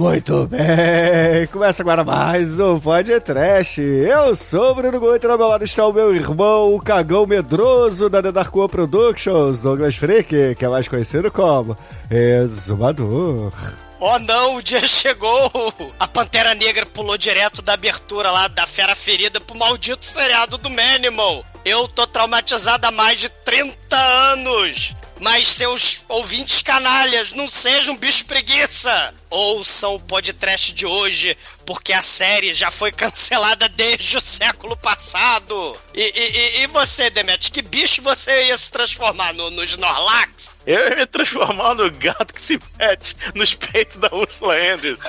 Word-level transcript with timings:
Muito 0.00 0.46
bem, 0.46 1.46
começa 1.52 1.82
agora 1.82 2.02
mais 2.02 2.58
um 2.58 2.80
Pod 2.80 3.20
Trash. 3.20 3.80
Eu 3.80 4.34
sou 4.34 4.70
o 4.70 4.74
Bruno 4.74 4.98
Goito 4.98 5.30
ao 5.30 5.36
meu 5.36 5.46
lado 5.46 5.62
está 5.62 5.86
o 5.86 5.92
meu 5.92 6.16
irmão, 6.16 6.74
o 6.74 6.80
cagão 6.80 7.26
medroso 7.26 8.08
da 8.08 8.22
The 8.22 8.32
Dark 8.32 8.56
One 8.56 8.66
Productions, 8.66 9.60
Douglas 9.60 9.96
Freak, 9.96 10.54
que 10.54 10.64
é 10.64 10.68
mais 10.70 10.88
conhecido 10.88 11.30
como 11.30 11.76
Exumador. 12.10 13.52
Oh 14.00 14.18
não, 14.20 14.56
o 14.56 14.62
dia 14.62 14.86
chegou! 14.86 15.52
A 16.00 16.08
Pantera 16.08 16.54
Negra 16.54 16.86
pulou 16.86 17.18
direto 17.18 17.60
da 17.60 17.74
abertura 17.74 18.30
lá 18.30 18.48
da 18.48 18.66
Fera 18.66 18.96
Ferida 18.96 19.38
pro 19.38 19.58
maldito 19.58 20.06
seriado 20.06 20.56
do 20.56 20.70
Manimal. 20.70 21.44
Eu 21.62 21.86
tô 21.86 22.06
traumatizado 22.06 22.86
há 22.86 22.90
mais 22.90 23.20
de 23.20 23.28
30 23.28 23.96
anos. 24.32 24.96
Mas 25.20 25.48
seus 25.48 26.02
ouvintes 26.08 26.62
canalhas, 26.62 27.32
não 27.32 27.46
sejam 27.48 27.94
bicho 27.96 28.24
preguiça! 28.24 29.14
Ouçam 29.28 29.94
o 29.94 30.00
podcast 30.00 30.72
de 30.72 30.86
hoje, 30.86 31.36
porque 31.66 31.92
a 31.92 32.00
série 32.00 32.54
já 32.54 32.70
foi 32.70 32.90
cancelada 32.92 33.68
desde 33.68 34.16
o 34.16 34.20
século 34.20 34.74
passado. 34.78 35.76
E, 35.94 36.00
e- 36.02 36.62
e- 36.62 36.66
você, 36.68 37.10
Demet, 37.10 37.50
que 37.50 37.60
bicho 37.60 38.00
você 38.00 38.44
ia 38.46 38.56
se 38.56 38.70
transformar 38.70 39.34
no, 39.34 39.50
no 39.50 39.62
Snorlax? 39.62 40.50
Eu 40.66 40.88
ia 40.88 40.96
me 40.96 41.06
transformar 41.06 41.74
no 41.74 41.90
gato 41.90 42.32
que 42.32 42.40
se 42.40 42.58
mete 42.78 43.14
nos 43.34 43.54
peitos 43.54 43.98
da 43.98 44.08
Ursula 44.14 44.54
Andrews. 44.56 45.00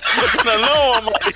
não, 0.43 0.57
não, 0.59 0.93
Amate. 0.93 1.35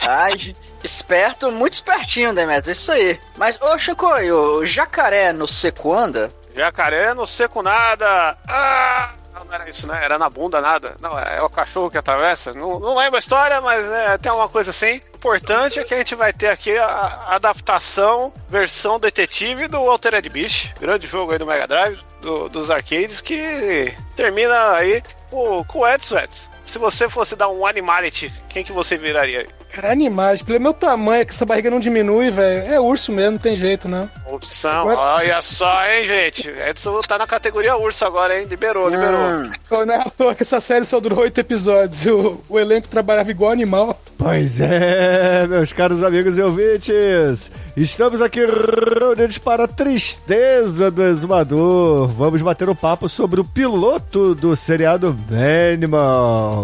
Ai, 0.06 0.52
esperto, 0.82 1.50
muito 1.50 1.72
espertinho, 1.72 2.34
Demetrius, 2.34 2.78
isso 2.78 2.92
aí. 2.92 3.18
Mas, 3.38 3.58
ô 3.62 3.78
Chicoio, 3.78 4.58
o 4.58 4.66
jacaré 4.66 5.32
no 5.32 5.48
seco 5.48 5.94
anda? 5.96 6.28
Jacaré 6.54 7.12
não 7.14 7.26
seco 7.26 7.62
nada. 7.62 8.36
Ah! 8.48 9.10
Não, 9.34 9.52
era 9.52 9.68
isso, 9.68 9.88
né? 9.88 10.00
Era 10.04 10.16
na 10.16 10.30
bunda 10.30 10.60
nada. 10.60 10.94
Não, 11.00 11.18
é 11.18 11.42
o 11.42 11.50
cachorro 11.50 11.90
que 11.90 11.98
atravessa. 11.98 12.54
Não, 12.54 12.78
não 12.78 12.96
lembro 12.96 13.16
a 13.16 13.18
história, 13.18 13.60
mas 13.60 13.84
é, 13.90 14.16
tem 14.16 14.30
alguma 14.30 14.48
coisa 14.48 14.70
assim. 14.70 15.00
O 15.12 15.16
importante 15.16 15.80
é 15.80 15.84
que 15.84 15.92
a 15.92 15.98
gente 15.98 16.14
vai 16.14 16.32
ter 16.32 16.50
aqui 16.50 16.76
a, 16.78 16.86
a 16.86 17.34
adaptação, 17.34 18.32
versão 18.48 19.00
detetive 19.00 19.66
do 19.66 19.78
Altered 19.90 20.28
Beast. 20.28 20.72
Grande 20.78 21.08
jogo 21.08 21.32
aí 21.32 21.38
do 21.38 21.46
Mega 21.46 21.66
Drive, 21.66 21.98
do- 22.20 22.48
dos 22.48 22.70
arcades, 22.70 23.20
que 23.20 23.92
termina 24.14 24.70
aí 24.74 25.02
com, 25.30 25.64
com 25.64 25.80
o 25.80 25.88
Edson, 25.88 26.18
Edson. 26.18 26.50
Se 26.74 26.78
você 26.80 27.08
fosse 27.08 27.36
dar 27.36 27.48
um 27.50 27.64
animality, 27.64 28.32
quem 28.48 28.64
que 28.64 28.72
você 28.72 28.96
viraria 28.96 29.42
aí? 29.42 29.46
Cara, 29.72 29.92
animais, 29.92 30.42
pelo 30.42 30.60
meu 30.60 30.74
tamanho, 30.74 31.24
que 31.24 31.30
essa 31.32 31.46
barriga 31.46 31.70
não 31.70 31.78
diminui, 31.78 32.30
velho. 32.30 32.66
É 32.72 32.80
urso 32.80 33.12
mesmo, 33.12 33.32
não 33.32 33.38
tem 33.38 33.54
jeito, 33.54 33.88
não. 33.88 34.10
Opção, 34.26 34.90
Agora- 34.90 34.98
olha 35.22 35.40
só, 35.42 35.86
hein, 35.86 36.04
gente. 36.04 36.48
Edson 36.50 37.00
tá 37.02 37.16
na 37.16 37.28
categoria 37.28 37.76
urso 37.76 38.04
agora, 38.04 38.40
hein? 38.40 38.46
Liberou, 38.50 38.88
liberou. 38.88 39.20
Hum, 39.20 39.50
Não 39.86 39.94
é 39.94 39.98
à 39.98 40.04
toa 40.10 40.34
que 40.34 40.42
essa 40.42 40.60
série 40.60 40.84
só 40.84 40.98
durou 40.98 41.20
oito 41.20 41.38
episódios 41.40 42.04
e 42.04 42.10
o, 42.10 42.40
o 42.48 42.58
elenco 42.58 42.88
trabalhava 42.88 43.30
igual 43.30 43.52
animal. 43.52 43.96
Pois 44.18 44.60
é, 44.60 45.46
meus 45.48 45.72
caros 45.72 46.02
amigos 46.02 46.38
e 46.38 46.42
ouvintes. 46.42 47.50
Estamos 47.76 48.20
aqui 48.20 48.40
reunidos 48.44 49.38
para 49.38 49.64
a 49.64 49.68
tristeza 49.68 50.90
do 50.90 51.02
exumador. 51.04 52.08
Vamos 52.08 52.42
bater 52.42 52.68
um 52.68 52.74
papo 52.74 53.08
sobre 53.08 53.40
o 53.40 53.44
piloto 53.44 54.34
do 54.34 54.56
seriado 54.56 55.12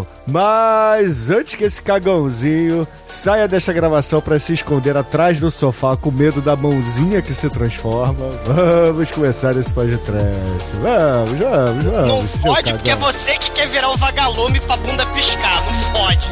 Animal. 0.01 0.07
Mas 0.27 1.31
antes 1.31 1.55
que 1.55 1.65
esse 1.65 1.83
cagãozinho 1.83 2.87
saia 3.07 3.49
desta 3.49 3.73
gravação 3.73 4.21
para 4.21 4.39
se 4.39 4.53
esconder 4.53 4.97
atrás 4.97 5.41
do 5.41 5.51
sofá 5.51 5.97
com 5.97 6.11
medo 6.11 6.41
da 6.41 6.57
mãozinha 6.57 7.21
que 7.23 7.35
se 7.35 7.49
transforma, 7.51 8.31
vamos 8.45 9.11
começar 9.11 9.57
esse 9.57 9.73
podcast. 9.73 10.39
Vamos, 10.83 11.39
vamos, 11.39 11.85
vamos. 11.85 12.35
Não 12.35 12.43
pode, 12.43 12.73
porque 12.73 12.91
é 12.91 12.95
cagão. 12.95 13.13
você 13.13 13.33
que 13.39 13.51
quer 13.51 13.69
virar 13.69 13.91
um 13.91 13.97
vagalume 13.97 14.61
pra 14.61 14.77
bunda 14.77 15.07
piscar. 15.07 15.63
Não 15.65 15.93
pode. 15.93 16.31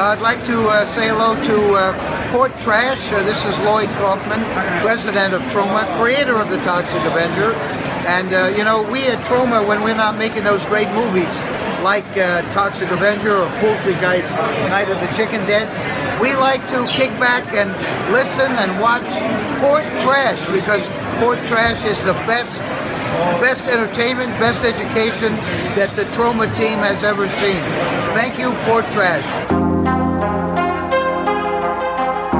I'd 0.00 0.20
like 0.20 0.44
to 0.44 0.68
uh, 0.68 0.86
say 0.86 1.08
hello 1.08 1.34
to 1.34 1.74
uh, 1.74 2.30
Port 2.30 2.56
Trash. 2.60 3.10
Uh, 3.12 3.20
this 3.24 3.44
is 3.44 3.58
Lloyd 3.60 3.88
Kaufman, 3.98 4.38
president 4.80 5.34
of 5.34 5.42
Troma, 5.50 5.84
creator 5.98 6.38
of 6.38 6.48
the 6.50 6.58
Toxic 6.58 7.02
Avenger. 7.02 7.52
And, 8.08 8.32
uh, 8.32 8.54
you 8.56 8.64
know, 8.64 8.88
we 8.90 9.04
at 9.06 9.18
Troma, 9.26 9.68
when 9.68 9.82
we're 9.82 9.94
not 9.94 10.16
making 10.16 10.42
those 10.42 10.64
great 10.64 10.88
movies 10.96 11.28
like 11.84 12.08
uh, 12.16 12.40
Toxic 12.52 12.90
Avenger 12.90 13.36
or 13.36 13.46
Poultry 13.60 13.92
Guys 14.00 14.24
Night 14.70 14.88
of 14.88 14.98
the 14.98 15.12
Chicken 15.14 15.44
Dead, 15.44 15.68
we 16.18 16.34
like 16.34 16.66
to 16.70 16.86
kick 16.88 17.10
back 17.20 17.44
and 17.52 17.68
listen 18.10 18.50
and 18.50 18.80
watch 18.80 19.04
Port 19.60 19.84
Trash 20.00 20.40
because 20.48 20.88
Port 21.20 21.38
Trash 21.44 21.84
is 21.84 22.02
the 22.02 22.14
best 22.24 22.62
best 23.44 23.66
entertainment, 23.66 24.30
best 24.40 24.64
education 24.64 25.32
that 25.76 25.94
the 25.94 26.04
Troma 26.16 26.48
team 26.56 26.78
has 26.78 27.04
ever 27.04 27.28
seen. 27.28 27.60
Thank 28.16 28.38
you, 28.38 28.52
Port 28.64 28.86
Trash. 28.86 30.07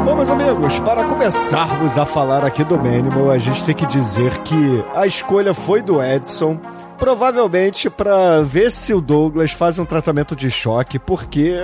Bom, 0.09 0.15
meus 0.17 0.31
amigos, 0.31 0.81
para 0.81 1.05
começarmos 1.05 1.99
a 1.99 2.07
falar 2.07 2.43
aqui 2.43 2.65
do 2.65 2.79
Manimal, 2.79 3.31
a 3.31 3.37
gente 3.37 3.63
tem 3.63 3.75
que 3.75 3.85
dizer 3.85 4.39
que 4.39 4.83
a 4.95 5.07
escolha 5.07 5.53
foi 5.53 5.83
do 5.83 6.03
Edson. 6.03 6.59
Provavelmente 6.99 7.89
pra 7.89 8.43
ver 8.43 8.71
se 8.71 8.93
o 8.93 9.01
Douglas 9.01 9.53
faz 9.53 9.79
um 9.79 9.85
tratamento 9.85 10.35
de 10.37 10.51
choque, 10.51 10.99
porque 10.99 11.55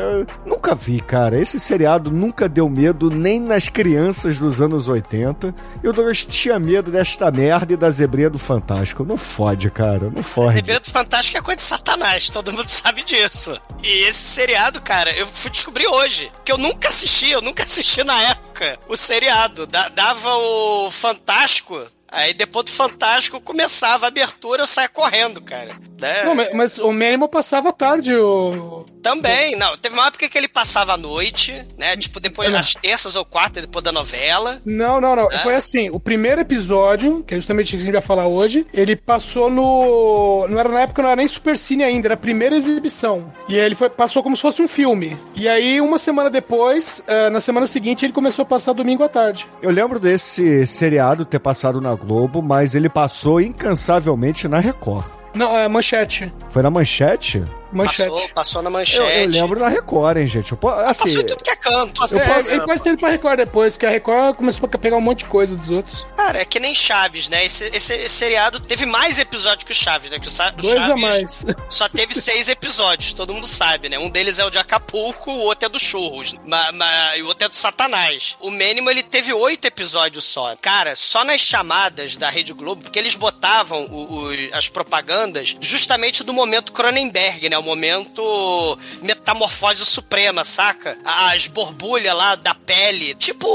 nunca 0.47 0.75
vi, 0.75 1.01
cara. 1.01 1.39
Esse 1.39 1.59
seriado 1.61 2.11
nunca 2.11 2.49
deu 2.49 2.69
medo 2.69 3.11
nem 3.11 3.41
nas 3.41 3.69
crianças 3.69 4.39
dos 4.39 4.61
anos 4.61 4.89
80. 4.89 5.55
E 5.83 5.89
o 5.89 5.93
Douglas 5.93 6.25
tinha 6.25 6.59
medo 6.59 6.91
desta 6.91 7.31
merda 7.31 7.73
e 7.75 7.77
da 7.77 7.91
zebrinha 7.91 8.31
do 8.31 8.39
Fantástico. 8.39 9.05
Não 9.05 9.17
fode, 9.17 9.71
cara. 9.71 10.11
Não 10.15 10.23
fode. 10.23 10.55
Segredo 10.55 10.91
Fantástico 10.91 11.37
é 11.37 11.43
coisa 11.43 11.57
de 11.59 11.63
satanás, 11.65 12.31
todo 12.31 12.53
mundo 12.53 12.69
sabe 12.71 13.03
disso. 13.03 13.61
E 13.83 14.05
esse 14.09 14.21
seriado, 14.21 14.81
cara, 14.81 15.11
eu 15.17 15.27
fui 15.27 15.51
descobrir 15.51 15.87
hoje. 15.89 16.31
Que 16.45 16.53
eu 16.53 16.59
nunca 16.59 16.89
assisti, 16.89 17.31
eu 17.31 17.43
nunca 17.43 17.65
assisti 17.65 18.03
na 18.05 18.21
época 18.31 18.79
o 18.89 18.97
seriado. 18.97 19.67
Da- 19.67 19.89
dava 19.89 20.29
o 20.37 20.91
Fantástico, 20.91 21.79
aí 22.09 22.35
depois 22.35 22.67
do 22.67 22.73
Fantástico 22.73 23.41
começava 23.41 24.07
a 24.07 24.09
abertura, 24.09 24.63
eu 24.63 24.67
saia 24.67 24.89
correndo, 24.89 25.41
cara. 25.41 25.77
Né? 26.01 26.25
Não, 26.25 26.35
mas, 26.35 26.53
mas 26.53 26.79
o 26.79 26.93
Minimal 26.93 27.29
passava 27.29 27.73
tarde 27.73 28.15
o. 28.15 28.85
Também, 29.03 29.57
não. 29.57 29.77
Teve 29.77 29.95
uma 29.95 30.07
época 30.07 30.29
que 30.29 30.37
ele 30.37 30.49
passava 30.49 30.95
à 30.95 30.97
noite, 30.97 31.63
né? 31.79 31.97
Tipo, 31.97 32.21
depois 32.21 32.51
das 32.51 32.75
terças 32.75 33.17
ou 33.17 33.25
quartas, 33.25 33.63
depois 33.63 33.83
da 33.83 33.93
novela. 33.93 34.61
Não, 34.65 35.01
não, 35.01 35.15
não. 35.15 35.31
É? 35.31 35.39
Foi 35.39 35.55
assim: 35.55 35.91
o 35.91 36.01
primeiro 36.01 36.41
episódio, 36.41 37.23
que 37.27 37.35
é 37.35 37.37
justamente 37.37 37.69
o 37.69 37.71
que 37.71 37.77
a 37.77 37.85
gente 37.85 37.93
vai 37.93 38.03
falar 38.03 38.27
hoje, 38.27 38.67
ele 38.73 38.97
passou 38.97 39.51
no. 39.51 40.47
Não 40.49 40.59
era 40.59 40.69
na 40.69 40.81
época, 40.83 41.03
não 41.03 41.11
era 41.11 41.17
nem 41.17 41.29
Super 41.29 41.57
Cine 41.57 41.85
ainda, 41.85 42.09
era 42.09 42.15
a 42.15 42.19
primeira 42.19 42.57
exibição. 42.57 43.33
E 43.49 43.59
aí 43.59 43.65
ele 43.65 43.75
foi, 43.75 43.89
passou 43.89 44.23
como 44.23 44.37
se 44.37 44.43
fosse 44.43 44.61
um 44.63 44.69
filme. 44.69 45.19
E 45.35 45.49
aí, 45.49 45.81
uma 45.81 45.99
semana 45.99 46.29
depois, 46.29 47.05
eh, 47.07 47.31
na 47.31 47.41
semana 47.41 47.67
seguinte, 47.67 48.05
ele 48.05 48.13
começou 48.13 48.43
a 48.43 48.47
passar 48.47 48.73
domingo 48.73 49.05
à 49.05 49.09
tarde. 49.09 49.47
Eu 49.63 49.71
lembro 49.71 50.01
desse 50.01 50.67
seriado 50.67 51.25
ter 51.25 51.39
passado 51.39 51.81
na 51.81 51.95
Globo, 52.05 52.41
mas 52.43 52.75
ele 52.75 52.89
passou 52.89 53.41
incansavelmente 53.41 54.47
na 54.47 54.59
Record. 54.59 55.07
Não, 55.35 55.57
é 55.57 55.69
manchete. 55.69 56.33
Foi 56.49 56.63
na 56.63 56.71
manchete? 56.71 57.43
Manchete. 57.75 58.09
Passou, 58.11 58.29
passou 58.31 58.63
na 58.63 58.69
Eu, 58.69 58.73
manchete. 58.73 59.21
eu 59.21 59.29
lembro 59.29 59.61
na 59.61 59.69
Record, 59.69 60.19
hein, 60.19 60.27
gente. 60.27 60.53
Eu, 60.53 60.59
assim, 60.69 61.05
Passou 61.05 61.21
em 61.23 61.27
tudo 61.27 61.43
que 61.45 61.51
é 61.51 61.57
canto. 61.57 62.03
eu 62.11 62.19
É, 62.19 62.35
posso- 62.35 62.51
ele 62.51 62.61
quase 62.63 62.83
teve 62.83 62.97
pra 62.97 63.09
Record 63.11 63.37
depois, 63.39 63.75
porque 63.75 63.87
a 63.87 63.91
Record 63.91 64.37
começou 64.37 64.69
a 64.73 64.79
pegar 64.79 64.97
um 64.97 65.01
monte 65.01 65.19
de 65.21 65.25
coisa 65.27 65.57
dos 65.57 65.71
outros. 65.71 66.07
Cara, 66.17 66.41
é 66.41 66.45
que 66.45 66.61
nem 66.61 66.75
Chaves, 66.75 67.29
né? 67.29 67.45
Esse, 67.45 67.65
esse, 67.67 67.93
esse 67.95 68.09
seriado 68.09 68.61
teve 68.61 68.87
mais 68.87 69.19
episódios 69.19 69.65
que 69.65 69.73
o 69.73 69.75
Chaves, 69.75 70.11
né? 70.11 70.19
Que 70.19 70.29
o, 70.29 70.31
Sa- 70.31 70.49
o 70.57 70.63
Dois 70.63 70.75
Chaves 70.85 70.91
a 70.91 70.97
mais. 70.97 71.37
só 71.69 71.89
teve 71.89 72.15
seis 72.15 72.49
episódios, 72.49 73.13
todo 73.13 73.33
mundo 73.35 73.47
sabe, 73.47 73.89
né? 73.89 73.99
Um 73.99 74.09
deles 74.11 74.39
é 74.39 74.45
o 74.45 74.51
de 74.51 74.59
Acapulco, 74.59 75.31
o 75.31 75.41
outro 75.41 75.67
é 75.67 75.69
do 75.69 75.79
Churros, 75.79 76.35
ma, 76.47 76.73
ma- 76.73 77.17
e 77.17 77.23
o 77.23 77.27
outro 77.27 77.45
é 77.45 77.49
do 77.49 77.55
Satanás. 77.57 78.37
O 78.41 78.51
Mínimo, 78.51 78.91
ele 78.91 79.03
teve 79.03 79.33
oito 79.33 79.65
episódios 79.67 80.25
só. 80.25 80.55
Cara, 80.61 80.95
só 80.97 81.25
nas 81.25 81.41
chamadas 81.41 82.17
da 82.17 82.31
Rede 82.31 82.53
Globo, 82.53 82.83
porque 82.83 82.99
eles 82.99 83.15
botavam 83.15 83.85
o- 83.87 84.27
o- 84.31 84.49
as 84.53 84.69
propagandas 84.69 85.57
justamente 85.61 86.23
do 86.23 86.33
momento 86.33 86.73
Cronenberg, 86.73 87.49
né? 87.49 87.59
Momento 87.65 88.79
metamorfose 89.03 89.85
suprema, 89.85 90.45
saca? 90.45 90.97
As 91.05 91.47
borbulhas 91.47 92.15
lá 92.15 92.35
da 92.35 92.55
pele, 92.55 93.15
tipo 93.15 93.47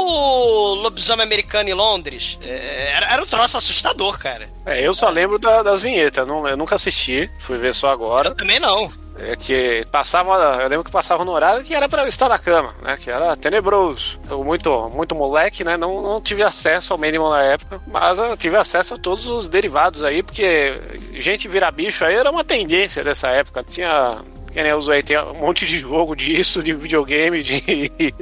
lobisomem 0.76 1.24
americano 1.26 1.70
em 1.70 1.74
Londres. 1.74 2.38
É, 2.44 2.92
era, 2.96 3.14
era 3.14 3.24
um 3.24 3.28
troço 3.28 3.58
assustador, 3.58 4.18
cara. 4.18 4.50
É, 4.66 4.86
eu 4.86 4.94
só 4.94 5.10
lembro 5.10 5.38
da- 5.40 5.64
das 5.64 5.82
vinhetas, 5.82 6.28
não, 6.28 6.48
eu 6.48 6.58
nunca 6.58 6.76
assisti, 6.76 7.30
fui 7.40 7.58
ver 7.58 7.74
só 7.74 7.90
agora. 7.90 8.30
Eu 8.30 8.36
também 8.36 8.60
não. 8.60 8.92
É 9.22 9.36
que 9.36 9.86
passava, 9.92 10.62
eu 10.62 10.70
lembro 10.70 10.84
que 10.84 10.92
passava 10.92 11.26
no 11.26 11.32
horário 11.32 11.64
que 11.64 11.76
era 11.76 11.90
pra 11.90 12.04
eu 12.04 12.08
estar 12.08 12.30
na 12.30 12.40
cama, 12.40 12.74
né? 12.82 12.98
Que 12.98 13.10
era 13.10 13.36
tenebroso. 13.36 14.20
Eu 14.30 14.44
muito, 14.44 14.90
muito 14.94 15.16
moleque, 15.16 15.64
né? 15.64 15.78
Não, 15.78 16.02
não 16.02 16.22
tive 16.22 16.44
acesso 16.44 16.94
ao 16.94 17.00
mínimo 17.00 17.30
na 17.30 17.44
época, 17.44 17.82
mas 17.88 18.18
eu 18.18 18.38
tive 18.38 18.56
acesso 18.56 18.94
a 18.94 18.98
todos 18.98 19.28
os 19.28 19.50
derivados 19.50 20.04
aí, 20.04 20.24
porque 20.24 20.74
gente 21.14 21.48
virar 21.48 21.72
bicho 21.72 22.06
aí 22.06 22.16
era 22.16 22.32
uma 22.32 22.44
tendência 22.44 23.04
dessa 23.04 23.28
época. 23.30 23.64
Tinha 23.64 24.18
que 24.52 24.62
nem 24.62 24.72
eu 24.72 24.78
usei, 24.78 25.02
tinha 25.04 25.24
um 25.26 25.34
monte 25.40 25.66
de 25.66 25.80
jogo 25.80 26.16
disso, 26.16 26.62
de 26.64 26.74
videogame, 26.74 27.44
de, 27.44 27.62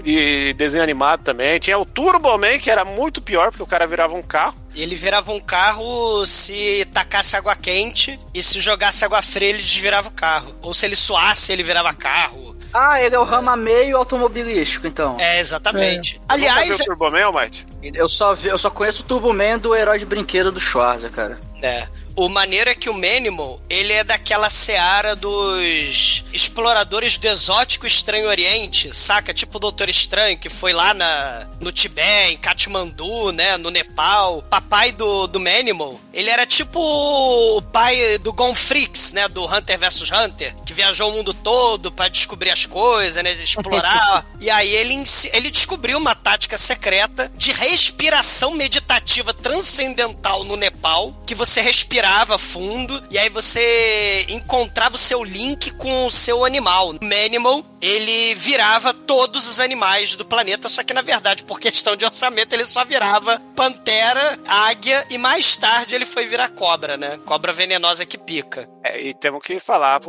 de 0.02 0.54
desenho 0.54 0.84
animado 0.84 1.24
também. 1.24 1.60
Tinha 1.60 1.78
o 1.78 1.86
Turbo 1.86 2.38
Man, 2.38 2.58
que 2.60 2.70
era 2.70 2.84
muito 2.86 3.22
pior, 3.22 3.50
porque 3.50 3.64
o 3.64 3.68
cara 3.68 3.88
virava 3.88 4.14
um 4.16 4.22
carro. 4.24 4.56
E 4.76 4.82
ele 4.84 4.96
virava 4.96 5.32
um 5.32 5.40
carro 5.40 6.26
se 6.26 6.86
tacasse 6.94 7.36
água 7.36 7.56
quente 7.56 8.20
e 8.34 8.44
se 8.44 8.60
jogasse 8.60 9.04
água 9.04 9.22
fria 9.22 9.50
ele 9.50 9.62
desvirava 9.64 10.10
o 10.10 10.12
carro. 10.12 10.54
Ou 10.62 10.74
se 10.74 10.86
ele 10.86 10.96
suasse 10.96 11.52
ele 11.52 11.64
virava 11.64 11.94
carro. 11.94 12.56
Ah, 12.74 13.02
ele 13.02 13.16
é 13.16 13.20
o 13.20 13.24
rama 13.24 13.56
meio 13.56 13.96
automobilístico, 13.98 14.86
então. 14.86 15.16
É, 15.20 15.40
exatamente. 15.40 16.16
Nunca 16.20 16.34
Aliás, 16.34 16.68
viu 16.68 16.76
o 16.76 16.86
Turbo 16.86 17.10
Man, 17.10 17.26
Almighty? 17.26 17.66
Eu 17.82 18.10
só, 18.10 18.36
vi- 18.36 18.50
eu 18.50 18.58
só 18.58 18.70
conheço 18.70 19.02
o 19.02 19.06
Turbo 19.06 19.34
Man 19.34 19.58
do 19.58 19.74
herói 19.74 19.98
de 19.98 20.06
brinquedo 20.06 20.52
do 20.52 20.60
Schwarza, 20.60 21.10
cara. 21.10 21.40
É. 21.62 21.88
O 22.18 22.28
maneiro 22.28 22.68
é 22.68 22.74
que 22.74 22.90
o 22.90 22.96
Manimal, 22.96 23.62
ele 23.70 23.94
é 23.94 24.04
daquela 24.04 24.50
seara 24.50 25.16
dos 25.16 26.24
exploradores 26.34 27.16
do 27.20 27.28
exótico 27.28 27.86
Estranho 27.86 28.28
Oriente, 28.28 28.92
saca? 28.92 29.32
Tipo 29.32 29.58
o 29.58 29.60
Doutor 29.60 29.88
Estranho, 29.88 30.36
que 30.36 30.50
foi 30.50 30.74
lá 30.74 30.96
na, 30.96 31.48
no 31.62 31.72
Tibete, 31.72 32.34
em 32.34 32.38
Katmandu, 32.38 33.32
né? 33.32 33.56
No 33.58 33.70
Nepal. 33.70 34.42
Papai 34.50 34.92
do, 34.92 35.28
do 35.28 35.40
Manimal, 35.40 36.00
ele 36.12 36.32
era 36.32 36.44
tipo 36.48 36.80
o 36.80 37.62
pai 37.62 38.18
do 38.18 38.34
Gonfrix, 38.34 39.12
né? 39.12 39.28
Do 39.28 39.46
Hunter 39.46 39.78
vs 39.78 40.10
Hunter, 40.10 40.56
que 40.66 40.74
viajou 40.74 41.12
o 41.12 41.14
mundo 41.14 41.36
todo 41.36 41.92
pra 41.92 42.08
descobrir 42.08 42.50
as 42.50 42.66
coisas, 42.66 43.24
né? 43.24 43.34
Explorar. 43.34 44.26
e 44.42 44.50
aí 44.50 44.76
ele, 44.76 45.04
ele 45.34 45.52
descobriu 45.52 46.00
uma 46.00 46.16
tática 46.16 46.58
secreta 46.58 47.32
de 47.36 47.52
respiração 47.52 48.56
meditativa 48.56 49.36
transcendental 49.36 50.44
no 50.44 50.56
Nepal, 50.56 51.16
que 51.24 51.36
você 51.36 51.62
respirava 52.08 52.38
fundo 52.38 53.04
e 53.12 53.20
aí 53.20 53.28
você 53.28 54.26
encontrava 54.30 54.96
o 54.96 54.98
seu 54.98 55.24
link 55.24 55.72
com 55.72 56.06
o 56.06 56.12
seu 56.12 56.46
animal. 56.46 56.92
O 56.92 57.06
Manimal, 57.06 57.66
ele 57.82 58.34
virava 58.34 58.94
todos 58.94 59.48
os 59.48 59.60
animais 59.60 60.16
do 60.16 60.24
planeta, 60.24 60.70
só 60.70 60.84
que 60.84 60.94
na 60.94 61.02
verdade, 61.02 61.44
por 61.44 61.60
questão 61.60 61.98
de 61.98 62.06
orçamento, 62.06 62.54
ele 62.54 62.66
só 62.66 62.86
virava 62.86 63.42
pantera, 63.56 64.40
águia 64.48 65.06
e 65.10 65.18
mais 65.18 65.58
tarde 65.58 65.96
ele 65.96 66.06
foi 66.06 66.26
virar 66.26 66.50
cobra, 66.50 66.96
né? 66.96 67.20
Cobra 67.26 67.52
venenosa 67.52 68.06
que 68.06 68.18
pica. 68.18 68.70
É, 68.84 69.02
e 69.02 69.14
temos 69.14 69.44
que 69.44 69.60
falar 69.60 70.00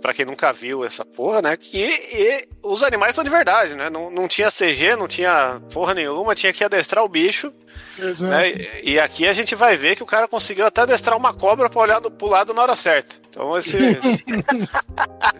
pra 0.00 0.14
quem 0.14 0.24
nunca 0.24 0.50
viu 0.50 0.82
essa 0.82 1.04
porra, 1.04 1.42
né? 1.42 1.56
Que 1.56 1.86
e 1.86 2.48
os 2.62 2.82
animais 2.82 3.14
são 3.14 3.22
de 3.22 3.30
verdade, 3.30 3.74
né? 3.74 3.90
Não, 3.90 4.10
não 4.10 4.26
tinha 4.26 4.50
CG, 4.50 4.96
não 4.96 5.06
tinha 5.06 5.60
porra 5.72 5.92
nenhuma, 5.92 6.34
tinha 6.34 6.52
que 6.54 6.64
adestrar 6.64 7.04
o 7.04 7.08
bicho. 7.08 7.52
Exato. 7.98 8.30
Né? 8.30 8.50
E, 8.82 8.92
e 8.94 9.00
aqui 9.00 9.26
a 9.26 9.32
gente 9.32 9.54
vai 9.54 9.76
ver 9.76 9.96
que 9.96 10.02
o 10.02 10.06
cara 10.06 10.28
conseguiu 10.28 10.66
até 10.66 10.82
adestrar 10.82 11.16
uma 11.16 11.32
cobra 11.32 11.68
pra 11.70 11.80
olhar 11.80 12.00
do, 12.00 12.10
pro 12.10 12.26
lado 12.28 12.52
na 12.52 12.62
hora 12.62 12.76
certa. 12.76 13.14
Então 13.30 13.56
esse. 13.56 13.76
esse- 13.76 14.24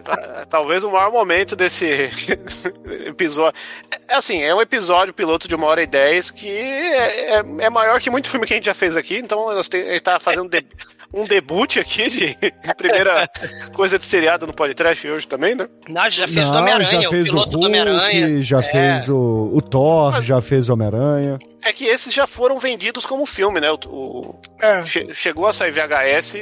é, 0.08 0.44
talvez 0.48 0.84
o 0.84 0.90
maior 0.90 1.10
momento 1.10 1.54
desse 1.56 1.86
episódio. 3.06 3.58
É 4.08 4.14
assim, 4.14 4.42
é 4.42 4.54
um 4.54 4.60
episódio 4.60 5.12
piloto 5.12 5.48
de 5.48 5.54
uma 5.54 5.66
hora 5.66 5.82
e 5.82 5.86
dez 5.86 6.30
que 6.30 6.48
é, 6.48 7.36
é, 7.38 7.44
é 7.60 7.70
maior 7.70 8.00
que 8.00 8.10
muito 8.10 8.28
filme 8.28 8.46
que 8.46 8.52
a 8.54 8.56
gente 8.56 8.66
já 8.66 8.74
fez 8.74 8.96
aqui, 8.96 9.16
então 9.18 9.46
nós 9.54 9.68
tem- 9.68 9.88
a 9.88 9.92
gente 9.92 10.02
tá 10.02 10.18
fazendo 10.20 10.48
de- 10.48 10.64
um 11.14 11.24
debut 11.24 11.76
aqui 11.78 12.08
de, 12.08 12.36
primeira 12.76 13.28
coisa 13.74 13.98
de 13.98 14.04
seriado 14.04 14.46
no 14.46 14.52
podcast 14.52 15.08
hoje 15.08 15.26
também, 15.26 15.54
né? 15.54 15.68
Nós 15.88 16.12
já 16.14 16.26
fez 16.28 16.48
do 16.48 16.54
Não, 16.54 16.62
Homem-Aranha, 16.62 17.02
já 17.02 17.08
o 17.08 17.10
fez 17.10 17.28
piloto 17.28 17.50
do 17.50 17.56
Hulk, 17.58 17.66
Homem-Aranha. 17.66 18.42
Já 18.42 18.58
É. 18.58 18.62
fez 18.62 19.08
o, 19.08 19.50
o 19.54 19.62
Thor, 19.62 20.20
já 20.20 20.40
fez 20.40 20.68
o 20.68 20.72
Homem-Aranha. 20.74 21.38
É 21.66 21.72
que 21.72 21.84
esses 21.86 22.14
já 22.14 22.26
foram 22.26 22.58
vendidos 22.58 23.04
como 23.04 23.26
filme, 23.26 23.60
né? 23.60 23.70
O, 23.70 23.78
o- 23.88 24.40
É. 24.60 24.82
che- 24.84 25.12
chegou 25.14 25.46
a 25.46 25.52
sair 25.52 25.72
VHS 25.72 26.34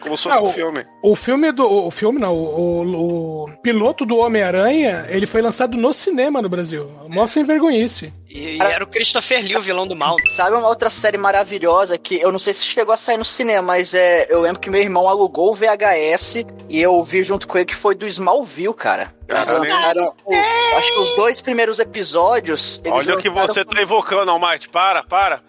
como 0.00 0.16
se 0.16 0.24
fosse 0.24 0.36
Ah, 0.36 0.40
um 0.42 0.46
o- 0.46 0.52
filme. 0.52 0.84
O 1.02 1.16
filme 1.16 1.52
do. 1.52 1.66
O 1.68 1.90
filme 1.90 2.18
não, 2.18 2.34
o, 2.34 3.44
o- 3.44 3.56
piloto 3.62 4.04
do 4.04 4.16
Homem-Aranha, 4.18 5.06
ele 5.08 5.26
foi 5.26 5.40
lançado 5.40 5.76
no 5.76 5.92
cinema 5.92 6.42
no 6.42 6.48
Brasil. 6.48 6.90
Mó 7.08 7.26
sem 7.26 7.44
vergonhice. 7.44 8.12
E, 8.34 8.56
e 8.56 8.60
era 8.62 8.82
o 8.82 8.86
Christopher 8.86 9.42
Lee, 9.44 9.56
o 9.56 9.60
vilão 9.62 9.86
do 9.86 9.94
mal. 9.94 10.16
Sabe 10.30 10.56
uma 10.56 10.66
outra 10.68 10.88
série 10.88 11.18
maravilhosa 11.18 11.98
que 11.98 12.20
eu 12.20 12.32
não 12.32 12.38
sei 12.38 12.54
se 12.54 12.64
chegou 12.64 12.94
a 12.94 12.96
sair 12.96 13.16
no 13.18 13.24
cinema, 13.24 13.60
mas 13.62 13.92
é, 13.92 14.26
eu 14.30 14.40
lembro 14.40 14.58
que 14.60 14.70
meu 14.70 14.80
irmão 14.80 15.06
alugou 15.08 15.50
o 15.50 15.54
VHS 15.54 16.36
e 16.68 16.80
eu 16.80 17.02
vi 17.02 17.22
junto 17.22 17.46
com 17.46 17.58
ele 17.58 17.66
que 17.66 17.74
foi 17.74 17.94
do 17.94 18.06
Smallville, 18.06 18.72
cara. 18.74 19.14
Caralho. 19.28 20.04
o- 20.24 20.34
acho 20.76 20.92
que 20.94 21.00
os 21.00 21.16
dois 21.16 21.40
primeiros 21.40 21.78
episódios. 21.78 22.80
eles 22.84 22.92
Olha 23.06 23.14
o 23.16 23.18
que 23.18 23.30
você 23.30 23.64
tá 23.64 23.80
invocando, 23.82 24.30
Almighty. 24.30 24.68
Para, 24.68 25.02
para. 25.02 25.40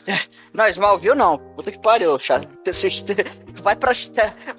Não, 0.53 0.68
Smallville 0.68 1.15
não. 1.15 1.38
Puta 1.38 1.72
que 1.72 1.79
pariu, 1.79 2.17
chato. 2.19 2.48
Vai 3.62 3.75
pra, 3.77 3.93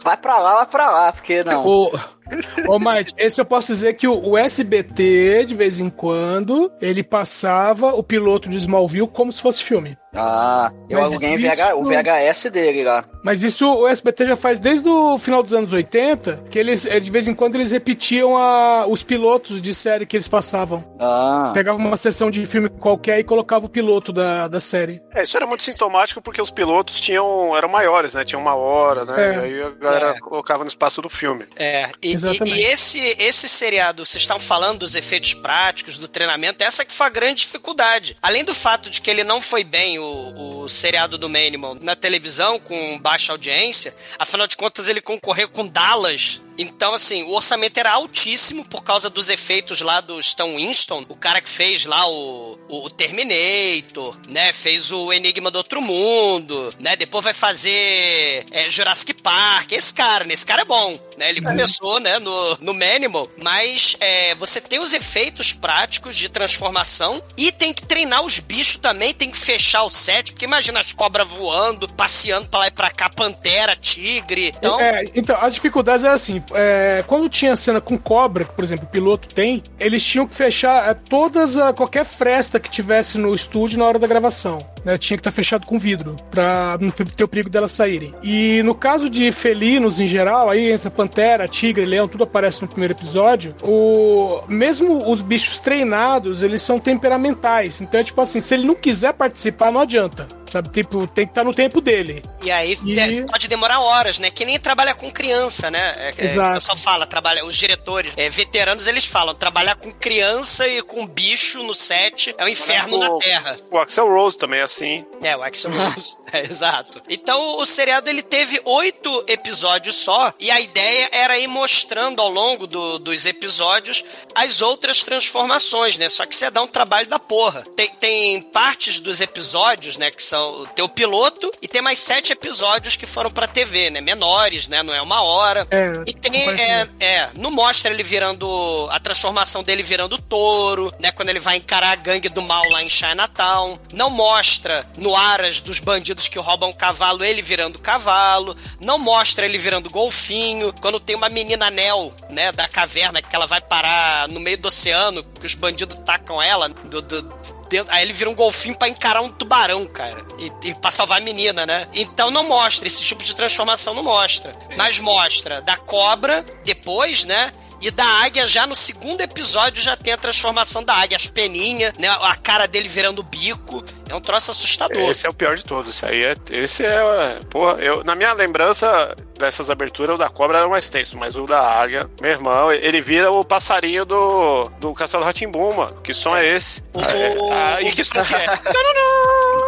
vai 0.03 0.17
pra 0.17 0.39
lá, 0.39 0.55
vai 0.57 0.67
pra 0.67 0.91
lá, 0.91 1.13
porque 1.13 1.45
não. 1.45 1.67
O, 1.67 1.93
ô, 2.69 2.79
Mike, 2.79 3.13
esse 3.19 3.41
eu 3.41 3.45
posso 3.45 3.69
dizer 3.69 3.95
que 3.95 4.07
o, 4.09 4.31
o 4.31 4.39
SBT, 4.39 5.45
de 5.47 5.55
vez 5.55 5.81
em 5.81 5.89
quando, 5.89 6.73
ele 6.81 7.03
passava 7.03 7.95
o 7.95 8.03
piloto 8.03 8.49
de 8.49 8.57
Smallville 8.57 9.09
como 9.09 9.33
se 9.33 9.41
fosse 9.43 9.63
filme. 9.63 9.97
Ah, 10.17 10.71
eu 10.89 10.99
Mas 11.01 11.09
aluguei 11.09 11.33
isso- 11.35 11.43
VH, 11.43 11.75
o 11.75 11.85
VHS 11.85 12.45
dele 12.51 12.85
lá. 12.85 13.05
Mas 13.25 13.43
isso 13.43 13.67
o 13.69 13.89
SBT 13.89 14.27
já 14.27 14.37
faz 14.37 14.61
desde 14.61 14.89
o 14.89 15.19
final 15.19 15.43
dos 15.43 15.53
anos 15.53 15.73
80, 15.73 16.45
que 16.51 16.57
eles, 16.59 16.87
eh, 16.87 17.01
de 17.01 17.11
vez 17.11 17.27
em 17.27 17.35
quando, 17.35 17.57
eles 17.57 17.73
repetiam 17.73 18.37
a, 18.37 18.87
os 18.87 19.03
pilotos 19.03 19.61
de 19.61 19.75
série 19.75 20.07
que 20.07 20.15
eles 20.17 20.29
passavam. 20.29 20.85
Ah. 21.01 21.51
Pegava 21.53 21.77
uma 21.79 21.97
sessão 21.97 22.31
de 22.31 22.47
filme 22.47 22.69
qualquer 22.69 23.19
e 23.19 23.25
colocava 23.25 23.67
o 23.67 23.69
piloto 23.69 24.13
da, 24.13 24.47
da 24.47 24.61
série. 24.61 25.03
É, 25.13 25.25
isso 25.25 25.37
era 25.37 25.49
muito 25.49 25.65
sintomático 25.65 26.23
porque 26.23 26.41
os 26.41 26.51
pilotos 26.53 27.01
tinham 27.01 27.57
eram 27.57 27.69
maiores, 27.69 28.15
né? 28.15 28.25
Tinham 28.25 28.41
uma 28.41 28.55
hora, 28.55 29.05
né? 29.05 29.15
É. 29.17 29.35
E 29.35 29.41
aí 29.41 29.63
a 29.63 29.71
galera 29.71 30.11
É. 30.11 30.21
colocava 30.21 30.63
no 30.63 30.69
espaço 30.69 31.03
do 31.03 31.09
filme. 31.09 31.45
É, 31.57 31.89
e, 32.01 32.14
Exatamente. 32.15 32.57
e- 32.59 32.63
e 32.63 32.67
esse, 32.67 32.99
esse 33.19 33.49
seriado, 33.49 34.05
vocês 34.05 34.23
estão 34.23 34.39
falando 34.41 34.81
dos 34.81 34.95
efeitos 34.95 35.35
práticos, 35.35 35.97
do 35.97 36.09
treinamento, 36.09 36.63
essa 36.65 36.85
que 36.85 36.93
foi 36.93 37.07
a 37.07 37.11
grande 37.11 37.41
dificuldade. 37.45 38.17
Além 38.23 38.45
do 38.45 38.55
fato 38.55 38.89
de 38.91 39.01
que 39.01 39.11
ele 39.11 39.25
não 39.25 39.41
foi 39.41 39.65
bem, 39.65 39.99
o, 39.99 40.63
o 40.63 40.69
seriado 40.69 41.19
do 41.19 41.29
Manimal, 41.29 41.75
na 41.81 41.95
televisão, 41.97 42.59
com 42.59 42.99
baixa 42.99 43.33
audiência, 43.33 43.95
afinal 44.19 44.47
de 44.47 44.57
contas 44.57 44.89
ele 44.89 45.01
concorreu 45.01 45.49
com 45.49 45.67
Dallas. 45.67 46.41
Então, 46.59 46.95
assim, 46.95 47.23
o 47.25 47.33
orçamento 47.33 47.79
era 47.79 47.93
altíssimo 47.93 48.65
por 48.65 48.83
causa 48.83 49.11
dos 49.11 49.29
efeitos 49.29 49.81
lá 49.81 50.01
do 50.01 50.19
Stan 50.21 50.47
Winston, 50.57 51.05
o 51.09 51.17
cara 51.17 51.41
que 51.41 51.49
fez 51.49 51.85
lá 51.85 52.09
o, 52.09 52.59
o 52.69 52.91
Terminator, 52.91 54.17
né? 54.29 54.53
Fez 54.53 54.93
o 54.93 55.13
Enigma 55.13 55.51
do 55.51 55.57
Outro 55.57 55.81
Mundo, 55.83 56.73
né? 56.81 56.97
Depois 56.97 57.25
vai 57.25 57.35
fazer 57.35 58.45
é, 58.51 58.69
Jurassic 58.69 59.15
Park. 59.15 59.73
Esse 59.73 59.93
cara, 59.93 60.25
né? 60.25 60.35
Esse 60.35 60.47
cara 60.47 60.63
é 60.63 60.65
bom, 60.65 60.99
né? 61.17 61.29
Ele 61.31 61.41
começou, 61.41 61.99
né, 62.01 62.19
no, 62.19 62.57
no 62.61 62.75
Manimal, 62.75 63.29
mas 63.43 63.97
é, 64.01 64.35
você 64.35 64.61
tem 64.61 64.79
os 64.81 64.93
efeitos 64.93 65.53
práticos 65.53 66.17
de 66.17 66.29
transformação 66.29 67.23
e 67.37 67.51
tem 67.53 67.73
que 67.73 67.85
treinar 67.85 68.23
os 68.23 68.39
bichos 68.39 68.79
também, 68.79 69.13
tem 69.13 69.31
que 69.31 69.39
fechar 69.39 69.83
o 69.85 69.91
set, 69.91 70.33
porque 70.33 70.45
imagina 70.45 70.81
as 70.81 70.93
cobras 70.93 71.29
voando, 71.29 71.89
passeando 71.89 72.49
pra 72.49 72.61
lá 72.61 72.67
e 72.69 72.71
pra 72.71 72.91
cá, 72.91 73.09
pantera, 73.09 73.77
tigre. 73.77 74.53
Então, 74.57 74.81
É, 74.81 75.05
então, 75.15 75.37
as 75.41 75.55
dificuldades 75.55 76.05
eram 76.05 76.15
assim: 76.15 76.41
é, 76.53 77.05
quando 77.07 77.29
tinha 77.29 77.55
cena 77.57 77.81
com 77.81 77.97
cobra, 77.99 78.45
que, 78.45 78.53
por 78.53 78.65
exemplo, 78.65 78.87
o 78.87 78.89
piloto 78.91 79.29
tem, 79.29 79.63
eles 79.79 80.05
tinham 80.05 80.27
que 80.27 80.35
fechar 80.37 80.91
é, 80.91 80.95
todas 80.95 81.57
a, 81.57 81.73
qualquer 81.73 82.05
fresta 82.05 82.59
que 82.61 82.71
tivesse 82.71 83.19
no 83.19 83.35
estúdio 83.35 83.79
na 83.79 83.85
hora 83.85 83.99
da 83.99 84.07
gravação. 84.07 84.67
Né? 84.85 84.99
Tinha 84.99 85.17
que 85.17 85.21
estar 85.21 85.31
fechado 85.33 85.65
com 85.67 85.79
vidro, 85.79 86.15
pra 86.31 86.77
não 86.81 86.91
ter 86.91 87.25
o 87.25 87.29
perigo 87.29 87.49
delas 87.49 87.73
saírem. 87.73 88.15
E 88.23 88.63
no 88.65 88.75
caso 88.75 89.09
de 89.09 89.33
felinos 89.33 90.01
em 90.01 90.07
geral, 90.07 90.51
aí 90.51 90.71
entra 90.73 90.91
pantera, 90.91 91.49
tigre, 91.49 91.87
leão, 91.87 92.07
tudo 92.07 92.25
aparece 92.25 92.61
no 92.61 92.69
primeiro 92.69 92.93
episódio. 92.93 93.55
O 93.63 94.43
mesmo 94.47 95.11
os 95.11 95.23
bichos 95.23 95.59
treinados, 95.59 96.43
eles 96.43 96.61
são 96.61 96.79
temperamentais. 96.79 97.81
Então 97.81 97.99
é 98.01 98.05
tipo 98.05 98.21
assim, 98.21 98.41
se 98.41 98.55
ele 98.55 98.67
não 98.67 98.75
quiser 98.75 99.15
participar, 99.15 99.71
não 99.73 99.81
adianta. 99.81 100.29
Sabe, 100.47 100.69
tipo, 100.69 101.07
tem 101.07 101.25
que 101.27 101.33
estar 101.33 101.43
no 101.43 101.55
tempo 101.55 101.81
dele. 101.81 102.23
E 102.43 102.51
aí 102.51 102.77
E- 102.85 103.01
é, 103.01 103.23
pode 103.23 103.49
demorar 103.49 103.81
horas, 103.81 104.19
né? 104.19 104.31
Que 104.31 104.45
nem 104.45 104.59
trabalha 104.61 104.95
com 104.95 105.11
criança, 105.11 105.71
né? 105.71 105.81
É, 105.97 106.15
é, 106.19 106.34
Exato. 106.35 106.51
o 106.51 106.55
pessoal 106.55 106.77
fala, 106.77 107.07
trabalha, 107.07 107.45
os 107.45 107.57
diretores, 107.57 108.13
é, 108.17 108.29
veteranos, 108.29 108.87
eles 108.87 109.05
falam, 109.05 109.35
trabalhar 109.35 109.75
com 109.77 109.93
criança 109.93 110.67
e 110.69 110.83
com 110.83 111.07
bicho 111.07 111.63
no 111.63 111.75
set 111.75 112.35
é 112.37 112.45
um 112.45 112.49
inferno 112.49 112.99
na 112.99 113.11
O- 113.11 113.19
Terra. 113.19 113.59
O 113.71 113.79
Axel 113.79 114.09
Rose 114.09 114.37
também 114.39 114.61
é 114.61 114.63
assim. 114.63 115.05
É, 115.23 115.37
o 115.37 115.43
Axel 115.43 115.71
Rose. 115.71 116.19
É, 116.35 116.41
exato. 116.41 117.01
Então, 117.09 117.59
o 117.59 117.67
seriado, 117.67 118.11
ele 118.11 118.21
teve 118.23 118.61
oito 118.65 119.25
episódios 119.29 119.95
só, 119.95 120.33
e 120.41 120.51
a 120.51 120.59
ideia 120.61 121.09
era 121.13 121.39
ir 121.39 121.47
mostrando 121.47 122.21
ao 122.21 122.29
longo 122.29 122.67
do- 122.67 122.99
dos 122.99 123.25
episódios 123.25 124.03
as 124.35 124.61
outras 124.61 125.03
transformações, 125.05 125.97
né? 125.99 126.09
Só 126.09 126.27
que 126.27 126.35
você 126.35 126.51
dá 126.51 126.61
um 126.63 126.67
trabalho 126.67 127.07
da 127.07 127.19
porra. 127.19 127.65
Tem, 127.77 127.89
tem 128.01 128.43
partes 128.43 128.99
dos 128.99 129.21
episódios, 129.21 129.97
né, 129.97 130.11
que 130.11 130.23
são... 130.23 130.67
Tem 130.75 130.85
o 130.85 130.89
piloto, 130.89 131.53
e 131.63 131.69
tem 131.69 131.81
mais 131.83 131.99
sete 131.99 132.33
episódios 132.33 132.97
que 132.97 133.07
foram 133.07 133.31
pra 133.31 133.47
TV, 133.47 133.91
né? 133.91 134.01
Menores, 134.01 134.67
né? 134.69 134.83
Não 134.83 134.93
é 134.95 135.01
uma 135.01 135.23
hora. 135.23 135.67
É, 135.71 135.93
E 136.07 136.13
tem, 136.31 136.49
é, 136.61 136.89
é, 137.01 137.31
não 137.35 137.51
mostra 137.51 137.93
ele 137.93 138.03
virando, 138.03 138.89
a 138.91 138.99
transformação 139.01 139.63
dele 139.63 139.83
virando 139.83 140.19
touro, 140.19 140.93
né, 140.99 141.11
quando 141.11 141.29
ele 141.29 141.41
vai 141.41 141.57
encarar 141.57 141.91
a 141.93 141.97
gangue 141.97 142.29
do 142.29 142.43
mal 142.43 142.63
lá 142.71 142.83
em 142.83 142.89
Chinatown. 142.91 143.79
Não 143.93 144.11
mostra 144.11 144.87
no 144.97 145.15
Aras 145.15 145.61
dos 145.61 145.79
bandidos 145.79 146.29
que 146.29 146.39
roubam 146.39 146.73
cavalo, 146.73 147.25
ele 147.25 147.43
virando 147.43 147.79
cavalo. 147.79 148.57
Não 148.81 148.99
mostra 148.99 149.45
ele 149.47 149.59
virando 149.59 149.91
golfinho. 149.91 150.73
Quando 150.81 150.99
tem 151.01 151.15
uma 151.17 151.29
menina 151.29 151.67
anel, 151.67 152.13
né, 152.31 152.53
da 152.53 152.67
caverna, 152.69 153.21
que 153.23 153.35
ela 153.35 153.47
vai 153.47 153.61
parar 153.61 154.29
no 154.29 154.41
meio 154.41 154.59
do 154.59 154.69
oceano, 154.69 155.23
que 155.23 155.47
os 155.47 155.55
bandidos 155.55 155.99
tacam 156.05 156.41
ela, 156.43 156.69
do, 156.69 157.01
do- 157.03 157.23
dentro- 157.69 157.93
aí 157.93 158.03
ele 158.03 158.13
vira 158.13 158.29
um 158.31 158.35
golfinho 158.35 158.77
pra 158.77 158.89
encarar 158.89 159.21
um 159.23 159.31
tubarão, 159.31 159.87
cara. 159.87 160.25
E, 160.39 160.69
e 160.69 160.75
pra 160.75 160.91
salvar 160.91 161.19
a 161.19 161.25
menina, 161.25 161.65
né? 161.67 161.89
Então 161.93 162.31
não 162.31 162.45
mostra, 162.49 162.87
esse 162.87 163.03
tipo 163.03 163.23
de 163.23 163.35
transformação 163.35 163.95
não 163.95 164.03
mostra. 164.03 164.55
Mas 164.77 164.99
mostra 164.99 165.61
da 165.63 165.77
cobra, 165.77 166.45
depois, 166.65 167.25
né? 167.25 167.53
E 167.87 167.91
da 167.91 168.05
águia 168.05 168.47
já 168.47 168.67
no 168.67 168.75
segundo 168.75 169.21
episódio 169.21 169.83
já 169.83 169.95
tem 169.97 170.13
a 170.13 170.17
transformação 170.17 170.83
da 170.83 170.95
águia, 170.95 171.17
as 171.17 171.27
peninhas, 171.27 171.93
né? 171.99 172.09
A 172.09 172.35
cara 172.35 172.67
dele 172.67 172.89
virando 172.89 173.23
bico. 173.23 173.85
É 174.09 174.15
um 174.15 174.21
troço 174.21 174.51
assustador. 174.51 175.11
Esse 175.11 175.27
é 175.27 175.31
o 175.31 175.35
pior 175.35 175.55
de 175.57 175.65
todos. 175.65 175.95
Isso 175.95 176.07
aí 176.07 176.23
é. 176.25 176.37
Esse 176.51 176.85
é. 176.85 177.41
Porra, 177.51 177.75
eu, 177.83 178.03
na 178.03 178.15
minha 178.15 178.33
lembrança 178.33 179.15
dessas 179.39 179.69
aberturas, 179.69 180.15
o 180.15 180.19
da 180.19 180.29
cobra 180.31 180.59
era 180.59 180.69
mais 180.69 180.89
tenso, 180.89 181.19
mas 181.19 181.37
o 181.37 181.47
da 181.47 181.61
águia, 181.61 182.09
meu 182.21 182.31
irmão, 182.31 182.73
ele 182.73 183.01
vira 183.03 183.31
o 183.31 183.45
passarinho 183.45 184.05
do, 184.07 184.71
do 184.81 184.95
Castelo 184.95 185.25
Ratimbum, 185.25 185.75
mano. 185.75 186.01
Que 186.03 186.15
som 186.15 186.35
é 186.37 186.47
esse? 186.47 186.83
O- 186.95 187.53
Ah, 187.53 187.83
e 187.83 187.93
que 187.93 188.03
som 188.03 188.25
que 188.25 188.35
é? 188.35 188.47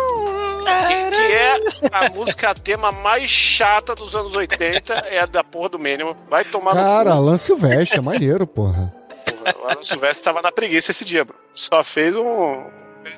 que, 0.66 1.16
que 1.16 1.32
é 1.32 1.58
a 1.92 2.10
música 2.10 2.54
tema 2.54 2.92
mais 2.92 3.30
chata 3.30 3.94
dos 3.94 4.14
anos 4.14 4.36
80, 4.36 4.92
é 5.08 5.20
a 5.20 5.26
da 5.26 5.42
porra 5.44 5.70
do 5.70 5.78
Mínimo. 5.78 6.16
Vai 6.28 6.44
tomar 6.44 6.74
Cara, 6.74 7.10
no 7.10 7.16
cu. 7.16 7.22
Alan 7.22 7.36
Silvestre, 7.36 7.98
é 7.98 8.00
maneiro, 8.00 8.46
porra. 8.46 8.92
Porra, 9.24 9.54
o 9.62 9.70
Alan 9.70 9.82
Silvestre 9.82 10.24
tava 10.24 10.42
na 10.42 10.52
preguiça 10.52 10.90
esse 10.90 11.04
dia, 11.04 11.24
bro. 11.24 11.36
Só 11.54 11.82
fez 11.82 12.14
um. 12.16 12.64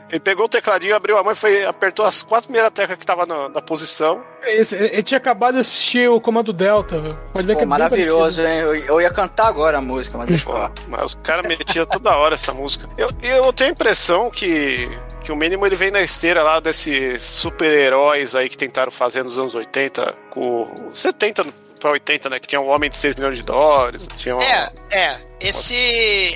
Ele 0.08 0.20
pegou 0.20 0.46
o 0.46 0.48
tecladinho, 0.48 0.94
abriu 0.94 1.18
a 1.18 1.22
mão 1.22 1.32
e 1.32 1.36
foi, 1.36 1.64
apertou 1.64 2.04
as 2.04 2.22
quatro 2.22 2.48
primeiras 2.48 2.72
teclas 2.72 2.98
que 2.98 3.06
tava 3.06 3.26
na, 3.26 3.48
na 3.48 3.62
posição. 3.62 4.22
Esse, 4.42 4.74
ele 4.74 5.02
tinha 5.02 5.18
acabado 5.18 5.54
de 5.54 5.60
assistir 5.60 6.08
o 6.08 6.20
Comando 6.20 6.52
Delta, 6.52 6.98
velho. 6.98 7.18
Pode 7.32 7.46
ver 7.46 7.52
Pô, 7.54 7.58
que 7.58 7.64
é 7.64 7.66
bem 7.66 7.68
maravilhoso, 7.68 8.40
hein? 8.40 8.58
Eu, 8.58 8.74
eu 8.74 9.00
ia 9.00 9.10
cantar 9.10 9.48
agora 9.48 9.78
a 9.78 9.80
música, 9.80 10.16
mas 10.16 10.28
deixa 10.28 10.48
eu 10.48 10.70
mas 10.88 11.04
os 11.04 11.14
caras 11.22 11.46
metiam 11.46 11.86
toda 11.86 12.16
hora 12.16 12.34
essa 12.34 12.52
música. 12.52 12.88
Eu, 12.96 13.10
eu 13.22 13.52
tenho 13.52 13.70
a 13.70 13.72
impressão 13.72 14.30
que, 14.30 14.88
que 15.24 15.32
o 15.32 15.36
mínimo 15.36 15.66
ele 15.66 15.76
vem 15.76 15.90
na 15.90 16.00
esteira 16.00 16.42
lá 16.42 16.60
desses 16.60 17.22
super-heróis 17.22 18.34
aí 18.34 18.48
que 18.48 18.56
tentaram 18.56 18.90
fazer 18.90 19.22
nos 19.22 19.38
anos 19.38 19.54
80, 19.54 20.14
com 20.30 20.90
70 20.94 21.46
pra 21.78 21.90
80, 21.92 22.30
né? 22.30 22.40
Que 22.40 22.46
tinha 22.46 22.60
um 22.60 22.68
homem 22.68 22.90
de 22.90 22.96
6 22.96 23.14
milhões 23.14 23.36
de 23.36 23.42
dólares, 23.42 24.08
tinha 24.16 24.36
um... 24.36 24.42
É, 24.42 24.70
é. 24.90 25.27
Esse, 25.40 25.74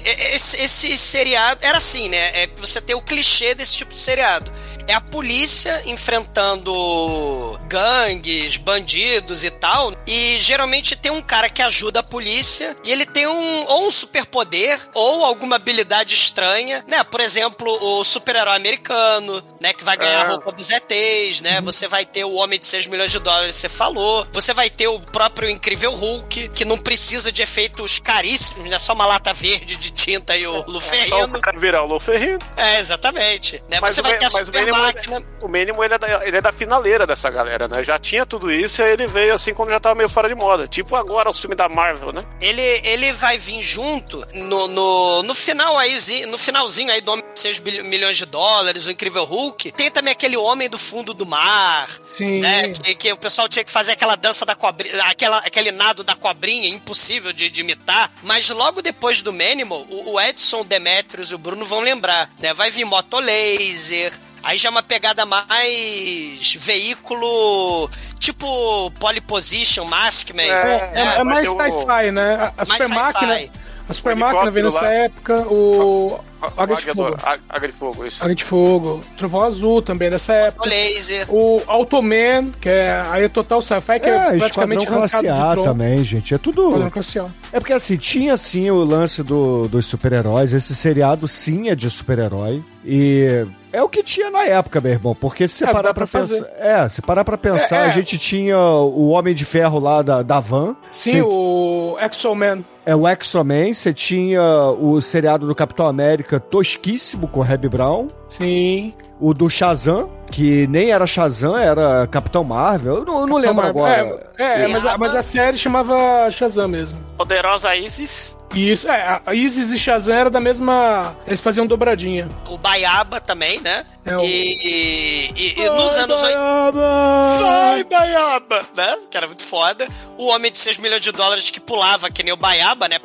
esse, 0.05 0.57
esse 0.59 0.97
seriado 0.99 1.59
era 1.65 1.79
assim, 1.79 2.09
né? 2.09 2.43
É 2.43 2.49
você 2.57 2.81
tem 2.81 2.95
o 2.95 3.03
clichê 3.03 3.55
desse 3.55 3.77
tipo 3.77 3.93
de 3.93 3.99
seriado. 3.99 4.53
É 4.87 4.95
a 4.95 5.01
polícia 5.01 5.81
enfrentando 5.87 7.59
gangues, 7.69 8.57
bandidos 8.57 9.45
e 9.45 9.51
tal. 9.51 9.93
E 10.07 10.39
geralmente 10.39 10.97
tem 10.97 11.11
um 11.11 11.23
cara 11.23 11.49
que 11.49 11.63
ajuda 11.63 12.01
a 12.01 12.03
polícia 12.03 12.77
e 12.85 12.91
ele 12.91 13.07
tem 13.07 13.27
um 13.27 13.65
ou 13.67 13.87
um 13.87 13.91
superpoder 13.91 14.79
ou 14.95 15.25
alguma 15.25 15.57
habilidade 15.57 16.15
estranha, 16.15 16.85
né? 16.89 17.03
Por 17.05 17.21
exemplo, 17.21 17.69
o 17.81 18.05
super-herói 18.05 18.57
americano, 18.57 19.43
né? 19.61 19.73
Que 19.73 19.85
vai 19.85 19.97
ganhar 19.97 20.23
a 20.23 20.25
É. 20.25 20.29
roupa 20.33 20.53
dos 20.53 20.71
ETs, 20.71 21.41
né? 21.41 21.61
Você 21.61 21.87
vai 21.89 22.05
ter 22.05 22.25
o 22.25 22.35
Homem 22.35 22.59
de 22.59 22.67
6 22.67 22.87
milhões 22.87 23.13
de 23.13 23.19
dólares, 23.19 23.57
você 23.57 23.69
falou. 23.69 24.27
Você 24.33 24.53
vai 24.53 24.69
ter 24.69 24.89
o 24.89 24.99
próprio 25.01 25.49
Incrível 25.49 25.93
Hulk, 25.95 26.49
que 26.51 26.65
não 26.65 26.77
precisa 26.79 27.31
de 27.31 27.41
efeitos 27.43 27.99
caríssimos, 28.01 28.69
né? 28.69 28.79
Só 28.79 28.92
uma 28.93 29.07
lata 29.07 29.33
verde 29.33 29.77
de 29.77 29.91
tinta 29.91 30.37
e 30.37 30.47
o 30.47 30.53
Só 30.53 30.65
o 30.67 30.71
Luferrino. 30.71 31.41
cara 31.41 31.59
virar 31.59 31.83
o 31.83 31.87
Luferrino. 31.87 32.39
É, 32.57 32.79
exatamente. 32.81 33.63
Né? 33.69 33.79
Mas 33.81 33.95
Você 33.95 34.01
o 34.01 34.05
vai 34.05 34.19
ter 34.19 34.25
a 34.27 34.31
super 34.31 34.61
mínimo- 34.61 34.79
máquina. 34.79 35.23
O 35.41 35.49
mínimo 35.49 35.83
ele 35.85 35.95
é, 35.95 35.99
da, 35.99 36.27
ele 36.27 36.37
é 36.37 36.41
da 36.41 36.53
finaleira 36.53 37.07
dessa 37.07 37.31
galera, 37.31 37.67
né? 37.69 37.83
Já 37.83 37.99
tinha 37.99 38.25
tudo 38.27 38.51
isso 38.53 38.81
e 38.81 38.85
aí 38.85 38.93
ele 38.93 39.07
veio 39.07 39.35
assim 39.35 39.53
quando 39.55 39.71
já 39.71 39.81
tava 39.81 39.95
meio 39.95 40.09
fora 40.09 40.29
de 40.29 40.35
moda. 40.35 40.67
Tipo 40.69 40.95
agora 40.97 41.29
o 41.31 41.33
filme 41.33 41.55
da 41.57 41.69
Marvel, 41.69 42.13
né? 42.13 42.25
Ele, 42.41 42.63
ele 42.85 43.13
vai 43.13 43.39
vir 43.39 43.63
junto 43.63 44.25
no, 44.35 44.69
no, 44.69 45.23
no 45.23 45.35
final 45.35 45.77
aí, 45.79 46.27
no 46.27 46.39
finalzinho 46.39 46.93
aí 46.93 47.01
do 47.01 47.22
6 47.35 47.59
bil- 47.61 47.85
milhões 47.85 48.17
de 48.17 48.25
dólares, 48.27 48.87
o 48.87 48.91
Incrível 48.91 49.25
Hulk. 49.25 49.73
Tem 49.73 49.91
também 49.91 50.13
aquele 50.13 50.37
Homem 50.37 50.69
do 50.69 50.79
Fundo 50.79 51.15
do 51.15 51.25
Mar, 51.27 51.89
Sim. 52.07 52.41
né? 52.41 52.69
Que, 52.71 52.95
que 52.95 53.13
o 53.13 53.17
pessoal 53.17 53.49
tinha 53.49 53.65
que 53.65 53.71
fazer 53.71 53.93
aquela 53.93 54.17
dança 54.17 54.45
da 54.45 54.55
cobrinha, 54.55 55.03
aquela, 55.05 55.39
aquele 55.39 55.71
nado 55.73 56.05
da 56.05 56.15
cobrinha, 56.15 56.69
impossível 56.69 57.33
de, 57.33 57.49
de 57.51 57.61
imitar. 57.61 58.11
Mas 58.23 58.49
logo 58.51 58.83
depois 58.83 59.23
do 59.23 59.33
Manimal, 59.33 59.87
o, 59.89 60.13
o 60.13 60.21
Edson, 60.21 60.61
o 60.61 60.65
Demetrius 60.65 61.31
e 61.31 61.35
o 61.35 61.39
Bruno 61.39 61.65
vão 61.65 61.81
lembrar, 61.81 62.31
né? 62.39 62.53
Vai 62.55 62.71
vir 62.71 62.85
moto 62.85 63.19
laser. 63.19 64.13
Aí 64.45 64.59
já 64.59 64.69
é 64.69 64.71
uma 64.71 64.83
pegada 64.83 65.25
mais 65.25 66.55
veículo, 66.59 67.89
tipo 68.19 68.91
Polyposition, 68.99 69.85
Maskman. 69.85 70.51
É, 70.51 70.93
é, 70.95 71.05
vai 71.15 71.25
mais 71.25 71.49
sci-fi, 71.49 72.11
né? 72.13 72.35
A, 72.57 72.63
a 72.63 72.65
Mais 72.67 72.83
super 72.83 72.89
máquina. 72.89 73.51
A 73.89 73.93
super 73.93 74.15
O 74.15 74.17
máquina 74.17 74.51
veio 74.51 74.67
nessa 74.67 74.83
lá. 74.83 74.93
época, 74.93 75.39
o. 75.49 76.19
Águia 76.57 76.75
de 76.77 76.87
Fogo. 76.87 77.17
Águia 77.49 77.69
de 77.69 77.75
Fogo, 77.75 78.05
isso. 78.07 78.23
Águia 78.23 78.35
de 78.35 78.45
Fogo. 78.45 79.01
Trovão 79.17 79.43
Azul 79.43 79.81
também 79.81 80.11
dessa 80.11 80.33
época. 80.33 80.67
O 80.67 80.69
laser. 80.69 81.27
O 81.29 81.63
Automan, 81.69 82.51
que 82.61 82.69
é 82.69 83.01
aí 83.11 83.25
é 83.25 83.29
total 83.29 83.63
sci-fi, 83.63 84.01
que 84.01 84.09
é, 84.09 84.35
É, 84.35 84.39
praticamente 84.39 84.87
Classe 84.87 85.29
A 85.29 85.55
também, 85.55 86.03
gente. 86.03 86.35
É 86.35 86.39
tudo. 86.39 86.91
Classe 86.91 87.19
A. 87.21 87.27
É 87.53 87.61
porque 87.61 87.73
assim, 87.73 87.97
tinha 87.97 88.37
sim 88.37 88.69
o 88.71 88.83
lance 88.83 89.23
do, 89.23 89.69
dos 89.69 89.87
super-heróis. 89.87 90.53
Esse 90.53 90.75
seriado 90.75 91.29
sim 91.29 91.69
é 91.69 91.77
de 91.77 91.89
super-herói. 91.89 92.63
E 92.85 93.47
é 93.73 93.81
o 93.81 93.89
que 93.89 94.03
tinha 94.03 94.29
na 94.29 94.43
época, 94.43 94.81
meu 94.81 94.91
irmão. 94.93 95.15
Porque 95.15 95.47
se 95.47 95.63
É, 95.63 95.67
parar 95.69 95.95
pra, 95.95 96.07
pra 96.09 96.21
pensar. 96.21 96.45
É, 96.59 96.89
se 96.89 97.01
parar 97.03 97.25
pra 97.25 97.39
pensar, 97.39 97.83
É, 97.83 97.85
é. 97.85 97.87
a 97.87 97.91
gente 97.91 98.19
tinha 98.19 98.59
o 98.59 99.11
Homem 99.11 99.33
de 99.33 99.45
Ferro 99.45 99.79
lá 99.79 100.03
da, 100.03 100.23
da 100.23 100.41
Van. 100.41 100.75
Sim, 100.91 101.21
o 101.23 101.97
Exo-Man. 102.01 102.63
É 102.85 102.97
o 102.97 103.07
X-Men, 103.07 103.73
você 103.75 103.93
tinha 103.93 104.43
o 104.79 105.01
seriado 105.01 105.47
do 105.47 105.55
Capitão 105.55 105.87
América 105.87 106.41
tosquíssimo 106.41 107.29
com 107.29 107.41
o 107.41 107.43
Reb 107.43 107.69
Brown. 107.69 108.09
Sim. 108.29 108.93
O 109.21 109.33
do 109.33 109.49
Shazam, 109.49 110.11
que 110.33 110.67
nem 110.67 110.91
era 110.91 111.07
Shazam, 111.07 111.57
era 111.57 112.09
Capitão 112.09 112.43
Marvel. 112.43 112.97
Eu 112.97 113.05
não, 113.05 113.21
eu 113.21 113.27
não 113.29 113.37
lembro 113.37 113.65
agora. 113.65 114.27
É, 114.37 114.63
é, 114.65 114.67
mas, 114.69 114.85
a, 114.85 114.99
mas 114.99 115.15
a 115.15 115.23
série 115.23 115.57
chamava 115.57 116.29
Shazam 116.33 116.67
mesmo. 116.67 116.99
Poderosa 117.17 117.77
Isis. 117.77 118.37
Isso, 118.55 118.87
é, 118.89 119.21
a 119.25 119.33
Isis 119.33 119.71
e 119.71 119.79
Shazam 119.79 120.15
era 120.15 120.29
da 120.29 120.41
mesma. 120.41 121.17
Eles 121.27 121.41
faziam 121.41 121.67
dobradinha. 121.67 122.29
O 122.51 122.59
Baiaba 122.59 123.21
também, 123.21 123.61
né? 123.61 123.87
É 124.05 124.17
o- 124.17 124.21
E, 124.25 125.31
e- 125.35 125.55
e 125.61 125.71
nos 125.71 125.93
anos 125.97 126.21
80. 126.21 126.39
Baiaba! 126.39 127.39
Vai! 127.41 127.85
Baiaba, 127.85 128.63
né? 128.77 128.97
Que 129.11 129.17
era 129.17 129.27
muito 129.27 129.45
foda. 129.45 129.87
O 130.19 130.27
Homem 130.27 130.51
de 130.51 130.59
6 130.59 130.77
milhões 130.79 131.01
de 131.01 131.13
dólares 131.13 131.49
que 131.49 131.61
pulava 131.61 132.11
que 132.11 132.23
nem 132.23 132.33
o 132.33 132.37
Baiaba, 132.37 132.72
né? 132.89 132.99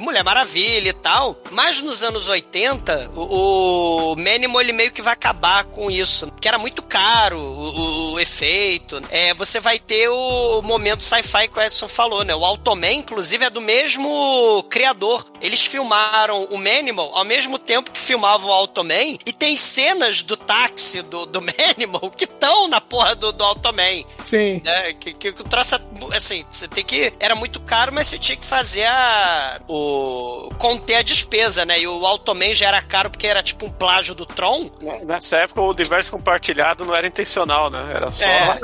Mulher 0.00 0.24
Maravilha 0.24 0.90
e 0.90 0.92
tal. 0.92 1.36
Mas 1.50 1.80
nos 1.80 2.02
anos 2.02 2.28
80, 2.28 3.10
o, 3.14 4.12
o 4.12 4.16
Manimal, 4.16 4.60
ele 4.60 4.72
meio 4.72 4.90
que 4.90 5.02
vai 5.02 5.12
acabar 5.12 5.64
com 5.64 5.90
isso. 5.90 6.30
Que 6.40 6.48
era 6.48 6.58
muito 6.58 6.82
caro 6.82 7.38
o, 7.38 8.12
o- 8.14 8.20
efeito. 8.20 9.00
É, 9.10 9.32
você 9.34 9.60
vai 9.60 9.78
ter 9.78 10.08
o 10.08 10.60
momento 10.62 11.04
sci-fi 11.04 11.48
que 11.48 11.58
o 11.58 11.62
Edson 11.62 11.88
falou, 11.88 12.24
né? 12.24 12.34
O 12.34 12.44
Automan, 12.44 12.92
inclusive, 12.92 13.44
é 13.44 13.50
do 13.50 13.60
mesmo 13.60 14.64
criador. 14.68 15.24
Eles 15.40 15.64
filmaram 15.64 16.44
o 16.50 16.58
Manimal 16.58 17.10
ao 17.14 17.24
mesmo 17.24 17.58
tempo 17.58 17.90
que 17.92 18.00
filmavam 18.00 18.50
o 18.50 18.52
Automan. 18.52 19.18
E 19.24 19.32
tem 19.32 19.56
cenas 19.56 20.22
do 20.22 20.36
táxi 20.36 21.02
do, 21.02 21.26
do 21.26 21.40
Manimal 21.42 22.10
que 22.10 22.24
estão 22.24 22.66
na 22.68 22.80
porra 22.80 23.14
do, 23.14 23.32
do 23.32 23.44
Automan 23.44 24.04
Sim. 24.24 24.60
né? 24.64 24.92
Que, 24.94 25.12
que, 25.12 25.32
que 25.32 25.42
o 25.42 25.44
troço, 25.44 25.76
é- 25.76 26.16
assim, 26.16 26.44
você 26.50 26.66
tem 26.68 26.84
que. 26.84 27.12
Era 27.20 27.34
muito 27.34 27.60
caro, 27.60 27.87
mas 27.92 28.08
você 28.08 28.18
tinha 28.18 28.36
que 28.36 28.44
fazer 28.44 28.84
a. 28.84 29.60
O. 29.68 30.50
conter 30.58 30.96
a 30.96 31.02
despesa, 31.02 31.64
né? 31.64 31.80
E 31.80 31.86
o 31.86 32.06
Automan 32.06 32.54
já 32.54 32.68
era 32.68 32.82
caro 32.82 33.10
porque 33.10 33.26
era 33.26 33.42
tipo 33.42 33.66
um 33.66 33.70
plágio 33.70 34.14
do 34.14 34.26
Tron. 34.26 34.70
Nessa 35.04 35.38
época, 35.38 35.60
o 35.60 35.70
universo 35.70 36.10
compartilhado 36.10 36.84
não 36.84 36.94
era 36.94 37.06
intencional, 37.06 37.70
né? 37.70 37.92
Era 37.94 38.10
só. 38.10 38.24
É. 38.24 38.58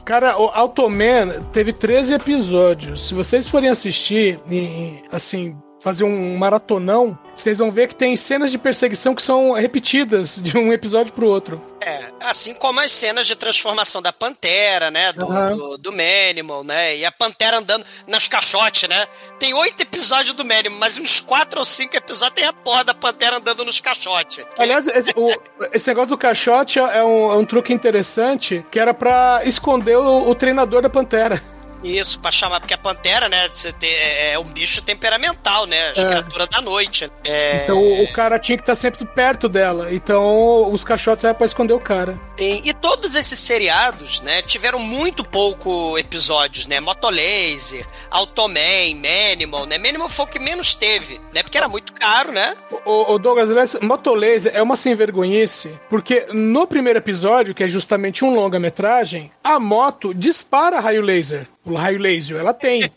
Cara, 0.04 0.36
o 0.38 0.48
Automan 0.48 1.42
teve 1.52 1.72
13 1.72 2.14
episódios. 2.14 3.08
Se 3.08 3.14
vocês 3.14 3.48
forem 3.48 3.68
assistir, 3.68 4.40
e, 4.50 5.04
assim, 5.12 5.56
fazer 5.80 6.04
um 6.04 6.36
maratonão, 6.36 7.18
vocês 7.34 7.58
vão 7.58 7.70
ver 7.70 7.88
que 7.88 7.94
tem 7.96 8.14
cenas 8.14 8.50
de 8.50 8.58
perseguição 8.58 9.14
que 9.14 9.22
são 9.22 9.52
repetidas 9.52 10.40
de 10.42 10.56
um 10.58 10.72
episódio 10.72 11.12
pro 11.12 11.26
outro. 11.26 11.60
É, 11.80 12.04
assim 12.20 12.52
como 12.52 12.78
as 12.80 12.92
cenas 12.92 13.26
de 13.26 13.34
transformação 13.34 14.02
da 14.02 14.12
Pantera, 14.12 14.90
né? 14.90 15.12
Do, 15.14 15.24
Aham. 15.24 15.56
do, 15.56 15.78
do 15.78 15.92
Manimal, 15.92 16.62
né? 16.62 16.96
E 16.98 17.04
a 17.06 17.10
Pantera 17.10 17.56
andando 17.58 17.84
nos 18.06 18.28
caixotes, 18.28 18.86
né? 18.88 19.06
Tem 19.38 19.54
oito 19.54 19.82
episódios 19.82 20.34
do 20.34 20.44
Manimal, 20.44 20.78
mas 20.78 20.98
uns 20.98 21.20
quatro 21.20 21.58
ou 21.58 21.64
cinco 21.64 21.96
episódios 21.96 22.34
tem 22.34 22.44
a 22.44 22.52
porra 22.52 22.84
da 22.84 22.92
Pantera 22.92 23.38
andando 23.38 23.64
nos 23.64 23.80
caixotes. 23.80 24.44
Aliás, 24.58 24.86
esse, 24.88 25.12
o- 25.16 25.40
esse 25.72 25.88
negócio 25.88 26.10
do 26.10 26.18
caixote 26.18 26.78
é 26.78 27.02
um, 27.02 27.32
é 27.32 27.36
um 27.36 27.44
truque 27.46 27.72
interessante 27.72 28.62
que 28.70 28.78
era 28.78 28.92
pra 28.92 29.40
esconder 29.46 29.96
o, 29.96 30.28
o 30.28 30.34
treinador 30.34 30.82
da 30.82 30.90
Pantera. 30.90 31.40
Isso, 31.82 32.20
pra 32.20 32.30
chamar, 32.30 32.60
porque 32.60 32.74
a 32.74 32.78
pantera, 32.78 33.28
né, 33.28 33.48
você 33.52 33.72
tem- 33.72 33.90
é 33.90 34.20
é 34.32 34.38
um 34.38 34.44
bicho 34.44 34.80
temperamental, 34.82 35.66
né? 35.66 35.90
As 35.90 35.98
É. 35.98 36.06
criaturas 36.06 36.48
da 36.48 36.60
noite. 36.60 37.10
É, 37.24 37.62
Então 37.64 37.78
o, 38.02 38.12
cara 38.12 38.38
tinha 38.38 38.56
que 38.56 38.62
estar 38.62 38.74
sempre 38.74 39.04
perto 39.04 39.48
dela. 39.48 39.92
Então 39.92 40.70
os 40.72 40.84
caixotes 40.84 41.24
eram 41.24 41.34
pra 41.34 41.46
esconder 41.46 41.72
o 41.72 41.80
cara. 41.80 42.18
Sim, 42.38 42.60
E 42.64 42.72
todos 42.74 43.14
esses 43.14 43.40
seriados, 43.40 44.20
né, 44.20 44.42
tiveram 44.42 44.78
muito 44.78 45.24
pouco 45.24 45.98
episódios, 45.98 46.66
né? 46.66 46.78
Motolaser, 46.80 47.86
Automan, 48.10 48.94
Manimal, 48.96 49.66
né? 49.66 49.78
Manimal 49.78 50.08
foi 50.08 50.24
o 50.24 50.28
que 50.28 50.38
menos 50.38 50.74
teve, 50.74 51.20
né? 51.34 51.42
Porque 51.42 51.58
era 51.58 51.68
muito 51.68 51.92
caro, 51.92 52.32
né? 52.32 52.54
O, 52.84 53.14
o 53.14 53.18
Douglas, 53.18 53.76
Motolaser 53.80 54.52
é 54.54 54.62
uma 54.62 54.76
sem 54.76 54.94
vergonhice, 54.94 55.72
porque 55.88 56.26
no 56.32 56.66
primeiro 56.66 56.98
episódio, 56.98 57.54
que 57.54 57.64
é 57.64 57.68
justamente 57.68 58.24
um 58.24 58.34
longa-metragem, 58.34 59.30
a 59.42 59.58
moto 59.58 60.14
dispara 60.14 60.80
raio 60.80 61.02
laser. 61.02 61.46
O 61.70 61.76
raio 61.76 61.98
laser, 61.98 62.38
ela 62.38 62.52
tem. 62.52 62.90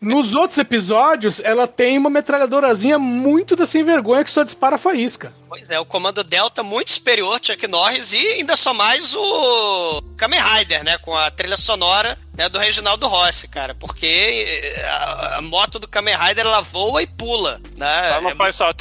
Nos 0.00 0.34
outros 0.34 0.58
episódios, 0.58 1.40
ela 1.40 1.66
tem 1.66 1.98
uma 1.98 2.08
metralhadorazinha 2.08 2.98
muito 2.98 3.54
da 3.54 3.66
sem 3.66 3.84
vergonha 3.84 4.24
que 4.24 4.30
só 4.30 4.42
dispara 4.42 4.78
faísca. 4.78 5.34
Pois 5.48 5.68
é, 5.68 5.78
o 5.78 5.84
comando 5.84 6.24
Delta 6.24 6.62
muito 6.62 6.92
superior 6.92 7.38
Chuck 7.42 7.66
Norris 7.66 8.12
e 8.12 8.26
ainda 8.26 8.56
só 8.56 8.72
mais 8.72 9.14
o 9.14 10.02
Kamen 10.16 10.40
Rider, 10.40 10.84
né? 10.84 10.96
Com 10.98 11.16
a 11.16 11.30
trilha 11.30 11.56
sonora 11.56 12.16
né, 12.36 12.48
do 12.48 12.58
Reginaldo 12.58 13.06
Rossi, 13.06 13.48
cara. 13.48 13.74
Porque 13.74 14.06
eh, 14.06 14.84
a, 14.88 15.38
a 15.38 15.42
moto 15.42 15.78
do 15.78 15.88
Kamen 15.88 16.16
Rider, 16.16 16.46
ela 16.46 16.60
voa 16.60 17.02
e 17.02 17.06
pula, 17.06 17.60
né? 17.76 18.08
Ela 18.10 18.20
não 18.22 18.30
É 18.30 18.34
faz 18.34 18.56
só. 18.56 18.72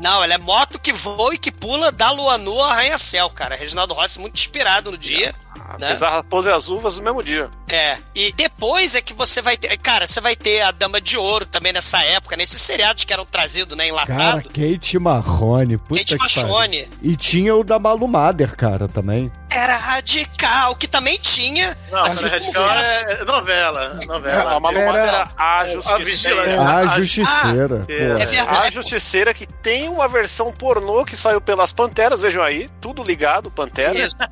Não, 0.00 0.22
ela 0.22 0.34
é 0.34 0.38
moto 0.38 0.78
que 0.78 0.92
voa 0.92 1.34
e 1.34 1.38
que 1.38 1.50
pula 1.50 1.90
da 1.90 2.10
lua 2.10 2.38
nua 2.38 2.70
arranha-céu, 2.70 3.28
cara. 3.30 3.56
Reginaldo 3.56 3.94
Rossi 3.94 4.20
muito 4.20 4.36
inspirado 4.36 4.90
no 4.90 4.98
dia. 4.98 5.34
Né? 5.78 5.88
Fez 5.88 6.02
a 6.02 6.10
raposa 6.10 6.50
e 6.50 6.52
as 6.52 6.68
uvas 6.68 6.96
no 6.96 7.02
mesmo 7.02 7.22
dia. 7.22 7.50
É, 7.68 7.98
e 8.14 8.32
depois 8.32 8.94
é 8.94 9.00
que 9.02 9.12
você 9.12 9.42
vai 9.42 9.56
ter. 9.56 9.76
Cara, 9.78 10.06
você 10.06 10.20
vai 10.20 10.36
ter 10.36 10.62
a 10.62 10.70
Dama 10.70 11.00
de 11.00 11.16
Ouro 11.16 11.44
também 11.44 11.72
nessa 11.72 12.02
época, 12.02 12.36
nesses 12.36 12.60
seriados 12.60 13.04
que 13.04 13.12
eram 13.12 13.26
trazidos, 13.26 13.76
né, 13.76 13.88
Cara, 13.88 14.06
enlatado. 14.06 14.50
Kate 14.50 14.98
Marrone, 14.98 15.76
puta 15.76 16.00
Kate 16.00 16.16
que 16.16 16.18
pariu. 16.18 16.48
Machone. 16.48 16.88
E 17.02 17.16
tinha 17.16 17.54
o 17.54 17.64
da 17.64 17.78
Malu 17.78 18.08
Mader, 18.08 18.56
cara, 18.56 18.88
também. 18.88 19.30
Era 19.50 19.76
radical, 19.76 20.76
que 20.76 20.86
também 20.86 21.18
tinha. 21.18 21.76
Não, 21.90 22.00
assim 22.00 22.18
como 22.18 22.30
Radical 22.30 22.70
era- 22.70 22.82
é 23.12 23.24
novela. 23.24 24.00
Novela. 24.06 24.52
a 24.56 24.60
Malu 24.60 24.78
era- 24.78 24.98
era 24.98 25.30
a 25.36 25.66
justiceira. 25.66 26.60
A, 26.60 26.78
a- 26.78 26.86
Justiceira. 26.98 27.84
é. 27.88 28.14
pô. 28.14 28.18
É 28.22 28.26
verdade. 28.26 28.66
A 28.66 28.70
Justiceira 28.70 29.34
que 29.34 29.46
tem 29.46 29.88
uma 29.88 30.06
versão 30.08 30.52
pornô 30.52 31.04
que 31.04 31.16
saiu 31.16 31.40
pelas 31.40 31.72
Panteras, 31.72 32.20
vejam 32.20 32.42
aí, 32.42 32.68
tudo 32.80 33.02
ligado, 33.02 33.50
Pantera. 33.50 33.98
Isso. 33.98 34.16
né? 34.18 34.28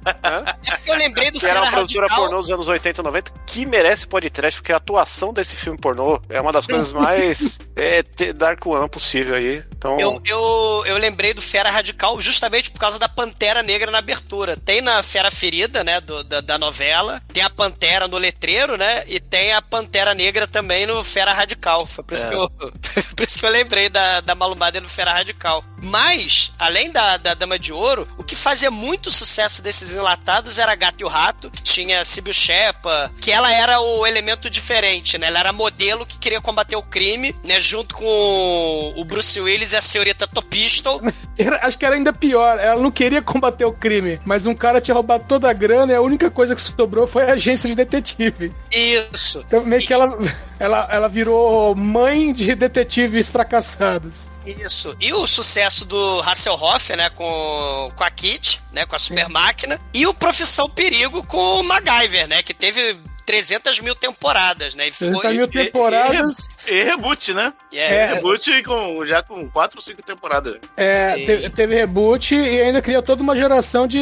É 0.66 0.70
porque 0.76 0.90
eu 0.90 0.96
lembrei 0.96 1.30
do 1.30 1.38
Que 1.38 1.46
era 1.46 1.54
Fera 1.56 1.66
uma 1.66 1.72
produtora 1.72 2.08
pornô 2.08 2.38
dos 2.40 2.50
anos 2.50 2.68
80 2.68 3.00
e 3.00 3.04
90 3.04 3.32
que 3.46 3.64
merece 3.66 4.06
podcast, 4.06 4.60
porque 4.60 4.72
a 4.72 4.76
atuação 4.76 5.32
desse 5.32 5.56
filme 5.56 5.78
pornô 5.78 6.20
é 6.28 6.40
uma 6.40 6.52
das 6.52 6.66
coisas 6.66 6.92
mais 6.92 7.58
é, 7.76 8.02
Dark 8.34 8.64
One 8.66 8.88
possível 8.88 9.34
aí. 9.36 9.64
Então, 9.76 9.98
Eu, 10.00 10.20
eu, 10.24 10.82
eu 10.86 10.96
lembrei 10.98 11.32
do 11.34 11.40
Fera 11.42 11.70
Radical 11.70 12.20
justamente 12.20 12.70
por 12.70 12.78
causa 12.80 12.98
da 12.98 13.08
Pantera 13.08 13.62
Negra 13.62 13.90
na 13.90 13.98
abertura. 13.98 14.56
Tem 14.56 14.80
na 14.80 15.02
Fera 15.16 15.30
Ferida, 15.30 15.82
né, 15.82 15.98
do- 15.98 16.22
da, 16.24 16.42
da 16.42 16.58
novela, 16.58 17.22
tem 17.32 17.42
a 17.42 17.48
Pantera 17.48 18.06
no 18.06 18.18
letreiro, 18.18 18.76
né, 18.76 19.02
e 19.06 19.18
tem 19.18 19.50
a 19.54 19.62
Pantera 19.62 20.12
Negra 20.12 20.46
também 20.46 20.84
no 20.86 21.02
Fera 21.02 21.32
Radical. 21.32 21.86
Foi 21.86 22.04
por 22.04 22.12
isso, 22.14 22.26
É. 22.26 22.28
que, 22.28 22.34
eu, 22.36 22.50
por 23.16 23.26
isso 23.26 23.38
que 23.38 23.46
eu 23.46 23.50
lembrei 23.50 23.88
da, 23.88 24.20
da 24.20 24.34
Malumbada 24.34 24.78
no 24.78 24.88
Fera 24.90 25.14
Radical. 25.14 25.64
Mas, 25.82 26.52
além 26.58 26.90
da, 26.90 27.16
da 27.16 27.32
Dama 27.32 27.58
de 27.58 27.72
Ouro, 27.72 28.06
o 28.18 28.22
que 28.24 28.36
fazia 28.36 28.70
muito 28.70 29.10
sucesso 29.10 29.62
desses 29.62 29.96
enlatados 29.96 30.58
era 30.58 30.74
Gato 30.74 31.00
e 31.00 31.04
o 31.04 31.08
Rato, 31.08 31.50
que 31.50 31.62
tinha 31.62 32.04
Sibyl 32.04 32.34
Shepa, 32.34 33.10
que 33.18 33.32
ela 33.32 33.50
era 33.50 33.80
o 33.80 34.06
elemento 34.06 34.50
diferente, 34.50 35.16
né, 35.16 35.28
ela 35.28 35.38
era 35.38 35.52
modelo 35.52 36.04
que 36.04 36.18
queria 36.18 36.42
combater 36.42 36.76
o 36.76 36.82
crime, 36.82 37.34
né, 37.42 37.58
junto 37.58 37.94
com 37.94 38.92
o 38.96 39.02
Bruce 39.06 39.40
Willis 39.40 39.72
e 39.72 39.76
a 39.76 39.80
senhorita 39.80 40.26
Topistol. 40.26 41.00
Era- 41.38 41.66
acho 41.66 41.78
que 41.78 41.84
era 41.84 41.94
ainda 41.94 42.14
pior. 42.14 42.58
Ela 42.58 42.80
não 42.80 42.90
queria 42.90 43.20
combater 43.20 43.64
o 43.66 43.72
crime, 43.72 44.18
mas 44.24 44.46
um 44.46 44.54
cara 44.54 44.80
tinha 44.80 44.94
roubado 44.96 45.24
toda 45.26 45.48
a 45.48 45.52
grana 45.52 45.92
e 45.92 45.96
a 45.96 46.00
única 46.00 46.30
coisa 46.30 46.54
que 46.54 46.60
sobrou 46.60 47.06
foi 47.06 47.24
a 47.24 47.32
agência 47.32 47.68
de 47.68 47.74
detetive. 47.74 48.52
Isso. 48.72 49.42
Então, 49.46 49.64
meio 49.64 49.82
que 49.82 49.92
ela, 49.92 50.18
ela, 50.58 50.88
ela 50.90 51.08
virou 51.08 51.74
mãe 51.74 52.32
de 52.32 52.54
detetives 52.54 53.28
fracassados. 53.28 54.28
Isso. 54.46 54.96
E 55.00 55.12
o 55.12 55.26
sucesso 55.26 55.84
do 55.84 56.20
Hasselhoff, 56.20 56.94
né, 56.96 57.10
com, 57.10 57.90
com 57.94 58.04
a 58.04 58.10
Kit, 58.10 58.60
né, 58.72 58.86
com 58.86 58.94
a 58.94 58.98
super 58.98 59.28
máquina, 59.28 59.80
e 59.92 60.06
o 60.06 60.14
Profissão 60.14 60.68
Perigo 60.68 61.24
com 61.26 61.60
o 61.60 61.62
MacGyver, 61.64 62.28
né, 62.28 62.42
que 62.42 62.54
teve 62.54 62.98
300 63.26 63.80
mil 63.80 63.94
temporadas, 63.94 64.74
né, 64.74 64.88
e 64.88 64.92
foi... 64.92 65.08
30 65.10 65.30
mil 65.30 65.48
temporadas. 65.48 66.36
E, 66.68 66.70
e 66.72 66.84
reboot, 66.84 67.34
né? 67.34 67.52
É, 67.72 67.94
É. 67.96 68.14
Reboot 68.14 68.62
com, 68.62 69.04
já 69.04 69.22
com 69.22 69.48
4 69.50 69.78
ou 69.78 69.82
5 69.82 70.02
temporadas. 70.02 70.56
É, 70.76 71.14
Sim. 71.16 71.26
te- 71.26 71.50
teve 71.50 71.74
reboot 71.74 72.34
e 72.34 72.60
ainda 72.62 72.80
criou 72.80 73.02
toda 73.02 73.22
uma 73.22 73.36
geração 73.36 73.86
de 73.86 74.00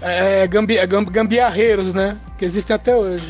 é, 0.00 0.46
gambi, 0.46 0.76
gam- 0.86 1.04
gambiarreiros, 1.04 1.92
né? 1.92 2.16
Que 2.38 2.44
existem 2.44 2.74
até 2.76 2.94
hoje. 2.94 3.26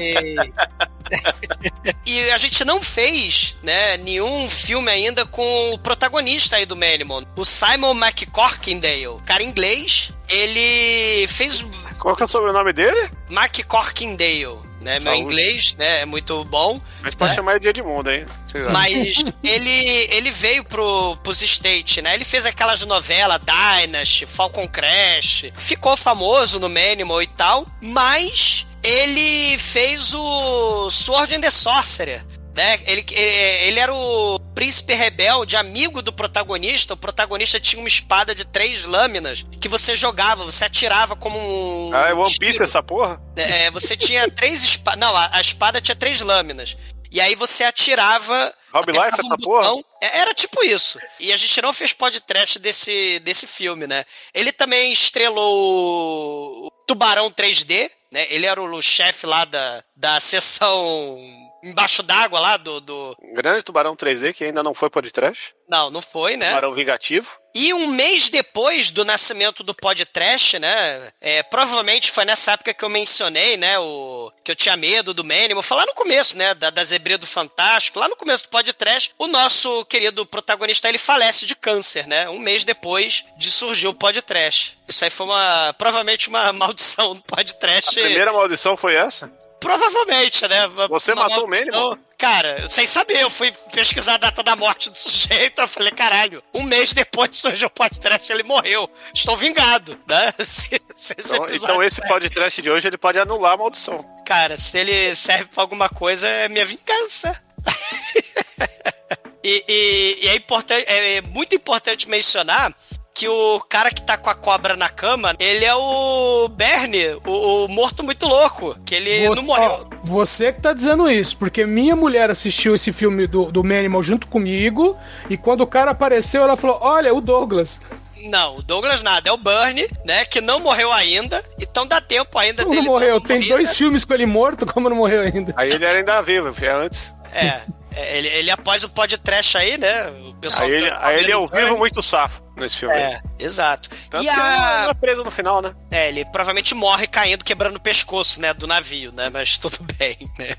E... 0.00 0.34
e 2.06 2.30
a 2.30 2.38
gente 2.38 2.64
não 2.64 2.82
fez, 2.82 3.56
né, 3.62 3.96
nenhum 3.98 4.48
filme 4.48 4.90
ainda 4.90 5.26
com 5.26 5.70
o 5.72 5.78
protagonista 5.78 6.56
aí 6.56 6.64
do 6.66 6.74
Manimal, 6.76 7.22
o 7.36 7.44
Simon 7.44 7.94
McCorkindale, 7.94 9.20
cara 9.24 9.42
inglês, 9.42 10.12
ele 10.28 11.26
fez 11.28 11.64
qual 11.98 12.14
que 12.16 12.22
é 12.22 12.26
o 12.26 12.28
sobrenome 12.28 12.72
dele? 12.72 13.10
McCorkindale, 13.30 14.58
né, 14.80 14.98
meu 15.00 15.12
Saúde. 15.12 15.20
inglês, 15.20 15.74
né, 15.76 16.02
é 16.02 16.04
muito 16.04 16.44
bom, 16.44 16.80
Mas 17.02 17.14
pode 17.14 17.32
É. 17.32 17.34
chamar 17.34 17.58
de 17.58 17.68
Edmundo, 17.68 18.10
hein? 18.10 18.26
Mas 18.70 19.24
ele, 19.42 19.70
ele 20.10 20.30
veio 20.30 20.62
pro, 20.64 21.16
pros 21.22 21.40
States, 21.42 22.02
né? 22.02 22.14
Ele 22.14 22.24
fez 22.24 22.46
aquelas 22.46 22.82
novelas 22.82 23.40
Dynasty, 23.40 24.26
Falcon 24.26 24.68
Crash, 24.68 25.46
ficou 25.56 25.96
famoso 25.96 26.60
no 26.60 26.68
Manimal 26.68 27.22
e 27.22 27.26
tal, 27.26 27.66
mas 27.80 28.66
ele 28.82 29.58
fez 29.58 30.12
o 30.14 30.90
Sword 30.90 31.34
and 31.34 31.40
the 31.40 31.50
Sorcerer. 31.50 32.22
Né? 32.54 32.78
Ele, 32.86 33.04
ele, 33.10 33.66
ele 33.66 33.80
era 33.80 33.92
o 33.92 34.38
príncipe 34.54 34.94
rebelde, 34.94 35.56
amigo 35.56 36.00
do 36.00 36.12
protagonista. 36.12 36.94
O 36.94 36.96
protagonista 36.96 37.58
tinha 37.58 37.80
uma 37.82 37.88
espada 37.88 38.32
de 38.34 38.44
três 38.44 38.84
lâminas 38.84 39.44
que 39.60 39.68
você 39.68 39.96
jogava, 39.96 40.44
você 40.44 40.64
atirava 40.64 41.16
como 41.16 41.36
um. 41.38 41.90
Ah, 41.92 42.08
é 42.10 42.14
One 42.14 42.38
Piece 42.38 42.62
essa 42.62 42.82
porra? 42.82 43.20
É, 43.34 43.70
você 43.72 43.96
tinha 43.96 44.30
três 44.30 44.62
espadas. 44.62 45.00
Não, 45.00 45.16
a, 45.16 45.30
a 45.36 45.40
espada 45.40 45.80
tinha 45.80 45.96
três 45.96 46.20
lâminas. 46.20 46.76
e 47.10 47.20
aí 47.20 47.34
você 47.34 47.64
atirava. 47.64 48.54
Rob 48.72 48.82
apertava 48.82 49.06
Life, 49.06 49.20
essa 49.20 49.34
um 49.34 49.38
porra? 49.38 49.62
botão. 49.70 49.84
É, 50.00 50.18
Era 50.20 50.32
tipo 50.34 50.62
isso. 50.64 50.98
E 51.18 51.32
a 51.32 51.36
gente 51.36 51.60
não 51.60 51.72
fez 51.72 51.92
podcast 51.92 52.58
desse, 52.60 53.18
desse 53.20 53.46
filme, 53.48 53.86
né? 53.88 54.04
Ele 54.32 54.52
também 54.52 54.92
estrelou 54.92 56.66
o 56.66 56.70
Tubarão 56.86 57.30
3D, 57.30 57.90
né? 58.12 58.26
Ele 58.30 58.46
era 58.46 58.62
o 58.62 58.82
chefe 58.82 59.26
lá 59.26 59.44
da, 59.44 59.82
da 59.96 60.20
sessão 60.20 61.18
embaixo 61.64 62.02
d'água 62.02 62.38
lá 62.38 62.56
do, 62.56 62.80
do. 62.80 63.16
Grande 63.32 63.62
Tubarão 63.62 63.96
3D, 63.96 64.34
que 64.34 64.44
ainda 64.44 64.62
não 64.62 64.74
foi 64.74 64.90
podcast. 64.90 65.54
Não, 65.68 65.90
não 65.90 66.02
foi, 66.02 66.36
né? 66.36 66.48
Tubarão 66.48 66.72
Vingativo. 66.72 67.28
E 67.54 67.72
um 67.72 67.86
mês 67.86 68.28
depois 68.28 68.90
do 68.90 69.04
nascimento 69.04 69.62
do 69.62 69.74
podcast, 69.74 70.58
né? 70.58 71.12
é, 71.20 71.42
provavelmente 71.42 72.10
foi 72.10 72.24
nessa 72.24 72.52
época 72.52 72.74
que 72.74 72.84
eu 72.84 72.88
mencionei, 72.88 73.56
né? 73.56 73.78
O, 73.78 74.30
que 74.42 74.50
eu 74.50 74.56
tinha 74.56 74.76
medo 74.76 75.14
do 75.14 75.24
Mânimo. 75.24 75.62
Foi 75.62 75.76
lá 75.76 75.86
no 75.86 75.94
começo, 75.94 76.36
né? 76.36 76.52
Da, 76.52 76.68
da 76.70 76.84
Zebria 76.84 77.16
do 77.16 77.26
Fantástico. 77.26 77.98
Lá 77.98 78.08
no 78.08 78.16
começo 78.16 78.44
do 78.44 78.48
podcast, 78.48 79.14
o 79.18 79.26
nosso 79.28 79.84
querido 79.86 80.26
protagonista 80.26 80.88
ele 80.88 80.98
falece 80.98 81.46
de 81.46 81.54
câncer, 81.54 82.06
né? 82.06 82.28
Um 82.28 82.40
mês 82.40 82.64
depois 82.64 83.24
de 83.38 83.50
surgir 83.50 83.86
o 83.86 83.94
podcast. 83.94 84.76
Isso 84.86 85.04
aí 85.04 85.10
foi 85.10 85.26
uma. 85.26 85.72
Provavelmente 85.78 86.28
uma 86.28 86.52
maldição 86.52 87.14
do 87.14 87.22
podcast. 87.22 87.98
A 87.98 88.02
primeira 88.02 88.32
maldição 88.32 88.76
foi 88.76 88.96
essa? 88.96 89.32
Provavelmente, 89.64 90.46
né? 90.46 90.68
Você 90.88 91.12
uma 91.12 91.22
matou 91.28 91.44
o 91.44 91.48
maldição. 91.48 91.88
Mânimo? 91.90 92.04
Cara, 92.18 92.68
sem 92.70 92.86
saber, 92.86 93.22
eu 93.22 93.30
fui 93.30 93.50
pesquisar 93.72 94.14
a 94.14 94.18
data 94.18 94.42
da 94.42 94.54
morte 94.54 94.90
do 94.90 94.96
sujeito, 94.98 95.60
eu 95.60 95.66
falei, 95.68 95.90
caralho, 95.90 96.42
um 96.54 96.62
mês 96.62 96.92
depois 96.94 97.30
de 97.30 97.36
surgir 97.38 97.64
o 97.64 97.70
podcast, 97.70 98.30
ele 98.30 98.42
morreu. 98.42 98.88
Estou 99.14 99.36
vingado, 99.36 99.98
né? 100.08 100.32
Se- 100.44 100.68
se 100.94 101.14
esse 101.18 101.34
Então, 101.34 101.44
episódio- 101.46 101.56
então 101.56 101.82
esse 101.82 102.00
podcast 102.06 102.62
de 102.62 102.70
hoje 102.70 102.88
ele 102.88 102.98
pode 102.98 103.18
anular 103.18 103.52
a 103.54 103.56
maldição. 103.56 103.98
Cara, 104.26 104.56
se 104.56 104.78
ele 104.78 105.14
serve 105.16 105.46
pra 105.46 105.62
alguma 105.62 105.88
coisa, 105.88 106.28
é 106.28 106.48
minha 106.48 106.64
vingança. 106.64 107.42
e, 109.42 109.64
e- 109.68 110.18
e 110.24 110.28
é, 110.28 110.36
importante, 110.36 110.84
é 110.86 111.20
muito 111.22 111.54
importante 111.54 112.08
mencionar 112.08 112.72
que 113.14 113.28
o 113.28 113.60
cara 113.60 113.92
que 113.92 114.02
tá 114.02 114.16
com 114.16 114.28
a 114.28 114.34
cobra 114.34 114.74
na 114.74 114.88
cama, 114.88 115.34
ele 115.38 115.64
é 115.64 115.72
o 115.72 116.48
Bernie, 116.48 117.14
o, 117.24 117.64
o 117.64 117.68
morto 117.68 118.02
muito 118.02 118.26
louco, 118.26 118.76
que 118.84 118.96
ele 118.96 119.28
Você, 119.28 119.40
não 119.40 119.46
morreu. 119.46 119.70
ó, 119.70 119.96
você 120.02 120.52
que 120.52 120.60
tá 120.60 120.72
dizendo 120.72 121.08
isso, 121.08 121.36
porque 121.38 121.64
minha 121.64 121.94
mulher 121.94 122.28
assistiu 122.28 122.74
esse 122.74 122.92
filme 122.92 123.28
do, 123.28 123.52
do 123.52 123.62
Manimal 123.62 124.02
junto 124.02 124.26
comigo, 124.26 124.98
e 125.30 125.36
quando 125.36 125.60
o 125.60 125.66
cara 125.66 125.92
apareceu, 125.92 126.42
ela 126.42 126.56
falou: 126.56 126.78
Olha, 126.80 127.14
o 127.14 127.20
Douglas. 127.20 127.80
Não, 128.24 128.56
o 128.56 128.62
Douglas 128.62 129.00
nada, 129.00 129.28
é 129.28 129.32
o 129.32 129.36
Bernie, 129.36 129.88
né, 130.04 130.24
que 130.24 130.40
não 130.40 130.58
morreu 130.58 130.90
ainda, 130.90 131.44
então 131.60 131.86
dá 131.86 132.00
tempo 132.00 132.36
ainda 132.38 132.62
Como 132.64 132.74
dele 132.74 132.86
não 132.86 132.92
morreu? 132.94 133.20
Tem 133.20 133.36
morrida. 133.36 133.54
dois 133.54 133.76
filmes 133.76 134.04
com 134.04 134.14
ele 134.14 134.26
morto, 134.26 134.66
como 134.66 134.88
não 134.88 134.96
morreu 134.96 135.20
ainda? 135.20 135.52
Aí 135.56 135.70
ele 135.70 135.84
era 135.84 135.98
ainda 135.98 136.20
vivo, 136.22 136.52
é 136.60 136.68
antes. 136.68 137.14
É, 137.32 137.60
é, 137.94 138.18
ele, 138.18 138.28
ele 138.28 138.50
após 138.50 138.82
o 138.82 138.88
podcast 138.88 139.56
aí, 139.58 139.76
né, 139.76 140.10
o 140.26 140.34
pessoal... 140.36 140.66
Aí 140.66 140.74
ele, 140.74 140.88
tá 140.88 140.98
aí 141.02 141.18
ele 141.18 141.32
é 141.32 141.36
o 141.36 141.46
vivo 141.46 141.76
muito 141.76 142.02
safo 142.02 142.43
nesse 142.56 142.78
filme. 142.78 142.94
aí. 142.94 143.02
É, 143.02 143.22
exato. 143.38 143.88
Tanto 144.10 144.24
e 144.24 144.26
que 144.28 144.32
ele 144.32 144.40
não 144.40 144.44
a... 144.46 144.86
é 144.90 144.94
preso 144.94 145.24
no 145.24 145.30
final, 145.30 145.60
né? 145.62 145.74
É, 145.90 146.08
ele 146.08 146.24
provavelmente 146.26 146.74
morre 146.74 147.06
caindo, 147.06 147.44
quebrando 147.44 147.76
o 147.76 147.80
pescoço, 147.80 148.40
né, 148.40 148.52
do 148.54 148.66
navio, 148.66 149.12
né, 149.12 149.30
mas 149.32 149.56
tudo 149.58 149.78
bem, 149.98 150.16
né. 150.38 150.50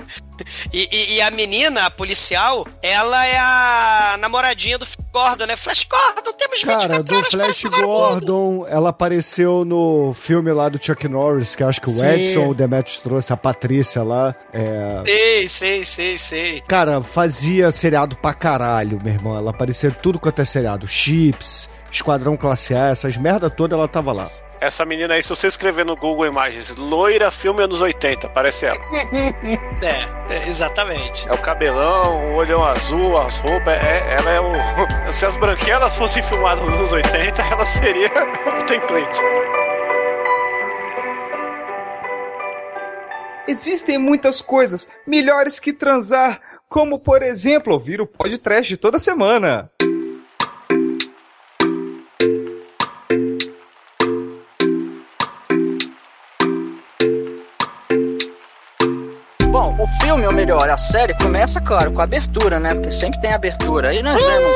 E, 0.74 0.88
e- 0.92 1.14
e 1.16 1.22
a 1.22 1.32
menina, 1.32 1.86
a 1.86 1.90
policial, 1.90 2.68
ela 2.82 3.26
é 3.26 3.38
a 3.38 4.18
namoradinha 4.20 4.78
do 4.78 4.86
Flash 4.86 5.06
Gordon, 5.14 5.46
né, 5.46 5.56
Flash 5.56 5.84
Gordon, 5.86 6.34
temos 6.34 6.62
24 6.62 6.88
Cara, 6.90 7.04
do 7.04 7.24
Flash. 7.26 7.64
Gordon, 7.64 8.66
ela 8.68 8.90
apareceu 8.90 9.64
no 9.64 10.14
filme 10.14 10.52
lá 10.52 10.68
do 10.70 10.84
Chuck 10.84 11.08
Norris, 11.08 11.56
que 11.56 11.64
eu 11.64 11.70
acho 11.70 11.80
que 11.82 11.88
o 11.90 11.92
Sim. 11.92 12.06
Edson, 12.06 12.50
o 12.50 12.54
Demetrius 12.54 13.00
trouxe, 13.00 13.32
a 13.34 13.38
Patrícia 13.38 14.04
lá. 14.04 14.36
É... 14.54 15.04
Sei, 15.06 15.48
sei, 15.48 15.86
sei, 15.86 16.18
sei. 16.18 16.62
Cara, 16.68 17.02
fazia 17.02 17.72
seriado 17.72 18.18
pra 18.18 18.34
caralho, 18.34 19.00
meu 19.04 19.14
irmão. 19.14 19.38
Ela 19.38 19.52
aparecia 19.52 19.90
tudo 19.92 20.20
quanto 20.20 20.42
é 20.42 20.46
seriado. 20.46 20.88
Chips, 20.88 21.70
Esquadrão 21.96 22.36
Classe 22.36 22.74
A, 22.74 22.90
essas 22.90 23.16
merda 23.18 23.50
toda, 23.50 23.76
ela 23.76 23.88
tava 23.88 24.12
lá. 24.12 24.28
Essa 24.60 24.86
menina 24.86 25.14
aí, 25.14 25.24
se 25.24 25.30
você 25.30 25.48
escrever 25.48 25.86
no 25.86 25.96
Google 25.96 26.26
Imagens, 26.26 26.76
loira 26.76 27.30
filme 27.30 27.62
anos 27.62 27.82
80, 27.82 28.30
parece 28.30 28.66
ela. 28.66 28.80
É, 29.82 30.34
é, 30.34 30.50
exatamente. 30.50 31.28
É 31.30 31.34
o 31.34 31.38
cabelão, 31.38 32.34
o 32.34 32.36
olhão 32.36 32.64
azul, 32.64 33.18
as 33.18 33.38
roupas, 33.38 33.74
é, 33.76 34.16
ela 34.16 34.32
é 34.32 34.40
o... 34.40 34.56
Se 35.12 35.26
as 35.26 35.38
branquelas 35.38 35.96
fossem 35.96 36.24
filmadas 36.24 36.66
nos 36.66 36.76
anos 36.76 36.92
80, 36.92 37.42
ela 37.44 37.66
seria 37.66 38.08
o 38.08 38.64
template. 38.66 39.20
Existem 43.48 44.00
muitas 44.00 44.42
coisas 44.42 44.88
melhores 45.06 45.60
que 45.60 45.72
transar, 45.72 46.42
como 46.68 47.00
por 47.00 47.22
exemplo 47.22 47.74
ouvir 47.74 48.02
o 48.02 48.08
podcast 48.08 48.76
toda 48.78 49.00
semana. 49.00 49.70
Filme, 60.06 60.28
ou 60.28 60.34
melhor, 60.34 60.70
a 60.70 60.78
série, 60.78 61.16
começa, 61.16 61.60
claro, 61.60 61.92
com 61.92 62.00
a 62.00 62.04
abertura, 62.04 62.60
né? 62.60 62.76
Porque 62.76 62.92
sempre 62.92 63.20
tem 63.20 63.34
abertura. 63.34 63.90
Aí 63.90 64.04
nós 64.04 64.22
vemos. 64.24 64.56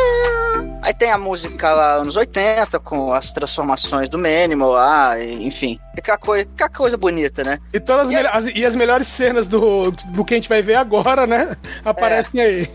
Aí 0.81 0.93
tem 0.93 1.11
a 1.11 1.17
música 1.17 1.73
lá, 1.73 1.93
anos 1.95 2.15
80, 2.15 2.79
com 2.79 3.13
as 3.13 3.31
transformações 3.33 4.07
do 4.09 4.17
Manimal 4.17 4.71
lá, 4.71 5.19
e, 5.19 5.45
enfim. 5.45 5.77
Aquela 5.97 6.17
coisa, 6.17 6.47
aquela 6.55 6.69
coisa 6.69 6.95
bonita, 6.97 7.43
né? 7.43 7.59
E, 7.73 7.79
todas 7.79 8.05
as, 8.05 8.11
E 8.11 8.15
as- 8.15 8.45
e 8.57 8.65
as 8.65 8.75
melhores 8.75 9.07
cenas 9.07 9.47
do, 9.47 9.91
do 9.91 10.23
que 10.23 10.33
a 10.33 10.37
gente 10.37 10.47
vai 10.47 10.61
ver 10.61 10.75
agora, 10.75 11.27
né? 11.27 11.57
Aparecem 11.83 12.39
aí. 12.41 12.67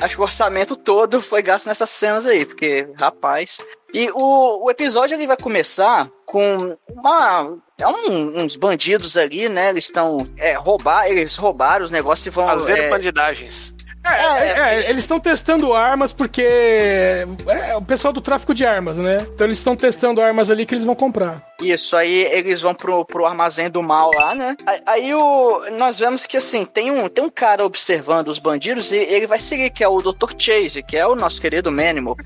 Acho 0.00 0.14
que 0.14 0.20
o 0.20 0.24
orçamento 0.24 0.76
todo 0.76 1.20
foi 1.20 1.42
gasto 1.42 1.66
nessas 1.66 1.90
cenas 1.90 2.24
aí, 2.24 2.46
porque, 2.46 2.86
rapaz. 2.96 3.58
E 3.92 4.10
o, 4.12 4.64
o 4.66 4.70
episódio 4.70 5.14
ele 5.14 5.26
vai 5.26 5.36
começar 5.36 6.08
com 6.26 6.76
uma. 6.88 7.56
É 7.78 7.86
um- 7.88 8.42
uns 8.42 8.54
bandidos 8.56 9.16
ali, 9.16 9.48
né? 9.48 9.70
Eles 9.70 9.84
estão. 9.84 10.28
É, 10.36 10.54
roubar, 10.54 11.08
eles 11.08 11.34
roubaram 11.36 11.84
os 11.84 11.90
negócios 11.90 12.26
e 12.26 12.30
vão. 12.30 12.46
Fazendo 12.46 12.82
é, 12.82 12.88
bandidagens. 12.88 13.73
É, 14.04 14.12
é, 14.12 14.58
é, 14.58 14.90
eles 14.90 15.02
estão 15.02 15.18
testando 15.18 15.72
armas 15.72 16.12
porque 16.12 16.42
é 16.42 17.74
o 17.74 17.80
pessoal 17.80 18.12
do 18.12 18.20
tráfico 18.20 18.54
de 18.54 18.64
armas, 18.64 18.98
né? 18.98 19.26
Então 19.34 19.46
eles 19.46 19.58
estão 19.58 19.74
testando 19.74 20.20
armas 20.20 20.50
ali 20.50 20.66
que 20.66 20.74
eles 20.74 20.84
vão 20.84 20.94
comprar. 20.94 21.42
Isso, 21.62 21.96
aí 21.96 22.24
eles 22.24 22.60
vão 22.60 22.74
pro, 22.74 23.04
pro 23.04 23.24
armazém 23.24 23.70
do 23.70 23.82
mal 23.82 24.10
lá, 24.14 24.34
né? 24.34 24.56
Aí, 24.66 24.80
aí 24.86 25.14
o, 25.14 25.70
nós 25.72 25.98
vemos 25.98 26.26
que, 26.26 26.36
assim, 26.36 26.64
tem 26.64 26.90
um, 26.90 27.08
tem 27.08 27.24
um 27.24 27.30
cara 27.30 27.64
observando 27.64 28.28
os 28.28 28.38
bandidos 28.38 28.92
e 28.92 28.96
ele 28.96 29.26
vai 29.26 29.38
seguir, 29.38 29.70
que 29.70 29.82
é 29.82 29.88
o 29.88 30.02
Dr. 30.02 30.34
Chase, 30.36 30.82
que 30.82 30.96
é 30.96 31.06
o 31.06 31.14
nosso 31.14 31.40
querido 31.40 31.70
Manimal. 31.72 32.16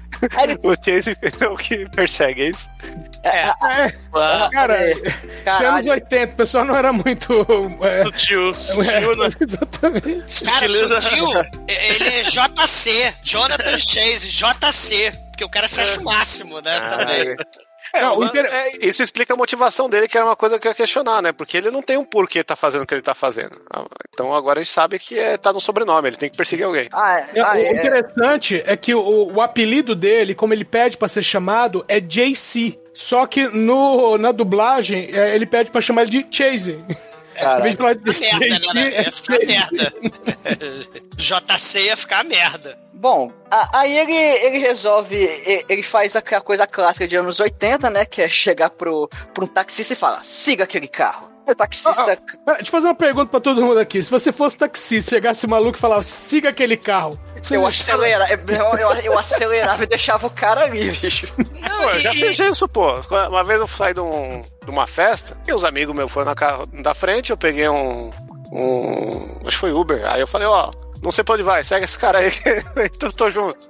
Ele... 0.43 0.59
O 0.69 0.75
Chase 0.75 1.17
é 1.41 1.47
o 1.47 1.57
que 1.57 1.89
persegue, 1.91 2.43
é 2.43 2.49
isso? 2.49 2.69
É. 3.23 3.53
Ah, 4.13 4.49
Cara, 4.53 4.75
é, 4.75 4.93
é 4.93 4.95
caralho. 5.45 5.69
anos 5.69 5.87
80, 5.87 6.33
o 6.33 6.37
pessoal 6.37 6.65
não 6.65 6.77
era 6.77 6.93
muito. 6.93 7.33
É, 7.83 8.11
tio, 8.13 8.53
o 8.77 8.83
é, 8.83 9.01
tio, 9.01 9.17
né? 9.17 9.29
exatamente. 9.41 10.45
Cara, 10.45 10.69
sutil, 10.69 11.29
ele 11.69 12.05
é 12.09 12.23
JC, 12.23 13.15
Jonathan 13.23 13.79
Chase, 13.81 14.29
JC, 14.29 15.13
porque 15.31 15.45
o 15.45 15.49
cara 15.49 15.69
se 15.69 15.81
acha 15.81 16.01
o 16.01 16.05
máximo, 16.05 16.61
né, 16.61 16.81
também. 16.81 17.37
É, 17.95 18.03
Não, 18.03 18.17
o 18.17 18.21
mas- 18.21 18.29
inter- 18.29 18.45
é, 18.53 18.87
isso 18.87 19.03
explica 19.03 19.33
a 19.33 19.37
motivação 19.37 19.89
dele, 19.89 20.07
que 20.07 20.17
era 20.19 20.27
uma 20.27 20.37
coisa 20.37 20.59
que 20.59 20.67
eu 20.69 20.71
ia 20.71 20.75
questionar, 20.75 21.23
né? 21.23 21.33
Porque 21.33 21.57
ele 21.57 21.71
não 21.71 21.81
tem 21.81 21.97
um 21.97 22.05
porquê 22.05 22.45
tá 22.45 22.55
fazendo 22.55 22.83
o 22.83 22.87
que 22.87 22.93
ele 22.93 23.01
tá 23.01 23.15
fazendo. 23.15 23.59
Então 24.13 24.35
agora 24.35 24.61
a 24.61 24.63
gente 24.63 24.71
sabe 24.73 24.99
que 24.99 25.19
é, 25.19 25.39
tá 25.39 25.55
no 25.55 25.61
sobrenome, 25.61 26.07
ele 26.07 26.17
tem 26.19 26.29
que 26.29 26.37
perseguir 26.37 26.67
alguém. 26.67 26.87
Ah, 26.93 27.19
é, 27.21 27.39
É, 27.39 27.41
ah, 27.41 27.53
o 27.55 27.57
é, 27.57 27.73
interessante 27.73 28.63
é 28.67 28.77
que 28.77 28.95
o, 28.95 29.33
o 29.33 29.41
apelido 29.41 29.95
dele, 29.95 30.35
como 30.35 30.53
ele 30.53 30.67
pede 30.67 30.99
pra 30.99 31.09
ser 31.09 31.23
chamado, 31.23 31.83
é 31.89 31.99
JC. 31.99 32.79
Só 32.93 33.25
que 33.27 33.47
no, 33.49 34.19
na 34.19 34.33
dublagem, 34.33 35.09
é, 35.11 35.35
ele 35.35 35.47
pede 35.47 35.71
pra 35.71 35.81
chamar 35.81 36.03
ele 36.03 36.11
de 36.11 36.27
Chase. 36.31 36.85
Em 37.41 37.63
vez 37.63 37.73
de 37.75 37.77
falar 37.79 37.95
de 37.95 38.13
Ficar 38.15 38.39
merda, 38.39 38.75
né? 38.75 38.91
JC, 38.91 39.03
Ia 39.03 39.13
ficar 39.13 39.47
merda. 39.47 39.95
JC 41.17 41.81
ia 41.87 41.97
ficar 41.97 42.25
merda. 42.25 42.79
Bom, 42.93 43.33
a- 43.51 43.79
aí 43.81 43.97
ele, 43.97 44.13
ele 44.15 44.59
resolve, 44.59 45.17
e- 45.17 45.65
ele 45.69 45.83
faz 45.83 46.17
aquela 46.17 46.41
coisa 46.41 46.67
clássica 46.67 47.07
de 47.07 47.17
anos 47.17 47.39
80, 47.41 47.91
né? 47.91 48.05
Que 48.05 48.23
é 48.23 48.29
chegar 48.29 48.71
pro, 48.71 49.09
pro 49.33 49.45
um 49.45 49.49
taxista 49.49 49.93
e 49.93 49.97
falar, 49.97 50.23
siga 50.25 50.65
aquele 50.65 50.89
carro. 50.89 51.29
Taxista... 51.55 51.91
Ah, 51.91 52.05
Deixa 52.55 52.63
eu 52.63 52.67
fazer 52.67 52.89
uma 52.89 52.95
pergunta 52.95 53.27
pra 53.31 53.41
todo 53.41 53.63
mundo 53.63 53.79
aqui. 53.79 54.03
Se 54.03 54.11
você 54.11 54.33
fosse 54.33 54.57
taxista, 54.59 55.11
chegasse 55.11 55.47
um 55.47 55.51
maluco 55.51 55.77
e 55.79 55.81
falasse, 55.81 56.11
siga 56.11 56.49
aquele 56.49 56.77
carro. 56.77 57.19
Eu, 57.51 57.67
acelera, 57.67 58.27
eu, 58.33 58.79
eu, 58.79 58.91
eu 59.13 59.19
acelerava 59.19 59.85
e 59.85 59.87
deixava 59.87 60.27
o 60.27 60.31
cara 60.31 60.63
ali, 60.65 60.91
bicho. 60.91 61.27
Não, 61.39 61.79
Pô, 61.79 61.91
eu 61.91 61.99
já 62.01 62.13
fiz 62.13 62.39
isso, 62.39 62.69
pô. 62.69 62.95
Uma 63.29 63.45
vez 63.45 63.61
eu 63.61 63.69
saí 63.69 63.95
de, 63.95 64.01
um- 64.01 64.43
de 64.65 64.71
uma 64.71 64.87
festa 64.87 65.37
e 65.47 65.53
os 65.53 65.65
amigos 65.65 65.95
meus 65.95 66.11
foram 66.11 66.27
na 66.27 66.35
carro 66.35 66.67
da 66.67 66.95
frente, 66.95 67.31
eu 67.31 67.37
peguei 67.37 67.69
um. 67.69 68.11
um 68.53 69.39
acho 69.43 69.51
que 69.51 69.57
foi 69.57 69.73
Uber. 69.73 70.05
Aí 70.07 70.21
eu 70.21 70.27
falei, 70.27 70.47
ó, 70.49 70.71
não 71.03 71.13
sei 71.13 71.25
pra 71.25 71.35
onde 71.35 71.43
vai, 71.43 71.63
segue 71.65 71.85
esse 71.85 71.99
cara 71.99 72.19
aí, 72.19 72.31
eu 73.03 73.13
tô 73.13 73.31
junto. 73.31 73.69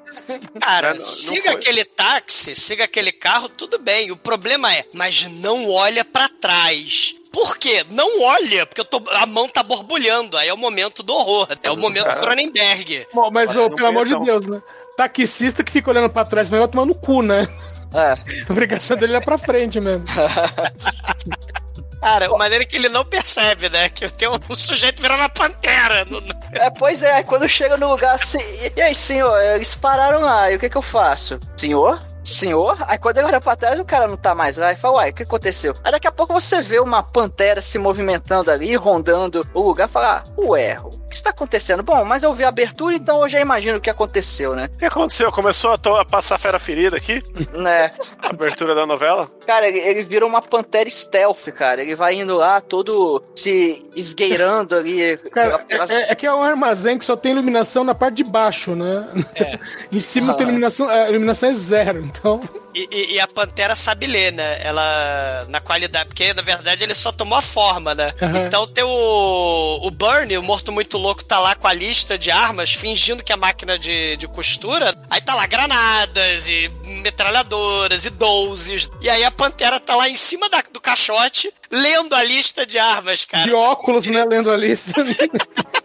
Cara, 0.60 0.88
Não, 0.90 0.94
não 0.96 1.00
siga 1.00 1.42
foi. 1.52 1.52
aquele 1.54 1.84
táxi, 1.84 2.54
siga 2.54 2.84
aquele 2.84 3.12
carro, 3.12 3.48
tudo 3.48 3.78
bem. 3.78 4.10
O 4.10 4.16
problema 4.16 4.72
é, 4.74 4.84
mas 4.92 5.24
não 5.24 5.70
olha 5.70 6.04
pra 6.04 6.28
trás. 6.28 7.14
Por 7.32 7.56
quê? 7.58 7.84
Não 7.90 8.22
olha, 8.22 8.66
porque 8.66 8.80
eu 8.80 8.84
tô, 8.84 9.02
a 9.10 9.26
mão 9.26 9.48
tá 9.48 9.62
borbulhando. 9.62 10.36
Aí 10.36 10.48
é 10.48 10.52
o 10.54 10.56
momento 10.56 11.02
do 11.02 11.14
horror. 11.14 11.46
É 11.62 11.70
o 11.70 11.76
momento 11.76 12.06
Cara. 12.06 12.18
Cronenberg. 12.20 13.06
Bom, 13.14 13.30
mas, 13.30 13.54
ô, 13.54 13.68
não 13.68 13.76
pelo 13.76 13.88
amor 13.88 14.06
de 14.06 14.14
percam. 14.16 14.40
Deus, 14.40 14.46
né? 14.46 14.62
Taxista 14.96 15.62
que 15.62 15.70
fica 15.70 15.90
olhando 15.90 16.10
pra 16.10 16.24
trás, 16.24 16.50
mas 16.50 16.58
vai 16.58 16.68
tomar 16.68 16.86
no 16.86 16.94
cu, 16.94 17.22
né? 17.22 17.46
É. 17.94 18.12
A 18.48 18.52
obrigação 18.52 18.96
dele 18.96 19.14
é 19.14 19.20
pra 19.20 19.38
frente 19.38 19.78
mesmo. 19.78 20.04
Cara, 22.00 22.26
a 22.26 22.38
maneira 22.38 22.64
que 22.64 22.76
ele 22.76 22.88
não 22.88 23.04
percebe, 23.04 23.68
né? 23.68 23.88
Que 23.88 24.08
tem 24.08 24.28
um, 24.28 24.36
um 24.48 24.54
sujeito 24.54 25.02
virando 25.02 25.20
uma 25.20 25.28
pantera. 25.28 26.04
no- 26.04 26.22
É, 26.52 26.70
pois 26.70 27.02
é, 27.02 27.22
quando 27.22 27.48
chega 27.48 27.76
no 27.76 27.88
lugar 27.90 28.14
assim, 28.14 28.40
e 28.76 28.80
aí, 28.80 28.94
senhor, 28.94 29.36
eles 29.42 29.74
pararam 29.74 30.20
lá, 30.20 30.50
e 30.50 30.56
o 30.56 30.58
que 30.58 30.68
que 30.70 30.76
eu 30.76 30.82
faço? 30.82 31.38
Senhor? 31.56 32.00
Senhor? 32.22 32.76
Aí 32.86 32.98
quando 32.98 33.16
ele 33.18 33.26
olha 33.28 33.40
pra 33.40 33.56
trás, 33.56 33.80
o 33.80 33.84
cara 33.86 34.06
não 34.06 34.16
tá 34.16 34.34
mais 34.34 34.58
lá 34.58 34.70
e 34.72 34.76
fala, 34.76 34.96
uai, 34.96 35.10
o 35.10 35.14
que 35.14 35.22
aconteceu? 35.22 35.72
Aí 35.82 35.90
daqui 35.90 36.06
a 36.06 36.12
pouco 36.12 36.32
você 36.34 36.60
vê 36.60 36.78
uma 36.78 37.02
pantera 37.02 37.62
se 37.62 37.78
movimentando 37.78 38.50
ali, 38.50 38.76
rondando 38.76 39.46
o 39.54 39.62
lugar, 39.62 39.88
e 39.88 39.90
fala, 39.92 40.22
ah, 40.26 40.30
ué, 40.40 40.78
o 40.78 41.07
que 41.08 41.14
está 41.16 41.30
acontecendo? 41.30 41.82
Bom, 41.82 42.04
mas 42.04 42.22
eu 42.22 42.32
vi 42.32 42.44
a 42.44 42.48
abertura, 42.48 42.94
então 42.94 43.22
eu 43.22 43.28
já 43.28 43.40
imagino 43.40 43.78
o 43.78 43.80
que 43.80 43.90
aconteceu, 43.90 44.54
né? 44.54 44.68
O 44.74 44.78
que 44.78 44.84
aconteceu? 44.86 45.32
Começou 45.32 45.70
a, 45.72 46.00
a 46.00 46.04
passar 46.04 46.38
fera 46.38 46.58
ferida 46.58 46.96
aqui? 46.96 47.22
né? 47.52 47.90
A 48.20 48.30
abertura 48.30 48.74
da 48.74 48.84
novela? 48.84 49.30
Cara, 49.46 49.66
ele, 49.68 49.78
ele 49.78 50.02
vira 50.02 50.26
uma 50.26 50.42
pantera 50.42 50.88
stealth, 50.90 51.48
cara. 51.56 51.80
Ele 51.82 51.94
vai 51.94 52.14
indo 52.14 52.36
lá 52.36 52.60
todo 52.60 53.22
se 53.34 53.82
esgueirando 53.96 54.74
ali. 54.76 55.16
Cara, 55.32 55.58
pelas- 55.60 55.90
é, 55.90 56.12
é 56.12 56.14
que 56.14 56.26
é 56.26 56.32
um 56.34 56.42
armazém 56.42 56.98
que 56.98 57.04
só 57.04 57.16
tem 57.16 57.32
iluminação 57.32 57.84
na 57.84 57.94
parte 57.94 58.16
de 58.16 58.24
baixo, 58.24 58.74
né? 58.74 59.08
em 59.90 59.98
cima 59.98 60.28
não 60.28 60.34
tem 60.34 60.46
Ah. 60.46 60.48
iluminação, 60.50 60.88
a 60.88 61.08
iluminação 61.08 61.48
é 61.48 61.52
zero, 61.52 62.00
então. 62.04 62.40
E, 62.74 62.86
e- 62.92 63.14
e 63.14 63.20
a 63.20 63.26
pantera 63.26 63.74
sabe 63.74 64.06
ler, 64.06 64.32
né? 64.32 64.60
Ela. 64.62 65.46
Na 65.48 65.60
qualidade. 65.60 66.06
Porque, 66.08 66.32
na 66.34 66.42
verdade, 66.42 66.84
ele 66.84 66.94
só 66.94 67.10
tomou 67.10 67.38
a 67.38 67.42
forma, 67.42 67.94
né? 67.94 68.12
Aham. 68.20 68.46
Então 68.46 68.66
tem 68.66 68.84
o. 68.84 69.78
O 69.82 69.90
Bernie, 69.90 70.36
o 70.38 70.42
morto 70.42 70.70
muito 70.70 70.97
louco, 70.98 71.24
tá 71.24 71.38
lá 71.38 71.54
com 71.54 71.66
a 71.66 71.72
lista 71.72 72.18
de 72.18 72.30
armas, 72.30 72.72
fingindo 72.72 73.22
que 73.22 73.32
é 73.32 73.36
máquina 73.36 73.78
de, 73.78 74.16
de 74.16 74.26
costura. 74.28 74.94
Aí 75.08 75.20
tá 75.20 75.34
lá 75.34 75.46
granadas 75.46 76.48
e 76.48 76.70
metralhadoras 77.02 78.04
e 78.06 78.10
12. 78.10 78.90
E 79.00 79.08
aí 79.08 79.24
a 79.24 79.30
pantera 79.30 79.78
tá 79.80 79.94
lá 79.96 80.08
em 80.08 80.16
cima 80.16 80.48
da- 80.48 80.62
do 80.72 80.80
caixote, 80.80 81.52
lendo 81.70 82.14
a 82.14 82.22
lista 82.22 82.66
de 82.66 82.78
armas, 82.78 83.24
cara. 83.24 83.44
de 83.44 83.52
óculos, 83.52 84.06
né? 84.06 84.24
Lendo 84.24 84.50
a 84.50 84.56
lista. 84.56 84.92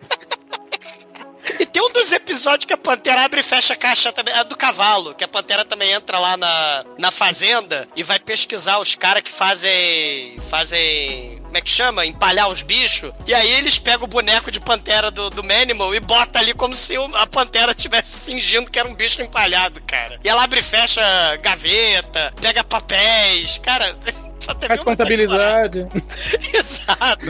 E 1.59 1.65
tem 1.65 1.81
um 1.81 1.91
dos 1.91 2.11
episódios 2.11 2.65
que 2.65 2.73
a 2.73 2.77
Pantera 2.77 3.25
abre 3.25 3.41
e 3.41 3.43
fecha 3.43 3.73
a 3.73 3.77
caixa 3.77 4.11
também, 4.11 4.33
a 4.33 4.43
do 4.43 4.55
cavalo, 4.55 5.13
que 5.13 5.23
a 5.23 5.27
Pantera 5.27 5.65
também 5.65 5.91
entra 5.91 6.17
lá 6.19 6.37
na, 6.37 6.85
na 6.97 7.11
fazenda 7.11 7.87
e 7.95 8.03
vai 8.03 8.19
pesquisar 8.19 8.79
os 8.79 8.95
caras 8.95 9.23
que 9.23 9.31
fazem. 9.31 10.37
fazem. 10.49 11.41
como 11.43 11.57
é 11.57 11.61
que 11.61 11.69
chama? 11.69 12.05
Empalhar 12.05 12.49
os 12.49 12.61
bichos. 12.61 13.11
E 13.27 13.33
aí 13.33 13.51
eles 13.53 13.77
pegam 13.77 14.05
o 14.05 14.07
boneco 14.07 14.51
de 14.51 14.59
Pantera 14.59 15.11
do, 15.11 15.29
do 15.29 15.43
Manimal 15.43 15.93
e 15.93 15.99
bota 15.99 16.39
ali 16.39 16.53
como 16.53 16.75
se 16.75 16.95
a 17.15 17.27
Pantera 17.27 17.71
estivesse 17.71 18.15
fingindo 18.15 18.71
que 18.71 18.79
era 18.79 18.87
um 18.87 18.95
bicho 18.95 19.21
empalhado, 19.21 19.81
cara. 19.81 20.19
E 20.23 20.29
ela 20.29 20.43
abre 20.43 20.61
e 20.61 20.63
fecha 20.63 21.01
gaveta, 21.37 22.33
pega 22.39 22.63
papéis, 22.63 23.57
cara. 23.57 23.97
Faz 24.67 24.83
contabilidade. 24.83 25.87
Exato. 26.53 27.25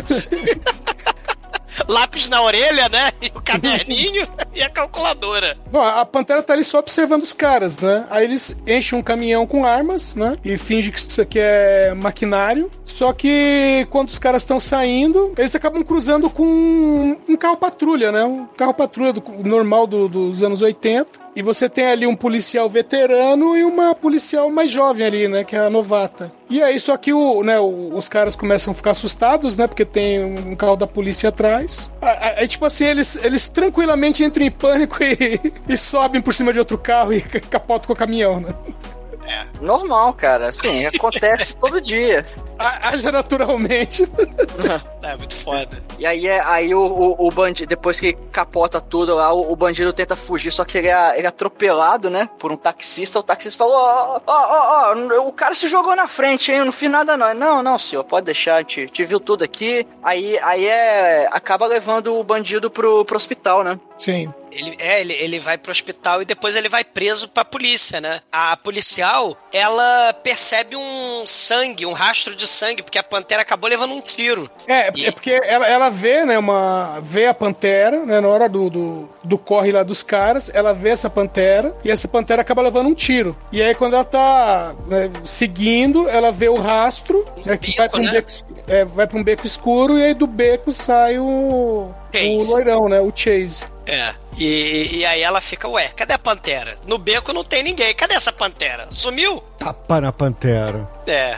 Lápis 1.88 2.30
na 2.30 2.42
orelha, 2.42 2.88
né? 2.90 3.12
E 3.22 3.28
o 3.36 3.42
caderninho 3.42 4.28
e 4.56 4.62
a 4.62 4.70
calculadora. 4.70 5.58
Bom, 5.72 5.82
a 5.82 6.06
Pantera 6.06 6.42
tá 6.44 6.54
ali 6.54 6.64
só 6.64 6.80
observando 6.80 7.24
os 7.24 7.34
caras, 7.34 7.78
né? 7.78 8.06
Aí 8.10 8.24
eles 8.26 8.56
enchem 8.68 8.98
um 8.98 9.02
caminhão 9.02 9.46
com 9.48 9.66
armas, 9.66 10.16
né? 10.16 10.38
E 10.44 10.58
fingem 10.58 10.92
que 10.92 11.00
isso 11.00 11.22
aqui 11.22 11.40
é 11.40 11.94
maquinário. 11.94 12.70
Só 12.86 13.12
que 13.14 13.88
quando 13.90 14.10
os 14.10 14.20
caras 14.20 14.42
estão 14.44 14.60
saindo, 14.60 15.34
eles 15.38 15.56
acabam 15.56 15.84
cruzando 15.84 16.30
com 16.30 16.44
um, 16.46 17.18
um 17.30 17.36
carro 17.38 17.58
patrulha, 17.58 18.12
né? 18.12 18.24
Um 18.24 18.46
carro 18.46 18.74
patrulha 18.74 19.14
do- 19.14 19.24
normal 19.44 19.88
do- 19.88 20.08
dos 20.08 20.44
anos 20.44 20.62
80. 20.62 21.23
E 21.36 21.42
você 21.42 21.68
tem 21.68 21.88
ali 21.88 22.06
um 22.06 22.16
policial 22.16 22.70
veterano 22.70 23.58
e 23.58 23.64
uma 23.64 23.96
policial 23.96 24.52
mais 24.52 24.70
jovem 24.70 25.06
ali, 25.06 25.28
né? 25.28 25.44
Que 25.44 25.56
é 25.56 25.60
a 25.60 25.70
novata. 25.70 26.32
E 26.50 26.62
aí, 26.62 26.80
só 26.80 26.96
que 26.96 27.12
o, 27.12 27.42
né, 27.42 27.60
os 27.60 28.08
caras 28.08 28.36
começam 28.36 28.72
a 28.72 28.76
ficar 28.76 28.92
assustados, 28.92 29.58
né? 29.58 29.66
Porque 29.66 29.84
tem 29.84 30.24
um 30.24 30.56
carro 30.56 30.76
da 30.76 30.86
polícia 30.86 31.30
atrás. 31.30 31.92
Aí, 32.00 32.34
aí, 32.38 32.48
tipo 32.48 32.66
assim, 32.66 32.86
eles, 32.86 33.16
eles 33.24 33.50
tranquilamente 33.50 34.24
entram 34.24 34.46
em 34.46 34.52
pânico 34.52 34.98
e, 35.02 35.40
e 35.68 35.78
sobem 35.78 36.22
por 36.22 36.34
cima 36.34 36.54
de 36.54 36.60
outro 36.60 36.78
carro 36.78 37.14
e 37.14 37.22
capotam 37.50 37.88
com 37.88 37.94
o 37.94 37.96
caminhão, 37.96 38.40
né? 38.40 38.54
Normal, 39.62 40.14
cara. 40.14 40.50
Assim, 40.50 40.86
acontece 40.86 41.56
todo 41.58 41.80
dia. 41.82 42.26
A- 42.60 42.90
Haja 42.90 43.12
naturalmente. 43.12 44.04
É 45.02 45.16
muito 45.18 45.36
foda. 45.36 45.82
E 45.98 46.06
aí, 46.06 46.28
é, 46.28 46.40
aí 46.42 46.74
o, 46.74 46.80
o, 46.82 47.28
o 47.28 47.32
bandido, 47.32 47.68
depois 47.68 48.00
que 48.00 48.14
capota 48.32 48.80
tudo 48.80 49.16
lá, 49.16 49.34
o, 49.34 49.52
o 49.52 49.56
bandido 49.56 49.92
tenta 49.92 50.16
fugir, 50.16 50.52
só 50.52 50.64
que 50.64 50.78
ele 50.78 50.88
é, 50.88 51.18
ele 51.18 51.26
é 51.26 51.30
atropelado, 51.30 52.10
né? 52.10 52.30
Por 52.40 52.52
um 52.52 52.58
taxista. 52.58 53.20
O 53.20 53.24
taxista 53.24 53.58
falou: 53.58 53.76
Ó, 53.76 54.20
ó, 54.26 54.34
ó, 54.34 54.94
ó, 54.94 55.28
o 55.28 55.32
cara 55.34 55.56
se 55.56 55.68
jogou 55.68 55.96
na 55.96 56.08
frente, 56.08 56.52
hein? 56.52 56.60
Eu 56.60 56.66
não 56.66 56.72
fiz 56.72 56.90
nada, 56.90 57.18
não. 57.18 57.34
Não, 57.34 57.64
não, 57.64 57.80
senhor, 57.80 58.04
pode 58.04 58.26
deixar, 58.26 58.56
a 58.56 58.60
gente, 58.60 58.88
te 58.88 59.04
viu 59.04 59.20
tudo 59.20 59.44
aqui. 59.44 59.86
Aí, 60.02 60.38
aí 60.42 60.68
é. 60.68 61.28
Acaba 61.32 61.66
levando 61.66 62.16
o 62.16 62.24
bandido 62.24 62.70
pro, 62.70 63.04
pro 63.04 63.18
hospital, 63.18 63.64
né? 63.64 63.80
Sim. 63.98 64.32
Ele, 64.56 64.76
é, 64.80 65.02
ele, 65.02 65.14
ele 65.14 65.40
vai 65.40 65.58
pro 65.58 65.72
hospital 65.72 66.22
e 66.22 66.26
depois 66.26 66.56
ele 66.56 66.70
vai 66.70 66.84
preso 66.84 67.28
pra 67.28 67.44
polícia, 67.46 68.00
né? 68.00 68.22
A 68.32 68.56
policial, 68.58 69.36
ela 69.52 70.14
percebe 70.14 70.76
um 70.76 71.24
sangue, 71.26 71.86
um 71.86 71.94
rastro 71.94 72.36
de 72.36 72.48
sangue, 72.48 72.84
porque 72.84 72.98
a 72.98 73.04
pantera 73.04 73.42
acabou 73.42 73.70
levando 73.70 73.94
um 73.94 74.02
tiro. 74.02 74.50
É, 74.68 74.92
E- 74.96 75.06
é 75.08 75.12
porque 75.12 75.32
ela, 75.44 75.68
ela 75.68 75.90
vê, 75.90 76.26
né, 76.26 76.38
uma. 76.38 77.00
vê 77.02 77.26
a 77.28 77.34
pantera, 77.34 78.06
né, 78.06 78.20
na 78.20 78.28
hora 78.28 78.48
do, 78.48 78.70
do, 78.70 79.10
do 79.24 79.38
corre 79.38 79.72
lá 79.72 79.84
dos 79.84 80.04
caras, 80.04 80.52
ela 80.54 80.74
vê 80.74 80.90
essa 80.90 81.10
pantera 81.10 81.76
e 81.84 81.92
essa 81.92 82.08
pantera 82.08 82.42
acaba 82.42 82.62
levando 82.62 82.88
um 82.88 82.94
tiro. 82.94 83.36
E 83.52 83.62
aí, 83.62 83.74
quando 83.76 83.94
ela 83.96 84.04
tá 84.04 84.74
né, 84.88 85.10
seguindo, 85.24 86.08
ela 86.10 86.32
vê 86.32 86.50
o 86.50 86.56
rastro, 86.56 87.26
né, 87.46 87.58
que 87.58 87.72
beco, 87.72 87.78
vai 87.78 87.90
pra, 87.90 88.00
um 88.00 88.04
né? 88.04 88.12
beco, 88.12 88.28
é, 88.68 88.86
vai 88.86 89.08
pra 89.08 89.18
um 89.18 89.24
beco 89.24 89.46
escuro, 89.46 89.98
e 89.98 90.04
aí 90.06 90.14
do 90.14 90.28
beco 90.28 90.72
sai 90.72 91.18
o. 91.20 91.94
O 92.14 92.16
Chase. 92.16 92.52
loirão, 92.52 92.88
né? 92.88 93.00
O 93.02 93.12
Chase. 93.16 93.66
É. 93.86 94.16
E, 94.38 94.98
e 94.98 95.06
aí 95.06 95.22
ela 95.22 95.42
fica, 95.42 95.68
ué, 95.68 95.90
cadê 95.90 96.14
a 96.14 96.20
pantera? 96.20 96.78
No 96.88 96.98
beco 96.98 97.34
não 97.34 97.44
tem 97.44 97.64
ninguém. 97.64 97.94
Cadê 97.94 98.16
essa 98.16 98.32
pantera? 98.32 98.88
Sumiu? 98.90 99.44
Tapa 99.60 100.02
na 100.02 100.12
pantera. 100.12 100.90
É, 101.06 101.38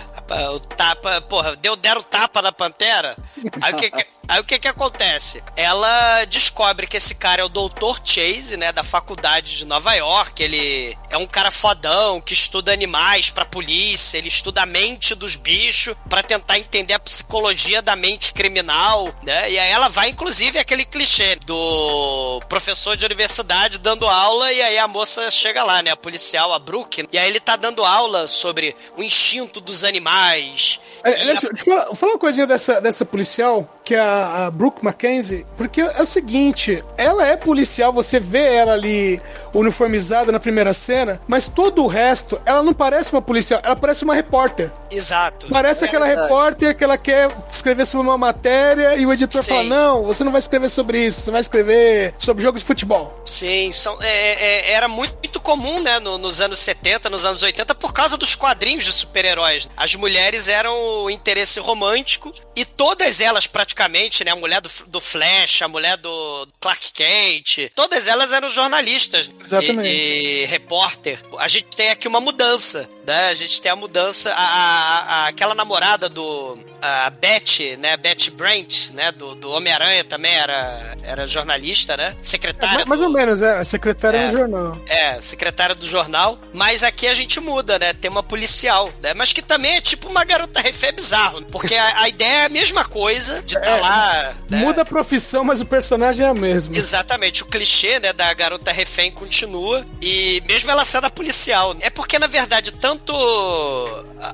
o 0.53 0.59
tapa, 0.59 1.21
porra, 1.21 1.55
deu, 1.55 1.75
deram 1.75 2.01
tapa 2.03 2.41
na 2.41 2.51
pantera. 2.51 3.15
Aí 3.61 3.73
o 3.73 3.77
que 3.77 3.89
que, 3.89 4.05
aí 4.27 4.39
o 4.39 4.43
que 4.43 4.59
que 4.59 4.67
acontece? 4.67 5.43
Ela 5.55 6.25
descobre 6.25 6.87
que 6.87 6.97
esse 6.97 7.15
cara 7.15 7.41
é 7.41 7.45
o 7.45 7.49
Dr. 7.49 7.99
Chase, 8.03 8.57
né, 8.57 8.71
da 8.71 8.83
faculdade 8.83 9.57
de 9.57 9.65
Nova 9.65 9.93
York. 9.93 10.41
Ele 10.41 10.97
é 11.09 11.17
um 11.17 11.25
cara 11.25 11.51
fodão 11.51 12.19
que 12.21 12.33
estuda 12.33 12.71
animais 12.71 13.29
pra 13.29 13.45
polícia, 13.45 14.17
ele 14.17 14.27
estuda 14.27 14.63
a 14.63 14.65
mente 14.65 15.15
dos 15.15 15.35
bichos 15.35 15.95
pra 16.09 16.23
tentar 16.23 16.57
entender 16.57 16.93
a 16.93 16.99
psicologia 16.99 17.81
da 17.81 17.95
mente 17.95 18.33
criminal, 18.33 19.13
né? 19.23 19.51
E 19.51 19.59
aí 19.59 19.71
ela 19.71 19.87
vai, 19.87 20.09
inclusive, 20.09 20.59
aquele 20.59 20.85
clichê 20.85 21.35
do 21.45 22.41
professor 22.47 22.95
de 22.97 23.05
universidade 23.05 23.77
dando 23.77 24.07
aula 24.07 24.51
e 24.51 24.61
aí 24.61 24.77
a 24.77 24.87
moça 24.87 25.29
chega 25.31 25.63
lá, 25.63 25.81
né, 25.81 25.91
a 25.91 25.95
policial, 25.97 26.53
a 26.53 26.59
Brooke, 26.59 27.07
e 27.11 27.17
aí 27.17 27.27
ele 27.27 27.39
tá 27.39 27.55
dando 27.55 27.83
aula 27.83 28.27
sobre 28.27 28.75
o 28.97 29.03
instinto 29.03 29.61
dos 29.61 29.83
animais. 29.83 30.79
É, 31.03 31.21
Aliás, 31.21 31.41
deixa 31.41 31.69
eu 31.71 31.95
falar, 31.95 32.11
uma 32.13 32.19
coisinha 32.19 32.47
dessa, 32.47 32.81
dessa 32.81 33.05
policial, 33.05 33.69
que 33.83 33.93
é 33.93 33.99
a, 34.15 34.51
Brooke 34.51 34.83
Mackenzie, 34.83 35.45
porque 35.57 35.81
é 35.81 36.01
o 36.01 36.05
seguinte, 36.05 36.83
ela 36.97 37.25
é 37.25 37.35
policial, 37.35 37.91
você 37.91 38.19
vê 38.19 38.55
ela 38.55 38.73
ali 38.73 39.21
uniformizada 39.59 40.31
na 40.31 40.39
primeira 40.39 40.73
cena, 40.73 41.19
mas 41.27 41.47
todo 41.47 41.83
o 41.83 41.87
resto, 41.87 42.39
ela 42.45 42.61
não 42.61 42.73
parece 42.73 43.11
uma 43.11 43.21
policial, 43.21 43.59
ela 43.63 43.75
parece 43.75 44.03
uma 44.03 44.13
repórter. 44.13 44.71
Exato. 44.91 45.47
Parece 45.49 45.85
aquela 45.85 46.05
verdade. 46.05 46.27
repórter 46.27 46.75
que 46.77 46.83
ela 46.83 46.97
quer 46.97 47.29
escrever 47.51 47.85
sobre 47.85 48.07
uma 48.07 48.17
matéria 48.17 48.95
e 48.95 49.05
o 49.05 49.13
editor 49.13 49.41
Sim. 49.43 49.49
fala: 49.49 49.63
Não, 49.63 50.03
você 50.03 50.23
não 50.23 50.31
vai 50.31 50.39
escrever 50.39 50.69
sobre 50.69 50.99
isso, 51.05 51.21
você 51.21 51.31
vai 51.31 51.41
escrever 51.41 52.13
sobre 52.17 52.43
jogo 52.43 52.57
de 52.59 52.65
futebol. 52.65 53.19
Sim, 53.25 53.71
são, 53.71 53.97
é, 54.01 54.07
é, 54.09 54.71
era 54.73 54.87
muito, 54.87 55.15
muito 55.17 55.39
comum, 55.39 55.81
né, 55.81 55.99
no- 55.99 56.17
nos 56.17 56.39
anos 56.41 56.59
70, 56.59 57.09
nos 57.09 57.25
anos 57.25 57.41
80, 57.43 57.73
por 57.75 57.93
causa 57.93 58.17
dos 58.17 58.35
quadrinhos 58.35 58.85
de 58.85 58.91
super-heróis. 58.93 59.69
As 59.75 59.95
mulheres 59.95 60.47
eram 60.47 60.75
o 61.03 61.09
interesse 61.09 61.59
romântico 61.59 62.31
e 62.55 62.63
todas 62.65 63.21
elas, 63.21 63.47
praticamente, 63.47 64.23
né, 64.23 64.31
a 64.31 64.35
mulher 64.35 64.61
do, 64.61 64.69
do 64.87 65.01
Flash, 65.01 65.61
a 65.61 65.67
mulher 65.67 65.97
do 65.97 66.47
Clark 66.59 66.91
Kent, 66.93 67.71
todas 67.75 68.07
elas 68.07 68.31
eram 68.31 68.49
jornalistas. 68.49 69.29
Exatamente. 69.45 69.87
e, 69.89 70.43
e 70.43 70.45
repórter, 70.45 71.19
a 71.39 71.47
gente 71.47 71.67
tem 71.75 71.89
aqui 71.89 72.07
uma 72.07 72.19
mudança, 72.19 72.89
né? 73.05 73.27
A 73.27 73.33
gente 73.33 73.61
tem 73.61 73.71
a 73.71 73.75
mudança, 73.75 74.31
a, 74.31 74.35
a- 74.35 74.99
a- 74.99 75.27
aquela 75.27 75.53
namorada 75.55 76.09
do 76.09 76.57
a 76.81 77.09
Beth, 77.09 77.77
né? 77.79 77.97
Beth 77.97 78.29
Brant, 78.33 78.89
né? 78.91 79.11
Do, 79.11 79.35
do 79.35 79.51
Homem-Aranha 79.51 80.03
também 80.03 80.31
era, 80.33 80.95
era 81.03 81.27
jornalista, 81.27 81.95
né? 81.97 82.15
Secretária. 82.21 82.75
Mais, 82.75 82.85
mais 82.87 83.01
ou 83.01 83.09
menos, 83.09 83.41
é. 83.41 83.63
Secretária 83.63 84.17
É. 84.17 84.27
no 84.31 84.37
jornal. 84.37 84.77
É, 84.87 85.19
secretária 85.21 85.75
do 85.75 85.87
jornal, 85.87 86.39
mas 86.53 86.83
aqui 86.83 87.07
a 87.07 87.13
gente 87.13 87.39
muda, 87.39 87.77
né? 87.79 87.93
Tem 87.93 88.09
uma 88.09 88.23
policial, 88.23 88.91
né? 89.01 89.13
Mas 89.13 89.33
que 89.33 89.41
também 89.41 89.75
é 89.75 89.81
tipo 89.81 90.09
uma 90.09 90.23
garota 90.23 90.59
refém 90.61 90.91
bizarro, 90.93 91.43
porque 91.45 91.75
a, 91.75 92.01
a 92.01 92.09
ideia 92.09 92.41
é 92.43 92.45
a 92.45 92.49
mesma 92.49 92.85
coisa 92.85 93.41
de 93.41 93.55
estar 93.55 93.65
É, 93.77 93.79
lá. 93.81 94.33
né? 94.49 94.57
Muda 94.59 94.81
a 94.81 94.85
profissão, 94.85 95.43
mas 95.43 95.61
o 95.61 95.65
personagem 95.65 96.25
é 96.25 96.29
a 96.29 96.33
mesma. 96.33 96.75
Exatamente, 96.77 97.43
o 97.43 97.45
clichê, 97.45 97.99
né, 97.99 98.13
da 98.13 98.31
garota 98.33 98.71
refém 98.71 99.11
continua 99.35 99.85
e 100.01 100.41
mesmo 100.47 100.71
ela 100.71 100.85
sendo 100.85 101.05
a 101.05 101.09
policial. 101.09 101.75
É 101.81 101.89
porque, 101.89 102.17
na 102.17 102.27
verdade, 102.27 102.71
tanto 102.71 103.13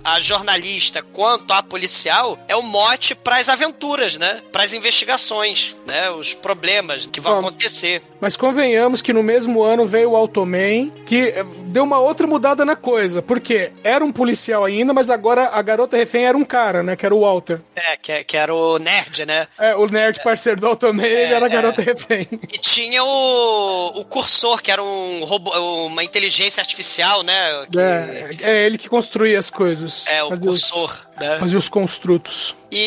a, 0.03 0.15
a 0.15 0.19
jornalista 0.19 1.01
quanto 1.01 1.51
a 1.51 1.63
policial 1.63 2.37
é 2.47 2.55
o 2.55 2.61
mote 2.61 3.15
pras 3.15 3.49
aventuras, 3.49 4.17
né? 4.17 4.41
Pras 4.51 4.73
investigações, 4.73 5.75
né? 5.87 6.11
Os 6.11 6.35
problemas 6.35 7.07
que 7.07 7.19
vão 7.19 7.33
Bom. 7.33 7.47
acontecer. 7.47 8.03
Mas 8.19 8.37
convenhamos 8.37 9.01
que 9.01 9.11
no 9.11 9.23
mesmo 9.23 9.63
ano 9.63 9.85
veio 9.85 10.11
o 10.11 10.15
Automan, 10.15 10.91
que 11.07 11.29
eh, 11.29 11.43
deu 11.65 11.83
uma 11.83 11.99
outra 11.99 12.27
mudada 12.27 12.63
na 12.63 12.75
coisa. 12.75 13.21
Porque 13.21 13.71
era 13.83 14.05
um 14.05 14.11
policial 14.11 14.63
ainda, 14.63 14.93
mas 14.93 15.09
agora 15.09 15.49
a 15.51 15.61
garota 15.63 15.97
refém 15.97 16.25
era 16.25 16.37
um 16.37 16.45
cara, 16.45 16.83
né? 16.83 16.95
Que 16.95 17.07
era 17.07 17.15
o 17.15 17.21
Walter. 17.21 17.59
É, 17.75 17.97
que, 17.97 18.23
que 18.23 18.37
era 18.37 18.53
o 18.53 18.77
nerd, 18.77 19.25
né? 19.25 19.47
É, 19.57 19.75
o 19.75 19.87
nerd 19.87 20.21
parceiro 20.23 20.61
do 20.61 20.67
Automan, 20.67 21.05
ele 21.05 21.33
era 21.33 21.45
a 21.45 21.49
é. 21.49 21.51
garota 21.51 21.81
refém. 21.81 22.27
E 22.53 22.59
tinha 22.59 23.03
o, 23.03 23.99
o 23.99 24.05
cursor, 24.05 24.61
que 24.61 24.71
era 24.71 24.83
um 24.83 24.90
robô, 25.25 25.51
uma 25.87 26.03
inteligência 26.03 26.61
artificial, 26.61 27.23
né? 27.23 27.65
Que- 27.71 27.79
É, 27.79 28.29
é 28.41 28.65
ele 28.65 28.77
que 28.77 28.87
construía 28.89 29.37
as 29.39 29.49
coisas. 29.49 30.05
É, 30.07 30.23
o 30.23 30.29
fazia 30.29 30.51
os- 30.51 30.69
cursor, 30.69 31.07
né? 31.19 31.37
Fazia 31.39 31.59
os 31.59 31.69
construtos. 31.69 32.55
E, 32.71 32.77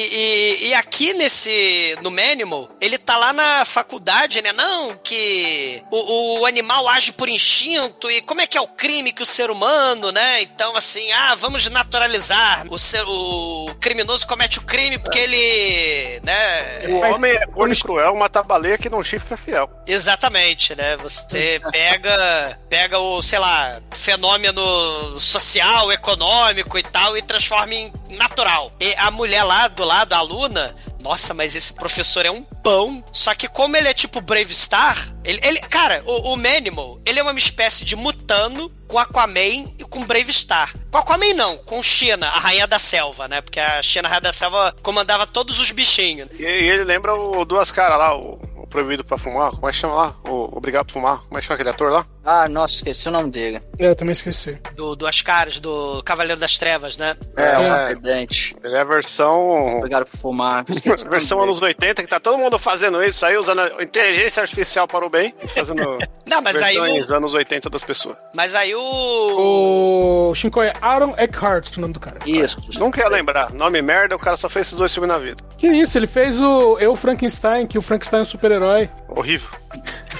e, 0.62 0.68
e 0.68 0.74
aqui 0.74 1.12
nesse. 1.12 1.96
No 2.02 2.10
Manimal, 2.10 2.70
ele 2.80 2.96
tá 2.96 3.16
lá 3.16 3.32
na 3.32 3.64
faculdade, 3.64 4.40
né? 4.40 4.52
Não, 4.52 4.96
que 4.96 5.82
o, 5.90 6.40
o 6.40 6.46
animal 6.46 6.88
age 6.88 7.12
por 7.12 7.28
instinto 7.28 8.10
e 8.10 8.22
como 8.22 8.40
é 8.40 8.46
que 8.46 8.56
é 8.56 8.60
o 8.60 8.66
crime 8.66 9.12
que 9.12 9.22
o 9.22 9.26
ser 9.26 9.50
humano, 9.50 10.10
né? 10.10 10.42
Então, 10.42 10.76
assim, 10.76 11.10
ah, 11.12 11.34
vamos 11.34 11.68
naturalizar. 11.68 12.66
O, 12.70 12.78
ser, 12.78 13.04
o 13.06 13.74
criminoso 13.80 14.26
comete 14.26 14.58
o 14.58 14.62
crime 14.62 14.98
porque 14.98 15.18
ele. 15.18 16.20
né? 16.22 16.88
O 16.88 17.00
homem 17.14 17.32
é 17.32 17.46
gordo 17.46 17.74
e 17.74 17.78
cruel, 17.78 18.16
mata 18.16 18.40
a 18.40 18.42
baleia 18.42 18.78
que 18.78 18.88
não 18.88 19.02
chifre 19.02 19.34
é 19.34 19.36
fiel. 19.36 19.70
Exatamente, 19.86 20.74
né? 20.74 20.96
Você 20.98 21.60
pega, 21.70 22.58
pega 22.68 22.98
o, 22.98 23.22
sei 23.22 23.38
lá, 23.38 23.82
fenômeno 23.92 25.20
social, 25.20 25.92
econômico 25.92 26.78
e 26.78 26.82
tal 26.82 27.16
e 27.16 27.22
transforma 27.22 27.74
em 27.74 27.92
natural. 28.10 28.72
E 28.80 28.94
a 28.96 29.10
mulher 29.10 29.42
lá 29.42 29.68
do 29.74 29.84
lado, 29.84 30.12
a 30.12 30.18
aluna, 30.18 30.74
nossa, 31.00 31.34
mas 31.34 31.54
esse 31.54 31.72
professor 31.72 32.24
é 32.24 32.30
um 32.30 32.42
pão. 32.42 33.04
Só 33.12 33.34
que 33.34 33.46
como 33.46 33.76
ele 33.76 33.88
é 33.88 33.94
tipo 33.94 34.20
Brave 34.20 34.54
Star, 34.54 34.96
ele, 35.22 35.38
ele 35.42 35.60
cara, 35.60 36.02
o, 36.06 36.32
o 36.32 36.36
Manimal, 36.36 36.98
ele 37.04 37.20
é 37.20 37.22
uma 37.22 37.38
espécie 37.38 37.84
de 37.84 37.94
mutano 37.94 38.70
com 38.88 38.98
Aquaman 38.98 39.74
e 39.78 39.84
com 39.88 40.04
Brave 40.04 40.32
Star. 40.32 40.74
Com 40.90 40.98
Aquaman 40.98 41.34
não, 41.34 41.58
com 41.58 41.82
Xena, 41.82 42.28
a 42.28 42.38
rainha 42.38 42.66
da 42.66 42.78
selva, 42.78 43.28
né? 43.28 43.40
Porque 43.40 43.60
a 43.60 43.82
Xena, 43.82 44.08
a 44.08 44.10
rainha 44.10 44.22
da 44.22 44.32
selva, 44.32 44.74
comandava 44.82 45.26
todos 45.26 45.60
os 45.60 45.70
bichinhos. 45.70 46.28
E, 46.38 46.42
e 46.42 46.46
ele 46.46 46.84
lembra 46.84 47.14
o 47.14 47.44
Duas 47.44 47.70
Caras 47.70 47.98
lá, 47.98 48.16
o, 48.16 48.40
o 48.56 48.66
Proibido 48.66 49.04
pra 49.04 49.18
Fumar. 49.18 49.50
Como 49.50 49.68
é 49.68 49.72
que 49.72 49.78
chama 49.78 49.94
lá? 49.94 50.16
O 50.26 50.56
Obrigado 50.56 50.86
pra 50.86 50.92
Fumar. 50.94 51.18
Como 51.18 51.36
é 51.36 51.40
que 51.40 51.46
chama 51.46 51.54
aquele 51.56 51.70
ator 51.70 51.92
lá? 51.92 52.06
Ah, 52.24 52.48
nossa, 52.48 52.76
esqueci 52.76 53.08
o 53.08 53.12
nome 53.12 53.30
dele. 53.30 53.60
É, 53.78 53.86
eu 53.88 53.96
também 53.96 54.12
esqueci. 54.12 54.58
Do, 54.74 54.96
do 54.96 55.06
Ascaris, 55.06 55.58
do 55.58 56.02
Cavaleiro 56.04 56.40
das 56.40 56.56
Trevas, 56.58 56.96
né? 56.96 57.16
É, 57.36 57.90
É, 57.90 57.94
Dente. 57.94 58.56
Ele 58.64 58.74
é 58.74 58.80
a 58.80 58.84
versão. 58.84 59.78
Obrigado 59.78 60.06
por 60.06 60.16
fumar. 60.18 60.64
O 61.04 61.10
Versão 61.10 61.42
anos 61.42 61.60
80, 61.60 62.02
que 62.02 62.08
tá 62.08 62.18
todo 62.20 62.38
mundo 62.38 62.58
fazendo 62.58 63.02
isso 63.02 63.24
aí, 63.26 63.36
usando 63.36 63.60
a 63.60 63.82
inteligência 63.82 64.40
artificial 64.42 64.86
para 64.86 65.04
o 65.04 65.10
bem 65.10 65.34
e 65.42 65.48
fazendo 65.48 65.98
Não, 66.26 66.40
mas 66.40 66.60
aí 66.62 66.78
o, 66.78 66.82
versões 66.82 67.10
anos 67.10 67.34
80 67.34 67.68
das 67.68 67.82
pessoas. 67.82 68.16
Mas 68.32 68.54
aí 68.54 68.74
o. 68.74 70.30
O 70.30 70.34
Shinko 70.34 70.62
é 70.62 70.72
Aaron 70.80 71.14
Eckhart, 71.18 71.76
o 71.76 71.80
nome 71.80 71.92
do 71.92 72.00
cara. 72.00 72.18
Isso. 72.24 72.58
Nunca 72.78 73.00
ia 73.00 73.08
lembrar. 73.08 73.52
Nome 73.52 73.82
merda, 73.82 74.16
o 74.16 74.18
cara 74.18 74.36
só 74.36 74.48
fez 74.48 74.68
esses 74.68 74.78
dois 74.78 74.92
filmes 74.92 75.08
na 75.08 75.18
vida. 75.18 75.42
Que 75.58 75.68
isso, 75.68 75.98
ele 75.98 76.06
fez 76.06 76.40
o 76.40 76.78
Eu 76.78 76.94
Frankenstein, 76.96 77.66
que 77.66 77.78
o 77.78 77.82
Frankenstein 77.82 78.20
é 78.20 78.22
um 78.22 78.26
super-herói. 78.26 78.90
Horrível. 79.08 79.50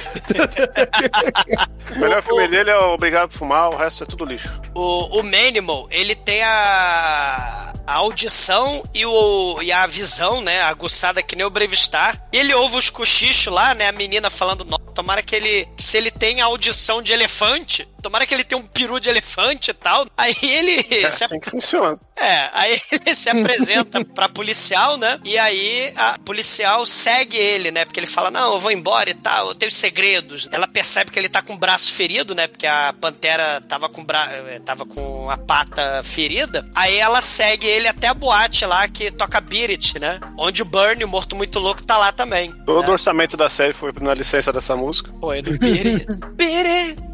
o 1.94 1.98
melhor 1.98 2.22
filme 2.22 2.48
dele 2.48 2.70
é 2.70 2.76
Obrigado 2.76 3.30
por 3.30 3.38
Fumar, 3.38 3.70
o 3.70 3.76
resto 3.76 4.04
é 4.04 4.06
tudo 4.06 4.24
lixo. 4.24 4.60
O, 4.74 5.20
o 5.20 5.22
Manimal, 5.22 5.86
ele 5.90 6.14
tem 6.14 6.42
a, 6.42 7.72
a 7.86 7.94
audição 7.94 8.82
e, 8.94 9.04
o, 9.04 9.62
e 9.62 9.70
a 9.72 9.86
visão, 9.86 10.40
né? 10.40 10.62
Aguçada 10.62 11.22
que 11.22 11.36
nem 11.36 11.46
o 11.46 11.50
Brave 11.50 11.76
Star. 11.76 12.20
Ele 12.32 12.54
ouve 12.54 12.76
os 12.76 12.90
cochichos 12.90 13.52
lá, 13.52 13.74
né? 13.74 13.88
A 13.88 13.92
menina 13.92 14.30
falando, 14.30 14.64
"Nossa, 14.64 14.84
tomara 14.94 15.22
que 15.22 15.34
ele. 15.34 15.68
Se 15.78 15.96
ele 15.96 16.10
tem 16.10 16.40
a 16.40 16.46
audição 16.46 17.02
de 17.02 17.12
elefante, 17.12 17.88
tomara 18.04 18.26
que 18.26 18.34
ele 18.34 18.44
tenha 18.44 18.60
um 18.60 18.66
peru 18.66 19.00
de 19.00 19.08
elefante 19.08 19.70
e 19.70 19.74
tal. 19.74 20.06
Aí 20.16 20.36
ele. 20.42 20.86
É 20.90 21.10
se 21.10 21.24
assim 21.24 21.40
que 21.40 21.50
funciona. 21.50 21.98
É, 22.16 22.48
aí 22.52 22.80
ele 22.92 23.14
se 23.14 23.28
apresenta 23.28 24.04
pra 24.14 24.28
policial, 24.28 24.96
né? 24.96 25.18
E 25.24 25.36
aí 25.38 25.92
a 25.96 26.18
policial 26.18 26.86
segue 26.86 27.36
ele, 27.36 27.70
né? 27.70 27.84
Porque 27.84 27.98
ele 27.98 28.06
fala: 28.06 28.30
Não, 28.30 28.52
eu 28.52 28.58
vou 28.58 28.70
embora 28.70 29.08
e 29.08 29.14
tal, 29.14 29.48
eu 29.48 29.54
tenho 29.54 29.72
segredos. 29.72 30.48
Ela 30.52 30.68
percebe 30.68 31.10
que 31.10 31.18
ele 31.18 31.28
tá 31.28 31.40
com 31.40 31.54
o 31.54 31.58
braço 31.58 31.92
ferido, 31.92 32.34
né? 32.34 32.46
Porque 32.46 32.66
a 32.66 32.94
pantera 33.00 33.60
tava 33.62 33.88
com, 33.88 34.02
o 34.02 34.04
bra... 34.04 34.28
eh, 34.30 34.60
tava 34.60 34.84
com 34.84 35.30
a 35.30 35.38
pata 35.38 36.02
ferida. 36.04 36.68
Aí 36.74 36.96
ela 36.96 37.22
segue 37.22 37.66
ele 37.66 37.88
até 37.88 38.08
a 38.08 38.14
boate 38.14 38.66
lá 38.66 38.86
que 38.86 39.10
toca 39.10 39.40
Beat 39.40 39.70
It, 39.70 39.98
né? 39.98 40.20
Onde 40.38 40.62
o 40.62 40.64
Bernie, 40.66 41.04
o 41.04 41.08
morto 41.08 41.34
muito 41.34 41.58
louco, 41.58 41.82
tá 41.82 41.96
lá 41.96 42.12
também. 42.12 42.52
Todo 42.66 42.82
né? 42.82 42.88
o 42.88 42.92
orçamento 42.92 43.36
da 43.36 43.48
série 43.48 43.72
foi 43.72 43.92
na 44.00 44.12
licença 44.12 44.52
dessa 44.52 44.76
música. 44.76 45.10
Foi 45.20 45.40
do 45.40 45.58
Beat 45.58 45.86
It. 45.86 46.06
Beat 46.36 46.66
It. 46.66 47.13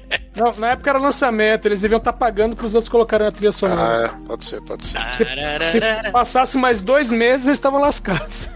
Não, 0.35 0.55
na 0.55 0.71
época 0.71 0.89
era 0.89 0.99
lançamento, 0.99 1.65
eles 1.65 1.81
deviam 1.81 1.97
estar 1.97 2.13
pagando 2.13 2.55
pros 2.55 2.73
outros 2.73 2.89
colocarem 2.89 3.25
na 3.25 3.31
trilha 3.31 3.51
sonora. 3.51 4.11
Ah, 4.13 4.15
é, 4.23 4.27
pode 4.27 4.45
ser, 4.45 4.61
pode 4.61 4.85
ser. 4.85 4.97
Se, 5.13 5.25
se 5.25 6.11
passasse 6.11 6.57
mais 6.57 6.79
dois 6.79 7.11
meses, 7.11 7.45
eles 7.47 7.57
estavam 7.57 7.79
lascados. 7.81 8.49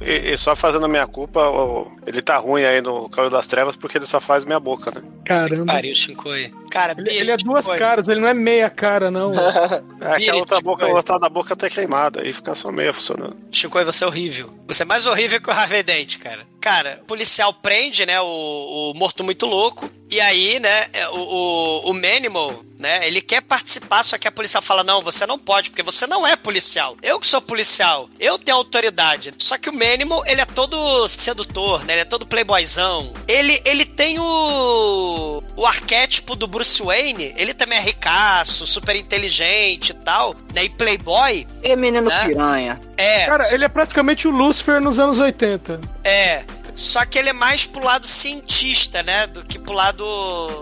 E, 0.00 0.32
e 0.32 0.36
só 0.36 0.56
fazendo 0.56 0.86
a 0.86 0.88
minha 0.88 1.06
culpa, 1.06 1.40
o- 1.48 1.92
ele 2.06 2.20
tá 2.22 2.36
ruim 2.36 2.64
aí 2.64 2.80
no 2.80 3.08
Cavaleiro 3.08 3.36
das 3.36 3.46
Trevas 3.46 3.76
porque 3.76 3.98
ele 3.98 4.06
só 4.06 4.20
faz 4.20 4.44
meia 4.44 4.58
boca, 4.58 4.90
né? 4.90 5.02
Caramba. 5.24 5.72
Pariu, 5.72 5.94
Shinkoi. 5.94 6.52
Cara, 6.70 6.94
Ele, 6.98 7.10
ele 7.10 7.30
é 7.30 7.36
duas 7.36 7.64
Shinkoi. 7.64 7.78
caras, 7.78 8.08
ele 8.08 8.20
não 8.20 8.28
é 8.28 8.34
meia 8.34 8.68
cara, 8.70 9.10
não. 9.10 9.32
É 10.00 10.16
que 10.18 10.30
a 10.30 10.34
outra 10.34 10.60
boca, 10.60 10.84
a 10.86 10.88
outra 10.88 11.18
da 11.18 11.28
boca 11.28 11.54
tá 11.54 11.68
queimada, 11.70 12.22
aí 12.22 12.32
fica 12.32 12.54
só 12.54 12.72
meia 12.72 12.92
funcionando. 12.92 13.36
Shinkoi, 13.52 13.84
você 13.84 14.02
é 14.02 14.06
horrível. 14.06 14.52
Você 14.66 14.82
é 14.82 14.86
mais 14.86 15.06
horrível 15.06 15.40
que 15.40 15.48
o 15.48 15.52
Harvey 15.52 15.82
Dent, 15.82 16.18
cara. 16.18 16.40
Cara, 16.60 16.98
o 17.02 17.04
policial 17.04 17.52
prende, 17.54 18.04
né, 18.06 18.20
o, 18.20 18.90
o 18.90 18.94
morto 18.96 19.22
muito 19.22 19.46
louco. 19.46 19.88
E 20.12 20.20
aí, 20.20 20.60
né, 20.60 20.88
é, 20.92 21.08
o, 21.08 21.16
o, 21.16 21.90
o 21.90 21.94
Manimal, 21.94 22.62
né, 22.78 23.06
ele 23.08 23.22
quer 23.22 23.40
participar, 23.40 24.02
só 24.02 24.18
que 24.18 24.28
a 24.28 24.30
policial 24.30 24.62
fala, 24.62 24.84
não, 24.84 25.00
você 25.00 25.24
não 25.24 25.38
pode, 25.38 25.70
porque 25.70 25.82
você 25.82 26.06
não 26.06 26.26
é 26.26 26.36
policial. 26.36 26.98
Eu 27.02 27.18
que 27.18 27.26
sou 27.26 27.40
policial, 27.40 28.10
eu 28.20 28.38
tenho 28.38 28.58
autoridade. 28.58 29.32
Só 29.38 29.56
que 29.56 29.70
o 29.70 29.72
Manimal, 29.72 30.22
ele 30.26 30.42
é 30.42 30.44
todo 30.44 31.08
sedutor, 31.08 31.82
né, 31.86 31.94
ele 31.94 32.02
é 32.02 32.04
todo 32.04 32.26
playboyzão. 32.26 33.14
Ele, 33.26 33.62
ele 33.64 33.86
tem 33.86 34.18
o, 34.18 35.42
o 35.56 35.64
arquétipo 35.64 36.36
do 36.36 36.46
Bruce 36.46 36.82
Wayne, 36.82 37.32
ele 37.38 37.54
também 37.54 37.78
é 37.78 37.80
ricaço, 37.80 38.66
super 38.66 38.94
inteligente 38.94 39.90
e 39.90 39.94
tal, 39.94 40.36
né, 40.54 40.64
e 40.64 40.68
playboy. 40.68 41.46
E 41.62 41.74
menino 41.74 42.10
Né? 42.10 42.26
piranha. 42.26 42.78
É, 42.98 43.24
Cara, 43.24 43.50
ele 43.54 43.64
é 43.64 43.68
praticamente 43.68 44.28
o 44.28 44.30
Lucifer 44.30 44.78
nos 44.78 44.98
anos 44.98 45.18
80. 45.18 45.80
É. 46.04 46.44
Só 46.74 47.04
que 47.04 47.18
ele 47.18 47.30
é 47.30 47.32
mais 47.32 47.66
pro 47.66 47.84
lado 47.84 48.06
cientista, 48.06 49.02
né? 49.02 49.26
Do 49.26 49.44
que 49.44 49.58
pro 49.58 49.74
lado, 49.74 50.04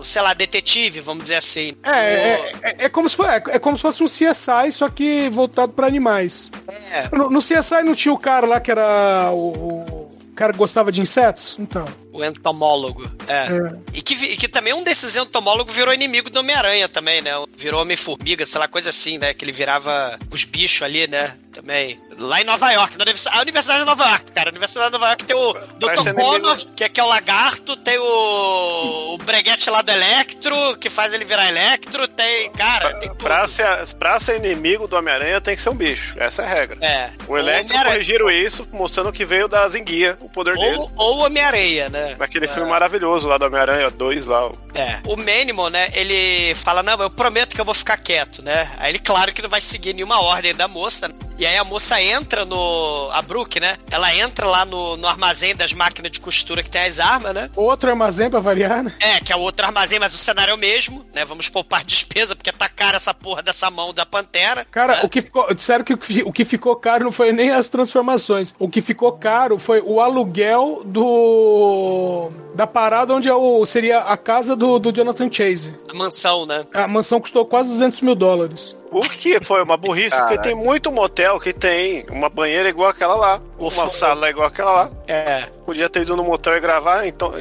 sei 0.04 0.22
lá, 0.22 0.34
detetive, 0.34 1.00
vamos 1.00 1.24
dizer 1.24 1.36
assim. 1.36 1.74
É, 1.82 1.90
é, 1.90 2.52
é, 2.62 2.84
é 2.84 2.88
como 2.88 3.08
se 3.08 3.16
fosse, 3.16 3.30
é, 3.30 3.42
é 3.50 3.58
como 3.58 3.76
se 3.76 3.82
fosse 3.82 4.02
um 4.02 4.06
CSI, 4.06 4.72
só 4.72 4.88
que 4.88 5.28
voltado 5.28 5.72
pra 5.72 5.86
animais. 5.86 6.50
É, 6.90 7.08
No, 7.16 7.30
no 7.30 7.40
CSI 7.40 7.82
não 7.84 7.94
tinha 7.94 8.12
o 8.12 8.18
cara 8.18 8.46
lá 8.46 8.60
que 8.60 8.70
era 8.70 9.30
o, 9.32 10.10
o 10.10 10.32
cara 10.34 10.52
que 10.52 10.58
gostava 10.58 10.90
de 10.90 11.00
insetos? 11.00 11.58
Então. 11.58 11.86
o 12.12 12.24
entomólogo. 12.24 13.08
É. 13.28 13.46
É. 13.46 13.76
E, 13.94 14.02
que, 14.02 14.14
e 14.14 14.36
que 14.36 14.48
também 14.48 14.72
um 14.72 14.82
desses 14.82 15.16
entomólogos 15.16 15.74
virou 15.74 15.94
inimigo 15.94 16.30
do 16.30 16.40
Homem-Aranha 16.40 16.88
também, 16.88 17.22
né? 17.22 17.30
Virou 17.56 17.82
Homem-Formiga, 17.82 18.44
sei 18.46 18.58
lá, 18.58 18.66
coisa 18.66 18.90
assim, 18.90 19.18
né? 19.18 19.32
Que 19.32 19.44
ele 19.44 19.52
virava 19.52 20.18
os 20.30 20.44
bichos 20.44 20.82
ali, 20.82 21.06
né? 21.06 21.36
Também. 21.52 22.00
Lá 22.20 22.40
em 22.40 22.44
Nova 22.44 22.70
York, 22.72 22.96
na 22.96 23.04
a 23.32 23.40
Universidade 23.40 23.80
de 23.80 23.86
Nova 23.86 24.04
York, 24.08 24.32
cara. 24.32 24.50
A 24.50 24.52
Universidade 24.52 24.86
de 24.88 24.92
Nova 24.92 25.06
York 25.08 25.24
tem 25.24 25.36
o 25.36 25.52
Dr. 25.78 26.12
Connor, 26.14 26.56
que 26.76 26.84
é, 26.84 26.88
que 26.88 27.00
é 27.00 27.02
o 27.04 27.08
lagarto, 27.08 27.76
tem 27.76 27.98
o, 27.98 29.14
o 29.14 29.18
breguete 29.18 29.68
lá 29.70 29.82
do 29.82 29.90
Electro, 29.90 30.76
que 30.78 30.88
faz 30.90 31.12
ele 31.12 31.24
virar 31.24 31.48
Electro, 31.48 32.06
tem, 32.08 32.50
cara, 32.52 32.94
tem 32.94 33.08
tudo. 33.08 33.18
Pra 33.18 33.46
ser, 33.46 33.66
pra 33.98 34.18
ser 34.20 34.36
inimigo 34.36 34.86
do 34.86 34.96
Homem-Aranha 34.96 35.40
tem 35.40 35.56
que 35.56 35.62
ser 35.62 35.70
um 35.70 35.74
bicho. 35.74 36.14
Essa 36.18 36.42
é 36.42 36.44
a 36.44 36.48
regra. 36.48 36.78
É. 36.84 37.10
O 37.26 37.36
Electro 37.36 37.76
corrigiram 37.84 38.30
isso, 38.30 38.66
mostrando 38.72 39.12
que 39.12 39.24
veio 39.24 39.48
da 39.48 39.66
Zinguia, 39.68 40.16
o 40.20 40.28
poder 40.28 40.54
dele. 40.56 40.76
Ou, 40.76 40.92
ou 40.96 41.18
Homem-Areia, 41.26 41.88
né? 41.88 42.16
Naquele 42.18 42.46
filme 42.48 42.68
maravilhoso 42.68 43.28
lá 43.28 43.38
do 43.38 43.46
Homem-Aranha 43.46 43.90
2 43.90 44.26
lá. 44.26 44.48
o- 44.48 44.58
É. 44.74 45.00
O 45.06 45.16
Manimal, 45.16 45.68
né, 45.70 45.88
ele 45.94 46.54
fala, 46.54 46.82
não, 46.82 47.00
eu 47.00 47.10
prometo 47.10 47.54
que 47.54 47.60
eu 47.60 47.64
vou 47.64 47.74
ficar 47.74 47.96
quieto, 47.96 48.42
né? 48.42 48.70
Aí 48.78 48.90
ele, 48.92 48.98
claro 48.98 49.32
que 49.32 49.42
não 49.42 49.48
vai 49.50 49.60
seguir 49.60 49.94
nenhuma 49.94 50.20
ordem 50.20 50.54
da 50.54 50.68
moça. 50.68 51.08
né? 51.08 51.14
E 51.38 51.46
aí 51.46 51.56
a 51.56 51.64
moça 51.64 52.00
entra 52.00 52.09
no... 52.46 53.10
A 53.12 53.22
Brooke, 53.22 53.60
né? 53.60 53.76
Ela 53.90 54.14
entra 54.14 54.46
lá 54.46 54.64
no, 54.64 54.96
no 54.96 55.06
armazém 55.06 55.54
das 55.54 55.72
máquinas 55.72 56.10
de 56.12 56.20
costura 56.20 56.62
que 56.62 56.70
tem 56.70 56.82
as 56.82 56.98
armas, 56.98 57.34
né? 57.34 57.50
Outro 57.56 57.90
armazém 57.90 58.28
pra 58.30 58.40
variar, 58.40 58.82
né? 58.82 58.94
É, 59.00 59.20
que 59.20 59.32
é 59.32 59.36
outro 59.36 59.64
armazém, 59.64 59.98
mas 59.98 60.14
o 60.14 60.18
cenário 60.18 60.52
é 60.52 60.54
o 60.54 60.58
mesmo, 60.58 61.04
né? 61.14 61.24
Vamos 61.24 61.48
poupar 61.48 61.84
despesa, 61.84 62.34
porque 62.34 62.52
tá 62.52 62.68
cara 62.68 62.96
essa 62.96 63.12
porra 63.14 63.42
dessa 63.42 63.70
mão 63.70 63.92
da 63.92 64.04
Pantera. 64.06 64.64
Cara, 64.70 64.96
né? 64.96 65.00
o 65.04 65.08
que 65.08 65.20
ficou. 65.22 65.52
Disseram 65.54 65.84
que 65.84 65.94
o 65.94 65.98
que- 65.98 66.22
o 66.22 66.32
que 66.32 66.44
ficou 66.44 66.74
caro 66.76 67.04
não 67.04 67.12
foi 67.12 67.32
nem 67.32 67.50
as 67.50 67.68
transformações. 67.68 68.54
O 68.58 68.68
que 68.68 68.80
ficou 68.82 69.12
caro 69.12 69.58
foi 69.58 69.80
o 69.80 70.00
aluguel 70.00 70.82
do. 70.84 72.30
Da 72.54 72.66
parada 72.66 73.14
onde 73.14 73.28
é 73.28 73.34
o, 73.34 73.64
seria 73.64 74.00
a 74.00 74.16
casa 74.16 74.56
do, 74.56 74.78
do 74.78 74.92
Jonathan 74.92 75.30
Chase. 75.30 75.74
A 75.88 75.94
mansão, 75.94 76.44
né? 76.46 76.64
A 76.74 76.86
mansão 76.88 77.20
custou 77.20 77.44
quase 77.46 77.70
200 77.70 78.00
mil 78.02 78.14
dólares. 78.14 78.76
O 78.90 79.00
que 79.02 79.38
foi 79.40 79.62
uma 79.62 79.76
burrice, 79.76 80.16
porque 80.18 80.38
tem 80.38 80.54
muito 80.54 80.90
motel 80.90 81.38
que 81.38 81.52
tem 81.52 82.04
uma 82.10 82.28
banheira 82.28 82.68
igual 82.68 82.88
aquela 82.90 83.14
lá, 83.14 83.40
uma 83.58 83.70
fo- 83.70 83.88
sala 83.88 84.28
igual 84.30 84.46
aquela 84.48 84.72
lá. 84.72 84.90
É. 85.06 85.44
Podia 85.64 85.88
ter 85.88 86.02
ido 86.02 86.16
no 86.16 86.24
motel 86.24 86.56
e 86.56 86.60
gravar, 86.60 87.06
então. 87.06 87.32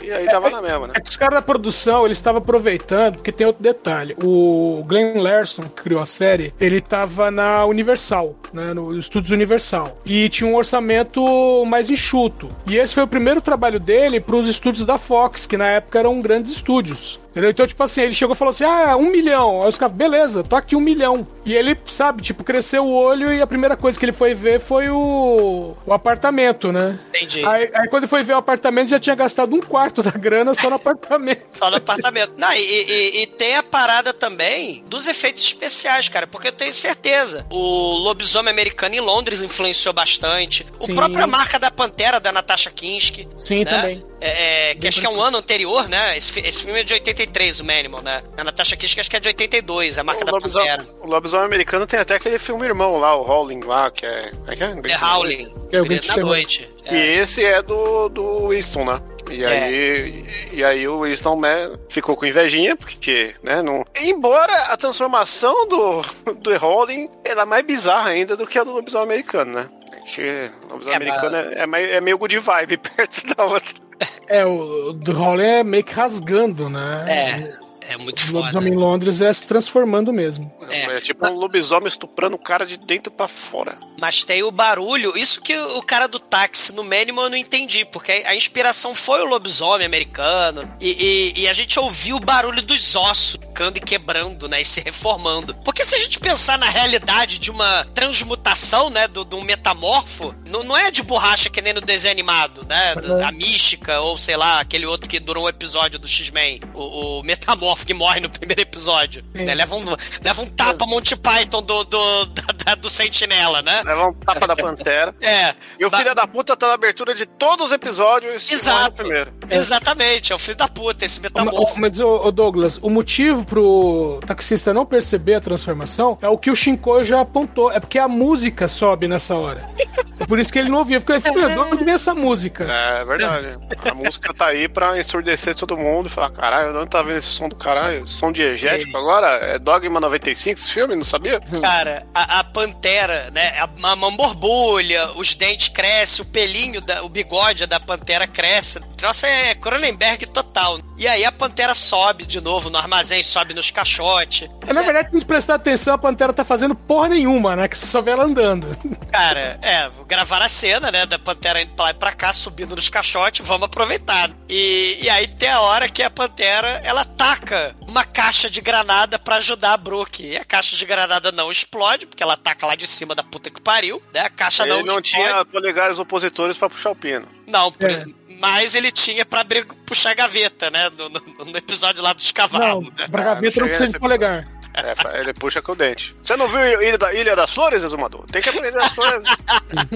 E 0.00 0.12
aí 0.12 0.26
tava 0.26 0.48
na 0.48 0.62
mesma, 0.62 0.86
né? 0.86 0.92
É 0.96 1.00
que 1.00 1.10
os 1.10 1.16
caras 1.16 1.34
da 1.34 1.42
produção, 1.42 2.06
eles 2.06 2.16
estavam 2.16 2.38
aproveitando, 2.40 3.16
porque 3.16 3.32
tem 3.32 3.46
outro 3.46 3.62
detalhe. 3.62 4.16
O 4.22 4.82
Glenn 4.86 5.20
Larson, 5.20 5.62
que 5.62 5.82
criou 5.82 6.00
a 6.00 6.06
série, 6.06 6.54
ele 6.60 6.80
tava 6.80 7.30
na 7.30 7.66
Universal, 7.66 8.36
né, 8.52 8.72
no 8.72 8.96
Estúdios 8.96 9.32
Universal. 9.32 9.98
E 10.06 10.28
tinha 10.28 10.48
um 10.48 10.54
orçamento 10.54 11.64
mais 11.66 11.90
enxuto. 11.90 12.48
E 12.66 12.76
esse 12.76 12.94
foi 12.94 13.02
o 13.02 13.08
primeiro 13.08 13.40
trabalho 13.42 13.80
dele 13.80 14.20
pros 14.20 14.48
estúdios 14.48 14.84
da 14.84 14.96
Fox, 14.96 15.46
que 15.46 15.56
na 15.56 15.66
época 15.68 15.98
eram 15.98 16.20
grandes 16.22 16.52
estúdios. 16.52 17.18
Entendeu? 17.30 17.50
Então, 17.50 17.66
tipo 17.66 17.82
assim, 17.82 18.00
ele 18.02 18.14
chegou 18.14 18.34
e 18.34 18.38
falou 18.38 18.50
assim: 18.50 18.64
ah, 18.64 18.96
um 18.96 19.10
milhão. 19.10 19.62
Aí 19.62 19.68
os 19.68 19.76
caras, 19.78 19.94
beleza, 19.94 20.42
tô 20.42 20.56
aqui 20.56 20.74
um 20.74 20.80
milhão. 20.80 21.26
E 21.44 21.54
ele, 21.54 21.76
sabe, 21.86 22.22
tipo, 22.22 22.42
cresceu 22.42 22.84
o 22.84 22.92
olho 22.92 23.32
e 23.32 23.40
a 23.40 23.46
primeira 23.46 23.76
coisa 23.76 23.98
que 23.98 24.04
ele 24.04 24.12
foi 24.12 24.34
ver 24.34 24.60
foi 24.60 24.88
o, 24.90 25.76
o 25.86 25.92
apartamento, 25.92 26.72
né? 26.72 26.98
Entendi. 27.08 27.44
Aí, 27.44 27.70
aí 27.74 27.88
quando 27.88 28.04
ele 28.04 28.08
foi 28.10 28.22
ver 28.22 28.32
o 28.34 28.38
apartamento, 28.38 28.88
já 28.88 28.98
tinha 28.98 29.14
gastado 29.14 29.54
um 29.54 29.60
quarto 29.60 30.02
da 30.02 30.10
grana 30.10 30.52
só 30.54 30.68
no 30.68 30.76
apartamento. 30.76 31.42
Só 31.52 31.70
no 31.70 31.76
apartamento. 31.76 32.32
Não, 32.36 32.52
e, 32.52 32.58
e- 32.58 33.22
e 33.22 33.26
tem 33.26 33.56
a 33.56 33.62
parada 33.62 34.12
também 34.12 34.82
dos 34.88 35.06
efeitos 35.06 35.42
especiais, 35.42 36.08
cara, 36.08 36.26
porque 36.26 36.48
eu 36.48 36.52
tenho 36.52 36.72
certeza. 36.74 37.46
O 37.50 37.96
lobisomem 37.98 38.52
americano 38.52 38.94
em 38.94 39.00
Londres 39.00 39.42
influenciou 39.42 39.92
bastante. 39.94 40.66
Sim. 40.80 40.92
O 40.92 40.96
própria 40.96 41.26
marca 41.26 41.58
da 41.58 41.70
Pantera, 41.70 42.18
da 42.20 42.32
Natasha 42.32 42.70
Kinski. 42.70 43.28
Sim, 43.36 43.64
né? 43.64 43.70
também. 43.70 44.04
É, 44.20 44.70
é, 44.70 44.74
que 44.74 44.88
acho 44.88 45.00
que 45.00 45.06
é 45.06 45.10
um 45.10 45.20
ano 45.22 45.38
anterior, 45.38 45.88
né? 45.88 46.16
Esse, 46.16 46.38
esse 46.40 46.62
filme 46.64 46.80
é 46.80 46.82
de 46.84 46.92
83, 46.94 47.60
o 47.60 47.64
Manimal, 47.64 48.02
né? 48.02 48.22
A 48.36 48.42
Natasha 48.44 48.76
Kinski 48.76 49.00
acho 49.00 49.08
que 49.10 49.16
é 49.16 49.20
de 49.20 49.28
82, 49.28 49.96
a 49.98 50.02
marca 50.04 50.22
O 50.22 50.24
da 50.24 50.32
lobisomem, 50.32 50.68
Pantera. 50.68 50.88
o 51.00 51.06
lobisomem 51.06 51.46
americano 51.46 51.86
tem 51.86 52.00
até 52.00 52.16
aquele 52.16 52.38
filme 52.38 52.64
irmão 52.66 52.96
lá, 52.96 53.14
o 53.14 53.22
Howling 53.22 53.60
lá, 53.60 53.90
que 53.90 54.04
é. 54.04 54.30
Como 54.30 54.50
é 54.50 54.56
que 54.56 54.64
é? 54.64 54.74
The 54.74 54.98
Howling. 55.04 55.54
É 55.72 55.80
o 55.80 55.84
Grito 55.84 56.06
na 56.08 56.14
Exterminador. 56.14 56.24
noite. 56.26 56.68
E 56.90 56.96
esse 56.96 57.44
é 57.44 57.62
do, 57.62 58.08
do 58.08 58.48
Winston, 58.48 58.84
né? 58.86 59.00
E 59.30 59.44
É. 59.44 59.46
aí, 59.46 60.48
e 60.52 60.64
aí 60.64 60.88
o 60.88 61.02
Winston 61.02 61.38
né, 61.38 61.70
ficou 61.90 62.16
com 62.16 62.24
invejinha, 62.24 62.74
porque, 62.76 63.34
né, 63.42 63.60
não... 63.60 63.84
Embora 64.00 64.52
a 64.64 64.76
transformação 64.76 65.68
do, 65.68 66.02
do 66.34 66.64
Howling 66.64 67.10
era 67.24 67.44
mais 67.44 67.64
bizarra 67.64 68.10
ainda 68.10 68.34
do 68.36 68.46
que 68.46 68.58
a 68.58 68.64
do 68.64 68.72
lobisomem 68.72 69.04
americano, 69.04 69.52
né? 69.52 69.68
Porque 70.00 70.50
o 70.64 70.72
lobisomem 70.72 70.92
É, 70.94 70.96
americano 70.96 71.36
é, 71.36 71.92
é, 71.92 71.96
é 71.96 72.00
meio 72.00 72.16
good 72.16 72.38
vibe 72.38 72.78
perto 72.96 73.34
da 73.34 73.44
outra. 73.44 73.74
É, 74.28 74.44
o 74.44 74.92
do 74.92 75.12
Holland 75.12 75.42
é 75.48 75.64
meio 75.64 75.82
que 75.82 75.94
rasgando, 75.94 76.68
né? 76.68 77.04
É, 77.08 77.94
é 77.94 77.96
muito 77.96 78.18
O 78.18 78.26
foda. 78.26 78.38
lobisomem 78.40 78.72
em 78.74 78.76
Londres 78.76 79.20
é 79.22 79.32
se 79.32 79.48
transformando 79.48 80.12
mesmo. 80.12 80.52
É. 80.70 80.96
É, 80.96 81.00
tipo 81.00 81.26
um 81.26 81.34
lobisomem 81.34 81.86
estuprando 81.88 82.36
o 82.36 82.38
cara 82.38 82.64
de 82.66 82.76
dentro 82.76 83.10
pra 83.12 83.28
fora. 83.28 83.76
Mas 84.00 84.22
tem 84.22 84.42
o 84.42 84.50
barulho, 84.50 85.16
isso 85.16 85.40
que 85.40 85.56
o 85.56 85.82
cara 85.82 86.06
do 86.06 86.18
táxi 86.18 86.72
no 86.72 86.84
Manimal 86.84 87.24
eu 87.24 87.30
não 87.30 87.36
entendi, 87.36 87.84
porque 87.84 88.22
a 88.26 88.34
inspiração 88.34 88.94
foi 88.94 89.20
o 89.22 89.26
lobisomem 89.26 89.86
americano, 89.86 90.68
e, 90.80 91.32
e- 91.36 91.40
e 91.42 91.48
a 91.48 91.52
gente 91.52 91.78
ouviu 91.78 92.16
o 92.16 92.20
barulho 92.20 92.62
dos 92.62 92.94
ossos 92.96 93.38
ficando 93.40 93.76
e 93.76 93.80
quebrando, 93.80 94.48
né, 94.48 94.60
e 94.60 94.64
se 94.64 94.80
reformando. 94.80 95.54
Porque 95.64 95.84
se 95.84 95.94
a 95.94 95.98
gente 95.98 96.18
pensar 96.20 96.56
na 96.58 96.68
realidade 96.68 97.38
de 97.38 97.50
uma 97.50 97.84
transmutação, 98.22 98.90
né, 98.90 99.08
do, 99.08 99.24
do 99.24 99.40
metamorfo, 99.44 100.34
não, 100.46 100.62
não 100.62 100.76
é 100.76 100.90
de 100.90 101.02
borracha 101.02 101.48
que 101.50 101.60
nem 101.62 101.72
no 101.72 101.80
desenho 101.80 102.12
animado, 102.12 102.64
né, 102.68 102.94
Uhum. 103.02 103.26
a 103.26 103.32
mística, 103.32 104.00
ou 104.00 104.16
sei 104.18 104.36
lá, 104.36 104.60
aquele 104.60 104.86
outro 104.86 105.08
que 105.08 105.18
durou 105.20 105.44
um 105.44 105.48
episódio 105.48 105.98
do 105.98 106.06
X-Men, 106.08 106.60
o, 106.74 107.18
o 107.20 107.22
metamorfo 107.22 107.86
que 107.86 107.94
morre 107.94 108.20
no 108.20 108.28
primeiro 108.30 108.60
episódio, 108.60 109.24
né, 109.34 109.54
leva 109.54 109.74
um, 109.76 109.84
leva 110.22 110.42
um 110.42 110.46
tapa 110.58 110.84
Monty 110.86 111.16
Python 111.16 111.62
do, 111.62 111.84
do, 111.84 112.26
da- 112.26 112.74
do 112.74 112.90
Sentinela, 112.90 113.62
né? 113.62 113.82
Leva 113.84 114.08
um 114.08 114.12
tapa 114.12 114.46
da 114.46 114.54
pantera. 114.56 115.14
É. 115.22 115.54
E 115.78 115.84
o 115.86 115.90
Ba- 115.90 115.98
filho 115.98 116.14
da 116.14 116.26
puta 116.26 116.56
tá 116.56 116.66
na 116.68 116.74
abertura 116.74 117.14
de 117.14 117.24
todos 117.24 117.66
os 117.66 117.72
episódios. 117.72 118.50
Exato. 118.50 118.96
primeiro. 118.96 119.32
Exatamente, 119.50 120.32
é 120.32 120.34
o 120.34 120.38
filho 120.38 120.56
da 120.56 120.68
puta, 120.68 121.04
esse 121.04 121.20
metamorfo. 121.20 121.80
Mas, 121.80 121.98
ô, 122.00 122.26
ô, 122.26 122.30
Douglas, 122.32 122.78
o 122.82 122.90
motivo 122.90 123.44
pro 123.44 124.20
taxista 124.26 124.74
não 124.74 124.84
perceber 124.84 125.34
a 125.34 125.40
transformação 125.40 126.18
é 126.20 126.28
o 126.28 126.36
que 126.36 126.50
o 126.50 126.56
Shinko 126.56 127.04
já 127.04 127.20
apontou. 127.20 127.70
É 127.72 127.78
porque 127.80 127.98
a 127.98 128.08
música 128.08 128.66
sobe 128.68 129.06
nessa 129.08 129.34
hora. 129.36 129.68
É 130.28 130.30
por 130.30 130.38
isso 130.38 130.52
que 130.52 130.58
ele 130.58 130.68
não 130.68 130.78
ouvia. 130.78 131.00
Porque 131.00 131.12
ele 131.12 131.20
falou, 131.20 131.48
de 131.48 131.58
onde 131.74 131.84
vem 131.84 131.94
essa 131.94 132.14
música? 132.14 132.64
É 132.64 133.02
verdade. 133.02 133.58
A 133.90 133.94
música 133.94 134.34
tá 134.34 134.48
aí 134.48 134.68
pra 134.68 134.98
ensurdecer 134.98 135.54
todo 135.54 135.74
mundo 135.74 136.06
e 136.06 136.10
falar: 136.10 136.30
caralho, 136.30 136.74
não 136.74 136.86
tá 136.86 137.00
vendo 137.00 137.16
esse 137.16 137.28
som 137.28 137.48
do 137.48 137.56
caralho? 137.56 138.06
Som 138.06 138.30
diegético 138.30 138.94
agora? 138.98 139.28
É 139.38 139.58
Dogma 139.58 139.98
95 139.98 140.60
esse 140.60 140.70
filme? 140.70 140.94
Não 140.94 141.04
sabia? 141.04 141.40
Cara, 141.40 142.06
a, 142.14 142.40
a 142.40 142.44
pantera, 142.44 143.30
né? 143.30 143.58
A, 143.58 143.68
a 143.90 143.96
mão 143.96 144.14
borbulha, 144.14 145.12
os 145.16 145.34
dentes 145.34 145.68
crescem, 145.68 146.22
o 146.22 146.28
pelinho, 146.28 146.82
da, 146.82 147.02
o 147.02 147.08
bigode 147.08 147.64
da 147.66 147.80
pantera 147.80 148.26
cresce. 148.26 148.80
Nossa, 149.00 149.26
é 149.26 149.54
Cronenberg 149.54 150.26
total. 150.26 150.78
E 150.98 151.08
aí 151.08 151.24
a 151.24 151.32
pantera 151.32 151.74
sobe 151.74 152.26
de 152.26 152.40
novo 152.40 152.68
no 152.68 152.76
armazém, 152.76 153.22
sobe 153.22 153.54
nos 153.54 153.70
caixotes. 153.70 154.48
É, 154.66 154.72
na 154.72 154.82
verdade, 154.82 155.08
se 155.08 155.16
a 155.16 155.18
gente 155.18 155.26
prestar 155.26 155.54
atenção, 155.54 155.94
a 155.94 155.98
Pantera 155.98 156.32
tá 156.32 156.44
fazendo 156.44 156.74
porra 156.74 157.08
nenhuma, 157.08 157.56
né? 157.56 157.68
Que 157.68 157.78
você 157.78 157.86
só 157.86 158.02
vê 158.02 158.10
ela 158.10 158.24
andando. 158.24 158.66
Cara, 159.10 159.58
é, 159.62 159.88
gravar 160.18 160.42
a 160.42 160.48
cena, 160.48 160.90
né? 160.90 161.06
Da 161.06 161.16
Pantera 161.18 161.62
indo 161.62 161.70
pra 161.76 161.84
lá 161.86 161.90
e 161.90 161.94
pra 161.94 162.12
cá, 162.12 162.32
subindo 162.32 162.74
nos 162.74 162.88
caixotes, 162.88 163.46
vamos 163.46 163.66
aproveitar. 163.66 164.28
E, 164.48 164.98
e 165.00 165.08
aí 165.08 165.28
tem 165.28 165.48
a 165.48 165.60
hora 165.60 165.88
que 165.88 166.02
a 166.02 166.10
Pantera, 166.10 166.80
ela 166.84 167.04
taca 167.04 167.76
uma 167.86 168.04
caixa 168.04 168.50
de 168.50 168.60
granada 168.60 169.16
pra 169.16 169.36
ajudar 169.36 169.74
a 169.74 169.76
Brooke. 169.76 170.24
E 170.26 170.36
a 170.36 170.44
caixa 170.44 170.76
de 170.76 170.84
granada 170.84 171.30
não 171.30 171.52
explode, 171.52 172.04
porque 172.06 172.20
ela 172.22 172.36
taca 172.36 172.66
lá 172.66 172.74
de 172.74 172.84
cima 172.86 173.14
da 173.14 173.22
puta 173.22 173.48
que 173.48 173.60
pariu, 173.60 174.02
né? 174.12 174.22
A 174.22 174.30
caixa 174.30 174.64
Ele 174.64 174.70
não, 174.70 174.78
não 174.78 174.84
explode. 174.98 175.08
tinha 175.10 175.44
polegares 175.44 175.98
opositores 176.00 176.58
pra 176.58 176.68
puxar 176.68 176.90
o 176.90 176.96
pino. 176.96 177.28
Não, 177.46 177.70
por- 177.70 177.88
É. 177.88 178.04
mas 178.40 178.74
ele 178.74 178.90
tinha 178.90 179.24
pra 179.24 179.42
abrir- 179.42 179.66
puxar 179.86 180.10
a 180.10 180.14
gaveta, 180.14 180.68
né? 180.68 180.90
No, 180.98 181.08
no- 181.08 181.44
no 181.44 181.56
episódio 181.56 182.02
lá 182.02 182.12
dos 182.12 182.26
Não, 182.26 182.32
cavalos. 182.32 182.88
né? 182.96 183.06
pra 183.08 183.22
gaveta 183.22 183.44
não 183.44 183.50
cheguei 183.52 183.68
precisa 183.68 183.92
de 183.92 183.98
polegar. 184.00 184.48
É, 184.84 185.20
ele 185.20 185.34
puxa 185.34 185.60
com 185.60 185.72
o 185.72 185.76
dente. 185.76 186.16
Você 186.22 186.36
não 186.36 186.48
viu 186.48 186.60
Ilha, 186.82 186.98
da, 186.98 187.12
Ilha 187.12 187.36
das 187.36 187.52
Flores, 187.52 187.82
Exumador? 187.82 188.26
Tem 188.30 188.40
que 188.40 188.48
aprender 188.48 188.78
as 188.78 188.92
coisas. 188.92 189.22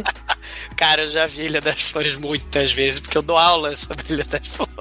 Cara, 0.76 1.02
eu 1.02 1.08
já 1.08 1.26
vi 1.26 1.42
Ilha 1.42 1.60
das 1.60 1.80
Flores 1.82 2.16
muitas 2.16 2.72
vezes, 2.72 3.00
porque 3.00 3.16
eu 3.16 3.22
dou 3.22 3.38
aula 3.38 3.74
sobre 3.76 4.04
Ilha 4.12 4.24
das 4.24 4.46
Flores. 4.46 4.72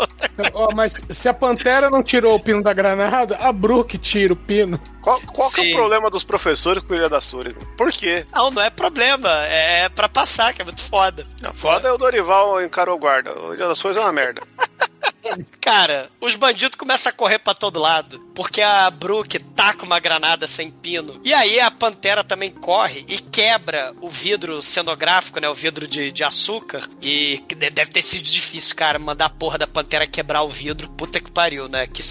Ó, 0.54 0.70
mas 0.74 0.94
se 1.10 1.30
a 1.30 1.34
Pantera 1.34 1.90
não 1.90 2.02
tirou 2.02 2.36
o 2.36 2.40
pino 2.40 2.64
da 2.64 2.74
granada, 2.74 3.38
a 3.38 3.52
Brooke 3.52 3.98
tira 3.98 4.34
o 4.34 4.36
pino. 4.36 4.80
Qual, 5.02 5.20
qual 5.22 5.52
que 5.52 5.62
é 5.62 5.74
o 5.74 5.76
problema 5.76 6.10
dos 6.10 6.24
professores 6.24 6.84
com 6.84 6.94
Ilha 6.94 7.10
das 7.10 7.26
Flores? 7.26 7.56
Por 7.78 7.92
quê? 7.92 8.26
Não, 8.36 8.52
não 8.52 8.62
é 8.62 8.70
problema. 8.70 9.30
É 9.48 9.90
pra 9.90 10.08
passar, 10.08 10.54
que 10.54 10.62
é 10.62 10.66
muito 10.66 10.82
foda. 10.82 11.26
A 11.44 11.54
foda 11.54 11.90
é 11.90 11.92
o 11.92 11.98
Dorival 11.98 12.64
encarou 12.64 12.96
o 12.96 13.00
guarda. 13.00 13.38
O 13.38 13.54
Ilha 13.54 13.68
das 13.68 13.80
Flores 13.82 13.98
é 13.98 14.02
uma 14.02 14.12
merda. 14.12 14.42
Cara, 15.62 16.10
os 16.20 16.36
bandidos 16.36 16.76
começam 16.76 17.10
a 17.10 17.14
correr 17.14 17.40
pra 17.40 17.54
todo 17.54 17.80
lado. 17.80 18.20
Porque 18.42 18.62
a 18.62 18.90
Brooke 18.90 19.38
taca 19.38 19.86
uma 19.86 20.00
granada 20.00 20.48
sem 20.48 20.72
pino. 20.72 21.22
E 21.24 21.32
aí 21.32 21.60
a 21.60 21.70
Pantera 21.70 22.24
também 22.24 22.50
corre 22.50 23.06
e 23.08 23.20
quebra 23.20 23.94
o 24.02 24.10
vidro 24.10 24.64
cenográfico, 24.64 25.40
né? 25.40 25.48
O 25.48 25.54
vidro 25.54 25.88
de, 25.88 26.12
de 26.12 26.24
açúcar. 26.24 26.82
E 27.02 27.40
deve 27.56 27.92
ter 27.92 28.02
sido 28.02 28.24
difícil, 28.24 28.76
cara, 28.76 28.98
mandar 28.98 29.26
a 29.26 29.30
porra 29.30 29.60
da 29.60 29.68
Pantera 29.68 30.08
quebrar 30.08 30.42
o 30.42 30.50
vidro. 30.50 30.90
Puta 30.90 31.20
que 31.20 31.32
pariu, 31.32 31.70
né? 31.70 31.86
Que, 31.86 32.02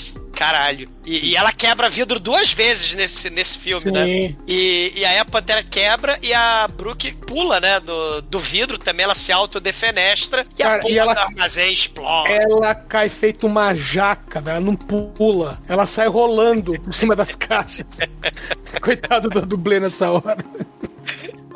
Caralho. 0.40 0.88
E, 1.04 1.30
e 1.30 1.36
ela 1.36 1.52
quebra 1.52 1.90
vidro 1.90 2.18
duas 2.18 2.50
vezes 2.52 2.94
nesse, 2.94 3.28
nesse 3.28 3.58
filme, 3.58 3.82
Sim. 3.82 3.90
né? 3.90 4.34
E, 4.48 4.92
e 4.96 5.04
aí 5.04 5.18
a 5.18 5.24
Pantera 5.24 5.62
quebra 5.62 6.18
e 6.22 6.32
a 6.32 6.66
Brooke 6.66 7.12
pula, 7.12 7.60
né? 7.60 7.78
Do, 7.80 8.22
do 8.22 8.38
vidro 8.38 8.78
também, 8.78 9.04
ela 9.04 9.14
se 9.14 9.32
autodefenestra 9.32 10.46
e 10.58 10.62
Cara, 10.62 10.76
a 10.76 10.80
porra 10.80 10.94
e 10.94 10.98
ela- 10.98 11.12
do 11.12 11.20
armazém 11.20 11.72
explode. 11.72 12.32
Ela 12.32 12.74
cai 12.74 13.08
feito 13.10 13.46
uma 13.46 13.74
jaca, 13.74 14.40
velho. 14.40 14.56
Ela 14.56 14.64
não 14.64 14.76
pula. 14.76 15.60
Ela 15.68 15.84
sai 15.84 16.06
rolando 16.08 16.19
por 16.80 16.94
cima 16.94 17.16
das 17.16 17.36
caixas. 17.36 17.98
Coitado 18.80 19.28
do 19.28 19.44
dublê 19.46 19.80
nessa 19.80 20.10
hora. 20.10 20.38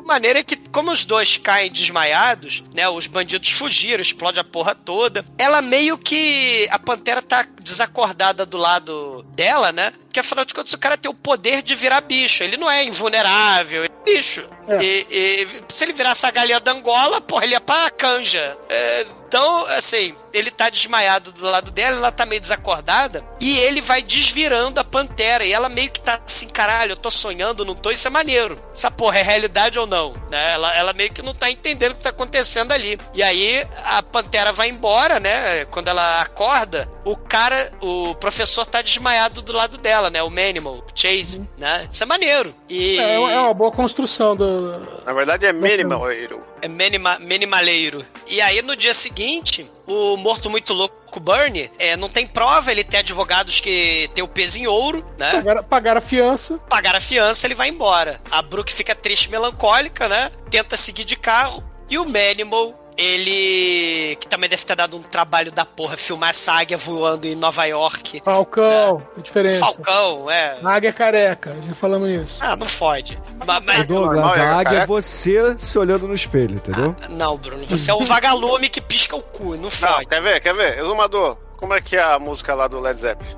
Maneira 0.05 0.41
é 0.41 0.43
que, 0.43 0.57
como 0.69 0.93
os 0.93 1.05
dois 1.05 1.39
caem 1.39 1.73
desmaiados, 1.73 2.62
né? 2.75 2.87
Os 2.89 3.07
bandidos 3.07 3.51
fugiram, 3.51 4.03
explode 4.03 4.39
a 4.39 4.45
porra 4.45 4.75
toda. 4.75 5.25
Ela 5.39 5.62
meio 5.62 5.97
que. 5.97 6.69
A 6.71 6.79
pantera 6.79 7.23
tá 7.23 7.47
desacordada 7.62 8.45
do 8.45 8.59
lado 8.59 9.25
dela, 9.35 9.73
né? 9.73 9.93
Porque 10.15 10.21
afinal 10.21 10.45
de 10.45 10.55
contas 10.55 10.73
o 10.73 10.79
cara 10.79 10.97
tem 10.97 11.11
o 11.11 11.15
poder 11.15 11.61
de 11.61 11.75
virar 11.75 12.01
bicho. 12.01 12.45
Ele 12.45 12.57
não 12.57 12.71
é 12.71 12.85
invulnerável, 12.85 13.85
ele 13.85 13.93
é 13.93 14.05
bicho. 14.05 14.49
É. 14.69 14.81
E, 14.81 15.07
e 15.11 15.49
se 15.75 15.85
ele 15.85 15.93
virasse 15.93 16.25
a 16.25 16.31
galinha 16.31 16.61
da 16.61 16.71
Angola, 16.71 17.21
porra, 17.21 17.43
ele 17.43 17.55
ia 17.55 17.61
pra 17.61 17.91
canja. 17.91 18.57
É, 18.69 19.05
então, 19.27 19.67
assim, 19.67 20.15
ele 20.33 20.53
tá 20.53 20.71
desmaiado 20.71 21.33
do 21.33 21.45
lado 21.45 21.73
dela, 21.73 21.97
ela 21.97 22.12
tá 22.12 22.25
meio 22.25 22.41
desacordada, 22.41 23.25
e 23.41 23.59
ele 23.59 23.81
vai 23.81 24.01
desvirando 24.01 24.79
a 24.79 24.85
pantera, 24.85 25.45
e 25.45 25.53
ela 25.53 25.69
meio 25.69 25.91
que 25.91 25.99
tá 25.99 26.21
assim, 26.25 26.49
caralho, 26.49 26.93
eu 26.93 26.97
tô 26.97 27.11
sonhando, 27.11 27.65
não 27.65 27.75
tô, 27.75 27.91
isso 27.91 28.07
é 28.07 28.11
maneiro. 28.11 28.57
Essa 28.73 28.93
porra 28.93 29.19
é 29.19 29.23
realidade 29.23 29.77
ou 29.77 29.89
não? 29.89 30.15
Né? 30.31 30.53
Ela, 30.53 30.73
ela 30.77 30.93
meio 30.93 31.12
que 31.12 31.23
não 31.23 31.35
tá 31.35 31.51
entendendo 31.51 31.93
o 31.93 31.95
que 31.97 32.05
tá 32.05 32.11
acontecendo 32.11 32.71
ali. 32.71 32.97
E 33.12 33.21
aí 33.21 33.67
a 33.85 34.01
pantera 34.01 34.53
vai 34.53 34.69
embora, 34.69 35.19
né? 35.19 35.65
Quando 35.65 35.89
ela 35.89 36.23
acorda, 36.23 36.89
o 37.05 37.17
cara, 37.17 37.71
o 37.81 38.15
professor 38.15 38.67
tá 38.67 38.81
desmaiado 38.83 39.43
do 39.43 39.53
lado 39.53 39.79
dela, 39.79 40.11
né? 40.11 40.23
O 40.23 40.31
Manimal, 40.31 40.77
o 40.77 40.85
Chase, 40.95 41.47
né? 41.59 41.87
Isso 41.91 42.03
é 42.03 42.07
maneiro. 42.07 42.55
E 42.69 42.99
É, 42.99 43.15
é 43.15 43.41
uma 43.41 43.55
boa 43.55 43.71
construção 43.71 44.35
do. 44.37 44.79
Na 45.05 45.13
verdade 45.13 45.47
é 45.47 45.53
minimal 45.53 46.11
hero. 46.11 46.43
é 46.63 46.69
minima, 46.69 47.19
minimaleiro. 47.19 48.05
E 48.27 48.41
aí 48.41 48.63
no 48.63 48.77
dia 48.77 48.95
seguinte, 48.95 49.71
o 49.87 50.17
morto 50.17 50.49
muito 50.49 50.73
louco 50.73 51.05
Bernie, 51.21 51.71
é, 51.79 51.97
não 51.97 52.09
tem 52.09 52.27
prova, 52.27 52.73
ele 52.73 52.83
tem 52.83 53.01
advogados 53.01 53.61
que 53.61 54.11
tem 54.15 54.25
o 54.25 54.29
peso 54.29 54.59
em 54.59 54.67
ouro, 54.67 55.07
né? 55.17 55.33
Pagar, 55.33 55.63
pagar 55.63 55.97
a 55.97 56.01
fiança. 56.01 56.59
Pagar 56.69 56.97
a 56.97 57.01
fiança, 57.01 57.47
ele 57.47 57.55
vai 57.55 57.69
embora. 57.69 58.21
A 58.31 58.43
Brooke 58.43 58.73
fica 58.73 58.95
triste, 58.97 59.31
melancólica, 59.31 60.09
né? 60.09 60.33
Tenta 60.51 60.77
seguir 60.77 61.05
de 61.05 61.15
carro. 61.17 61.63
E 61.89 61.99
o 61.99 62.05
Manimal, 62.09 62.84
ele. 62.97 64.17
que 64.21 64.27
também 64.29 64.49
deve 64.49 64.65
ter 64.65 64.77
dado 64.77 64.97
um 64.97 65.03
trabalho 65.03 65.51
da 65.53 65.65
porra, 65.65 65.97
filmar 65.97 66.31
essa 66.31 66.53
águia 66.53 66.77
voando 66.77 67.27
em 67.27 67.35
Nova 67.35 67.65
York. 67.65 68.23
Falcão, 68.25 69.07
a 69.17 69.21
diferença. 69.21 69.61
Falcão, 69.61 70.31
é. 70.31 70.59
A 70.63 70.73
águia 70.75 70.89
é 70.89 70.93
careca, 70.93 71.57
já 71.67 71.75
falamos 71.75 72.09
isso. 72.09 72.39
Ah, 72.43 72.57
não 72.57 72.67
fode. 72.69 73.21
Ma- 73.47 73.61
mas- 73.61 73.81
Ô, 73.81 73.85
Douglas, 73.85 74.37
é 74.37 74.41
a 74.41 74.57
águia 74.57 74.79
é 74.79 74.87
você 74.87 75.57
se 75.59 75.79
olhando 75.79 76.07
no 76.07 76.15
espelho, 76.15 76.55
entendeu? 76.57 76.95
Não, 77.11 77.37
Bruno, 77.37 77.65
você 77.67 77.91
é 77.91 77.95
o 77.95 78.01
vagalume 78.05 78.69
que 78.69 78.81
pisca 78.81 79.17
o 79.17 79.23
cu, 79.23 79.55
não 79.57 79.65
Não, 79.65 79.71
fode. 79.71 80.07
quer 80.07 80.23
ver? 80.23 80.41
Quer 80.41 80.55
ver? 80.55 80.79
Exumador, 80.79 81.37
como 81.57 81.75
é 81.75 81.81
que 81.81 81.97
é 81.97 82.03
a 82.03 82.19
música 82.19 82.55
lá 82.55 82.69
do 82.69 82.79
Led 82.81 82.99
Zeppelin? 83.01 83.35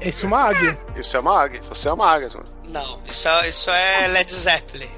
Esse 0.00 0.24
é 0.24 0.28
uma 0.28 0.40
águia. 0.40 0.78
Isso 0.96 1.16
é 1.16 1.20
uma 1.20 1.40
águia. 1.42 1.60
Você 1.68 1.88
é 1.88 1.92
uma 1.92 2.06
águia, 2.10 2.28
mano. 2.34 2.44
Não, 2.68 2.98
isso 3.06 3.28
é, 3.28 3.48
isso 3.48 3.70
é 3.70 4.08
Led 4.08 4.32
Zeppelin. 4.32 4.88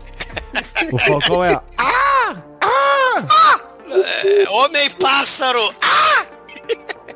O 0.92 0.98
Falcão 0.98 1.44
é. 1.44 1.60
É, 3.90 4.48
Homem-pássaro! 4.50 5.74
Ah! 5.82 6.26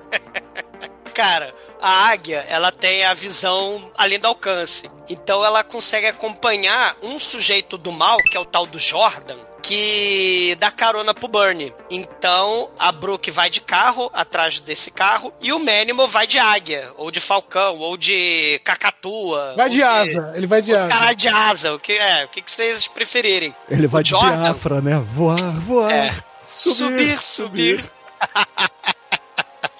Cara, 1.15 1.55
a 1.83 2.11
águia, 2.11 2.47
ela 2.49 2.71
tem 2.71 3.05
a 3.05 3.13
visão 3.13 3.91
além 3.99 4.19
do 4.19 4.29
alcance. 4.29 4.89
Então 5.11 5.45
ela 5.45 5.65
consegue 5.65 6.07
acompanhar 6.07 6.97
um 7.03 7.19
sujeito 7.19 7.77
do 7.77 7.91
mal, 7.91 8.17
que 8.19 8.37
é 8.37 8.41
o 8.41 8.45
tal 8.45 8.65
do 8.65 8.79
Jordan, 8.79 9.37
que 9.61 10.57
dá 10.61 10.71
carona 10.71 11.13
pro 11.13 11.27
Bernie. 11.27 11.75
Então 11.91 12.71
a 12.79 12.93
Brooke 12.93 13.31
vai 13.31 13.51
de 13.51 13.61
carro 13.61 14.11
atrás 14.15 14.61
desse 14.61 14.91
carro 14.93 15.33
e 15.41 15.53
o 15.53 15.59
Manimal 15.59 16.07
vai 16.07 16.27
de 16.27 16.39
águia, 16.39 16.89
ou 16.97 17.11
de 17.11 17.21
falcão, 17.21 17.79
ou 17.79 17.97
de 17.97 18.61
cacatua. 18.65 19.55
Vai 19.57 19.69
ou 19.69 19.75
de 19.75 19.83
asa, 19.83 20.33
ele 20.37 20.47
vai 20.47 20.61
de 20.63 20.67
de 20.67 20.77
asa. 20.77 20.89
Caralho 20.89 21.17
de 21.17 21.29
asa, 21.29 21.75
o 21.75 21.79
que 21.81 21.93
é? 21.93 22.25
O 22.25 22.29
que, 22.29 22.41
que 22.41 22.51
vocês 22.51 22.87
preferirem? 22.87 23.55
Ele 23.69 23.89
vai 23.89 24.01
O 24.01 24.05
de 24.05 24.11
Jordan? 24.11 24.43
Biafra, 24.43 24.81
né? 24.81 25.03
Voar, 25.05 25.61
voar. 25.61 25.91
É. 25.93 26.15
Subir, 26.41 27.21
subir. 27.21 27.91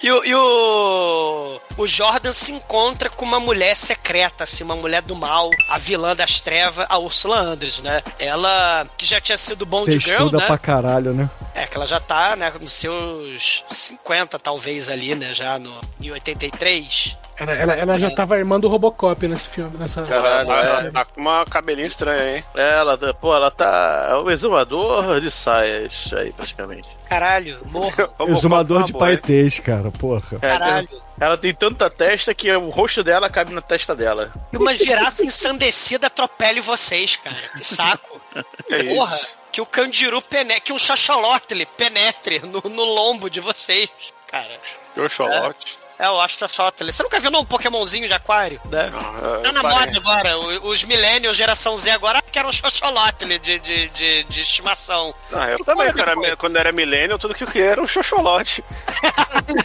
E, 0.03 0.11
o, 0.11 0.25
e 0.25 0.35
o, 0.35 1.61
o 1.77 1.87
Jordan 1.87 2.33
se 2.33 2.51
encontra 2.51 3.09
com 3.09 3.23
uma 3.23 3.39
mulher 3.39 3.73
secreta, 3.73 4.43
assim, 4.43 4.65
uma 4.65 4.75
mulher 4.75 5.01
do 5.01 5.15
mal, 5.15 5.49
a 5.69 5.77
vilã 5.77 6.13
das 6.13 6.41
trevas, 6.41 6.85
a 6.89 6.97
Ursula 6.97 7.39
Andress, 7.39 7.81
né? 7.81 8.03
Ela, 8.19 8.85
que 8.97 9.05
já 9.05 9.21
tinha 9.21 9.37
sido 9.37 9.65
Bond 9.65 9.89
Girl, 9.93 10.03
Textuda 10.03 10.37
né? 10.39 10.45
pra 10.45 10.57
caralho, 10.57 11.13
né? 11.13 11.29
É, 11.55 11.65
que 11.65 11.77
ela 11.77 11.87
já 11.87 12.01
tá, 12.01 12.35
né, 12.35 12.51
nos 12.59 12.73
seus 12.73 13.63
50, 13.71 14.37
talvez, 14.39 14.89
ali, 14.89 15.15
né, 15.15 15.33
já 15.33 15.57
no, 15.57 15.73
em 16.01 16.11
83. 16.11 17.17
Ela, 17.43 17.53
ela, 17.53 17.73
ela 17.73 17.99
já 17.99 18.09
tava 18.11 18.37
irmando 18.37 18.67
o 18.67 18.69
Robocop 18.69 19.27
nesse 19.27 19.47
filme, 19.49 19.77
nessa. 19.77 20.03
Caralho, 20.03 20.51
Ela 20.51 20.87
é. 20.87 20.91
tá 20.91 21.05
com 21.05 21.21
uma 21.21 21.45
cabelinho 21.45 21.85
estranha, 21.87 22.37
hein? 22.37 22.43
Ela, 22.55 22.97
tá- 22.97 23.13
pô, 23.13 23.35
ela 23.35 23.51
tá. 23.51 24.07
É 24.11 24.15
o 24.15 24.29
exumador 24.31 25.19
de 25.21 25.29
saias 25.29 26.09
aí, 26.13 26.31
praticamente. 26.33 26.87
Caralho, 27.09 27.59
morro, 27.69 27.93
Exumador 28.27 28.83
de 28.83 28.91
é 28.91 28.93
boa, 28.93 29.09
hein? 29.11 29.17
paetês, 29.17 29.59
cara, 29.59 29.91
porra. 29.91 30.23
É, 30.41 30.47
caralho. 30.57 30.87
ela 31.19 31.37
tem 31.37 31.53
tanta 31.53 31.89
testa 31.89 32.33
que 32.33 32.51
o 32.51 32.69
rosto 32.69 33.03
dela 33.03 33.29
cabe 33.29 33.53
na 33.53 33.61
testa 33.61 33.95
dela. 33.95 34.33
E 34.51 34.57
uma 34.57 34.75
girafa 34.75 35.23
ensandecida 35.23 36.07
atropele 36.07 36.59
vocês, 36.61 37.15
cara. 37.17 37.35
Que 37.55 37.63
saco. 37.63 38.21
É 38.69 38.83
Porra, 38.95 39.15
isso. 39.15 39.37
que 39.51 39.61
o 39.61 39.65
Candiru 39.65 40.19
penetre, 40.21 40.61
que 40.61 40.73
um 40.73 40.79
xaxolotle 40.79 41.65
penetre 41.77 42.39
no, 42.39 42.61
no 42.67 42.83
lombo 42.83 43.29
de 43.29 43.39
vocês, 43.39 43.89
cara. 44.27 44.49
Xoxolote. 44.95 45.77
É, 46.03 46.09
o 46.09 46.19
Astroxótele. 46.19 46.91
Você 46.91 47.01
nunca 47.01 47.17
viu 47.17 47.31
não, 47.31 47.39
um 47.39 47.45
Pokémonzinho 47.45 48.09
de 48.09 48.13
aquário, 48.13 48.59
né? 48.65 48.91
Ah, 48.93 49.39
Tá 49.41 49.53
na 49.53 49.61
parei. 49.61 49.77
moda 49.79 49.97
agora. 49.97 50.37
Os 50.63 50.83
millennials, 50.83 51.37
geração 51.37 51.77
Z 51.77 51.91
agora, 51.91 52.21
querem 52.21 52.49
um 52.49 52.51
xoxolotle 52.51 53.39
de, 53.39 53.57
de, 53.59 53.87
de, 53.87 54.23
de 54.25 54.41
estimação. 54.41 55.15
Ah, 55.31 55.51
eu 55.51 55.63
também, 55.63 55.89
cara. 55.93 56.13
Quando 56.35 56.57
era 56.57 56.73
milênio, 56.73 57.17
tudo 57.17 57.33
que 57.33 57.45
eu 57.45 57.47
queria 57.47 57.69
era 57.71 57.81
um 57.81 57.87
xoxolote. 57.87 58.61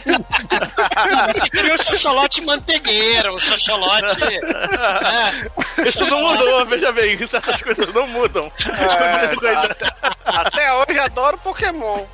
Você 1.33 1.49
queria 1.49 1.73
um 1.73 1.77
xoxolote 1.77 2.41
mantegueira, 2.41 3.33
um 3.33 3.39
xoxolote... 3.39 4.23
é, 4.23 5.87
Isso 5.89 6.05
não 6.09 6.21
mudou, 6.21 6.65
veja 6.65 6.89
bem, 6.93 7.21
essas 7.21 7.61
coisas 7.61 7.93
não 7.93 8.07
mudam. 8.07 8.49
É, 8.65 9.29
Até 10.23 10.73
hoje 10.73 10.99
adoro 10.99 11.37
Pokémon. 11.39 12.05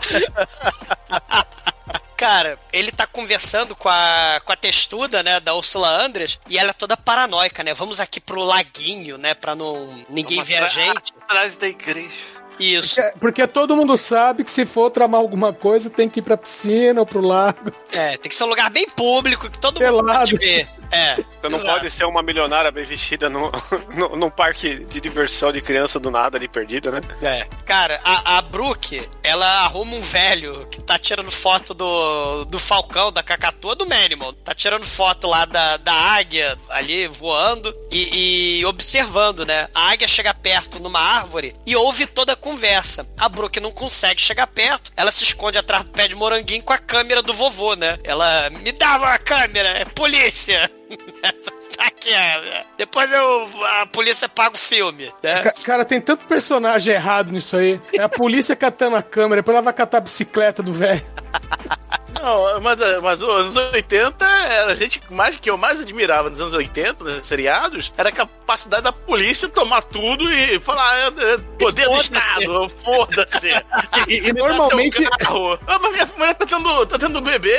Cara, 2.16 2.58
ele 2.72 2.92
tá 2.92 3.06
conversando 3.06 3.74
com 3.74 3.88
a, 3.88 4.40
com 4.44 4.52
a 4.52 4.56
textuda, 4.56 5.22
né, 5.22 5.40
da 5.40 5.54
Ursula 5.54 5.88
Andress, 5.88 6.38
e 6.48 6.58
ela 6.58 6.70
é 6.70 6.72
toda 6.72 6.96
paranoica, 6.96 7.62
né? 7.62 7.74
Vamos 7.74 8.00
aqui 8.00 8.20
pro 8.20 8.42
laguinho, 8.42 9.18
né, 9.18 9.34
pra 9.34 9.54
não 9.54 10.04
ninguém 10.08 10.36
Vamos 10.36 10.48
ver 10.48 10.62
a 10.62 10.68
gente. 10.68 11.12
Atrás 11.22 11.56
da 11.56 11.68
igreja. 11.68 12.33
Isso. 12.58 12.96
Porque, 12.96 13.18
porque 13.18 13.46
todo 13.46 13.76
mundo 13.76 13.96
sabe 13.96 14.44
que 14.44 14.50
se 14.50 14.64
for 14.64 14.90
tramar 14.90 15.20
alguma 15.20 15.52
coisa, 15.52 15.90
tem 15.90 16.08
que 16.08 16.20
ir 16.20 16.22
pra 16.22 16.36
piscina 16.36 17.00
ou 17.00 17.06
pro 17.06 17.20
lago. 17.20 17.72
É, 17.92 18.16
tem 18.16 18.28
que 18.28 18.34
ser 18.34 18.44
um 18.44 18.48
lugar 18.48 18.70
bem 18.70 18.88
público, 18.88 19.50
que 19.50 19.58
todo 19.58 19.78
Pelado. 19.78 20.06
mundo 20.06 20.12
pode 20.12 20.36
ver. 20.36 20.68
É. 20.94 21.16
Você 21.16 21.48
não 21.48 21.58
exato. 21.58 21.74
pode 21.74 21.90
ser 21.90 22.04
uma 22.04 22.22
milionária 22.22 22.70
bem 22.70 22.84
vestida 22.84 23.28
no, 23.28 23.50
no, 23.94 24.16
num 24.16 24.30
parque 24.30 24.76
de 24.84 25.00
diversão 25.00 25.50
de 25.50 25.60
criança 25.60 25.98
do 25.98 26.10
nada 26.10 26.38
ali 26.38 26.46
perdida, 26.46 26.90
né? 26.90 27.00
É. 27.20 27.44
Cara, 27.64 28.00
a, 28.04 28.38
a 28.38 28.42
Brooke, 28.42 29.08
ela 29.22 29.46
arruma 29.64 29.96
um 29.96 30.00
velho 30.00 30.66
que 30.70 30.80
tá 30.80 30.98
tirando 30.98 31.30
foto 31.30 31.74
do, 31.74 32.44
do 32.44 32.58
Falcão, 32.58 33.10
da 33.10 33.22
Cacatua, 33.22 33.74
do 33.74 33.86
Manimal. 33.86 34.32
Tá 34.32 34.54
tirando 34.54 34.84
foto 34.84 35.26
lá 35.26 35.44
da, 35.44 35.76
da 35.78 35.92
águia 35.92 36.56
ali 36.68 37.08
voando 37.08 37.74
e, 37.90 38.60
e 38.60 38.66
observando, 38.66 39.44
né? 39.44 39.68
A 39.74 39.90
águia 39.90 40.06
chega 40.06 40.32
perto 40.32 40.78
numa 40.78 41.00
árvore 41.00 41.56
e 41.66 41.74
ouve 41.74 42.06
toda 42.06 42.32
a 42.32 42.36
conversa. 42.44 43.06
A 43.16 43.26
Brooke 43.28 43.58
não 43.58 43.72
consegue 43.72 44.20
chegar 44.20 44.46
perto, 44.46 44.92
ela 44.96 45.10
se 45.10 45.24
esconde 45.24 45.56
atrás 45.56 45.82
do 45.84 45.90
pé 45.90 46.06
de 46.06 46.14
moranguinho 46.14 46.62
com 46.62 46.72
a 46.74 46.78
câmera 46.78 47.22
do 47.22 47.32
vovô, 47.32 47.74
né? 47.74 47.98
Ela 48.04 48.50
me 48.50 48.70
dava 48.70 49.08
a 49.08 49.18
câmera, 49.18 49.70
é 49.70 49.84
polícia. 49.86 50.70
Aqui, 51.78 52.12
é. 52.12 52.64
Depois 52.78 53.10
eu, 53.10 53.50
a 53.80 53.86
polícia 53.86 54.28
paga 54.28 54.54
o 54.54 54.58
filme, 54.58 55.12
né? 55.22 55.42
Ca- 55.42 55.52
Cara, 55.64 55.84
tem 55.84 56.00
tanto 56.00 56.24
personagem 56.26 56.92
errado 56.94 57.32
nisso 57.32 57.56
aí. 57.56 57.80
É 57.92 58.02
a 58.02 58.08
polícia 58.08 58.54
catando 58.56 58.94
a 58.96 59.02
câmera, 59.02 59.40
depois 59.42 59.54
ela 59.56 59.64
vai 59.64 59.72
catar 59.72 59.98
a 59.98 60.00
bicicleta 60.02 60.62
do 60.62 60.72
velho. 60.72 61.04
Não, 62.20 62.60
mas, 62.60 62.78
mas 63.02 63.22
os 63.22 63.28
anos 63.28 63.56
80 63.56 64.24
era 64.24 64.72
a 64.72 64.74
gente 64.74 65.00
mais 65.10 65.36
que 65.36 65.50
eu 65.50 65.56
mais 65.56 65.80
admirava 65.80 66.30
nos 66.30 66.40
anos 66.40 66.54
80, 66.54 67.04
nos 67.04 67.26
seriados, 67.26 67.92
era 67.96 68.08
a 68.08 68.12
capacidade 68.12 68.82
da 68.82 68.92
polícia 68.92 69.48
tomar 69.48 69.82
tudo 69.82 70.30
e 70.32 70.58
falar 70.60 70.96
é, 70.98 71.06
é, 71.06 71.38
poder 71.58 71.88
do. 71.88 71.96
Estado, 71.96 72.72
foda-se. 72.82 73.50
E, 74.08 74.28
e 74.28 74.32
normalmente. 74.34 75.02
Carro. 75.18 75.58
Ah, 75.66 75.78
mas 75.78 75.92
minha 75.92 76.06
mulher 76.16 76.34
tá 76.34 76.44
tendo, 76.44 76.86
tá 76.86 76.98
tendo 76.98 77.20
bebê. 77.22 77.56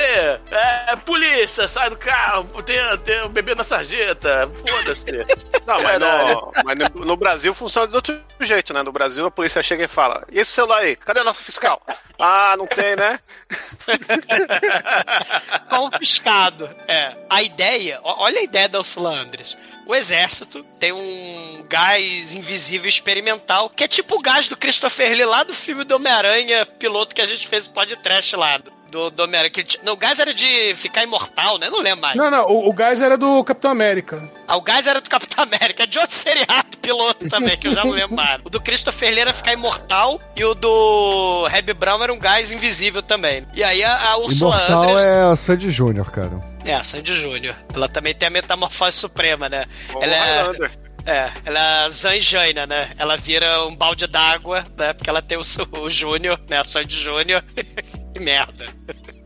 É, 0.52 0.96
polícia, 0.98 1.68
sai 1.68 1.90
do 1.90 1.98
carro. 1.98 2.46
Tem, 2.64 2.78
tem 3.00 3.24
um 3.24 3.30
bebê 3.30 3.56
na 3.56 3.64
sarjeta. 3.64 4.52
Foda-se. 4.68 5.12
Não, 5.66 5.82
mas, 5.82 6.64
mas 6.64 6.78
no, 6.94 7.06
no 7.06 7.18
Brasil 7.18 7.54
funciona 7.56 7.88
de 7.88 7.96
outro 7.96 8.22
jeito, 8.42 8.74
né? 8.74 8.84
No 8.84 8.92
Brasil 8.92 9.26
a 9.26 9.32
polícia 9.32 9.64
chega 9.64 9.86
e 9.86 9.88
fala: 9.88 10.24
E 10.32 10.40
esse 10.40 10.52
celular 10.52 10.80
aí? 10.80 10.96
Cadê 10.96 11.22
o 11.22 11.24
nosso 11.24 11.42
fiscal? 11.42 11.82
Ah, 12.20 12.56
não 12.58 12.66
tem, 12.66 12.96
né? 12.96 13.20
confiscado. 15.70 16.70
É. 16.88 17.16
A 17.30 17.42
ideia, 17.44 18.00
olha 18.04 18.40
a 18.40 18.44
ideia 18.44 18.70
da 18.70 18.80
Ursula 18.80 19.12
Andress. 19.12 19.58
O 19.86 19.94
exército 19.94 20.64
tem 20.80 20.92
um 20.92 21.66
gás 21.70 22.36
invisível 22.36 22.90
experimental, 22.90 23.70
que 23.70 23.84
é 23.84 23.88
tipo 23.88 24.16
o 24.16 24.22
gás 24.22 24.48
do 24.48 24.58
Christopher 24.58 25.16
Lee 25.16 25.26
lá 25.26 25.44
do 25.44 25.54
filme 25.54 25.84
do 25.84 25.96
Homem-Aranha, 25.96 26.66
piloto 26.66 27.14
que 27.14 27.22
a 27.22 27.26
gente 27.26 27.48
fez 27.48 27.68
o 27.68 27.72
podcast 27.72 28.36
lá. 28.36 28.60
Do, 28.96 29.10
do 29.12 29.28
tinha- 29.50 29.84
Não, 29.84 29.92
o 29.92 29.98
gás 29.98 30.20
era 30.20 30.34
de 30.34 30.74
ficar 30.76 31.04
imortal, 31.04 31.58
né? 31.58 31.70
Não 31.70 31.82
lembro 31.82 32.00
mais. 32.02 32.16
Não, 32.16 32.32
não, 32.32 32.46
o, 32.46 32.70
o 32.70 32.74
gás 32.74 33.02
era 33.02 33.18
do 33.18 33.44
Capitão 33.44 33.70
América. 33.70 34.32
Ah, 34.48 34.56
o 34.56 34.62
gás 34.62 34.88
era 34.88 35.02
do 35.02 35.10
Capitão 35.10 35.44
América, 35.44 35.84
é 35.84 35.86
de 35.86 36.00
outro 36.00 36.16
seriado 36.16 36.78
piloto 36.82 37.28
também, 37.30 37.58
que 37.58 37.68
eu 37.68 37.74
já 37.74 37.84
não 37.84 37.92
lembro 37.92 38.16
mais. 38.16 38.40
O 38.46 38.50
do 38.50 38.62
Christopher 38.62 39.10
Lee 39.10 39.20
era 39.20 39.34
ficar 39.34 39.52
imortal 39.52 40.22
e 40.34 40.46
o 40.46 40.56
do 40.56 41.46
Hebe 41.52 41.74
Brown 41.74 42.02
era 42.02 42.14
um 42.14 42.18
gás 42.18 42.54
invisível 42.54 43.04
também. 43.04 43.46
E 43.54 43.62
aí 43.66 43.84
a, 43.84 44.12
a 44.12 44.18
Ursula 44.18 44.56
Imortal 44.56 44.84
Andress... 44.84 45.04
é 45.04 45.22
a 45.24 45.36
Sandy 45.36 45.70
Júnior, 45.70 46.10
cara. 46.10 46.42
É, 46.64 46.74
a 46.74 46.82
Sandy 46.82 47.14
Júnior. 47.14 47.54
Ela 47.74 47.90
também 47.90 48.14
tem 48.16 48.28
a 48.28 48.32
metamorfose 48.32 48.98
suprema, 48.98 49.50
né? 49.50 49.66
Como 49.92 50.06
ela 50.06 50.16
é, 50.16 51.12
é, 51.12 51.32
ela 51.46 51.86
é 51.86 51.90
Zanjaina, 51.90 52.66
né? 52.66 52.92
Ela 52.98 53.18
vira 53.18 53.66
um 53.66 53.76
balde 53.76 54.08
d'água, 54.08 54.64
né? 54.78 54.94
Porque 54.94 55.10
ela 55.10 55.22
tem 55.22 55.38
o, 55.38 55.42
o 55.82 55.90
Júnior, 55.90 56.40
né? 56.48 56.60
A 56.60 56.64
Sandy 56.64 56.96
Júnior. 56.98 57.44
que 58.16 58.20
merda. 58.20 58.74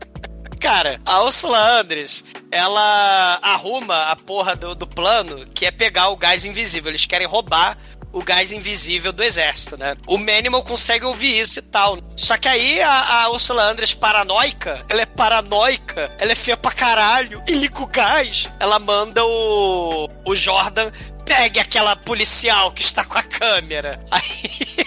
Cara, 0.60 1.00
a 1.06 1.22
Ursula 1.22 1.80
Andres, 1.80 2.24
ela 2.50 3.38
arruma 3.40 4.10
a 4.10 4.16
porra 4.16 4.56
do, 4.56 4.74
do 4.74 4.86
plano 4.86 5.46
que 5.54 5.64
é 5.64 5.70
pegar 5.70 6.08
o 6.08 6.16
gás 6.16 6.44
invisível. 6.44 6.90
Eles 6.90 7.06
querem 7.06 7.26
roubar 7.26 7.78
o 8.12 8.22
gás 8.22 8.52
invisível 8.52 9.12
do 9.12 9.22
exército, 9.22 9.78
né? 9.78 9.96
O 10.06 10.18
Manimal 10.18 10.62
consegue 10.64 11.04
ouvir 11.06 11.40
isso 11.40 11.60
e 11.60 11.62
tal. 11.62 11.98
Só 12.16 12.36
que 12.36 12.48
aí 12.48 12.82
a, 12.82 13.22
a 13.22 13.30
Ursula 13.30 13.70
Andress 13.70 13.94
paranoica, 13.94 14.84
ela 14.88 15.00
é 15.00 15.06
paranoica, 15.06 16.14
ela 16.18 16.32
é 16.32 16.34
feia 16.34 16.56
pra 16.56 16.72
caralho, 16.72 17.42
e 17.48 17.52
liga 17.52 17.80
o 17.80 17.86
gás. 17.86 18.50
Ela 18.58 18.78
manda 18.80 19.24
o, 19.24 20.10
o 20.26 20.34
Jordan 20.34 20.90
pegue 21.24 21.60
aquela 21.60 21.94
policial 21.94 22.72
que 22.72 22.82
está 22.82 23.04
com 23.04 23.16
a 23.16 23.22
câmera. 23.22 24.04
Aí 24.10 24.84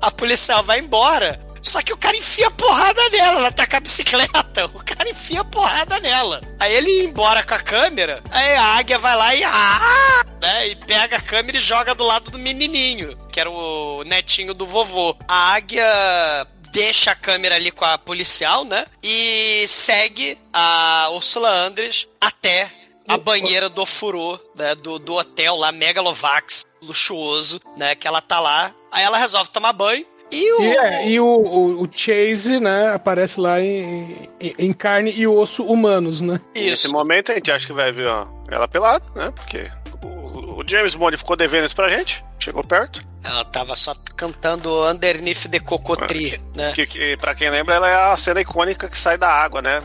a 0.00 0.10
policial 0.10 0.62
vai 0.62 0.78
embora. 0.78 1.43
Só 1.64 1.80
que 1.82 1.92
o 1.92 1.96
cara 1.96 2.16
enfia 2.16 2.50
porrada 2.50 3.08
nela, 3.08 3.38
ela 3.38 3.50
tá 3.50 3.66
com 3.66 3.76
a 3.76 3.80
bicicleta. 3.80 4.66
O 4.66 4.84
cara 4.84 5.08
enfia 5.08 5.42
porrada 5.42 5.98
nela. 5.98 6.40
Aí 6.60 6.72
ele 6.74 6.90
ia 6.90 7.04
embora 7.04 7.42
com 7.42 7.54
a 7.54 7.58
câmera, 7.58 8.22
aí 8.30 8.54
a 8.54 8.62
águia 8.76 8.98
vai 8.98 9.16
lá 9.16 9.34
e. 9.34 9.42
Ah! 9.42 10.24
Né, 10.40 10.68
e 10.68 10.76
pega 10.76 11.16
a 11.16 11.20
câmera 11.20 11.56
e 11.56 11.60
joga 11.60 11.94
do 11.94 12.04
lado 12.04 12.30
do 12.30 12.38
menininho, 12.38 13.16
que 13.32 13.40
era 13.40 13.50
o 13.50 14.04
netinho 14.04 14.52
do 14.52 14.66
vovô. 14.66 15.16
A 15.26 15.54
águia 15.54 16.46
deixa 16.70 17.12
a 17.12 17.16
câmera 17.16 17.54
ali 17.54 17.70
com 17.70 17.84
a 17.84 17.96
policial, 17.96 18.64
né? 18.64 18.84
E 19.02 19.64
segue 19.66 20.38
a 20.52 21.08
Ursula 21.12 21.48
Andres 21.48 22.06
até 22.20 22.70
a 23.08 23.16
banheira 23.16 23.68
do 23.68 23.82
ofurô, 23.82 24.38
né? 24.54 24.74
Do, 24.74 24.98
do 24.98 25.14
hotel 25.14 25.56
lá, 25.56 25.72
Megalovax, 25.72 26.64
luxuoso, 26.82 27.60
né? 27.76 27.94
Que 27.94 28.06
ela 28.06 28.20
tá 28.20 28.38
lá. 28.38 28.74
Aí 28.92 29.02
ela 29.02 29.18
resolve 29.18 29.50
tomar 29.50 29.72
banho. 29.72 30.04
E 30.30 30.52
o. 30.52 30.62
E, 30.62 30.76
é, 30.76 31.08
e 31.08 31.20
o, 31.20 31.24
o, 31.26 31.82
o 31.82 31.88
Chase, 31.92 32.58
né, 32.58 32.88
aparece 32.92 33.38
lá 33.40 33.60
em, 33.60 34.28
em, 34.40 34.54
em 34.58 34.72
carne 34.72 35.12
e 35.12 35.26
osso 35.26 35.64
humanos, 35.64 36.20
né? 36.20 36.40
Nesse 36.54 36.86
Isso. 36.86 36.92
momento 36.92 37.30
a 37.30 37.34
gente 37.36 37.50
acha 37.52 37.66
que 37.66 37.72
vai 37.72 37.92
ver 37.92 38.08
ó, 38.08 38.26
ela 38.50 38.66
pelada, 38.66 39.04
né? 39.14 39.32
Porque 39.34 39.70
o, 40.02 40.60
o 40.60 40.64
James 40.66 40.94
Bond 40.94 41.16
ficou 41.16 41.36
devendo 41.36 41.66
isso 41.66 41.76
pra 41.76 41.88
gente. 41.88 42.24
Chegou 42.38 42.64
perto. 42.64 43.00
Ela 43.22 43.44
tava 43.44 43.74
só 43.74 43.94
cantando 44.16 44.86
Underneath 44.86 45.48
the 45.50 45.58
Cocotri, 45.60 46.38
né? 46.54 46.72
Que, 46.74 46.86
que, 46.86 47.16
pra 47.16 47.34
quem 47.34 47.48
lembra, 47.48 47.74
ela 47.76 47.88
é 47.88 48.12
a 48.12 48.16
cena 48.16 48.40
icônica 48.40 48.86
que 48.88 48.98
sai 48.98 49.16
da 49.16 49.28
água, 49.30 49.62
né? 49.62 49.82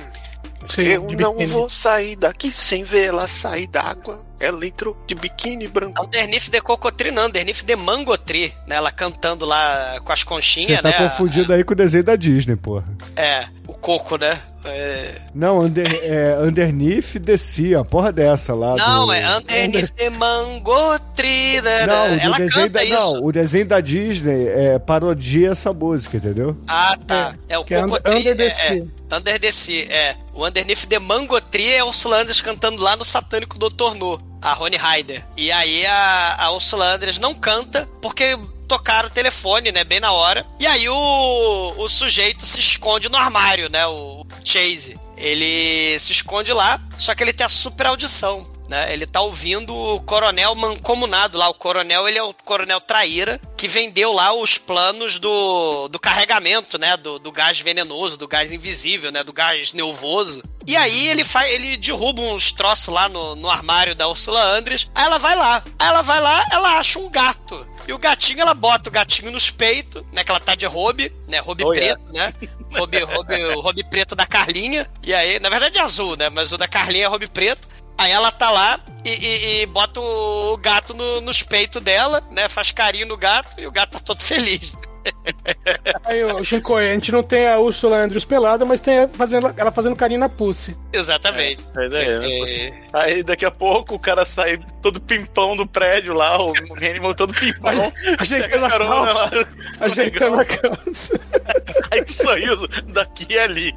Sim, 0.67 0.81
Eu 0.83 1.01
não 1.03 1.07
biquíni. 1.33 1.45
vou 1.45 1.69
sair 1.69 2.15
daqui 2.17 2.51
sem 2.51 2.83
vê-la 2.83 3.27
sair 3.27 3.67
d'água. 3.67 4.19
Ela 4.39 4.65
entrou 4.65 4.97
de 5.05 5.15
biquíni 5.15 5.67
branco. 5.67 6.03
Underneath 6.03 6.49
the 6.49 6.61
Cocotri, 6.61 7.11
não, 7.11 7.25
Underneath 7.25 7.63
the 7.63 7.75
Mangotri, 7.75 8.53
né? 8.67 8.77
Ela 8.77 8.91
cantando 8.91 9.45
lá 9.45 9.99
com 10.03 10.11
as 10.11 10.19
Você 10.19 10.25
conchinhas, 10.25 10.81
tá 10.81 10.89
né? 10.89 10.97
confundido 10.97 11.53
aí 11.53 11.63
com 11.63 11.73
o 11.73 11.75
desenho 11.75 12.03
da 12.03 12.15
Disney, 12.15 12.55
porra. 12.55 12.85
É, 13.15 13.47
o 13.67 13.73
coco, 13.73 14.17
né? 14.17 14.39
É... 14.65 15.15
Não, 15.33 15.59
under, 15.59 15.87
é, 16.03 16.37
Underneath 16.41 17.17
descia, 17.19 17.79
a 17.79 17.85
porra 17.85 18.11
dessa 18.11 18.53
lá. 18.53 18.75
Não, 18.75 19.05
do... 19.05 19.13
é 19.13 19.37
Underneath 19.37 19.91
the 19.91 20.09
Mangotri, 20.09 21.61
né? 21.61 21.87
Não, 21.87 22.15
o 22.15 22.19
Ela 22.19 22.37
desenho 22.37 22.65
canta 22.65 22.69
da, 22.69 22.83
isso. 22.83 23.13
não, 23.13 23.25
o 23.25 23.31
desenho 23.31 23.65
da 23.65 23.79
Disney 23.79 24.47
é, 24.47 24.79
parodia 24.79 25.51
essa 25.51 25.71
música, 25.71 26.17
entendeu? 26.17 26.57
Ah, 26.67 26.97
tá. 27.07 27.35
É, 27.47 27.57
o 27.57 27.63
que 27.63 27.73
é 27.73 27.81
Cocotri. 27.81 28.17
Under 28.17 28.35
the 28.35 28.45
é, 28.47 28.53
Sea. 28.53 28.87
é, 29.11 29.15
Under 29.15 29.39
the 29.39 29.51
Sea, 29.51 29.91
é. 29.91 30.15
O 30.33 30.45
Underneath 30.45 30.85
the 30.87 30.99
Mangotri 30.99 31.73
é 31.73 31.83
o 31.83 31.87
Ursula 31.87 32.21
Andress 32.21 32.41
cantando 32.41 32.81
lá 32.81 32.95
no 32.95 33.05
Satânico 33.05 33.57
Dr. 33.57 33.95
No, 33.95 34.19
a 34.41 34.53
Rony 34.53 34.77
Ryder. 34.77 35.25
E 35.35 35.51
aí 35.51 35.85
a, 35.85 36.35
a 36.39 36.51
Ursula 36.51 36.93
Andress 36.93 37.19
não 37.19 37.33
canta 37.33 37.87
porque 38.01 38.37
tocaram 38.69 39.09
o 39.09 39.11
telefone, 39.11 39.71
né, 39.71 39.83
bem 39.83 39.99
na 39.99 40.11
hora. 40.11 40.45
E 40.59 40.67
aí 40.67 40.87
o, 40.87 41.73
o 41.77 41.89
sujeito 41.89 42.45
se 42.45 42.59
esconde 42.59 43.09
no 43.09 43.17
armário, 43.17 43.67
né, 43.67 43.85
o 43.87 44.18
Chase. 44.43 44.97
Ele 45.17 45.97
se 45.99 46.11
esconde 46.11 46.53
lá, 46.53 46.81
só 46.97 47.13
que 47.13 47.23
ele 47.23 47.33
tem 47.33 47.45
a 47.45 47.49
super 47.49 47.87
audição. 47.87 48.47
Né? 48.69 48.93
Ele 48.93 49.07
tá 49.07 49.19
ouvindo 49.19 49.75
o 49.75 49.99
coronel 50.01 50.53
mancomunado 50.53 51.39
lá. 51.39 51.49
O 51.49 51.55
coronel, 51.55 52.07
ele 52.07 52.19
é 52.19 52.23
o 52.23 52.31
coronel 52.33 52.79
traíra 52.79 53.41
que 53.57 53.67
vendeu 53.67 54.13
lá 54.13 54.31
os 54.31 54.59
planos 54.59 55.17
do, 55.17 55.87
do 55.87 55.99
carregamento, 55.99 56.77
né? 56.77 56.95
Do, 56.95 57.17
do 57.17 57.31
gás 57.31 57.59
venenoso, 57.59 58.15
do 58.15 58.27
gás 58.27 58.53
invisível, 58.53 59.11
né? 59.11 59.23
Do 59.23 59.33
gás 59.33 59.73
nervoso. 59.73 60.43
E 60.67 60.77
aí 60.77 61.07
ele 61.07 61.25
faz, 61.25 61.51
ele 61.51 61.77
derruba 61.77 62.21
uns 62.21 62.51
troços 62.51 62.93
lá 62.93 63.09
no, 63.09 63.35
no 63.35 63.49
armário 63.49 63.95
da 63.95 64.07
Ursula 64.07 64.39
Andres. 64.39 64.87
Aí 64.93 65.03
ela 65.03 65.17
vai 65.17 65.35
lá. 65.35 65.63
Aí 65.79 65.87
ela 65.87 66.03
vai 66.03 66.21
lá, 66.21 66.45
ela 66.51 66.77
acha 66.77 66.99
um 66.99 67.09
gato. 67.09 67.67
E 67.87 67.91
o 67.91 67.97
gatinho, 67.97 68.41
ela 68.41 68.53
bota 68.53 68.87
o 68.87 68.93
gatinho 68.93 69.31
nos 69.31 69.49
peitos, 69.49 70.03
né? 70.13 70.23
Que 70.23 70.29
ela 70.29 70.39
tá 70.39 70.53
de 70.53 70.67
robe, 70.67 71.11
né? 71.27 71.39
Robe 71.39 71.63
Oh, 71.65 71.69
preto, 71.69 72.13
né? 72.13 72.31
Robe, 72.77 72.99
robe, 72.99 73.53
robe 73.55 73.83
preto 73.89 74.15
da 74.15 74.27
Carlinha. 74.27 74.87
E 75.01 75.11
aí, 75.11 75.39
na 75.39 75.49
verdade 75.49 75.79
é 75.79 75.81
azul, 75.81 76.15
né? 76.15 76.29
Mas 76.29 76.51
o 76.51 76.57
da 76.57 76.67
Carlinha 76.67 77.05
é 77.05 77.07
robe 77.07 77.25
preto. 77.25 77.67
Aí 77.99 78.11
ela 78.11 78.31
tá 78.31 78.49
lá 78.49 78.79
e, 79.03 79.09
e- 79.09 79.61
e 79.61 79.65
bota 79.65 79.99
o 79.99 80.57
gato 80.57 80.93
no- 80.93 81.19
nos 81.21 81.43
peitos 81.43 81.81
dela, 81.81 82.23
né? 82.31 82.47
Faz 82.47 82.71
carinho 82.71 83.05
no 83.07 83.17
gato 83.17 83.59
e 83.59 83.67
o 83.67 83.71
gato 83.71 83.91
tá 83.91 83.99
todo 83.99 84.21
feliz. 84.21 84.73
Aí, 86.03 86.23
o 86.25 86.43
Shinkoi, 86.43 86.89
a 86.89 86.93
gente 86.93 87.11
não 87.11 87.23
tem 87.23 87.47
a 87.47 87.57
Ursula 87.57 87.97
Andrews 87.97 88.25
pelada, 88.25 88.65
mas 88.65 88.81
tem 88.81 88.97
ela 88.97 89.07
fazendo, 89.07 89.53
ela 89.57 89.71
fazendo 89.71 89.95
carinho 89.95 90.19
na 90.19 90.27
Pussy. 90.29 90.75
Exatamente. 90.91 91.63
Mas 91.73 91.91
é, 91.93 92.15
É, 92.15 92.71
Aí 92.93 93.23
daqui 93.23 93.45
a 93.45 93.49
pouco 93.49 93.95
o 93.95 93.99
cara 93.99 94.25
sai 94.25 94.59
todo 94.81 94.99
pimpão 94.99 95.55
do 95.55 95.65
prédio 95.65 96.13
lá, 96.13 96.39
o 96.41 96.51
Hannibal 96.75 97.15
todo 97.15 97.33
pimpão. 97.33 97.71
Ajeitando 98.19 98.65
a 98.65 98.69
carona 98.69 99.05
calça. 99.05 99.23
lá. 99.23 99.31
Ajeitando 99.85 100.41
a 100.41 100.45
calça. 100.45 101.19
Aí 101.91 102.03
que 102.03 102.13
sorriso 102.13 102.67
daqui 102.87 103.25
e 103.29 103.39
ali. 103.39 103.75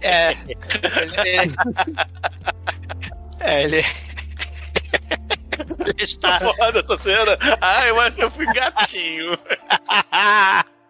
é, 0.00 0.36
ele, 1.24 1.52
é, 3.44 3.62
ele. 3.64 3.84
ele 5.86 6.02
está. 6.04 6.40
Foda 6.40 6.80
essa 6.80 6.98
cena. 6.98 7.38
Ah, 7.60 7.86
eu 7.86 8.00
acho 8.00 8.16
que 8.16 8.24
eu 8.24 8.30
fui 8.30 8.46
gatinho. 8.46 9.38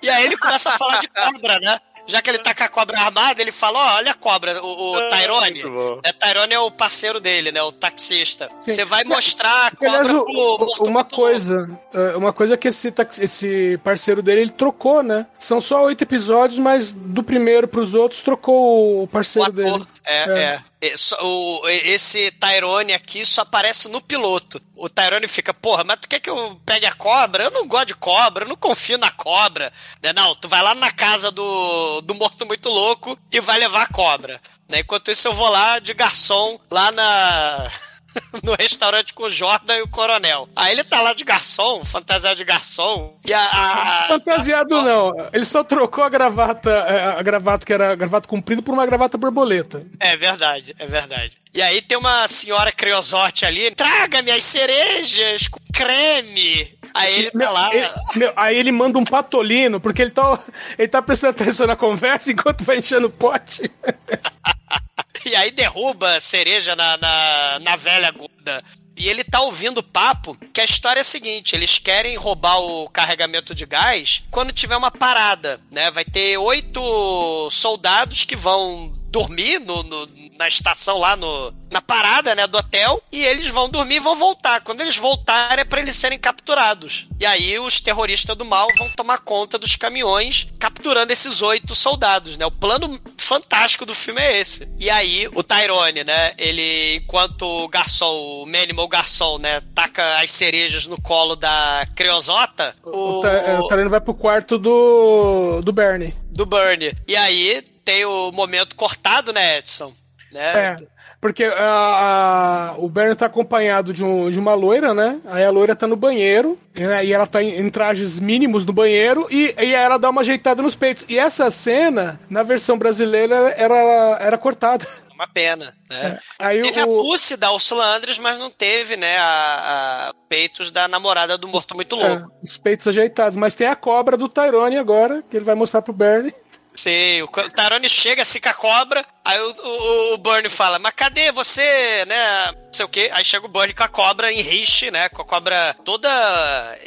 e 0.02 0.08
aí 0.10 0.24
ele 0.26 0.36
começa 0.36 0.70
a 0.70 0.78
falar 0.78 0.98
de 1.00 1.08
cobra, 1.08 1.58
né? 1.60 1.78
Já 2.06 2.20
que 2.20 2.28
ele 2.28 2.38
tá 2.38 2.54
com 2.54 2.62
a 2.64 2.68
cobra 2.68 3.00
armada, 3.00 3.40
ele 3.40 3.50
fala: 3.50 3.78
Ó, 3.78 3.96
olha 3.96 4.10
a 4.12 4.14
cobra, 4.14 4.62
o, 4.62 4.92
o 4.92 4.96
Ah, 4.96 5.08
Tyrone. 5.08 5.62
É, 6.04 6.12
Tyrone 6.12 6.52
é 6.52 6.58
o 6.58 6.70
parceiro 6.70 7.18
dele, 7.18 7.50
né? 7.50 7.62
O 7.62 7.72
taxista. 7.72 8.50
Você 8.60 8.84
vai 8.84 9.04
mostrar 9.04 9.68
a 9.68 9.70
Que, 9.70 9.86
aliás, 9.86 10.08
cobra 10.08 10.20
o- 10.22 10.58
pro 10.58 10.66
o- 10.84 10.86
uma 10.88 11.00
muito 11.00 11.14
coisa, 11.14 11.80
é, 11.94 12.14
uma 12.16 12.30
coisa 12.30 12.58
que 12.58 12.68
esse, 12.68 12.92
esse 13.20 13.80
parceiro 13.82 14.22
dele, 14.22 14.42
ele 14.42 14.50
trocou, 14.50 15.02
né? 15.02 15.26
São 15.38 15.62
só 15.62 15.82
oito 15.84 16.02
episódios, 16.02 16.58
mas 16.58 16.92
do 16.92 17.22
primeiro 17.22 17.66
pros 17.66 17.94
outros 17.94 18.20
trocou 18.20 18.98
o 19.00 19.02
O 19.04 19.08
parceiro 19.08 19.48
ator. 19.50 19.64
dele. 19.64 19.86
É, 20.06 20.60
é. 20.82 20.96
Só- 20.96 21.16
o- 21.22 21.66
esse 21.68 22.30
Tyrone 22.32 22.92
aqui 22.92 23.24
só 23.24 23.40
aparece 23.40 23.88
no 23.88 24.00
piloto. 24.02 24.60
O 24.76 24.88
Tyrone 24.88 25.26
fica, 25.26 25.54
porra, 25.54 25.82
mas 25.82 25.98
tu 26.00 26.08
quer 26.08 26.20
que 26.20 26.28
eu 26.28 26.60
pegue 26.66 26.84
a 26.84 26.92
cobra? 26.92 27.44
Eu 27.44 27.50
não 27.50 27.66
gosto 27.66 27.86
de 27.86 27.94
cobra, 27.94 28.44
eu 28.44 28.48
não 28.48 28.56
confio 28.56 28.98
na 28.98 29.10
cobra. 29.10 29.72
Né, 30.02 30.12
Não, 30.12 30.34
tu 30.36 30.46
vai 30.48 30.60
lá 30.62 30.74
na 30.74 30.92
casa 30.92 31.30
do, 31.30 32.00
do 32.02 32.14
morto 32.14 32.44
muito 32.44 32.68
louco 32.68 33.18
e 33.32 33.40
vai 33.40 33.58
levar 33.58 33.82
a 33.84 33.86
cobra. 33.92 34.40
Né, 34.68 34.80
Enquanto 34.80 35.10
isso, 35.10 35.26
eu 35.28 35.32
vou 35.34 35.48
lá 35.48 35.78
de 35.78 35.94
garçom, 35.94 36.60
lá 36.70 36.92
na. 36.92 37.70
No 38.42 38.54
restaurante 38.58 39.14
com 39.14 39.24
o 39.24 39.30
Jordan 39.30 39.76
e 39.76 39.82
o 39.82 39.88
Coronel. 39.88 40.48
Aí 40.56 40.72
ele 40.72 40.84
tá 40.84 41.00
lá 41.00 41.14
de 41.14 41.24
garçom, 41.24 41.84
fantasiado 41.84 42.36
de 42.36 42.44
garçom. 42.44 43.16
E 43.24 43.32
a. 43.32 43.40
a- 43.40 44.04
Fantasiado 44.08 44.82
não. 44.82 45.12
Ele 45.32 45.44
só 45.44 45.62
trocou 45.64 46.02
a 46.04 46.08
gravata, 46.08 46.70
é, 46.70 47.18
a 47.18 47.22
gravata 47.22 47.64
que 47.64 47.72
era 47.72 47.94
gravata 47.94 48.28
comprida 48.28 48.60
por 48.60 48.72
uma 48.72 48.84
gravata 48.86 49.16
borboleta. 49.16 49.86
É 50.00 50.16
verdade, 50.16 50.74
é 50.78 50.86
verdade. 50.86 51.38
E 51.54 51.62
aí 51.62 51.80
tem 51.80 51.96
uma 51.96 52.26
senhora 52.28 52.72
creosote 52.72 53.46
ali, 53.46 53.70
traga-me 53.74 54.30
as 54.32 54.42
cerejas 54.42 55.46
com 55.48 55.60
creme. 55.72 56.76
Aí 56.92 57.14
ele 57.20 57.30
tá 57.30 57.50
lá. 57.50 57.74
Ele- 57.74 57.90
meu, 58.16 58.32
aí 58.36 58.56
ele 58.56 58.70
manda 58.72 58.98
um 58.98 59.04
patolino, 59.04 59.80
porque 59.80 60.02
ele 60.02 60.10
tá, 60.10 60.38
ele 60.78 60.88
tá 60.88 61.00
prestando 61.02 61.30
atenção 61.40 61.66
na 61.66 61.76
conversa 61.76 62.30
enquanto 62.30 62.62
vai 62.64 62.78
enchendo 62.78 63.06
o 63.06 63.10
pote. 63.10 63.62
E 65.30 65.34
aí 65.34 65.50
derruba 65.50 66.16
a 66.16 66.20
cereja 66.20 66.76
na, 66.76 66.96
na, 66.98 67.58
na 67.60 67.76
velha 67.76 68.10
gorda. 68.10 68.62
E 68.96 69.08
ele 69.08 69.24
tá 69.24 69.40
ouvindo 69.40 69.78
o 69.78 69.82
papo, 69.82 70.38
que 70.52 70.60
a 70.60 70.64
história 70.64 71.00
é 71.00 71.02
a 71.02 71.04
seguinte: 71.04 71.56
eles 71.56 71.78
querem 71.78 72.16
roubar 72.16 72.60
o 72.60 72.88
carregamento 72.88 73.54
de 73.54 73.66
gás 73.66 74.22
quando 74.30 74.52
tiver 74.52 74.76
uma 74.76 74.90
parada, 74.90 75.60
né? 75.70 75.90
Vai 75.90 76.04
ter 76.04 76.36
oito 76.38 77.50
soldados 77.50 78.24
que 78.24 78.36
vão 78.36 78.92
dormir 79.14 79.60
no, 79.60 79.82
no- 79.84 80.08
na 80.36 80.48
estação 80.48 80.98
lá 80.98 81.14
no, 81.16 81.54
na 81.70 81.80
parada, 81.80 82.34
né, 82.34 82.44
do 82.48 82.58
hotel, 82.58 83.00
e 83.12 83.24
eles 83.24 83.46
vão 83.46 83.68
dormir 83.68 83.96
e 83.96 84.00
vão 84.00 84.16
voltar. 84.16 84.60
Quando 84.62 84.80
eles 84.80 84.96
voltarem 84.96 85.60
é 85.60 85.64
pra 85.64 85.80
eles 85.80 85.94
serem 85.94 86.18
capturados. 86.18 87.06
E 87.20 87.24
aí 87.24 87.56
os 87.60 87.80
terroristas 87.80 88.36
do 88.36 88.44
mal 88.44 88.66
vão 88.76 88.88
tomar 88.90 89.18
conta 89.18 89.56
dos 89.56 89.76
caminhões, 89.76 90.48
capturando 90.58 91.12
esses 91.12 91.40
oito 91.40 91.72
soldados, 91.76 92.36
né? 92.36 92.44
O 92.44 92.50
plano 92.50 92.98
fantástico 93.16 93.86
do 93.86 93.94
filme 93.94 94.20
é 94.20 94.40
esse. 94.40 94.68
E 94.80 94.90
aí 94.90 95.28
o 95.32 95.42
Tyrone, 95.44 96.02
né, 96.02 96.32
ele 96.36 96.96
enquanto 96.96 97.42
o 97.46 97.68
garçom, 97.68 98.42
o 98.42 98.46
Manimal 98.46 98.88
garçom, 98.88 99.38
né, 99.38 99.60
taca 99.74 100.18
as 100.18 100.32
cerejas 100.32 100.86
no 100.86 101.00
colo 101.00 101.36
da 101.36 101.86
Creosota, 101.94 102.74
O, 102.82 103.20
Ta- 103.22 103.28
é, 103.32 103.58
o 103.60 103.68
Tarantino 103.68 103.90
vai 103.90 104.00
pro 104.00 104.14
quarto 104.14 104.58
do, 104.58 105.60
do 105.62 105.72
Bernie. 105.72 106.12
do 106.32 106.44
Bernie. 106.44 106.92
E 107.06 107.14
aí 107.16 107.62
tem 107.84 108.04
o 108.04 108.32
momento 108.32 108.74
cortado, 108.76 109.32
né, 109.32 109.58
Edson? 109.58 109.92
Né? 110.32 110.52
É, 110.56 110.76
porque 111.20 111.44
a- 111.44 111.54
a- 111.56 112.74
o 112.78 112.88
Bernie 112.88 113.14
tá 113.14 113.26
acompanhado 113.26 113.92
de, 113.92 114.02
um- 114.02 114.28
de 114.30 114.38
uma 114.38 114.52
loira, 114.54 114.92
né? 114.92 115.20
Aí 115.26 115.44
a 115.44 115.50
loira 115.50 115.76
tá 115.76 115.86
no 115.86 115.94
banheiro, 115.96 116.58
né? 116.74 117.04
e 117.04 117.12
ela 117.12 117.26
tá 117.26 117.40
em, 117.42 117.60
em 117.60 117.70
trajes 117.70 118.18
mínimos 118.18 118.64
no 118.64 118.72
banheiro, 118.72 119.28
e, 119.30 119.54
e 119.58 119.74
ela 119.74 119.96
dá 119.96 120.10
uma 120.10 120.22
ajeitada 120.22 120.60
nos 120.60 120.74
peitos. 120.74 121.04
E 121.08 121.16
essa 121.18 121.50
cena, 121.52 122.20
na 122.28 122.42
versão 122.42 122.76
brasileira, 122.76 123.34
era, 123.56 124.18
era 124.20 124.36
cortada. 124.38 124.84
Uma 125.14 125.28
pena, 125.28 125.72
né? 125.88 126.18
Aí 126.40 126.60
Teve 126.62 126.80
a 126.80 126.84
o- 126.86 127.02
pussy 127.04 127.36
da 127.36 127.52
Ursula 127.52 127.86
Andres, 127.96 128.18
mas 128.18 128.36
não 128.36 128.50
teve, 128.50 128.96
né, 128.96 129.16
a, 129.18 130.08
a 130.10 130.14
peitos 130.28 130.72
da 130.72 130.88
namorada 130.88 131.38
do 131.38 131.46
Morto 131.46 131.76
Muito 131.76 131.94
Louco. 131.94 132.28
É, 132.28 132.42
os 132.42 132.58
peitos 132.58 132.88
ajeitados. 132.88 133.36
Mas 133.36 133.54
tem 133.54 133.68
a 133.68 133.76
cobra 133.76 134.16
do 134.16 134.28
Tyrone 134.28 134.76
agora, 134.76 135.22
que 135.30 135.36
ele 135.36 135.44
vai 135.44 135.54
mostrar 135.54 135.80
pro 135.82 135.92
Bernie. 135.92 136.34
Sim, 136.74 137.22
o 137.22 137.28
Tarone 137.28 137.88
chega 137.88 138.22
com 138.40 138.48
a 138.48 138.54
cobra, 138.54 139.06
aí 139.24 139.40
o, 139.40 140.14
o, 140.14 140.14
o 140.14 140.50
fala, 140.50 140.78
mas 140.80 140.92
cadê 140.94 141.30
você, 141.30 142.04
né, 142.04 142.46
não 142.52 142.72
sei 142.72 142.84
o 142.84 142.88
quê. 142.88 143.10
Aí 143.12 143.24
chega 143.24 143.46
o 143.46 143.48
Bernie 143.48 143.74
com 143.74 143.84
a 143.84 143.88
cobra 143.88 144.32
em 144.32 144.40
riche, 144.40 144.90
né, 144.90 145.08
com 145.08 145.22
a 145.22 145.24
cobra 145.24 145.76
toda 145.84 146.08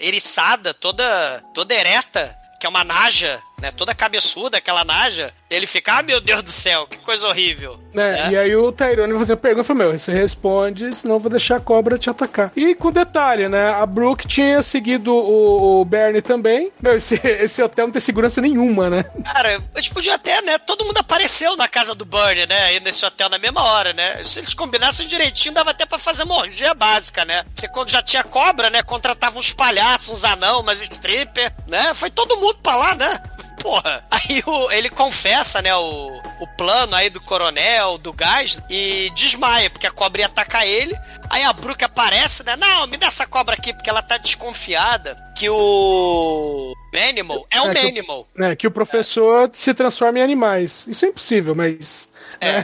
eriçada, 0.01 0.73
toda, 0.73 1.41
toda 1.53 1.73
ereta, 1.73 2.38
que 2.59 2.65
é 2.65 2.69
uma 2.69 2.83
naja, 2.83 3.41
né, 3.61 3.71
toda 3.71 3.93
cabeçuda, 3.95 4.57
aquela 4.57 4.83
naja. 4.83 5.33
Ele 5.49 5.65
fica, 5.65 5.97
ah, 5.97 6.03
meu 6.03 6.21
Deus 6.21 6.43
do 6.43 6.49
céu, 6.49 6.85
que 6.85 6.97
coisa 6.97 7.27
horrível. 7.27 7.79
né? 7.93 8.27
É. 8.27 8.31
E 8.31 8.37
aí 8.37 8.55
o 8.55 8.71
Tyrone 8.71 9.17
fazer 9.17 9.33
uma 9.33 9.37
pergunta 9.37 9.63
e 9.63 9.67
fala, 9.67 9.79
meu, 9.79 9.97
você 9.97 10.11
responde, 10.11 10.93
senão 10.93 11.15
eu 11.15 11.19
vou 11.19 11.29
deixar 11.31 11.55
a 11.55 11.59
cobra 11.59 11.97
te 11.97 12.09
atacar. 12.09 12.51
E 12.55 12.75
com 12.75 12.91
detalhe, 12.91 13.47
né? 13.49 13.69
A 13.73 13.85
Brooke 13.85 14.27
tinha 14.27 14.61
seguido 14.61 15.13
o, 15.13 15.81
o 15.81 15.85
Bernie 15.85 16.21
também. 16.21 16.71
Meu, 16.81 16.95
esse, 16.95 17.15
esse 17.25 17.61
hotel 17.63 17.87
não 17.87 17.91
tem 17.91 18.01
segurança 18.01 18.41
nenhuma, 18.41 18.89
né? 18.89 19.03
Cara, 19.23 19.59
eles 19.73 19.89
podiam 19.89 20.13
até, 20.13 20.41
né? 20.41 20.57
Todo 20.59 20.85
mundo 20.85 20.97
apareceu 20.99 21.55
na 21.55 21.67
casa 21.67 21.95
do 21.95 22.05
Bernie, 22.05 22.45
né? 22.45 22.63
Aí 22.65 22.79
nesse 22.79 23.03
hotel 23.05 23.29
na 23.29 23.39
mesma 23.39 23.63
hora, 23.63 23.91
né? 23.93 24.23
Se 24.23 24.39
eles 24.39 24.53
combinassem 24.53 25.07
direitinho, 25.07 25.55
dava 25.55 25.71
até 25.71 25.85
pra 25.85 25.97
fazer 25.97 26.23
uma 26.23 26.37
orgia 26.37 26.73
básica, 26.75 27.25
né? 27.25 27.43
Você 27.55 27.67
quando 27.67 27.89
já 27.89 28.01
tinha 28.03 28.23
cobra, 28.23 28.69
né? 28.69 28.83
Contratava 28.83 29.39
uns 29.39 29.51
palhaços, 29.51 30.09
uns 30.09 30.23
anão, 30.23 30.59
umas 30.59 30.81
stripper, 30.81 31.53
né? 31.67 31.93
Foi 31.95 32.09
todo 32.11 32.37
mundo 32.37 32.59
pra 32.61 32.75
lá, 32.75 32.93
né? 32.95 33.19
Porra. 33.61 34.05
Aí 34.11 34.41
o- 34.45 34.71
ele 34.71 34.89
confessa, 34.89 35.61
né, 35.61 35.75
o, 35.75 36.21
o 36.39 36.47
plano 36.57 36.95
aí 36.95 37.09
do 37.09 37.19
coronel, 37.21 37.97
do 37.97 38.13
gás, 38.13 38.57
e 38.69 39.09
desmaia, 39.15 39.69
porque 39.69 39.87
a 39.87 39.91
cobra 39.91 40.21
ia 40.21 40.27
atacar 40.27 40.65
ele. 40.65 40.95
Aí 41.29 41.43
a 41.43 41.51
Brooke 41.53 41.83
aparece, 41.83 42.43
né? 42.43 42.55
Não, 42.55 42.87
me 42.87 42.97
dá 42.97 43.07
essa 43.07 43.25
cobra 43.27 43.55
aqui, 43.55 43.73
porque 43.73 43.89
ela 43.89 44.01
tá 44.01 44.17
desconfiada 44.17 45.17
que 45.35 45.49
o 45.49 46.73
Manimal 46.93 47.45
é 47.51 47.61
um 47.61 47.71
É, 47.71 47.91
que 47.91 48.01
o- 48.01 48.27
né? 48.35 48.55
Que 48.55 48.67
o 48.67 48.71
professor 48.71 49.49
se 49.53 49.73
transforma 49.73 50.19
em 50.19 50.23
animais. 50.23 50.87
Isso 50.87 51.05
é 51.05 51.09
impossível, 51.09 51.53
mas... 51.55 52.09
É. 52.39 52.57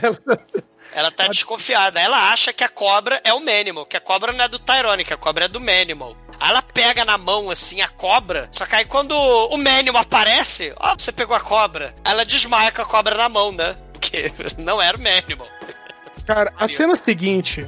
Ela 0.94 1.10
tá 1.12 1.26
desconfiada. 1.28 2.00
Ela 2.00 2.32
acha 2.32 2.52
que 2.52 2.64
a 2.64 2.68
cobra 2.68 3.20
é 3.24 3.32
o 3.34 3.44
Manimal, 3.44 3.84
que 3.84 3.96
a 3.96 4.00
cobra 4.00 4.32
não 4.32 4.44
é 4.44 4.48
do 4.48 4.58
Tyrone, 4.58 5.04
que 5.04 5.12
a 5.12 5.16
cobra 5.16 5.44
é 5.46 5.48
do 5.48 5.60
Manimal. 5.60 6.16
Aí 6.40 6.50
ela 6.50 6.62
pega 6.62 7.04
na 7.04 7.16
mão, 7.18 7.50
assim, 7.50 7.80
a 7.80 7.88
cobra. 7.88 8.48
Só 8.52 8.64
que 8.66 8.74
aí 8.76 8.84
quando 8.84 9.12
o 9.16 9.56
Manimal 9.56 10.02
aparece, 10.02 10.72
ó, 10.78 10.94
você 10.98 11.12
pegou 11.12 11.34
a 11.36 11.40
cobra. 11.40 11.94
Ela 12.04 12.24
desmaia 12.24 12.70
com 12.72 12.82
a 12.82 12.86
cobra 12.86 13.16
na 13.16 13.28
mão, 13.28 13.52
né? 13.52 13.76
Porque 13.92 14.32
não 14.58 14.80
era 14.80 14.96
o 14.96 15.00
Manimal. 15.00 15.48
Cara, 16.26 16.52
a 16.58 16.66
cena 16.68 16.96
seguinte. 16.96 17.62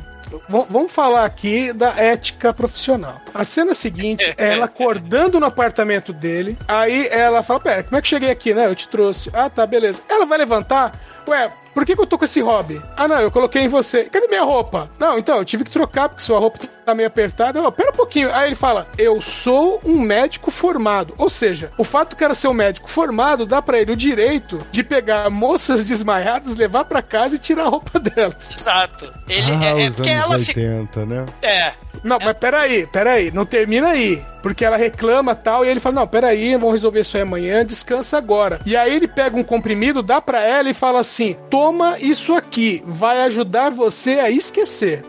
v- 0.48 0.66
Vamos 0.70 0.90
falar 0.90 1.24
aqui 1.24 1.72
da 1.72 1.90
ética 1.90 2.52
profissional. 2.54 3.20
A 3.34 3.44
cena 3.44 3.74
seguinte 3.74 4.24
é 4.38 4.48
ela 4.54 4.64
acordando 4.64 5.38
no 5.38 5.46
apartamento 5.46 6.12
dele. 6.12 6.56
Aí 6.66 7.06
ela 7.08 7.42
fala: 7.42 7.60
Pera, 7.60 7.82
como 7.82 7.96
é 7.96 8.02
que 8.02 8.08
cheguei 8.08 8.30
aqui, 8.30 8.54
né? 8.54 8.66
Eu 8.66 8.74
te 8.74 8.88
trouxe. 8.88 9.30
Ah, 9.34 9.50
tá, 9.50 9.66
beleza. 9.66 10.02
Ela 10.08 10.24
vai 10.26 10.38
levantar. 10.38 10.98
Ué, 11.28 11.52
por 11.74 11.84
que, 11.84 11.94
que 11.94 12.00
eu 12.00 12.06
tô 12.06 12.16
com 12.16 12.24
esse 12.24 12.40
hobby? 12.40 12.82
Ah, 12.96 13.06
não, 13.06 13.20
eu 13.20 13.30
coloquei 13.30 13.62
em 13.62 13.68
você. 13.68 14.04
Cadê 14.04 14.26
minha 14.28 14.44
roupa? 14.44 14.90
Não, 14.98 15.18
então, 15.18 15.36
eu 15.36 15.44
tive 15.44 15.64
que 15.64 15.70
trocar 15.70 16.08
porque 16.08 16.22
sua 16.22 16.38
roupa 16.38 16.60
tá 16.86 16.94
meio 16.94 17.08
apertada. 17.08 17.58
Eu, 17.58 17.70
pera 17.70 17.90
um 17.90 17.94
pouquinho. 17.94 18.32
Aí 18.32 18.48
ele 18.48 18.54
fala: 18.54 18.88
Eu 18.96 19.20
sou 19.20 19.80
um 19.84 20.00
médico 20.00 20.50
formado. 20.50 21.12
Ou 21.18 21.28
seja, 21.28 21.72
o 21.76 21.84
fato 21.84 22.16
que 22.16 22.24
era 22.24 22.34
ser 22.34 22.48
um 22.48 22.54
médico 22.54 22.88
formado 22.88 23.44
dá 23.44 23.60
pra 23.60 23.78
ele 23.78 23.92
o 23.92 23.96
direito 23.96 24.66
de 24.70 24.82
pegar 24.82 25.28
moças 25.28 25.86
desmaiadas, 25.86 26.54
levar 26.54 26.84
pra 26.84 27.02
casa 27.02 27.34
e 27.34 27.38
tirar 27.38 27.64
a 27.64 27.68
roupa 27.68 27.98
delas. 28.00 28.56
Exato. 28.56 29.12
Ele, 29.28 29.52
ah, 29.52 29.64
é, 29.64 29.84
é 29.84 29.88
os 29.88 29.96
porque 29.96 30.10
anos 30.10 30.24
ela 30.24 30.38
fica. 30.38 30.60
80, 30.60 31.06
né? 31.06 31.26
É. 31.42 31.72
Não, 32.02 32.18
mas 32.22 32.36
peraí, 32.36 32.86
peraí, 32.86 33.30
não 33.30 33.44
termina 33.44 33.88
aí. 33.88 34.22
Porque 34.42 34.64
ela 34.64 34.76
reclama 34.76 35.34
tal, 35.34 35.64
e 35.64 35.68
ele 35.68 35.80
fala: 35.80 35.96
Não, 35.96 36.06
peraí, 36.06 36.52
vamos 36.52 36.72
resolver 36.72 37.00
isso 37.00 37.16
aí 37.16 37.22
amanhã, 37.22 37.64
descansa 37.64 38.16
agora. 38.16 38.60
E 38.64 38.76
aí 38.76 38.94
ele 38.94 39.08
pega 39.08 39.36
um 39.36 39.42
comprimido, 39.42 40.02
dá 40.02 40.20
pra 40.20 40.40
ela 40.40 40.70
e 40.70 40.74
fala 40.74 41.00
assim: 41.00 41.36
Toma 41.50 41.98
isso 41.98 42.34
aqui, 42.34 42.82
vai 42.86 43.22
ajudar 43.22 43.70
você 43.70 44.20
a 44.20 44.30
esquecer. 44.30 45.04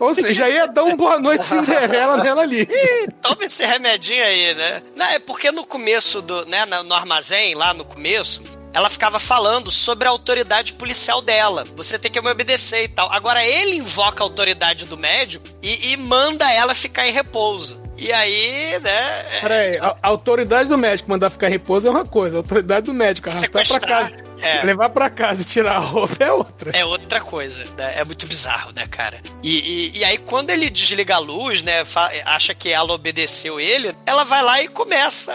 Ou 0.00 0.14
seja, 0.14 0.32
já 0.32 0.50
ia 0.50 0.66
dar 0.66 0.84
um 0.84 0.96
boa 0.96 1.18
noite 1.18 1.44
Cinderela 1.46 2.16
nela 2.22 2.42
ali. 2.42 2.62
Ih, 2.62 3.08
toma 3.20 3.44
esse 3.44 3.64
remedinho 3.64 4.24
aí, 4.24 4.54
né? 4.54 4.82
Não, 4.96 5.06
é 5.06 5.18
porque 5.18 5.50
no 5.50 5.66
começo 5.66 6.22
do, 6.22 6.46
né, 6.46 6.64
no 6.66 6.94
armazém, 6.94 7.54
lá 7.54 7.74
no 7.74 7.84
começo, 7.84 8.42
ela 8.72 8.90
ficava 8.90 9.18
falando 9.18 9.70
sobre 9.70 10.06
a 10.06 10.10
autoridade 10.10 10.72
policial 10.74 11.20
dela. 11.22 11.64
Você 11.76 11.98
tem 11.98 12.10
que 12.10 12.20
me 12.20 12.30
obedecer 12.30 12.84
e 12.84 12.88
tal. 12.88 13.10
Agora 13.12 13.44
ele 13.44 13.76
invoca 13.76 14.22
a 14.22 14.26
autoridade 14.26 14.84
do 14.84 14.96
médico 14.96 15.46
e, 15.62 15.92
e 15.92 15.96
manda 15.96 16.50
ela 16.52 16.74
ficar 16.74 17.06
em 17.06 17.12
repouso. 17.12 17.82
E 17.96 18.12
aí, 18.12 18.78
né? 18.80 19.20
é- 19.36 19.40
Peraí, 19.40 19.78
a, 19.78 19.96
a 20.00 20.08
autoridade 20.08 20.68
do 20.68 20.78
médico 20.78 21.10
mandar 21.10 21.30
ficar 21.30 21.48
em 21.48 21.52
repouso 21.52 21.88
é 21.88 21.90
uma 21.90 22.04
coisa, 22.06 22.36
a 22.36 22.38
autoridade 22.38 22.86
do 22.86 22.94
médico 22.94 23.28
arrastar 23.28 23.66
pra 23.66 23.80
casa, 23.80 24.16
É. 24.40 24.62
levar 24.62 24.88
pra 24.90 25.10
casa 25.10 25.42
e 25.42 25.44
tirar 25.44 25.74
a 25.74 25.78
roupa 25.80 26.22
é 26.22 26.30
outra. 26.30 26.70
É 26.78 26.84
outra 26.84 27.20
coisa, 27.20 27.64
né? 27.76 27.94
É 27.96 28.04
muito 28.04 28.24
bizarro, 28.28 28.70
né, 28.76 28.86
cara? 28.86 29.18
E, 29.42 29.58
e, 29.96 29.98
e 29.98 30.04
aí, 30.04 30.16
quando 30.16 30.50
ele 30.50 30.70
desliga 30.70 31.16
a 31.16 31.18
luz, 31.18 31.60
né? 31.62 31.84
acha 32.24 32.54
que 32.54 32.68
ela 32.68 32.92
obedeceu 32.92 33.58
ele, 33.58 33.92
ela 34.06 34.22
vai 34.22 34.42
lá 34.44 34.62
e 34.62 34.68
começa. 34.68 35.32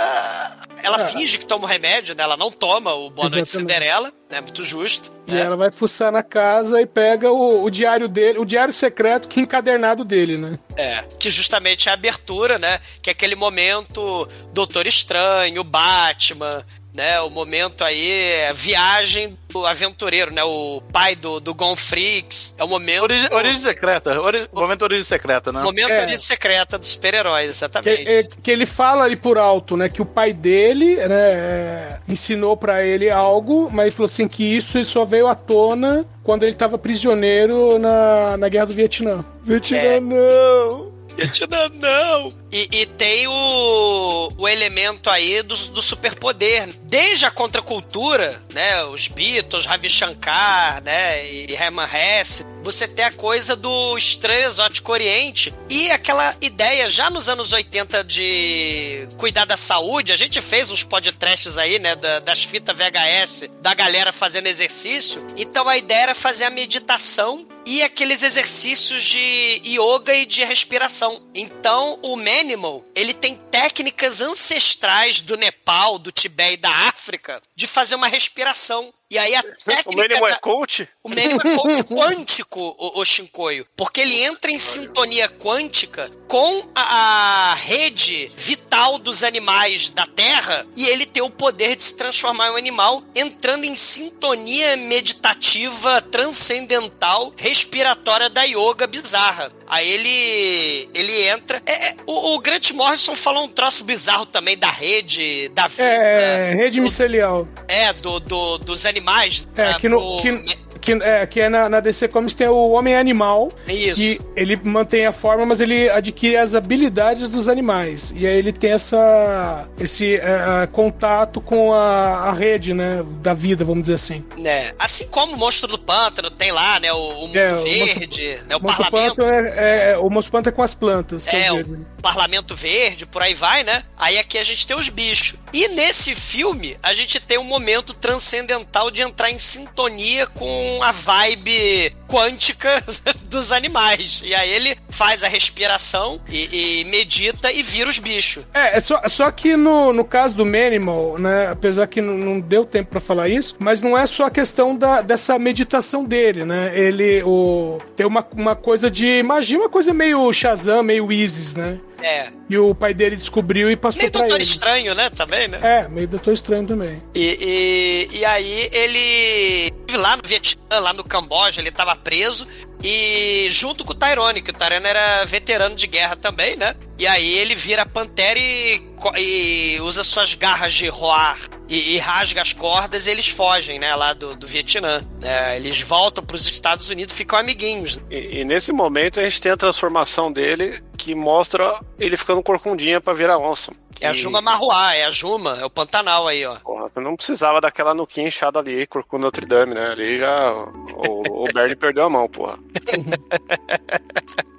Ela 0.83 0.97
Ah. 0.97 1.07
finge 1.07 1.37
que 1.37 1.45
toma 1.45 1.63
o 1.63 1.67
remédio, 1.67 2.13
né? 2.13 2.21
Ela 2.23 2.35
não 2.37 2.51
toma 2.51 2.93
o 2.93 3.09
Boa 3.09 3.29
Noite. 3.29 3.49
Cinderela, 3.49 4.11
né? 4.29 4.41
Muito 4.41 4.63
justo. 4.63 5.11
E 5.25 5.31
né? 5.31 5.39
ela 5.41 5.55
vai 5.55 5.71
fuçar 5.71 6.11
na 6.11 6.21
casa 6.21 6.81
e 6.81 6.85
pega 6.85 7.31
o, 7.31 7.63
o 7.63 7.69
diário 7.71 8.09
dele, 8.09 8.37
o 8.37 8.45
diário 8.45 8.73
secreto 8.73 9.29
que 9.29 9.39
encadernado 9.39 10.03
dele, 10.03 10.37
né? 10.37 10.59
É, 10.75 11.03
que 11.17 11.31
justamente 11.31 11.87
é 11.87 11.91
a 11.91 11.93
abertura, 11.93 12.59
né? 12.59 12.79
Que 13.01 13.09
é 13.09 13.13
aquele 13.13 13.35
momento 13.35 14.27
Doutor 14.51 14.85
Estranho, 14.85 15.63
Batman, 15.63 16.63
né? 16.93 17.19
O 17.21 17.29
momento 17.29 17.83
aí 17.83 18.11
é 18.11 18.53
viagem 18.53 19.37
do 19.49 19.65
aventureiro, 19.65 20.31
né? 20.33 20.43
O 20.43 20.81
pai 20.91 21.15
do, 21.15 21.39
do 21.39 21.53
Gon 21.53 21.75
Freaks. 21.75 22.55
É 22.57 22.63
o 22.63 22.67
momento. 22.67 23.03
Origem, 23.03 23.29
origem 23.33 23.61
secreta. 23.61 24.19
Ori, 24.21 24.47
momento 24.53 24.81
origem 24.83 25.03
secreta, 25.03 25.51
né? 25.51 25.61
Momento 25.63 25.89
É. 25.91 26.01
origem 26.01 26.17
secreta 26.19 26.77
dos 26.77 26.89
super-heróis, 26.89 27.45
Que, 27.45 27.51
exatamente. 27.51 28.07
é, 28.07 28.23
que 28.41 28.51
ele 28.51 28.65
fala 28.65 29.03
ali 29.03 29.15
por 29.15 29.37
alto, 29.37 29.75
né? 29.77 29.89
Que 29.89 30.01
o 30.01 30.05
pai 30.05 30.33
dele, 30.33 30.95
né, 31.07 31.31
é, 31.31 31.99
ensinou 32.07 32.55
pra 32.57 32.83
ele 32.83 33.09
algo, 33.09 33.69
mas 33.71 33.85
ele 33.87 33.95
falou 33.95 34.05
assim 34.09 34.27
que 34.27 34.43
isso 34.55 34.83
só 34.83 35.05
veio 35.05 35.27
à 35.27 35.35
tona 35.35 36.05
quando 36.23 36.43
ele 36.43 36.53
tava 36.53 36.77
prisioneiro 36.77 37.77
na, 37.79 38.37
na 38.37 38.47
guerra 38.49 38.65
do 38.67 38.73
Vietnã. 38.73 39.23
Vietnã 39.43 39.77
É. 39.77 39.99
não! 39.99 40.93
Vietnã 41.15 41.69
não! 41.75 42.29
E, 42.51 42.67
e 42.71 42.85
tem 42.85 43.27
o, 43.27 44.33
o 44.37 44.47
elemento 44.47 45.09
aí 45.09 45.41
do, 45.41 45.55
do 45.55 45.81
superpoder. 45.81 46.67
Desde 46.83 47.25
a 47.25 47.31
contracultura, 47.31 48.41
né? 48.53 48.83
Os 48.85 49.07
Beatles, 49.07 49.65
Ravi 49.65 49.89
Shankar, 49.89 50.83
né? 50.83 51.25
E 51.31 51.53
Herman 51.53 51.87
Hesse. 51.91 52.43
Você 52.63 52.87
tem 52.87 53.03
a 53.03 53.11
coisa 53.11 53.55
do 53.57 53.97
estranho 53.97 54.45
exótico 54.47 54.91
oriente 54.93 55.53
e 55.69 55.91
aquela 55.91 56.33
ideia 56.39 56.87
já 56.89 57.09
nos 57.09 57.27
anos 57.27 57.51
80 57.51 58.03
de 58.05 59.05
cuidar 59.17 59.43
da 59.45 59.57
saúde. 59.57 60.13
A 60.13 60.15
gente 60.17 60.39
fez 60.41 60.71
uns 60.71 60.81
podcasts 60.83 61.57
aí, 61.57 61.77
né? 61.79 61.95
da- 61.95 62.19
das 62.19 62.43
fitas 62.43 62.73
VHS 62.77 63.49
da 63.61 63.73
galera 63.73 64.13
fazendo 64.13 64.47
exercício. 64.47 65.25
Então 65.35 65.67
a 65.67 65.77
ideia 65.77 66.03
era 66.03 66.15
fazer 66.15 66.45
a 66.45 66.49
meditação 66.49 67.45
e 67.65 67.81
aqueles 67.81 68.23
exercícios 68.23 69.03
de 69.03 69.61
yoga 69.65 70.13
e 70.13 70.25
de 70.25 70.43
respiração. 70.43 71.21
Então, 71.33 71.99
o 72.03 72.15
Manimal, 72.15 72.83
ele 72.95 73.13
tem 73.13 73.35
técnicas 73.35 74.21
ancestrais 74.21 75.21
do 75.21 75.37
Nepal, 75.37 75.97
do 75.97 76.11
Tibete 76.11 76.53
e 76.53 76.57
da 76.57 76.69
África 76.87 77.41
de 77.55 77.67
fazer 77.67 77.95
uma 77.95 78.07
respiração. 78.07 78.93
E 79.13 79.17
aí 79.19 79.35
a 79.35 79.41
O 79.45 79.65
técnica 79.65 80.01
mínimo 80.01 80.27
da- 80.27 80.33
é 80.33 80.39
coach? 80.39 80.89
o 81.03 81.09
Manimal 81.09 81.39
é 81.45 81.55
coach 81.57 81.83
quântico, 81.93 82.75
o, 82.79 82.99
o 82.99 83.05
Shinkoio. 83.05 83.67
Porque 83.77 84.01
ele 84.01 84.23
entra 84.23 84.49
em 84.49 84.57
sintonia 84.57 85.29
quântica 85.29 86.09
com 86.27 86.67
a, 86.73 87.51
a 87.51 87.53
rede 87.53 88.31
vital 88.35 88.97
dos 88.97 89.23
animais 89.23 89.89
da 89.89 90.07
Terra 90.07 90.65
e 90.75 90.87
ele 90.87 91.05
tem 91.05 91.21
o 91.21 91.29
poder 91.29 91.75
de 91.75 91.83
se 91.83 91.93
transformar 91.95 92.47
em 92.47 92.51
um 92.53 92.55
animal, 92.57 93.03
entrando 93.15 93.65
em 93.65 93.75
sintonia 93.75 94.75
meditativa, 94.77 96.01
transcendental, 96.01 97.31
respiratória 97.37 98.29
da 98.31 98.43
yoga 98.43 98.87
bizarra. 98.87 99.51
Aí 99.67 99.89
ele 99.89 100.89
ele 100.93 101.23
entra. 101.27 101.61
É, 101.65 101.71
é, 101.89 101.95
o, 102.05 102.35
o 102.35 102.39
Grant 102.39 102.71
Morrison 102.71 103.15
falou 103.15 103.43
um 103.43 103.47
troço 103.47 103.83
bizarro 103.83 104.25
também 104.25 104.57
da 104.57 104.69
rede, 104.69 105.49
da 105.49 105.67
vida. 105.67 105.83
É, 105.83 106.53
rede 106.53 106.79
micelial. 106.81 107.47
É, 107.67 107.91
do, 107.93 108.19
do- 108.19 108.57
dos 108.59 108.85
animais. 108.85 109.47
É, 109.55 109.63
né, 109.65 109.75
que, 109.79 109.87
no, 109.89 109.99
pro- 109.99 110.21
que, 110.21 110.55
que, 110.79 110.91
é, 110.93 111.25
que 111.25 111.39
é 111.39 111.49
na, 111.49 111.69
na 111.69 111.79
DC 111.79 112.07
Comics 112.07 112.33
tem 112.33 112.47
o 112.47 112.69
Homem 112.71 112.95
Animal, 112.95 113.49
Isso. 113.67 113.95
que 113.95 114.19
ele 114.35 114.59
mantém 114.63 115.05
a 115.05 115.11
forma, 115.11 115.45
mas 115.45 115.59
ele 115.59 115.89
adquire 115.89 116.37
as 116.37 116.55
habilidades 116.55 117.27
dos 117.29 117.47
animais. 117.47 118.13
E 118.15 118.25
aí 118.27 118.37
ele 118.37 118.51
tem 118.51 118.71
essa, 118.71 119.67
esse 119.79 120.15
é, 120.15 120.67
contato 120.71 121.39
com 121.41 121.73
a, 121.73 122.29
a 122.29 122.33
rede, 122.33 122.73
né, 122.73 123.03
da 123.21 123.33
vida, 123.33 123.63
vamos 123.65 123.83
dizer 123.83 123.95
assim. 123.95 124.23
né? 124.37 124.73
Assim 124.79 125.07
como 125.07 125.33
o 125.33 125.37
Monstro 125.37 125.67
do 125.67 125.77
Pântano 125.79 126.29
tem 126.29 126.51
lá, 126.51 126.79
né? 126.79 126.91
O, 126.91 126.97
o 126.97 127.27
Mundo 127.27 127.37
É, 127.37 127.53
o 127.53 127.63
Verde, 127.63 128.39
né? 128.47 128.55
O 128.55 128.59
O 128.59 128.61
Monstro 128.63 128.83
Parlamento. 128.83 129.15
Pântano 129.15 129.47
é, 129.47 129.91
é- 129.91 129.97
o 129.97 130.09
Monstro 130.09 130.31
Pântano 130.31 130.53
é 130.53 130.55
com 130.55 130.63
as 130.63 130.73
plantas. 130.73 131.27
É, 131.27 131.51
o 131.51 131.63
digo. 131.63 131.85
Parlamento 132.01 132.55
Verde, 132.55 133.05
por 133.05 133.21
aí 133.21 133.33
vai, 133.33 133.63
né? 133.63 133.83
Aí 133.97 134.17
aqui 134.17 134.37
a 134.37 134.43
gente 134.43 134.65
tem 134.67 134.75
os 134.75 134.89
bichos. 134.89 135.35
E 135.53 135.67
nesse 135.69 136.15
filme, 136.15 136.77
a 136.83 136.93
gente 136.93 137.19
tem 137.19 137.37
um 137.37 137.43
momento 137.43 137.93
transcendental 137.93 138.89
de 138.91 139.01
entrar 139.01 139.29
em 139.31 139.39
sintonia 139.39 140.25
com 140.27 140.72
a 140.81 140.91
vibe 140.91 141.95
quântica 142.07 142.83
dos 143.25 143.51
animais. 143.51 144.21
E 144.23 144.33
aí 144.33 144.49
ele 144.49 144.77
faz 144.89 145.23
a 145.23 145.27
respiração 145.27 146.21
e, 146.29 146.81
e 146.81 146.85
medita 146.85 147.51
e 147.51 147.63
vira 147.63 147.89
os 147.89 147.97
bichos. 147.97 148.43
É, 148.53 148.77
é 148.77 148.79
só, 148.79 149.01
só 149.07 149.29
que 149.31 149.55
no, 149.55 149.91
no 149.91 150.05
caso 150.05 150.35
do 150.35 150.45
Manimal, 150.45 151.17
né, 151.17 151.49
apesar 151.49 151.87
que 151.87 152.01
não, 152.01 152.13
não 152.13 152.39
deu 152.39 152.65
tempo 152.65 152.91
pra 152.91 152.99
falar 152.99 153.27
isso, 153.27 153.55
mas 153.59 153.81
não 153.81 153.97
é 153.97 154.05
só 154.05 154.25
a 154.25 154.31
questão 154.31 154.75
da, 154.75 155.01
dessa 155.01 155.37
meditação 155.39 156.05
dele, 156.05 156.45
né? 156.45 156.71
Ele 156.73 157.23
o, 157.23 157.79
tem 157.95 158.05
uma, 158.05 158.25
uma 158.33 158.55
coisa 158.55 158.89
de 158.89 159.21
magia, 159.23 159.57
uma 159.57 159.69
coisa 159.69 159.93
meio 159.93 160.31
Shazam, 160.31 160.83
meio 160.83 161.11
Isis, 161.11 161.55
né? 161.55 161.79
É. 162.03 162.27
E 162.49 162.57
o 162.57 162.75
pai 162.75 162.93
dele 162.93 163.15
descobriu 163.15 163.71
e 163.71 163.77
passou 163.77 163.99
Meio 163.99 164.11
pra 164.11 164.21
Doutor 164.21 164.35
ele. 164.35 164.43
Estranho, 164.43 164.93
né? 164.93 165.09
Também, 165.09 165.47
né? 165.47 165.59
É, 165.63 165.87
meio 165.87 166.07
Doutor 166.07 166.33
Estranho 166.33 166.67
também. 166.67 167.01
E, 167.15 168.09
e, 168.11 168.17
e 168.17 168.25
aí 168.25 168.69
ele 168.73 169.71
esteve 169.93 169.97
lá 169.97 170.17
no 170.17 170.23
Vietnã, 170.25 170.79
lá 170.79 170.93
no 170.93 171.03
Camboja, 171.03 171.61
ele 171.61 171.69
estava 171.69 171.95
preso. 171.95 172.47
E 172.83 173.47
junto 173.49 173.85
com 173.85 173.93
o 173.93 173.95
Tyrone, 173.95 174.41
que 174.41 174.49
o 174.49 174.53
Tyrone 174.53 174.85
era 174.85 175.23
veterano 175.25 175.75
de 175.75 175.87
guerra 175.87 176.17
também, 176.17 176.57
né? 176.57 176.75
E 176.99 177.07
aí 177.07 177.37
ele 177.37 177.55
vira 177.55 177.85
pantera 177.85 178.37
e, 178.37 178.81
e 179.17 179.79
usa 179.81 180.03
suas 180.03 180.33
garras 180.33 180.73
de 180.73 180.89
roar 180.89 181.37
e, 181.69 181.95
e 181.95 181.97
rasga 181.97 182.41
as 182.41 182.51
cordas 182.51 183.07
e 183.07 183.11
eles 183.11 183.29
fogem, 183.29 183.79
né? 183.79 183.95
Lá 183.95 184.13
do, 184.13 184.35
do 184.35 184.45
Vietnã. 184.45 185.01
né? 185.21 185.55
eles 185.55 185.79
voltam 185.79 186.23
para 186.25 186.35
os 186.35 186.45
Estados 186.45 186.89
Unidos 186.89 187.15
ficam 187.15 187.39
amiguinhos. 187.39 188.01
E, 188.09 188.39
e 188.39 188.45
nesse 188.45 188.73
momento 188.73 189.19
a 189.19 189.23
gente 189.23 189.41
tem 189.41 189.51
a 189.51 189.57
transformação 189.57 190.31
dele 190.31 190.83
que 190.97 191.15
mostra 191.15 191.79
ele 191.97 192.17
ficando 192.17 192.43
corcundinha 192.43 192.99
pra 192.99 193.13
virar 193.13 193.37
onça. 193.37 193.71
É 194.03 194.09
a 194.09 194.13
Juma 194.13 194.41
Marruá, 194.41 194.93
é 194.93 195.05
a 195.05 195.11
Juma, 195.11 195.57
é 195.61 195.65
o 195.65 195.69
Pantanal 195.69 196.27
aí, 196.27 196.45
ó. 196.45 196.55
Porra, 196.55 196.89
tu 196.89 196.99
não 196.99 197.15
precisava 197.15 197.61
daquela 197.61 197.93
nuquinha 197.93 198.27
inchada 198.27 198.59
ali, 198.59 198.85
corcunda 198.85 199.23
Notre 199.23 199.45
Dame, 199.45 199.73
né? 199.73 199.91
Ali 199.91 200.17
já 200.17 200.53
o, 200.53 201.43
o 201.43 201.53
Bernie 201.53 201.75
perdeu 201.75 202.03
a 202.03 202.09
mão, 202.09 202.27
porra. 202.27 202.59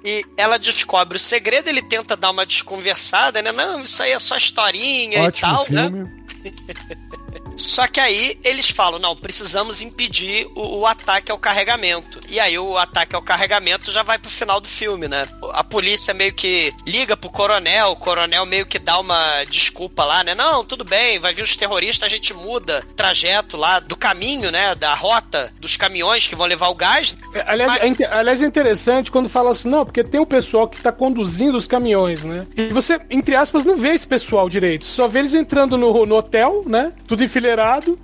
E 0.03 0.23
ela 0.37 0.57
descobre 0.57 1.17
o 1.17 1.19
segredo, 1.19 1.67
ele 1.67 1.81
tenta 1.81 2.15
dar 2.15 2.31
uma 2.31 2.45
desconversada, 2.45 3.41
né? 3.41 3.51
Não, 3.51 3.83
isso 3.83 4.01
aí 4.01 4.11
é 4.11 4.19
só 4.19 4.35
historinha 4.37 5.19
e 5.19 5.27
Ótimo 5.27 5.51
tal, 5.51 5.65
né? 5.69 6.03
Só 7.55 7.87
que 7.87 7.99
aí 7.99 8.37
eles 8.43 8.69
falam, 8.69 8.99
não, 8.99 9.15
precisamos 9.15 9.81
impedir 9.81 10.47
o, 10.55 10.79
o 10.79 10.85
ataque 10.85 11.31
ao 11.31 11.37
carregamento. 11.37 12.19
E 12.27 12.39
aí 12.39 12.57
o 12.57 12.77
ataque 12.77 13.15
ao 13.15 13.21
carregamento 13.21 13.91
já 13.91 14.03
vai 14.03 14.17
pro 14.17 14.29
final 14.29 14.59
do 14.59 14.67
filme, 14.67 15.07
né? 15.07 15.27
A 15.53 15.63
polícia 15.63 16.13
meio 16.13 16.33
que 16.33 16.73
liga 16.85 17.15
pro 17.15 17.29
coronel, 17.29 17.91
o 17.91 17.95
coronel 17.95 18.45
meio 18.45 18.65
que 18.65 18.79
dá 18.79 18.99
uma 18.99 19.43
desculpa 19.45 20.03
lá, 20.03 20.23
né? 20.23 20.35
Não, 20.35 20.63
tudo 20.63 20.83
bem, 20.83 21.19
vai 21.19 21.33
vir 21.33 21.43
os 21.43 21.55
terroristas, 21.55 22.07
a 22.07 22.09
gente 22.09 22.33
muda 22.33 22.83
o 22.89 22.93
trajeto 22.93 23.57
lá 23.57 23.79
do 23.79 23.95
caminho, 23.95 24.51
né? 24.51 24.75
Da 24.75 24.93
rota 24.93 25.53
dos 25.59 25.77
caminhões 25.77 26.27
que 26.27 26.35
vão 26.35 26.47
levar 26.47 26.69
o 26.69 26.75
gás. 26.75 27.15
É, 27.33 27.43
Aliás, 27.47 27.79
Mas- 27.79 27.99
é, 27.99 28.05
aliás, 28.13 28.41
é 28.41 28.45
interessante 28.45 29.11
quando 29.11 29.29
fala 29.29 29.51
assim, 29.51 29.69
não, 29.69 29.85
porque 29.85 30.03
tem 30.03 30.19
o 30.19 30.25
pessoal 30.25 30.67
que 30.67 30.81
tá 30.81 30.91
conduzindo 30.91 31.57
os 31.57 31.67
caminhões, 31.67 32.23
né? 32.23 32.45
E 32.57 32.67
você, 32.67 32.99
entre 33.09 33.35
aspas, 33.35 33.63
não 33.63 33.77
vê 33.77 33.89
esse 33.89 34.07
pessoal 34.07 34.49
direito. 34.49 34.85
Só 34.85 35.07
vê 35.07 35.19
eles 35.19 35.33
entrando 35.33 35.77
no, 35.77 36.05
no 36.05 36.15
hotel, 36.15 36.63
né? 36.65 36.91
Tudo 37.07 37.23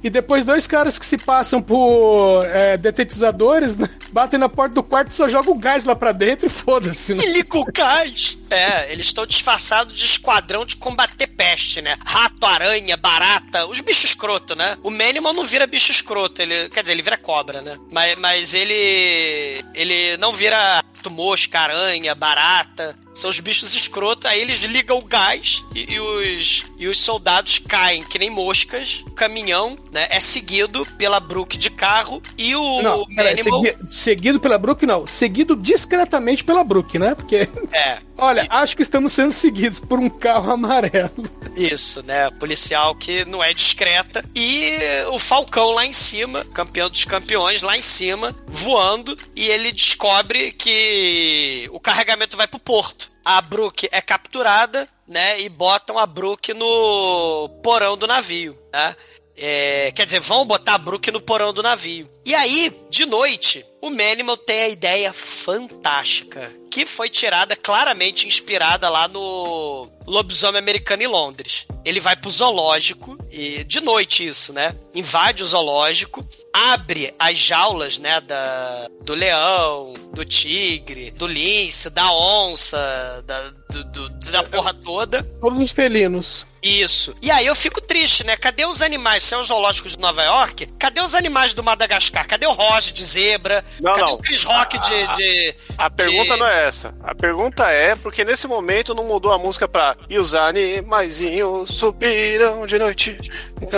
E 0.03 0.09
depois 0.09 0.45
dois 0.45 0.67
caras 0.67 0.97
que 0.97 1.05
se 1.05 1.17
passam 1.17 1.61
por 1.61 2.45
é, 2.45 2.77
detetizadores, 2.77 3.75
né? 3.75 3.89
Batem 4.11 4.39
na 4.39 4.49
porta 4.49 4.75
do 4.75 4.83
quarto 4.83 5.09
e 5.09 5.13
só 5.13 5.27
jogam 5.29 5.57
gás 5.57 5.83
lá 5.83 5.95
pra 5.95 6.11
dentro 6.11 6.47
e 6.47 6.49
foda-se, 6.49 7.13
né? 7.13 7.23
E 7.23 7.33
liga 7.33 7.57
o 7.57 7.65
gás. 7.65 8.37
É, 8.49 8.91
eles 8.91 9.05
estão 9.05 9.25
disfarçados 9.25 9.97
de 9.97 10.05
esquadrão 10.05 10.65
de 10.65 10.75
combater 10.75 11.27
peste, 11.27 11.81
né? 11.81 11.97
Rato, 12.05 12.45
aranha, 12.45 12.97
barata, 12.97 13.65
os 13.65 13.79
bichos 13.79 14.11
escroto, 14.11 14.55
né? 14.55 14.77
O 14.83 14.91
Manimal 14.91 15.33
não 15.33 15.45
vira 15.45 15.65
bicho 15.65 15.91
escroto, 15.91 16.41
ele, 16.41 16.69
quer 16.69 16.81
dizer, 16.81 16.93
ele 16.93 17.01
vira 17.01 17.17
cobra, 17.17 17.61
né? 17.61 17.77
Mas, 17.91 18.19
mas 18.19 18.53
ele 18.53 19.63
ele 19.73 20.17
não 20.17 20.33
vira 20.33 20.83
mosca, 21.09 21.59
aranha, 21.59 22.13
barata. 22.13 22.97
São 23.13 23.29
os 23.29 23.39
bichos 23.41 23.73
escrotos, 23.75 24.25
aí 24.29 24.39
eles 24.39 24.61
ligam 24.61 24.97
o 24.97 25.03
gás 25.03 25.61
e, 25.75 25.93
e 25.95 25.99
os, 25.99 26.65
e 26.77 26.87
os 26.87 26.97
soldados 26.97 27.59
caem 27.59 28.03
que 28.03 28.17
nem 28.17 28.29
moscas. 28.29 29.03
O 29.07 29.11
caminhão, 29.11 29.75
né, 29.91 30.07
é 30.09 30.19
seguido 30.19 30.85
pela 30.97 31.19
Brook 31.19 31.57
de 31.57 31.69
carro 31.69 32.21
e 32.37 32.55
o 32.55 32.81
Não, 32.81 33.05
Manimal... 33.09 33.65
segui- 33.65 33.77
seguido 33.89 34.39
pela 34.39 34.57
Brook, 34.57 34.85
não. 34.85 35.05
Seguido 35.05 35.55
discretamente 35.57 36.43
pela 36.43 36.63
Brook, 36.63 36.97
né? 36.97 37.13
Porque, 37.13 37.49
É, 37.73 37.97
olha, 38.21 38.47
acho 38.49 38.75
que 38.75 38.83
estamos 38.83 39.11
sendo 39.11 39.33
seguidos 39.33 39.79
por 39.79 39.99
um 39.99 40.09
carro 40.09 40.51
amarelo. 40.51 41.29
Isso, 41.55 42.01
né? 42.03 42.29
Policial 42.31 42.95
que 42.95 43.25
não 43.25 43.43
é 43.43 43.53
discreta. 43.53 44.23
E 44.33 44.77
o 45.11 45.19
Falcão 45.19 45.71
lá 45.71 45.85
em 45.85 45.91
cima, 45.91 46.45
campeão 46.53 46.89
dos 46.89 47.03
campeões, 47.03 47.61
lá 47.61 47.77
em 47.77 47.81
cima, 47.81 48.35
voando. 48.47 49.17
E 49.35 49.47
ele 49.47 49.71
descobre 49.71 50.51
que 50.53 51.67
o 51.71 51.79
carregamento 51.79 52.37
vai 52.37 52.47
pro 52.47 52.59
porto. 52.59 53.11
A 53.23 53.41
Brook 53.41 53.89
é 53.91 54.01
capturada, 54.01 54.87
né? 55.07 55.41
E 55.41 55.49
botam 55.49 55.97
a 55.97 56.05
Brook 56.05 56.53
no 56.53 57.49
porão 57.61 57.97
do 57.97 58.07
navio, 58.07 58.57
né? 58.71 58.95
É, 59.43 59.91
quer 59.95 60.05
dizer, 60.05 60.19
vão 60.19 60.45
botar 60.45 60.75
a 60.75 60.77
Brook 60.77 61.09
no 61.09 61.19
porão 61.19 61.51
do 61.51 61.63
navio. 61.63 62.07
E 62.23 62.35
aí, 62.35 62.71
de 62.91 63.07
noite, 63.07 63.65
o 63.81 63.89
Manimal 63.89 64.37
tem 64.37 64.61
a 64.61 64.69
ideia 64.69 65.11
fantástica, 65.11 66.51
que 66.69 66.85
foi 66.85 67.09
tirada 67.09 67.55
claramente 67.55 68.27
inspirada 68.27 68.87
lá 68.87 69.07
no 69.07 69.89
lobisomem 70.05 70.59
americano 70.59 71.01
em 71.03 71.07
Londres. 71.07 71.65
Ele 71.83 71.99
vai 71.99 72.15
pro 72.15 72.29
zoológico, 72.29 73.17
e 73.31 73.63
de 73.63 73.81
noite 73.81 74.27
isso, 74.27 74.53
né? 74.53 74.75
Invade 74.93 75.41
o 75.41 75.45
zoológico, 75.47 76.23
abre 76.53 77.11
as 77.17 77.37
jaulas, 77.39 77.97
né, 77.97 78.21
da, 78.21 78.87
do 79.03 79.15
leão, 79.15 79.93
do 80.13 80.23
tigre, 80.23 81.09
do 81.11 81.25
lince, 81.25 81.89
da 81.89 82.13
onça, 82.13 82.77
da, 83.25 83.49
do- 83.71 83.83
do- 83.85 84.09
da 84.31 84.43
porra 84.43 84.73
toda. 84.73 85.23
Todos 85.41 85.57
os 85.59 85.71
felinos. 85.71 86.45
Isso. 86.61 87.15
E 87.21 87.31
aí 87.31 87.45
eu 87.47 87.55
fico 87.55 87.81
triste, 87.81 88.23
né? 88.23 88.37
Cadê 88.37 88.65
os 88.65 88.81
animais? 88.83 89.23
São 89.23 89.41
os 89.41 89.47
zoológicos 89.47 89.93
de 89.93 89.99
Nova 89.99 90.21
York? 90.23 90.67
Cadê 90.77 91.01
os 91.01 91.15
animais 91.15 91.53
do 91.53 91.63
Madagascar? 91.63 92.27
Cadê 92.27 92.45
o 92.45 92.51
Roger 92.51 92.93
de 92.93 93.03
zebra? 93.03 93.65
Não, 93.79 93.93
Cadê 93.93 94.05
não. 94.05 94.13
o 94.13 94.17
Chris 94.19 94.43
Rock 94.43 94.79
de. 94.79 95.07
de- 95.13 95.55
A 95.77 95.89
pergunta 95.89 96.33
de- 96.33 96.39
não 96.39 96.45
é 96.47 96.67
essa. 96.67 96.93
A 97.03 97.15
pergunta 97.15 97.67
é 97.71 97.95
porque 97.95 98.23
nesse 98.23 98.47
momento 98.47 98.93
não 98.93 99.03
mudou 99.05 99.31
a 99.31 99.37
música 99.39 99.67
pra 99.67 99.95
E 100.07 100.19
os 100.19 100.35
animaizinhos 100.35 101.69
subiram 101.71 102.65
de 102.65 102.77
noite. 102.77 103.17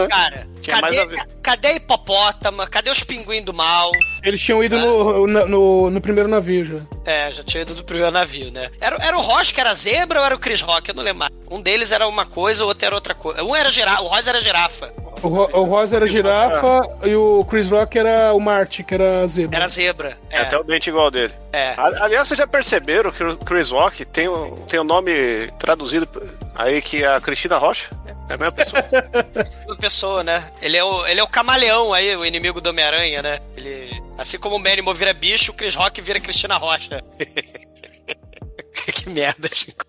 Cara, 0.10 0.48
Tinha 0.62 0.78
mais 0.82 0.96
cadê, 0.96 1.20
a 1.20 1.28
cadê 1.42 1.68
a 1.70 1.74
hipopótama? 1.76 2.68
Cadê 2.68 2.90
os 2.90 3.04
pinguins 3.04 3.44
do 3.44 3.54
mal? 3.54 3.92
Eles 4.24 4.42
tinham 4.42 4.64
ido 4.64 4.78
no, 4.80 5.28
no, 5.28 5.48
no- 5.48 5.90
no 5.90 6.02
primeiro 6.02 6.30
navio 6.30 6.66
já. 6.66 6.80
É, 7.12 7.30
já 7.32 7.44
tinha 7.44 7.62
ido 7.64 7.76
do 7.76 7.84
primeiro 7.84 8.10
navio, 8.12 8.50
né? 8.52 8.70
Era, 8.80 8.96
era 9.06 9.18
o 9.18 9.22
Roger 9.22 9.54
que 9.54 9.60
era 9.60 9.76
zebra 9.76 10.20
ou 10.20 10.26
era 10.26 10.34
o 10.36 10.40
Chris 10.40 10.62
Rock? 10.62 10.90
Eu 10.90 10.96
não 10.96 11.04
lembro. 11.04 11.28
Um 11.52 11.62
deles 11.62 11.92
era 11.92 12.08
uma 12.08 12.26
coisa, 12.26 12.64
o 12.64 12.68
outro 12.68 12.86
era 12.86 12.96
outra 12.96 13.14
coisa. 13.14 13.44
Um 13.44 13.54
era 13.56 13.70
girafa, 13.70 14.02
o 14.02 14.08
Roger 14.08 14.30
era 14.30 14.42
girafa. 14.42 14.94
O, 15.22 15.28
Ro- 15.28 15.50
o 15.54 15.64
Rosa 15.64 15.96
era 15.98 16.08
girafa 16.08 16.82
e 17.04 17.16
o 17.16 17.46
Chris 17.46 17.70
Rock 17.70 17.98
era 17.98 18.34
o 18.34 18.40
Marty, 18.40 18.84
que 18.84 18.94
era 18.94 19.26
zebra. 19.28 19.58
Era 19.58 19.68
zebra. 19.68 20.18
É, 20.30 20.38
É, 20.38 20.42
até 20.42 20.58
o 20.58 20.64
dente 20.64 20.90
igual 20.90 21.10
dele. 21.12 21.34
é. 21.54 21.74
Aliás, 21.78 22.28
vocês 22.28 22.38
já 22.38 22.48
perceberam 22.48 23.12
que 23.12 23.24
o 23.24 23.38
Chris 23.38 23.72
Rock 23.72 24.04
tem 24.06 24.28
o, 24.28 24.58
tem 24.68 24.80
o 24.80 24.84
nome 24.84 25.52
traduzido 25.60 26.08
aí 26.56 26.82
que 26.82 27.04
é 27.04 27.08
a 27.16 27.22
Cristina 27.22 27.58
Rocha? 27.58 27.90
É 28.30 28.34
a 28.34 28.38
mesma 28.38 28.52
pessoa. 28.52 28.84
Uma 29.68 29.78
pessoa, 29.78 30.24
né? 30.24 30.44
Ele 30.62 30.78
é, 30.78 30.84
o, 30.84 31.06
ele 31.08 31.20
é 31.20 31.24
o 31.24 31.28
camaleão 31.28 31.94
aí, 31.94 32.16
o 32.16 32.26
inimigo 32.26 32.60
do 32.62 32.70
Homem-Aranha, 32.70 33.22
né? 33.22 33.40
Ele, 33.58 34.02
assim 34.18 34.38
como 34.40 34.56
o 34.56 34.60
Manimo 34.60 34.94
vira 34.94 35.14
bicho, 35.14 35.52
o 35.52 35.56
Chris 35.56 35.76
Rock 35.76 36.00
vira 36.02 36.20
Cristina 36.20 36.56
Rocha. 36.58 37.04
que 38.94 39.10
merda, 39.10 39.48
Chico. 39.52 39.86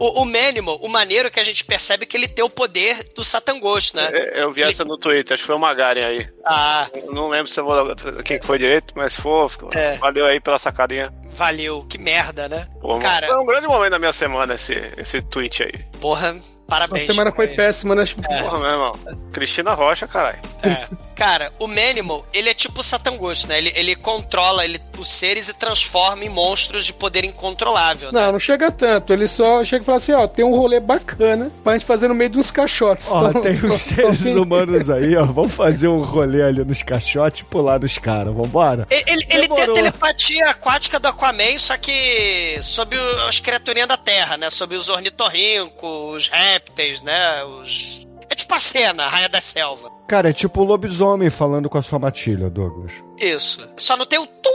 O, 0.00 0.22
o 0.22 0.24
Manimal, 0.24 0.76
o 0.80 0.88
maneiro 0.88 1.28
é 1.28 1.30
que 1.30 1.38
a 1.38 1.44
gente 1.44 1.62
percebe 1.62 2.06
que 2.06 2.16
ele 2.16 2.26
tem 2.26 2.42
o 2.42 2.48
poder 2.48 3.04
do 3.14 3.22
Satan 3.22 3.60
Ghost, 3.60 3.94
né? 3.94 4.08
É, 4.12 4.42
Eu 4.42 4.50
vi 4.50 4.62
essa 4.62 4.82
no 4.84 4.96
Twitter, 4.96 5.34
acho 5.34 5.42
que 5.42 5.46
foi 5.46 5.54
o 5.56 5.58
Magaren 5.58 6.02
aí. 6.04 6.28
Ah, 6.44 6.88
Eu 6.94 7.12
Não 7.12 7.28
lembro 7.28 7.46
se 7.52 7.60
eu 7.60 7.64
vou, 7.66 7.94
quem 8.24 8.38
que 8.40 8.46
foi 8.46 8.58
direito, 8.58 8.94
mas 8.96 9.14
for, 9.14 9.48
ficou- 9.50 9.70
É. 9.74 9.96
valeu 9.98 10.24
aí 10.24 10.40
pela 10.40 10.58
sacadinha. 10.58 11.12
Valeu. 11.34 11.84
Que 11.88 11.98
merda, 11.98 12.48
né? 12.48 12.66
Pô, 12.80 12.98
Cara, 12.98 13.26
Foi 13.28 13.36
um 13.40 13.46
grande 13.46 13.66
momento 13.66 13.90
da 13.92 13.98
minha 13.98 14.12
semana 14.12 14.54
esse, 14.54 14.74
esse 14.96 15.20
tweet 15.22 15.62
aí. 15.62 15.84
porra, 16.00 16.30
A 16.30 16.70
parabéns. 16.70 17.06
semana 17.06 17.32
foi 17.32 17.46
É. 17.46 17.48
péssima, 17.48 17.94
né? 17.94 18.04
Porra, 18.06 18.58
meu 18.60 18.70
irmão. 18.70 18.92
Cristina 19.32 19.72
Rocha, 19.74 20.06
caralho. 20.06 20.38
É. 20.62 20.86
Cara, 21.14 21.52
o 21.58 21.66
Manimal, 21.66 22.24
ele 22.32 22.48
é 22.48 22.54
tipo 22.54 22.80
o 22.80 22.82
Satan 22.82 23.16
Ghost, 23.16 23.46
né? 23.46 23.58
Ele, 23.58 23.72
ele 23.76 23.94
controla 23.94 24.64
ele, 24.64 24.80
os 24.98 25.06
seres 25.08 25.48
e 25.50 25.54
transforma 25.54 26.24
em 26.24 26.28
monstros 26.30 26.84
de 26.86 26.92
poder 26.94 27.24
incontrolável, 27.24 28.10
né? 28.10 28.20
Não, 28.22 28.32
não 28.32 28.38
chega 28.38 28.70
tanto. 28.70 29.12
Ele 29.12 29.28
só 29.28 29.62
chega 29.62 29.82
e 29.82 29.84
fala 29.86 29.98
assim, 29.98 30.12
ó, 30.12 30.26
tem 30.26 30.44
um 30.44 30.56
rolê 30.56 30.80
bacana 30.80 31.50
pra 31.62 31.74
gente 31.74 31.84
fazer 31.84 32.08
no 32.08 32.14
meio 32.14 32.30
de 32.30 32.38
uns 32.38 32.50
caixotes. 32.50 33.10
Ó, 33.10 33.28
Então- 33.28 33.42
tem 33.42 33.52
uns 33.52 33.80
seres 33.80 34.24
humanos 34.24 34.88
aí, 34.88 35.14
ó. 35.16 35.24
Vamos 35.26 35.52
fazer 35.52 35.88
um 35.88 35.98
rolê 35.98 36.42
ali 36.42 36.64
nos 36.64 36.82
caixotes 36.82 37.42
e 37.42 37.44
pular 37.44 37.78
nos 37.80 37.98
caras. 37.98 38.34
Vambora? 38.34 38.86
Ele, 38.90 39.04
ele- 39.06 39.26
ele 39.28 39.48
tem 39.48 39.64
a 39.64 39.72
telepatia 39.74 40.48
aquática 40.50 40.98
do 40.98 41.08
Aquaman, 41.20 41.58
só 41.58 41.76
que 41.76 42.58
sob 42.62 42.96
o- 42.96 43.18
as 43.28 43.38
criaturinhas 43.40 43.88
da 43.88 43.96
Terra, 43.96 44.36
né? 44.36 44.48
Sob 44.50 44.74
os 44.74 44.88
ornitorrincos, 44.88 46.16
os 46.16 46.28
répteis, 46.28 47.02
né? 47.02 47.44
Os... 47.44 48.06
É 48.28 48.34
tipo 48.34 48.54
a 48.54 48.60
cena, 48.60 49.04
a 49.04 49.08
Raia 49.08 49.28
da 49.28 49.40
Selva. 49.40 49.90
Cara, 50.08 50.30
é 50.30 50.32
tipo 50.32 50.60
o 50.60 50.64
lobisomem 50.64 51.28
falando 51.30 51.68
com 51.68 51.78
a 51.78 51.82
sua 51.82 51.98
matilha, 51.98 52.48
Douglas. 52.48 52.92
Isso. 53.18 53.68
Só 53.76 53.96
não 53.96 54.06
tem 54.06 54.18
o 54.18 54.26
tum, 54.26 54.50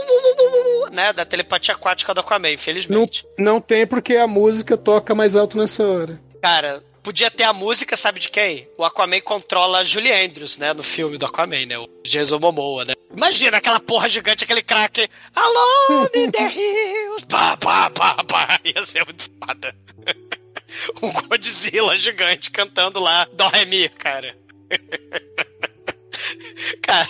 né? 0.92 1.12
Da 1.12 1.24
telepatia 1.24 1.74
aquática 1.74 2.12
do 2.12 2.20
Aquaman, 2.20 2.48
Não, 2.48 2.54
infelizmente. 2.54 3.26
não 3.38 3.60
tem 3.60 3.86
porque 3.86 4.16
a 4.16 4.26
música 4.26 4.76
toca 4.76 5.14
mais 5.14 5.36
alto 5.36 5.56
nessa 5.56 5.86
hora. 5.86 6.20
Cara, 6.42 6.82
podia 7.06 7.30
ter 7.30 7.44
a 7.44 7.52
música, 7.52 7.96
sabe 7.96 8.18
de 8.18 8.28
quem? 8.28 8.68
O 8.76 8.84
Aquaman 8.84 9.20
controla 9.20 9.78
a 9.78 9.84
Julie 9.84 10.12
Andrews, 10.12 10.58
né? 10.58 10.74
No 10.74 10.82
filme 10.82 11.16
do 11.16 11.24
Aquaman, 11.24 11.64
né? 11.64 11.78
O 11.78 11.88
Jason 12.04 12.40
Momoa, 12.40 12.84
né? 12.84 12.94
Imagina 13.16 13.58
aquela 13.58 13.78
porra 13.78 14.08
gigante, 14.08 14.42
aquele 14.42 14.60
craque. 14.60 15.08
Alone 15.32 16.10
in 16.16 16.30
the 16.32 16.42
hills. 16.50 17.24
Pá, 17.28 17.56
pá, 17.58 17.90
pá, 17.90 18.24
pá. 18.24 18.58
Ia 18.66 18.84
ser 18.84 19.04
muito 19.04 19.30
foda. 19.40 19.72
Um 21.00 21.12
Godzilla 21.12 21.96
gigante 21.96 22.50
cantando 22.50 22.98
lá 22.98 23.26
Dó 23.32 23.46
Ré 23.48 23.64
Mi, 23.64 23.88
cara. 23.88 24.36
Cara... 26.82 27.08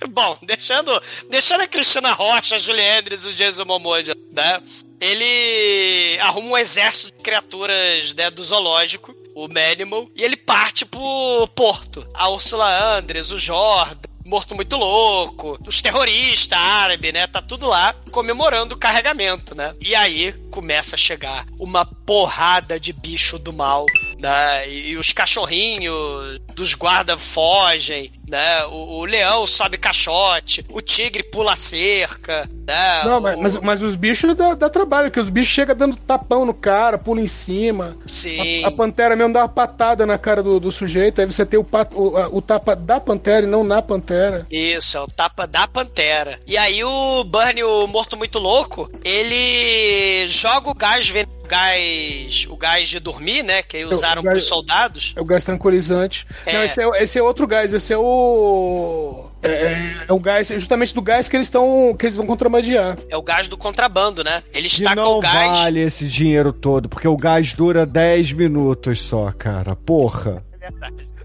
Bom, 0.10 0.38
deixando, 0.42 1.02
deixando 1.28 1.62
a 1.62 1.66
Cristina 1.66 2.12
Rocha, 2.12 2.56
a 2.56 2.58
Julie 2.58 2.86
Andrews 2.98 3.24
e 3.24 3.28
o 3.28 3.34
Jason 3.34 3.64
Momoa, 3.64 4.02
né? 4.02 4.62
Ele 5.00 6.18
arruma 6.20 6.50
um 6.50 6.58
exército 6.58 7.16
de 7.16 7.22
criaturas 7.22 8.14
né, 8.14 8.30
do 8.30 8.42
zoológico, 8.42 9.14
o 9.34 9.48
Manimal, 9.48 10.08
e 10.16 10.24
ele 10.24 10.36
parte 10.36 10.84
pro 10.84 11.48
porto. 11.54 12.06
A 12.14 12.28
Ursula 12.28 12.96
Andress, 12.96 13.32
o 13.32 13.38
Jordan, 13.38 14.08
Morto 14.26 14.54
Muito 14.54 14.76
Louco, 14.76 15.58
os 15.66 15.80
terroristas 15.80 16.58
árabes, 16.58 17.12
né? 17.12 17.26
Tá 17.26 17.40
tudo 17.40 17.66
lá 17.66 17.94
comemorando 18.10 18.74
o 18.74 18.78
carregamento, 18.78 19.54
né? 19.54 19.74
E 19.80 19.94
aí 19.94 20.32
começa 20.50 20.96
a 20.96 20.98
chegar 20.98 21.46
uma 21.58 21.84
porrada 21.84 22.78
de 22.78 22.92
bicho 22.92 23.38
do 23.38 23.52
mal, 23.52 23.86
né? 24.18 24.68
E, 24.68 24.96
os 24.96 25.12
cachorrinhos 25.12 26.38
dos 26.54 26.74
guardas 26.74 27.20
fogem, 27.22 28.10
né? 28.28 28.64
O, 28.66 28.98
o 29.00 29.04
leão 29.04 29.46
sobe 29.46 29.78
caixote, 29.78 30.64
o 30.68 30.80
tigre 30.80 31.22
pula 31.22 31.54
cerca, 31.56 32.48
né? 32.66 33.04
Não, 33.04 33.18
O- 33.18 33.20
mas, 33.22 33.36
mas, 33.38 33.54
mas 33.56 33.82
os 33.82 33.94
bichos 33.96 34.34
dá, 34.34 34.54
dá 34.54 34.68
trabalho, 34.68 35.10
que 35.10 35.20
os 35.20 35.28
bichos 35.28 35.54
chegam 35.54 35.76
dando 35.76 35.96
tapão 35.96 36.44
no 36.44 36.52
cara, 36.52 36.98
pula 36.98 37.20
em 37.20 37.28
cima. 37.28 37.96
Sim. 38.06 38.64
A, 38.64 38.68
a 38.68 38.70
pantera 38.70 39.14
mesmo 39.14 39.32
dá 39.32 39.40
uma 39.40 39.48
patada 39.48 40.04
na 40.04 40.18
cara 40.18 40.42
do, 40.42 40.58
do 40.58 40.72
sujeito, 40.72 41.20
aí 41.20 41.26
você 41.26 41.46
tem 41.46 41.58
o, 41.58 41.64
pat- 41.64 41.92
o, 41.94 42.16
a- 42.16 42.28
o 42.28 42.42
tapa 42.42 42.74
da 42.74 42.98
pantera 43.00 43.46
e 43.46 43.48
não 43.48 43.62
na 43.62 43.80
pantera. 43.80 44.44
Isso, 44.50 44.96
é 44.98 45.00
o 45.00 45.06
tapa 45.06 45.46
da 45.46 45.66
pantera. 45.68 46.40
E 46.46 46.56
aí 46.56 46.82
o 46.82 47.22
Burnie, 47.24 47.62
o 47.62 47.86
morto 47.86 48.16
muito 48.16 48.38
louco, 48.38 48.90
ele 49.04 50.26
joga 50.26 50.70
o 50.70 50.74
gás 50.74 51.08
ven- 51.08 51.26
o 51.37 51.37
gás, 51.48 52.46
o 52.48 52.56
gás 52.56 52.88
de 52.88 53.00
dormir, 53.00 53.42
né, 53.42 53.62
que 53.62 53.78
aí 53.78 53.84
usaram 53.84 54.22
gás- 54.22 54.34
pros 54.34 54.46
soldados. 54.46 55.12
É 55.16 55.20
o 55.20 55.24
gás 55.24 55.42
tranquilizante. 55.42 56.26
É. 56.46 56.52
Não, 56.52 56.62
esse 56.64 56.80
é, 56.80 57.02
esse 57.02 57.18
é 57.18 57.22
outro 57.22 57.46
gás, 57.46 57.74
esse 57.74 57.92
é 57.92 57.98
o. 57.98 59.24
É, 59.42 59.48
é- 59.50 59.96
é 60.08 60.12
o 60.12 60.18
gás, 60.20 60.48
justamente 60.48 60.94
do 60.94 61.00
gás 61.02 61.28
que 61.28 61.36
eles 61.36 61.46
estão. 61.46 61.94
que 61.98 62.06
eles 62.06 62.16
vão 62.16 62.26
contrabandear. 62.26 62.98
É 63.08 63.16
o 63.16 63.22
gás 63.22 63.48
do 63.48 63.56
contrabando, 63.56 64.22
né? 64.22 64.42
Eles 64.52 64.74
Que 64.76 64.82
tacam 64.84 65.04
não 65.04 65.18
o 65.18 65.20
gás. 65.20 65.58
vale 65.58 65.80
esse 65.80 66.06
dinheiro 66.06 66.52
todo, 66.52 66.88
porque 66.88 67.08
o 67.08 67.16
gás 67.16 67.54
dura 67.54 67.84
10 67.86 68.32
minutos 68.32 69.00
só, 69.00 69.32
cara. 69.32 69.74
Porra. 69.74 70.44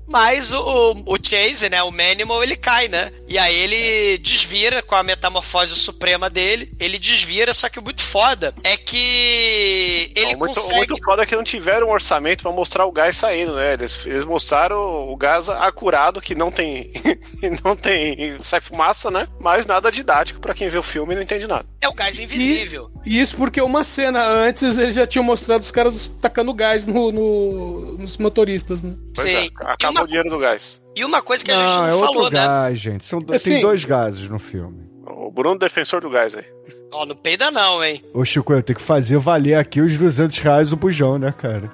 Mas 0.08 0.52
o, 0.52 0.60
o, 0.60 1.14
o 1.14 1.18
Chase, 1.22 1.70
né, 1.70 1.82
o 1.84 1.92
Manimal, 1.92 2.44
ele 2.44 2.56
cai, 2.56 2.88
né? 2.88 3.12
E 3.28 3.38
aí 3.38 3.56
ele 3.56 4.18
desvira 4.20 4.82
com 4.82 4.96
a 4.96 5.04
metamorfose 5.04 5.76
suprema 5.76 6.30
dele. 6.30 6.74
Ele 6.80 7.00
desvira, 7.00 7.54
só 7.54 7.70
que 7.70 7.80
o 7.80 7.84
muito 7.84 8.02
foda 8.02 8.54
é 8.64 8.76
que 8.78 10.12
ele 10.16 10.34
Não, 10.34 10.40
muito, 10.40 10.56
consegue... 10.56 10.78
muito 10.78 11.04
foda 11.04 11.26
que 11.26 11.36
não 11.36 11.44
tiveram 11.44 11.88
um 11.88 11.92
orçamento 11.92 12.44
pra 12.44 12.52
mostrar 12.52 12.86
o 12.86 12.92
gás 12.92 13.16
saindo, 13.18 13.56
né? 13.56 13.74
Eles, 13.74 14.06
eles 14.06 14.26
mostraram 14.26 15.10
o 15.10 15.16
gás 15.16 15.50
acurado, 15.50 16.22
que 16.22 16.36
não 16.36 16.52
tem. 16.52 16.92
que 17.40 17.50
não 17.64 17.76
tem. 17.76 18.38
sai 18.44 18.62
fumaça, 18.62 19.10
né? 19.12 19.28
Mas 19.40 19.66
nada 19.66 19.92
didático 19.92 20.40
pra 20.40 20.54
quem 20.54 20.70
vê 20.70 20.78
o 20.78 20.84
filme 20.84 21.14
e 21.14 21.16
não 21.16 21.24
entende 21.24 21.48
nada. 21.48 21.66
É 21.82 21.88
o 21.88 21.94
gás 21.94 22.20
invisível. 22.20 22.90
E 23.06 23.20
isso 23.20 23.36
porque 23.36 23.62
uma 23.62 23.84
cena 23.84 24.24
antes 24.26 24.78
eles 24.78 24.96
já 24.96 25.06
tinham 25.06 25.24
mostrado 25.24 25.62
os 25.62 25.72
caras 25.72 26.10
tacando 26.22 26.54
gás 26.54 26.86
no, 26.86 27.12
no- 27.12 27.98
nos 27.98 28.18
motoristas, 28.18 28.82
né? 28.82 28.96
Pois 29.16 29.30
Sim. 29.30 29.36
é, 29.62 29.72
acabou 29.72 29.93
uma- 29.94 30.04
o 30.04 30.08
dinheiro 30.08 30.30
do 30.30 30.40
gás. 30.40 30.82
E 30.96 31.04
uma 31.06 31.22
coisa 31.22 31.44
que 31.44 31.52
a 31.52 31.56
gente 31.56 31.70
Não, 31.70 31.78
não, 31.82 31.88
é 31.88 31.94
outro 31.94 32.08
falou, 32.14 32.32
né? 32.32 32.40
gás, 32.40 32.80
gente. 32.80 33.06
São, 33.06 33.20
do- 33.20 33.34
Assim- 33.34 33.52
Tem 33.54 33.62
dois 33.62 33.84
gases 33.86 34.28
no 34.30 34.38
filme. 34.40 34.92
O 35.06 35.32
Bruno, 35.32 35.58
defensor 35.58 36.02
do 36.02 36.10
gás 36.10 36.36
aí. 36.36 36.46
Ó, 36.92 37.06
não 37.06 37.16
peida 37.16 37.50
não, 37.50 37.84
hein? 37.84 38.04
Ô, 38.14 38.24
Chico, 38.24 38.54
eu 38.54 38.62
tenho 38.62 38.78
que 38.78 38.84
fazer 38.86 39.18
valer 39.18 39.56
aqui 39.56 39.82
os 39.82 39.98
200 39.98 40.38
reais 40.38 40.72
o 40.72 40.78
bujão, 40.78 41.18
né, 41.18 41.34
cara? 41.36 41.72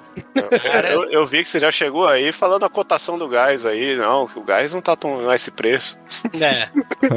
Eu, 0.90 1.04
eu 1.10 1.26
vi 1.26 1.42
que 1.42 1.48
você 1.50 1.60
já 1.60 1.70
chegou 1.70 2.06
aí 2.08 2.32
falando 2.32 2.64
a 2.64 2.70
cotação 2.70 3.18
do 3.18 3.28
gás 3.28 3.66
aí. 3.66 3.96
Não, 3.96 4.26
que 4.26 4.38
o 4.38 4.42
gás 4.44 4.72
não 4.72 4.80
tá 4.80 4.96
tão 4.96 5.20
não 5.22 5.30
é 5.30 5.36
esse 5.36 5.50
preço. 5.50 5.98
É, 6.40 6.68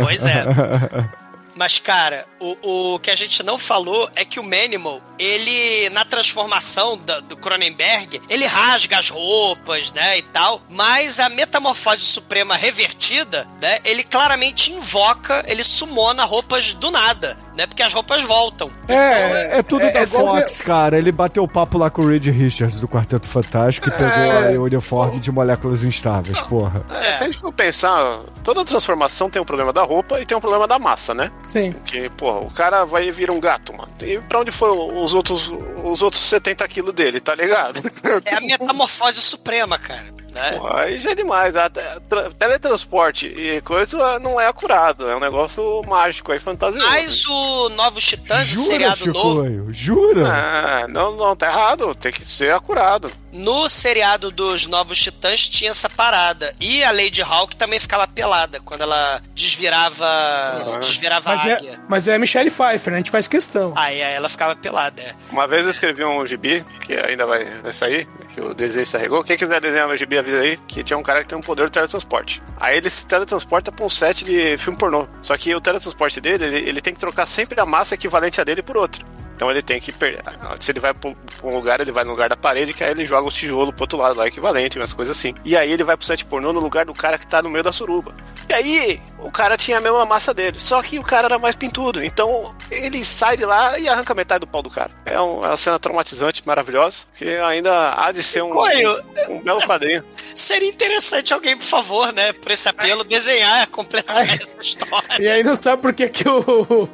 pois 0.03 0.25
é. 0.25 0.43
Mas, 1.55 1.77
cara, 1.79 2.25
o, 2.39 2.93
o 2.95 2.99
que 2.99 3.11
a 3.11 3.15
gente 3.15 3.43
não 3.43 3.57
falou 3.57 4.09
é 4.15 4.25
que 4.25 4.39
o 4.39 4.43
Manimal, 4.43 4.99
ele, 5.19 5.89
na 5.91 6.03
transformação 6.03 6.97
da- 6.97 7.19
do 7.19 7.37
Cronenberg, 7.37 8.19
ele 8.29 8.45
rasga 8.45 8.97
as 8.99 9.09
roupas, 9.09 9.91
né, 9.91 10.17
e 10.17 10.21
tal, 10.23 10.61
mas 10.69 11.19
a 11.19 11.29
metamorfose 11.29 12.01
suprema 12.01 12.55
revertida, 12.55 13.47
né, 13.61 13.79
ele 13.85 14.03
claramente 14.03 14.71
invoca, 14.71 15.43
ele 15.47 15.63
sumona 15.63 16.23
roupas 16.25 16.73
do 16.73 16.89
nada, 16.89 17.37
né, 17.55 17.67
porque 17.67 17.83
as 17.83 17.93
roupas 17.93 18.23
voltam. 18.23 18.71
É, 18.87 19.59
é 19.59 19.63
tudo 19.63 19.85
é- 19.85 19.91
da 19.91 19.99
é 20.01 20.05
Fox, 20.07 20.61
cara. 20.61 20.97
Ele 20.97 21.11
bateu 21.11 21.47
papo 21.47 21.77
lá 21.77 21.89
com 21.89 22.01
o 22.01 22.07
Reed 22.07 22.25
Richards 22.25 22.79
do 22.79 22.87
Quarteto 22.87 23.27
Fantástico 23.27 23.89
e 23.89 23.91
pegou 23.91 24.07
É. 24.07 24.47
aí 24.49 24.57
o 24.57 24.63
uniforme 24.63 25.19
de 25.19 25.31
moléculas 25.31 25.83
instáveis, 25.83 26.39
porra. 26.41 26.85
É, 26.89 27.13
se 27.13 27.23
a 27.23 27.25
gente 27.27 27.39
for 27.39 27.53
pensar, 27.53 28.21
toda 28.43 28.65
transformação 28.65 29.29
tem 29.29 29.41
um 29.41 29.45
problema 29.45 29.71
da 29.71 29.83
roupa 29.83 30.19
e 30.19 30.25
tem 30.25 30.35
um 30.37 30.41
problema 30.41 30.67
da 30.67 30.79
massa, 30.79 31.13
né? 31.13 31.31
Sim. 31.47 31.73
Porque, 31.73 32.09
porra, 32.17 32.39
o 32.39 32.51
cara 32.51 32.85
vai 32.85 33.11
vir 33.11 33.29
um 33.29 33.39
gato, 33.39 33.73
mano. 33.73 33.91
E 34.01 34.19
pra 34.21 34.39
onde 34.39 34.51
foi 34.51 34.69
os 34.69 35.13
outros, 35.13 35.51
os 35.83 36.01
outros 36.01 36.23
70 36.23 36.67
quilos 36.67 36.93
dele, 36.93 37.19
tá 37.19 37.35
ligado? 37.35 37.81
É 38.25 38.35
a 38.35 38.41
metamorfose 38.41 39.21
suprema, 39.21 39.77
cara, 39.77 40.05
né? 40.33 40.51
Porra, 40.57 40.81
aí 40.81 40.97
já 40.99 41.11
é 41.11 41.15
demais. 41.15 41.55
A- 41.55 41.65
a- 41.65 41.69
tra- 41.69 42.31
teletransporte 42.37 43.27
e 43.27 43.61
coisa 43.61 44.19
não 44.19 44.39
é 44.39 44.47
acurado. 44.47 45.07
É 45.09 45.15
um 45.15 45.19
negócio 45.19 45.81
mágico 45.87 46.31
aí, 46.31 46.39
fantasioso. 46.39 46.87
Mas 46.87 47.25
o 47.25 47.69
Novos 47.69 48.03
Titãs, 48.05 48.47
Jura, 48.47 48.65
seriado 48.67 49.05
novo, 49.13 49.35
Chicoio? 49.43 49.67
Jura? 49.73 50.27
Ah, 50.27 50.87
não, 50.87 51.15
não, 51.15 51.35
tá 51.35 51.47
errado. 51.47 51.93
Tem 51.95 52.11
que 52.11 52.25
ser 52.25 52.53
acurado. 52.53 53.11
No 53.31 53.67
seriado 53.69 54.29
dos 54.29 54.67
Novos 54.67 54.99
Titãs 54.99 55.47
tinha 55.49 55.71
essa 55.71 55.89
parada. 55.89 56.53
E 56.59 56.83
a 56.83 56.91
Lady 56.91 57.21
Hawk 57.21 57.55
também 57.55 57.79
ficava 57.79 58.07
pelada 58.07 58.59
quando 58.59 58.81
ela 58.81 59.21
desvirava, 59.33 60.77
desvirava 60.81 61.31
a 61.31 61.35
Mas 61.35 61.45
é, 61.47 61.53
águia. 61.53 61.79
mas 61.89 62.07
é 62.07 62.15
a 62.15 62.19
Michelle 62.19 62.51
Pfeiffer, 62.51 62.91
né? 62.91 62.97
A 62.97 62.99
gente 62.99 63.11
faz 63.11 63.27
questão. 63.27 63.73
Aí, 63.75 64.01
aí 64.03 64.13
ela 64.13 64.29
ficava 64.29 64.55
pelada. 64.55 65.01
é. 65.01 65.13
Uma 65.31 65.47
vez 65.47 65.65
eu 65.65 65.71
escrevi 65.71 66.03
um 66.03 66.25
gibi, 66.25 66.63
que 66.85 66.93
ainda 66.93 67.25
vai, 67.25 67.61
vai 67.61 67.73
sair, 67.73 68.07
que 68.33 68.41
o 68.41 68.53
desenho 68.53 68.85
se 68.85 68.97
arregou. 68.97 69.23
Quem 69.23 69.37
quiser 69.37 69.61
desenhar 69.61 69.87
no 69.87 69.95
gibi, 69.95 70.17
avisa 70.17 70.39
aí, 70.39 70.57
que 70.67 70.83
tinha 70.83 70.97
um 70.97 71.03
cara 71.03 71.21
que 71.21 71.27
tem 71.27 71.37
um 71.37 71.41
poder 71.41 71.65
de 71.65 71.71
teletransporte. 71.71 72.41
Aí 72.57 72.77
ele 72.77 72.89
se 72.89 73.05
teletransporta 73.05 73.71
pra 73.71 73.85
um 73.85 73.89
set 73.89 74.25
de 74.25 74.57
filme 74.57 74.77
pornô. 74.77 75.07
Só 75.21 75.37
que 75.37 75.53
o 75.53 75.61
teletransporte 75.61 76.19
dele, 76.19 76.45
ele, 76.45 76.69
ele 76.69 76.81
tem 76.81 76.93
que 76.93 76.99
trocar 76.99 77.25
sempre 77.25 77.59
a 77.59 77.65
massa 77.65 77.95
equivalente 77.95 78.41
a 78.41 78.43
dele 78.43 78.61
por 78.61 78.77
outra. 78.77 79.05
Então 79.35 79.49
ele 79.49 79.61
tem 79.61 79.79
que 79.79 79.91
perder. 79.91 80.21
Se 80.59 80.71
ele 80.71 80.79
vai 80.79 80.93
pra 80.93 81.11
um 81.43 81.55
lugar, 81.55 81.81
ele 81.81 81.91
vai 81.91 82.03
no 82.03 82.11
lugar 82.11 82.29
da 82.29 82.35
parede, 82.37 82.73
que 82.73 82.83
aí 82.83 82.91
ele 82.91 83.05
joga 83.05 83.27
os 83.27 83.33
tijolos 83.33 83.73
pro 83.73 83.83
outro 83.83 83.97
lado 83.97 84.17
lá, 84.17 84.27
equivalente, 84.27 84.77
umas 84.77 84.93
coisas 84.93 85.17
assim. 85.17 85.33
E 85.43 85.57
aí 85.57 85.71
ele 85.71 85.83
vai 85.83 85.97
pro 85.97 86.05
set 86.05 86.23
pornô 86.25 86.53
no 86.53 86.59
lugar 86.59 86.85
do 86.85 86.93
cara 86.93 87.17
que 87.17 87.27
tá 87.27 87.41
no 87.41 87.49
meio 87.49 87.63
da 87.63 87.71
suruba. 87.71 88.13
E 88.49 88.53
aí, 88.53 89.01
o 89.19 89.31
cara 89.31 89.55
tinha 89.57 89.77
a 89.77 89.81
mesma 89.81 90.05
massa 90.05 90.33
dele. 90.33 90.59
Só 90.59 90.81
que 90.83 90.99
o 90.99 91.03
cara 91.03 91.25
era 91.27 91.39
mais 91.39 91.55
pintudo. 91.55 92.03
Então 92.03 92.53
ele 92.69 93.03
sai 93.05 93.37
de 93.37 93.45
lá 93.45 93.79
e 93.79 93.87
arranca 93.87 94.13
metade 94.13 94.41
do 94.41 94.47
pau 94.47 94.61
do 94.61 94.69
cara. 94.69 94.91
É, 95.05 95.19
um- 95.19 95.43
é 95.43 95.47
uma 95.47 95.57
cena 95.57 95.79
traumatizante, 95.79 96.43
maravilhosa. 96.45 97.05
Que 97.17 97.37
ainda 97.37 97.93
há 97.97 98.11
de 98.11 98.21
ser 98.21 98.43
um, 98.43 98.49
Coelho. 98.51 99.03
um 99.29 99.39
belo 99.41 99.61
quadrinho. 99.65 100.03
Seria 100.35 100.69
interessante 100.69 101.33
alguém, 101.33 101.55
por 101.57 101.63
favor, 101.65 102.11
né, 102.13 102.33
por 102.33 102.51
esse 102.51 102.67
apelo, 102.69 103.03
desenhar, 103.03 103.67
completar 103.67 104.23
essa 104.29 104.51
história. 104.61 105.07
E 105.19 105.27
aí 105.27 105.43
não 105.43 105.55
sabe 105.55 105.81
por 105.81 105.93
que, 105.93 106.07
que 106.09 106.27
o. 106.27 106.87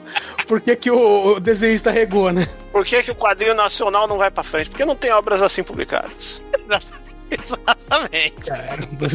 Por 0.48 0.60
que, 0.62 0.76
que 0.76 0.90
o 0.90 1.40
desenhista 1.40 1.92
regou, 1.92 2.29
né? 2.32 2.48
Por 2.72 2.86
que, 2.86 3.04
que 3.04 3.12
o 3.12 3.16
quadrinho 3.16 3.54
nacional 3.54 4.08
não 4.08 4.18
vai 4.18 4.32
pra 4.32 4.44
frente? 4.44 4.70
Porque 4.70 4.86
não 4.86 4.96
tem 4.96 5.12
obras 5.12 5.42
assim 5.42 5.64
publicadas. 5.64 6.42
Exatamente. 7.32 8.42
Caramba. 8.42 9.08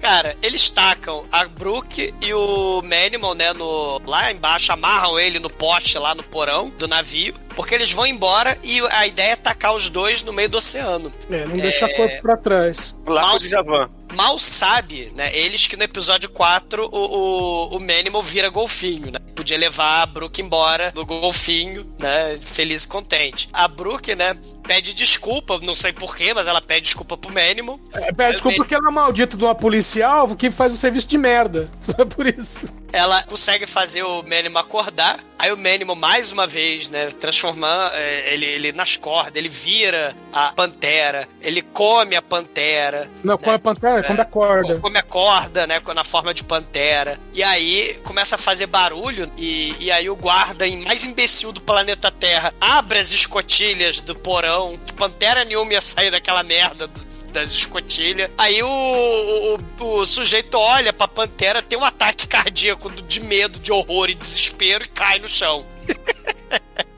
Cara, 0.00 0.36
eles 0.40 0.70
tacam 0.70 1.24
a 1.32 1.44
Brook 1.46 2.14
e 2.20 2.32
o 2.32 2.80
Manimal, 2.82 3.34
né, 3.34 3.52
no, 3.52 4.00
lá 4.06 4.30
embaixo, 4.30 4.70
amarram 4.72 5.18
ele 5.18 5.38
no 5.40 5.50
poste 5.50 5.98
lá 5.98 6.14
no 6.14 6.22
porão 6.22 6.70
do 6.70 6.86
navio, 6.86 7.34
porque 7.56 7.74
eles 7.74 7.90
vão 7.90 8.06
embora 8.06 8.56
e 8.62 8.78
a 8.90 9.06
ideia 9.06 9.32
é 9.32 9.36
tacar 9.36 9.74
os 9.74 9.88
dois 9.88 10.22
no 10.22 10.32
meio 10.32 10.48
do 10.48 10.58
oceano. 10.58 11.12
É, 11.30 11.46
não 11.46 11.56
deixar 11.56 11.88
corpo 11.88 12.22
pra 12.22 12.36
trás. 12.36 12.94
Lá 13.06 13.36
Djavan. 13.36 13.90
Mal 14.14 14.38
sabe, 14.38 15.12
né, 15.16 15.36
eles 15.36 15.66
que 15.66 15.76
no 15.76 15.82
episódio 15.82 16.30
4 16.30 16.88
o, 16.92 16.96
o, 16.96 17.76
o 17.76 17.80
Manimal 17.80 18.22
vira 18.22 18.48
golfinho, 18.48 19.10
né? 19.10 19.18
Podia 19.34 19.58
levar 19.58 20.02
a 20.02 20.06
Brook 20.06 20.40
embora 20.40 20.92
do 20.92 21.04
golfinho, 21.04 21.92
né, 21.98 22.38
feliz 22.40 22.84
e 22.84 22.88
contente. 22.88 23.48
A 23.52 23.66
Brook, 23.66 24.14
né, 24.14 24.34
pede 24.66 24.94
desculpa, 24.94 25.58
não 25.62 25.74
sei 25.74 25.92
porquê, 25.92 26.32
mas 26.32 26.46
ela 26.46 26.60
pede 26.60 26.82
desculpa 26.82 27.16
pro 27.16 27.34
Manimal. 27.34 27.80
É, 27.92 28.12
pede 28.12 28.32
desculpa 28.32 28.58
porque 28.58 28.74
ela 28.74 28.88
é 28.88 28.92
maldita 28.92 29.36
de 29.36 29.44
uma 29.44 29.54
policial 29.54 30.34
que 30.36 30.50
faz 30.50 30.72
um 30.72 30.76
serviço 30.76 31.08
de 31.08 31.18
merda. 31.18 31.68
Só 31.82 32.04
por 32.04 32.26
isso. 32.26 32.66
ela 32.92 33.22
consegue 33.24 33.66
fazer 33.66 34.02
o 34.04 34.22
Manimal 34.22 34.62
acordar. 34.62 35.18
Aí 35.38 35.52
o 35.52 35.56
Manimal, 35.56 35.96
mais 35.96 36.32
uma 36.32 36.46
vez, 36.46 36.88
né, 36.88 37.10
transformar 37.46 37.92
é, 37.94 38.34
ele, 38.34 38.44
ele 38.46 38.72
nas 38.72 38.96
cordas, 38.96 39.32
ele 39.36 39.48
vira 39.48 40.14
a 40.32 40.52
pantera, 40.52 41.28
ele 41.40 41.62
come 41.62 42.16
a 42.16 42.22
pantera. 42.22 43.08
Não, 43.22 43.38
come 43.38 43.54
a 43.54 43.58
pantera, 43.58 44.02
come 44.04 44.20
a 44.20 44.24
corda. 44.24 44.78
Come 44.78 44.98
a 44.98 45.02
corda, 45.02 45.66
né, 45.66 45.80
na 45.94 46.04
forma 46.04 46.34
de 46.34 46.42
pantera. 46.44 47.18
E 47.34 47.42
aí 47.42 47.98
começa 48.04 48.34
a 48.36 48.38
fazer 48.38 48.66
barulho 48.66 49.30
e, 49.36 49.74
e 49.78 49.90
aí 49.90 50.08
o 50.10 50.16
guarda 50.16 50.64
mais 50.86 51.04
imbecil 51.04 51.52
do 51.52 51.60
planeta 51.60 52.10
Terra 52.10 52.52
abre 52.60 52.98
as 52.98 53.10
escotilhas 53.12 54.00
do 54.00 54.14
porão, 54.16 54.78
que 54.84 54.92
pantera 54.92 55.44
nenhuma 55.44 55.72
ia 55.72 55.80
sair 55.80 56.10
daquela 56.10 56.42
merda 56.42 56.86
do- 56.88 57.16
das 57.32 57.50
escotilhas. 57.50 58.30
Aí 58.38 58.62
o, 58.62 58.66
o, 58.68 59.54
o- 59.84 59.98
o 60.00 60.06
sujeito 60.06 60.54
olha 60.56 60.92
pra 60.92 61.06
pantera, 61.06 61.60
tem 61.62 61.78
um 61.78 61.84
ataque 61.84 62.26
cardíaco 62.26 62.90
de 62.90 63.20
medo, 63.20 63.58
de 63.58 63.70
horror 63.70 64.08
e 64.08 64.14
desespero 64.14 64.84
e 64.84 64.88
cai 64.88 65.18
no 65.18 65.28
chão. 65.28 65.64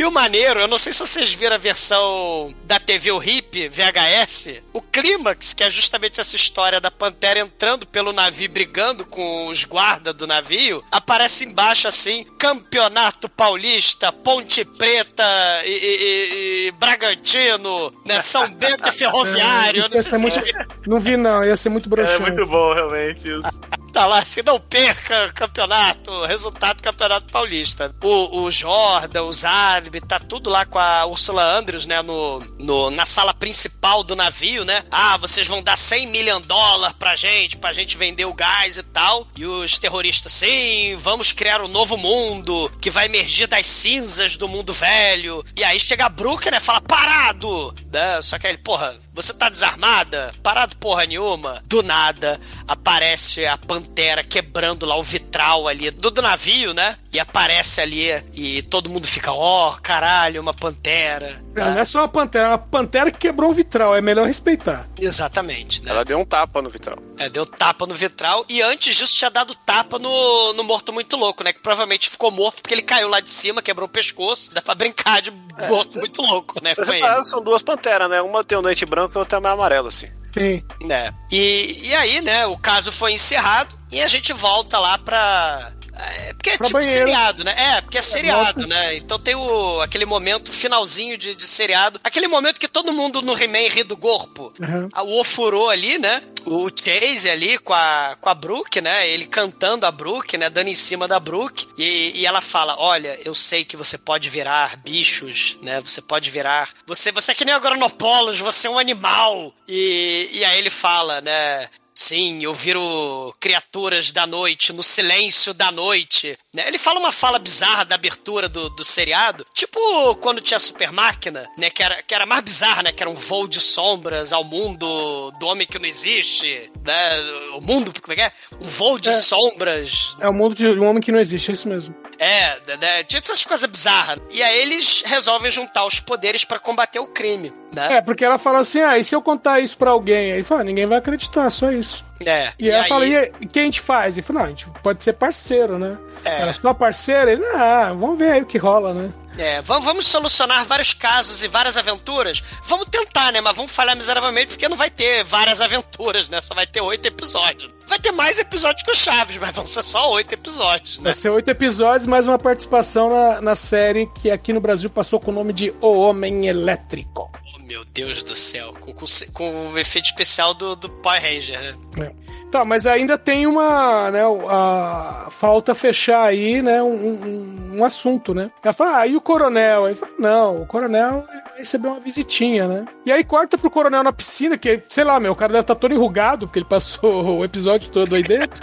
E 0.00 0.04
o 0.06 0.10
maneiro, 0.10 0.60
eu 0.60 0.66
não 0.66 0.78
sei 0.78 0.94
se 0.94 1.00
vocês 1.00 1.34
viram 1.34 1.56
a 1.56 1.58
versão 1.58 2.54
da 2.64 2.80
TV 2.80 3.10
o 3.12 3.22
Hip, 3.22 3.68
VHS, 3.68 4.62
o 4.72 4.80
clímax, 4.80 5.52
que 5.52 5.62
é 5.62 5.70
justamente 5.70 6.18
essa 6.18 6.34
história 6.36 6.80
da 6.80 6.90
Pantera 6.90 7.38
entrando 7.38 7.86
pelo 7.86 8.10
navio, 8.10 8.48
brigando 8.48 9.04
com 9.04 9.48
os 9.48 9.62
guardas 9.66 10.14
do 10.14 10.26
navio, 10.26 10.82
aparece 10.90 11.44
embaixo 11.44 11.86
assim, 11.86 12.24
Campeonato 12.38 13.28
Paulista, 13.28 14.10
Ponte 14.10 14.64
Preta 14.64 15.22
e, 15.66 15.68
e- 15.70 15.74
e- 15.74 16.68
e 16.68 16.72
Bragantino, 16.72 17.92
né, 18.06 18.22
São 18.22 18.50
Bento 18.50 18.88
e 18.88 18.92
Ferroviário, 18.96 19.84
não 20.10 20.18
muito... 20.18 20.40
Não 20.86 20.98
vi, 20.98 21.16
não. 21.18 21.44
Ia 21.44 21.58
ser 21.58 21.68
muito 21.68 21.88
É 21.88 21.90
broxante. 21.90 22.22
muito 22.22 22.46
bom, 22.46 22.72
realmente. 22.72 23.20
Isso. 23.28 23.60
Tá 24.00 24.06
lá, 24.06 24.24
se 24.24 24.42
não 24.42 24.58
perca 24.58 25.30
campeonato, 25.34 26.24
resultado 26.24 26.78
do 26.78 26.82
campeonato 26.82 27.30
paulista. 27.30 27.94
O, 28.02 28.40
o 28.44 28.50
Jordan, 28.50 29.24
o 29.24 29.30
Zav, 29.34 29.88
tá 30.08 30.18
tudo 30.18 30.48
lá 30.48 30.64
com 30.64 30.78
a 30.78 31.04
Ursula 31.04 31.42
Andrews, 31.58 31.84
né, 31.84 32.00
no, 32.00 32.40
no- 32.58 32.88
na 32.90 33.04
sala 33.04 33.34
principal 33.34 34.02
do 34.02 34.16
navio, 34.16 34.64
né? 34.64 34.84
Ah, 34.90 35.18
vocês 35.18 35.46
vão 35.46 35.62
dar 35.62 35.76
100 35.76 36.06
milhões 36.06 36.40
de 36.40 36.48
dólares 36.48 36.96
pra 36.98 37.14
gente, 37.14 37.58
pra 37.58 37.74
gente 37.74 37.98
vender 37.98 38.24
o 38.24 38.32
gás 38.32 38.78
e 38.78 38.82
tal. 38.82 39.28
E 39.36 39.44
os 39.44 39.76
terroristas, 39.76 40.32
sim, 40.32 40.96
vamos 40.96 41.32
criar 41.32 41.60
um 41.60 41.68
novo 41.68 41.98
mundo 41.98 42.72
que 42.80 42.88
vai 42.88 43.04
emergir 43.04 43.48
das 43.48 43.66
cinzas 43.66 44.34
do 44.34 44.48
mundo 44.48 44.72
velho. 44.72 45.44
E 45.54 45.62
aí 45.62 45.78
chega 45.78 46.06
a 46.06 46.08
Brooke, 46.08 46.50
né, 46.50 46.58
fala, 46.58 46.80
parado! 46.80 47.74
Né? 47.92 48.22
Só 48.22 48.38
que 48.38 48.46
aí 48.46 48.54
ele, 48.54 48.62
porra, 48.62 48.96
você 49.12 49.34
tá 49.34 49.50
desarmada? 49.50 50.34
Parado 50.42 50.74
porra 50.78 51.04
nenhuma. 51.04 51.62
Do 51.66 51.82
nada, 51.82 52.40
aparece 52.66 53.44
a 53.44 53.58
pantera 53.58 53.89
quebrando 54.28 54.86
lá 54.86 54.96
o 54.96 55.02
vitral 55.02 55.68
ali 55.68 55.90
do, 55.90 56.10
do 56.10 56.22
navio, 56.22 56.72
né? 56.72 56.96
E 57.12 57.18
aparece 57.18 57.80
ali 57.80 58.08
e 58.32 58.62
todo 58.62 58.88
mundo 58.88 59.06
fica, 59.06 59.32
ó, 59.32 59.72
caralho, 59.82 60.40
uma 60.40 60.54
pantera. 60.54 61.42
Não 61.54 61.78
é 61.78 61.84
só 61.84 61.98
uma 61.98 62.08
pantera, 62.08 62.46
é 62.46 62.50
uma 62.50 62.58
pantera 62.58 63.10
que 63.10 63.18
quebrou 63.18 63.50
o 63.50 63.54
vitral. 63.54 63.94
É 63.94 64.00
melhor 64.00 64.26
respeitar. 64.26 64.88
Exatamente, 64.98 65.82
né? 65.82 65.90
Ela 65.90 66.04
deu 66.04 66.18
um 66.18 66.24
tapa 66.24 66.62
no 66.62 66.70
vitral. 66.70 66.98
É, 67.18 67.28
deu 67.28 67.44
tapa 67.44 67.86
no 67.86 67.94
vitral 67.94 68.44
e 68.48 68.62
antes 68.62 68.96
disso 68.96 69.14
tinha 69.14 69.30
dado 69.30 69.54
tapa 69.54 69.98
no, 69.98 70.52
no 70.54 70.64
morto 70.64 70.92
muito 70.92 71.16
louco, 71.16 71.42
né? 71.42 71.52
Que 71.52 71.60
provavelmente 71.60 72.08
ficou 72.08 72.30
morto 72.30 72.62
porque 72.62 72.74
ele 72.74 72.82
caiu 72.82 73.08
lá 73.08 73.20
de 73.20 73.30
cima, 73.30 73.60
quebrou 73.60 73.86
o 73.86 73.90
pescoço. 73.90 74.54
Dá 74.54 74.62
pra 74.62 74.74
brincar 74.74 75.20
de 75.20 75.30
morto 75.68 75.98
muito 75.98 76.22
louco, 76.22 76.62
né? 76.62 76.74
Vocês 76.74 76.88
repararam 76.88 77.24
são 77.24 77.42
duas 77.42 77.62
panteras, 77.62 78.08
né? 78.08 78.22
Uma 78.22 78.44
tem 78.44 78.56
um 78.56 78.62
dente 78.62 78.86
branco 78.86 79.16
e 79.16 79.18
outra 79.18 79.38
é 79.38 79.40
mais 79.40 79.54
amarelo, 79.54 79.88
assim. 79.88 80.08
Sim. 80.32 80.62
né? 80.86 81.12
E, 81.30 81.88
e 81.88 81.94
aí, 81.94 82.20
né, 82.20 82.46
o 82.46 82.56
caso 82.56 82.90
foi 82.92 83.12
encerrado 83.12 83.78
e 83.90 84.02
a 84.02 84.08
gente 84.08 84.32
volta 84.32 84.78
lá 84.78 84.98
pra. 84.98 85.72
É, 86.00 86.32
porque 86.34 86.50
é 86.50 86.56
Pra 86.56 86.66
tipo 86.66 86.78
banheiro. 86.78 87.00
seriado, 87.00 87.44
né? 87.44 87.54
É, 87.56 87.80
porque 87.80 87.98
é 87.98 88.02
seriado, 88.02 88.60
volta. 88.60 88.66
né? 88.66 88.94
Então 88.96 89.18
tem 89.18 89.34
o, 89.34 89.80
aquele 89.80 90.04
momento 90.06 90.52
finalzinho 90.52 91.16
de, 91.18 91.34
de 91.34 91.46
seriado. 91.46 92.00
Aquele 92.02 92.28
momento 92.28 92.58
que 92.58 92.68
todo 92.68 92.92
mundo 92.92 93.20
no 93.22 93.36
He-Man 93.40 93.68
ri 93.68 93.82
do 93.84 93.96
corpo. 93.96 94.52
Uhum. 94.60 94.88
O 95.04 95.20
ofurô 95.20 95.68
ali, 95.68 95.98
né? 95.98 96.22
O 96.46 96.70
Chase 96.70 97.28
ali 97.28 97.58
com 97.58 97.74
a, 97.74 98.16
com 98.20 98.28
a 98.30 98.34
Brooke, 98.34 98.80
né? 98.80 99.08
Ele 99.08 99.26
cantando 99.26 99.84
a 99.86 99.90
Brooke, 99.90 100.38
né? 100.38 100.48
Dando 100.48 100.68
em 100.68 100.74
cima 100.74 101.06
da 101.06 101.20
Brooke. 101.20 101.66
E, 101.76 102.12
e 102.14 102.26
ela 102.26 102.40
fala: 102.40 102.76
Olha, 102.78 103.18
eu 103.24 103.34
sei 103.34 103.64
que 103.64 103.76
você 103.76 103.98
pode 103.98 104.28
virar 104.30 104.76
bichos, 104.78 105.58
né? 105.62 105.80
Você 105.82 106.00
pode 106.00 106.30
virar. 106.30 106.70
Você, 106.86 107.12
você 107.12 107.32
é 107.32 107.34
que 107.34 107.44
nem 107.44 107.54
agronopolos, 107.54 108.38
você 108.38 108.66
é 108.66 108.70
um 108.70 108.78
animal. 108.78 109.52
E, 109.68 110.30
e 110.32 110.44
aí 110.44 110.58
ele 110.58 110.70
fala, 110.70 111.20
né? 111.20 111.68
Sim, 112.02 112.42
eu 112.42 112.54
viro 112.54 113.34
criaturas 113.38 114.10
da 114.10 114.26
noite, 114.26 114.72
no 114.72 114.82
silêncio 114.82 115.52
da 115.52 115.70
noite. 115.70 116.34
Né? 116.54 116.66
Ele 116.66 116.78
fala 116.78 116.98
uma 116.98 117.12
fala 117.12 117.38
bizarra 117.38 117.84
da 117.84 117.94
abertura 117.94 118.48
do, 118.48 118.70
do 118.70 118.82
seriado, 118.82 119.46
tipo 119.52 119.78
quando 120.16 120.40
tinha 120.40 120.56
a 120.56 120.60
Super 120.60 120.90
Máquina, 120.92 121.46
né? 121.58 121.68
Que 121.68 121.82
era, 121.82 122.02
que 122.02 122.14
era 122.14 122.24
mais 122.24 122.42
bizarra, 122.42 122.82
né? 122.84 122.90
Que 122.90 123.02
era 123.02 123.10
um 123.10 123.14
voo 123.14 123.46
de 123.46 123.60
sombras 123.60 124.32
ao 124.32 124.42
mundo 124.42 125.30
do 125.38 125.46
homem 125.46 125.66
que 125.66 125.78
não 125.78 125.84
existe, 125.86 126.72
né? 126.82 127.20
O 127.56 127.60
mundo, 127.60 127.92
como 128.00 128.14
é 128.14 128.16
que 128.16 128.22
é? 128.22 128.32
Um 128.58 128.66
voo 128.66 128.98
de 128.98 129.10
É. 129.10 129.18
sombras. 129.20 130.16
É 130.20 130.28
o 130.28 130.32
mundo 130.32 130.54
de 130.54 130.66
um 130.68 130.84
homem 130.88 131.02
que 131.02 131.12
não 131.12 131.20
existe, 131.20 131.50
é 131.50 131.52
isso 131.52 131.68
mesmo. 131.68 131.94
É, 132.20 132.76
né? 132.76 133.02
Tinha 133.04 133.18
essas 133.18 133.42
coisas 133.44 133.66
bizarras. 133.66 134.18
E 134.30 134.42
aí 134.42 134.60
eles 134.60 135.02
resolvem 135.06 135.50
juntar 135.50 135.86
os 135.86 135.98
poderes 135.98 136.44
pra 136.44 136.58
combater 136.58 136.98
o 136.98 137.06
crime, 137.06 137.50
né? 137.72 137.94
É, 137.94 138.00
porque 138.02 138.22
ela 138.22 138.36
fala 138.36 138.58
assim, 138.58 138.82
ah, 138.82 138.98
e 138.98 139.02
se 139.02 139.14
eu 139.14 139.22
contar 139.22 139.60
isso 139.60 139.78
pra 139.78 139.90
alguém? 139.90 140.32
Aí 140.32 140.38
ele 140.38 140.42
fala, 140.42 140.62
ninguém 140.62 140.84
vai 140.84 140.98
acreditar, 140.98 141.50
só 141.50 141.72
isso. 141.72 142.04
É. 142.24 142.52
E, 142.58 142.68
ela 142.68 142.84
fala, 142.84 143.06
e 143.06 143.16
aí, 143.16 143.32
o 143.42 143.48
que 143.48 143.58
a 143.58 143.62
gente 143.62 143.80
faz? 143.80 144.18
Ele 144.18 144.26
fala, 144.26 144.40
não, 144.40 144.46
a 144.46 144.50
gente 144.50 144.66
pode 144.82 145.02
ser 145.02 145.14
parceiro, 145.14 145.78
né? 145.78 145.96
É. 146.22 146.42
Ela, 146.42 146.52
sua 146.52 146.74
parceira? 146.74 147.32
Ele, 147.32 147.44
ah, 147.54 147.94
vamos 147.98 148.18
ver 148.18 148.32
aí 148.32 148.42
o 148.42 148.46
que 148.46 148.58
rola, 148.58 148.92
né? 148.92 149.10
É, 149.38 149.62
vamos, 149.62 149.84
vamos 149.84 150.06
solucionar 150.06 150.64
vários 150.64 150.92
casos 150.92 151.42
e 151.42 151.48
várias 151.48 151.76
aventuras. 151.76 152.42
Vamos 152.64 152.86
tentar, 152.90 153.32
né? 153.32 153.40
Mas 153.40 153.56
vamos 153.56 153.72
falhar 153.72 153.96
miseravelmente 153.96 154.48
porque 154.48 154.68
não 154.68 154.76
vai 154.76 154.90
ter 154.90 155.24
várias 155.24 155.60
aventuras, 155.60 156.28
né? 156.28 156.40
Só 156.40 156.54
vai 156.54 156.66
ter 156.66 156.80
oito 156.80 157.06
episódios. 157.06 157.72
Vai 157.86 157.98
ter 157.98 158.12
mais 158.12 158.38
episódios 158.38 158.82
que 158.82 158.90
o 158.90 158.94
Chaves, 158.94 159.36
mas 159.38 159.54
vão 159.54 159.66
ser 159.66 159.82
só 159.82 160.12
oito 160.12 160.32
episódios, 160.32 160.98
né? 160.98 161.04
Vai 161.04 161.14
ser 161.14 161.30
oito 161.30 161.48
episódios, 161.48 162.06
mais 162.06 162.26
uma 162.26 162.38
participação 162.38 163.10
na, 163.10 163.40
na 163.40 163.56
série 163.56 164.06
que 164.20 164.30
aqui 164.30 164.52
no 164.52 164.60
Brasil 164.60 164.90
passou 164.90 165.18
com 165.18 165.30
o 165.30 165.34
nome 165.34 165.52
de 165.52 165.74
O 165.80 165.98
Homem 166.00 166.46
Elétrico. 166.46 167.30
Oh, 167.54 167.58
meu 167.60 167.84
Deus 167.84 168.22
do 168.22 168.36
céu. 168.36 168.72
Com, 168.80 168.92
com, 168.92 169.06
com 169.32 169.72
o 169.72 169.78
efeito 169.78 170.06
especial 170.06 170.54
do, 170.54 170.76
do 170.76 170.88
Power 170.88 171.22
Ranger, 171.22 171.76
né? 171.96 172.12
Tá, 172.50 172.64
mas 172.64 172.84
ainda 172.84 173.16
tem 173.16 173.46
uma, 173.46 174.10
né, 174.10 174.22
a, 174.48 175.28
falta 175.30 175.72
fechar 175.72 176.24
aí, 176.24 176.60
né, 176.60 176.82
um, 176.82 176.94
um, 176.94 177.78
um 177.78 177.84
assunto, 177.84 178.34
né? 178.34 178.50
Ela 178.62 178.72
fala, 178.72 178.98
ah, 178.98 179.06
e 179.06 179.16
o 179.16 179.20
coronel? 179.20 179.84
Aí 179.84 179.94
fala, 179.94 180.12
não, 180.18 180.62
o 180.62 180.66
coronel 180.66 181.24
vai 181.28 181.58
receber 181.58 181.86
uma 181.86 182.00
visitinha, 182.00 182.66
né? 182.66 182.84
E 183.06 183.12
aí 183.12 183.22
corta 183.22 183.56
pro 183.56 183.70
coronel 183.70 184.02
na 184.02 184.12
piscina, 184.12 184.58
que, 184.58 184.82
sei 184.88 185.04
lá, 185.04 185.20
meu, 185.20 185.30
o 185.30 185.36
cara 185.36 185.52
deve 185.52 185.62
estar 185.62 185.76
todo 185.76 185.94
enrugado, 185.94 186.48
porque 186.48 186.58
ele 186.58 186.66
passou 186.66 187.38
o 187.38 187.44
episódio 187.44 187.88
todo 187.88 188.16
aí 188.16 188.22
dentro. 188.24 188.60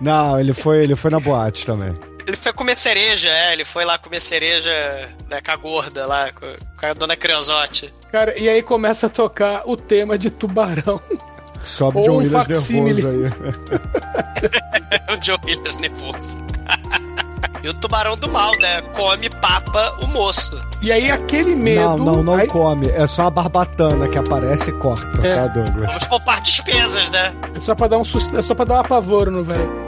Não, 0.00 0.38
ele 0.38 0.52
foi, 0.52 0.84
ele 0.84 0.94
foi 0.94 1.10
na 1.10 1.18
boate 1.18 1.66
também. 1.66 1.98
Ele 2.24 2.36
foi 2.36 2.52
comer 2.52 2.76
cereja, 2.76 3.30
é, 3.30 3.52
ele 3.54 3.64
foi 3.64 3.84
lá 3.84 3.98
comer 3.98 4.20
cereja 4.20 4.70
né, 5.28 5.40
com 5.40 5.50
a 5.50 5.56
gorda 5.56 6.06
lá, 6.06 6.30
com, 6.30 6.46
com 6.78 6.86
a 6.86 6.92
dona 6.92 7.16
Creosote. 7.16 7.92
Cara, 8.12 8.38
e 8.38 8.48
aí 8.48 8.62
começa 8.62 9.06
a 9.06 9.10
tocar 9.10 9.62
o 9.66 9.76
tema 9.76 10.16
de 10.16 10.30
tubarão. 10.30 11.00
Sobe 11.68 12.00
John 12.02 12.12
um 12.12 12.16
Williams 12.16 12.48
nervoso 12.48 13.08
aí. 13.08 13.24
o 15.14 15.16
John 15.18 15.36
Williams 15.44 15.76
nervoso. 15.76 16.38
e 17.62 17.68
o 17.68 17.74
tubarão 17.74 18.16
do 18.16 18.26
mal, 18.30 18.56
né? 18.58 18.80
Come, 18.96 19.28
papa 19.28 19.94
o 20.02 20.06
moço. 20.06 20.58
E 20.80 20.90
aí 20.90 21.10
aquele 21.10 21.54
medo... 21.54 21.82
Não, 21.82 21.98
não, 21.98 22.22
não 22.22 22.34
aí- 22.34 22.46
come. 22.46 22.88
É 22.88 23.06
só 23.06 23.26
a 23.26 23.30
barbatana 23.30 24.08
que 24.08 24.16
aparece 24.16 24.70
e 24.70 24.78
corta, 24.78 25.26
É. 25.26 25.34
tá, 25.34 25.46
Douglas? 25.48 25.86
Vamos 25.88 26.06
poupar 26.06 26.40
despesas, 26.40 27.10
né? 27.10 27.34
É 27.54 27.60
só 27.60 27.74
pra 27.74 27.86
dar 27.86 27.98
um 27.98 28.04
susto, 28.04 28.36
é 28.38 28.42
só 28.42 28.54
pra 28.54 28.64
dar 28.64 28.76
um 28.76 28.80
apavoro 28.80 29.30
no 29.30 29.44
velho. 29.44 29.86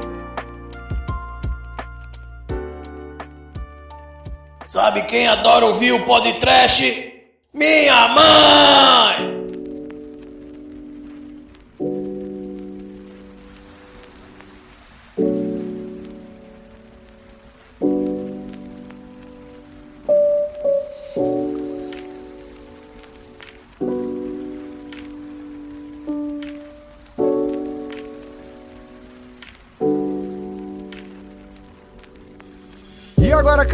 Sabe 4.62 5.02
quem 5.02 5.26
adora 5.26 5.64
ouvir 5.66 5.92
o 5.92 6.04
podcast? 6.04 7.12
Minha 7.54 8.08
mãe! 8.08 9.39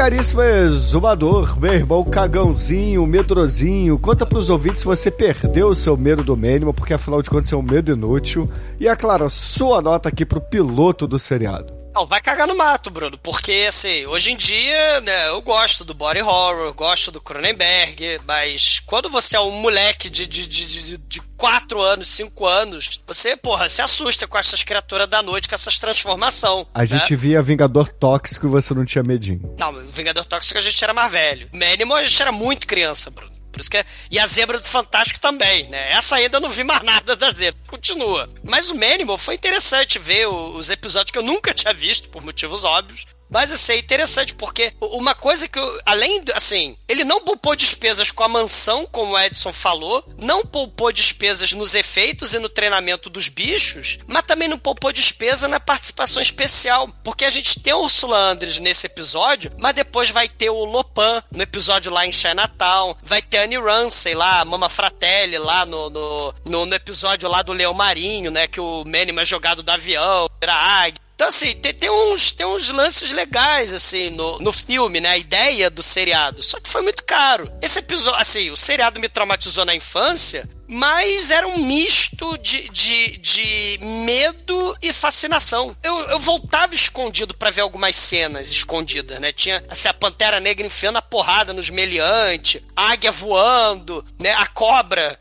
Caríssimo 0.07 0.41
exumador, 0.41 1.59
meu 1.59 1.75
irmão 1.75 2.05
cagãozinho, 2.05 3.05
medrosinho, 3.09 3.99
conta 3.99 4.25
pros 4.25 4.49
ouvintes 4.51 4.83
se 4.83 4.87
você 4.87 5.11
perdeu 5.11 5.67
o 5.67 5.75
seu 5.75 5.97
medo 5.97 6.23
do 6.23 6.37
mínimo, 6.37 6.73
porque 6.73 6.95
afinal 6.95 7.21
de 7.21 7.29
contas 7.29 7.53
é 7.53 7.57
um 7.57 7.63
medo 7.63 7.91
inútil. 7.91 8.49
E, 8.79 8.87
é 8.87 8.95
claro, 8.95 9.29
sua 9.29 9.83
nota 9.83 10.09
aqui 10.09 10.25
pro 10.25 10.41
piloto 10.41 11.09
do 11.09 11.19
seriado. 11.19 11.75
Não, 11.93 12.07
vai 12.07 12.21
cagar 12.21 12.47
no 12.47 12.57
mato, 12.57 12.89
Bruno, 12.89 13.19
porque 13.19 13.67
assim, 13.69 14.07
hoje 14.07 14.31
em 14.31 14.37
dia, 14.37 15.01
né, 15.01 15.29
eu 15.31 15.43
gosto 15.43 15.85
do 15.85 15.93
body 15.93 16.23
horror, 16.23 16.73
gosto 16.73 17.11
do 17.11 17.21
Cronenberg, 17.21 18.21
mas 18.25 18.79
quando 18.87 19.09
você 19.09 19.37
é 19.37 19.41
um 19.41 19.61
moleque 19.61 20.09
de, 20.09 20.25
de, 20.25 20.47
de, 20.47 20.99
de, 20.99 21.21
4 21.37 21.81
anos, 21.81 22.09
5 22.11 22.47
anos, 22.47 23.01
você, 23.07 23.37
porra, 23.37 23.69
se 23.69 23.83
assusta 23.83 24.27
com 24.27 24.39
essas 24.39 24.63
criaturas 24.63 25.09
da 25.09 25.23
noite, 25.23 25.49
com 25.49 25.55
essas 25.55 25.79
transformação. 25.79 26.67
A 26.75 26.81
né? 26.81 26.87
gente 26.87 27.15
via 27.15 27.43
Vingador 27.43 27.89
Tóxico 27.89 28.47
e 28.47 28.51
você 28.51 28.75
não 28.75 28.85
tinha 28.85 29.05
medinho. 29.05 29.55
Não, 29.59 29.73
Vingador 29.89 30.25
Tóxico 30.25 30.59
a 30.59 30.63
gente 30.63 30.83
era 30.83 30.95
mais 30.95 31.11
velho. 31.13 31.49
Manimal 31.53 31.99
a 31.99 32.05
gente 32.05 32.21
era 32.21 32.33
muito 32.33 32.67
criança, 32.67 33.11
Bruno. 33.11 33.35
Por 33.53 33.61
isso 33.61 33.71
que 33.71 33.79
é... 33.79 33.87
E 34.11 34.19
a 34.19 34.27
Zebra 34.27 34.61
do 34.61 34.67
Fantástico 34.67 35.19
também, 35.19 35.67
né? 35.69 35.93
Essa 35.93 36.17
ainda 36.17 36.37
eu 36.37 36.41
não 36.43 36.51
vi 36.51 36.63
mais 36.63 36.83
nada 36.85 37.17
da 37.17 37.31
Zebra. 37.33 37.59
Continua. 37.67 38.29
Mas 38.45 38.71
o 38.71 38.75
Manimal 38.75 39.17
foi 39.17 39.35
interessante 39.35 39.99
ver 39.99 40.27
os 40.27 40.69
episódios 40.69 41.11
que 41.11 41.19
eu 41.19 41.23
nunca 41.23 41.55
tinha 41.55 41.73
visto, 41.73 42.09
por 42.11 42.23
motivos 42.23 42.65
óbvios. 42.65 43.07
Mas 43.29 43.51
assim, 43.51 43.73
é 43.73 43.79
interessante, 43.79 44.35
porque 44.35 44.73
uma 44.81 45.15
coisa 45.15 45.49
que 45.49 45.59
eu, 45.59 45.81
além, 45.85 46.23
assim, 46.35 46.77
ele 46.89 47.05
não 47.05 47.21
poupou 47.21 47.57
despesas 47.57 48.11
com 48.11 48.23
a 48.23 48.29
mansão, 48.29 48.87
como 48.87 49.13
o 49.13 49.19
Edson 49.19 49.53
falou, 49.53 50.05
não 50.19 50.45
poupou 50.45 50.93
despesas 50.93 51.53
nos 51.53 51.75
efeitos 51.75 52.35
e 52.35 52.39
no 52.39 52.49
treinamento 52.49 53.11
dos 53.11 53.29
bichos, 53.29 53.99
mas 54.07 54.23
também 54.23 54.49
não 54.49 54.59
poupou 54.59 54.93
despesa 54.93 55.49
na 55.49 55.59
participação 55.59 56.23
especial, 56.23 56.89
porque 57.03 57.25
a 57.25 57.31
gente 57.31 57.61
tem 57.61 57.73
o 57.73 57.83
Ursula 57.83 58.17
Andres 58.17 58.59
nesse 58.59 58.87
episódio, 58.87 59.51
mas 59.59 59.75
depois 59.75 60.11
vai 60.11 60.29
ter 60.29 60.51
o 60.51 60.65
Lopan 60.65 61.23
no 61.31 61.43
episódio 61.43 61.93
lá 61.93 62.07
em 62.07 62.13
Chinatown, 62.13 62.97
vai 63.03 63.21
ter 63.21 63.39
a 63.39 63.43
Annie 63.45 63.59
Ramsey 63.59 64.15
lá, 64.15 64.41
a 64.41 64.45
Mama 64.45 64.69
Fratelli 64.69 65.39
lá 65.39 65.67
no, 65.67 65.91
no, 65.91 66.35
no, 66.49 66.67
no 66.67 66.75
episódio 66.75 67.29
lá 67.29 67.43
do 67.43 67.53
Leão 67.53 67.75
Marinho, 67.75 68.31
né, 68.31 68.47
que 68.47 68.61
o 68.61 68.85
Manny 68.85 69.17
é 69.19 69.25
jogado 69.25 69.63
do 69.63 69.71
avião, 69.71 70.29
vira 70.41 70.55
águia. 70.55 71.06
Então, 71.17 71.29
assim, 71.29 71.55
tem, 71.55 71.73
tem, 71.73 71.89
uns, 71.91 72.31
tem 72.31 72.45
uns 72.45 72.69
lances 72.69 73.11
legais, 73.11 73.73
assim, 73.73 74.11
no, 74.11 74.39
no 74.39 74.53
filme, 74.53 75.01
né? 75.01 75.09
A 75.09 75.17
ideia 75.17 75.71
do 75.71 75.83
seriado. 75.83 76.43
Só 76.43 76.61
que 76.61 76.69
foi 76.69 76.83
muito 76.83 77.03
caro. 77.05 77.51
Esse 77.63 77.79
episódio, 77.79 78.21
assim, 78.21 78.51
o 78.51 78.57
seriado 78.57 79.01
me 79.01 79.09
traumatizou 79.09 79.65
na 79.65 79.75
infância, 79.75 80.47
mas 80.69 81.31
era 81.31 81.49
um 81.49 81.57
misto 81.57 82.37
de, 82.37 82.69
de, 82.69 83.17
de 83.17 83.79
medo 83.81 84.77
e 84.83 84.93
fascinação. 84.93 85.75
Eu, 85.83 85.99
eu 86.11 86.19
voltava 86.19 86.75
escondido 86.75 87.35
pra 87.35 87.51
ver 87.51 87.63
algumas 87.63 87.97
cenas 87.97 88.51
escondidas, 88.51 89.19
né? 89.19 89.33
Tinha, 89.33 89.65
assim, 89.71 89.89
a 89.89 89.95
Pantera 89.95 90.39
Negra 90.39 90.67
enfiando 90.67 90.99
a 90.99 91.03
porrada 91.03 91.55
nos 91.55 91.71
meliantes, 91.71 92.61
águia 92.77 93.11
voando, 93.11 94.05
né? 94.19 94.33
A 94.33 94.47
cobra 94.49 95.19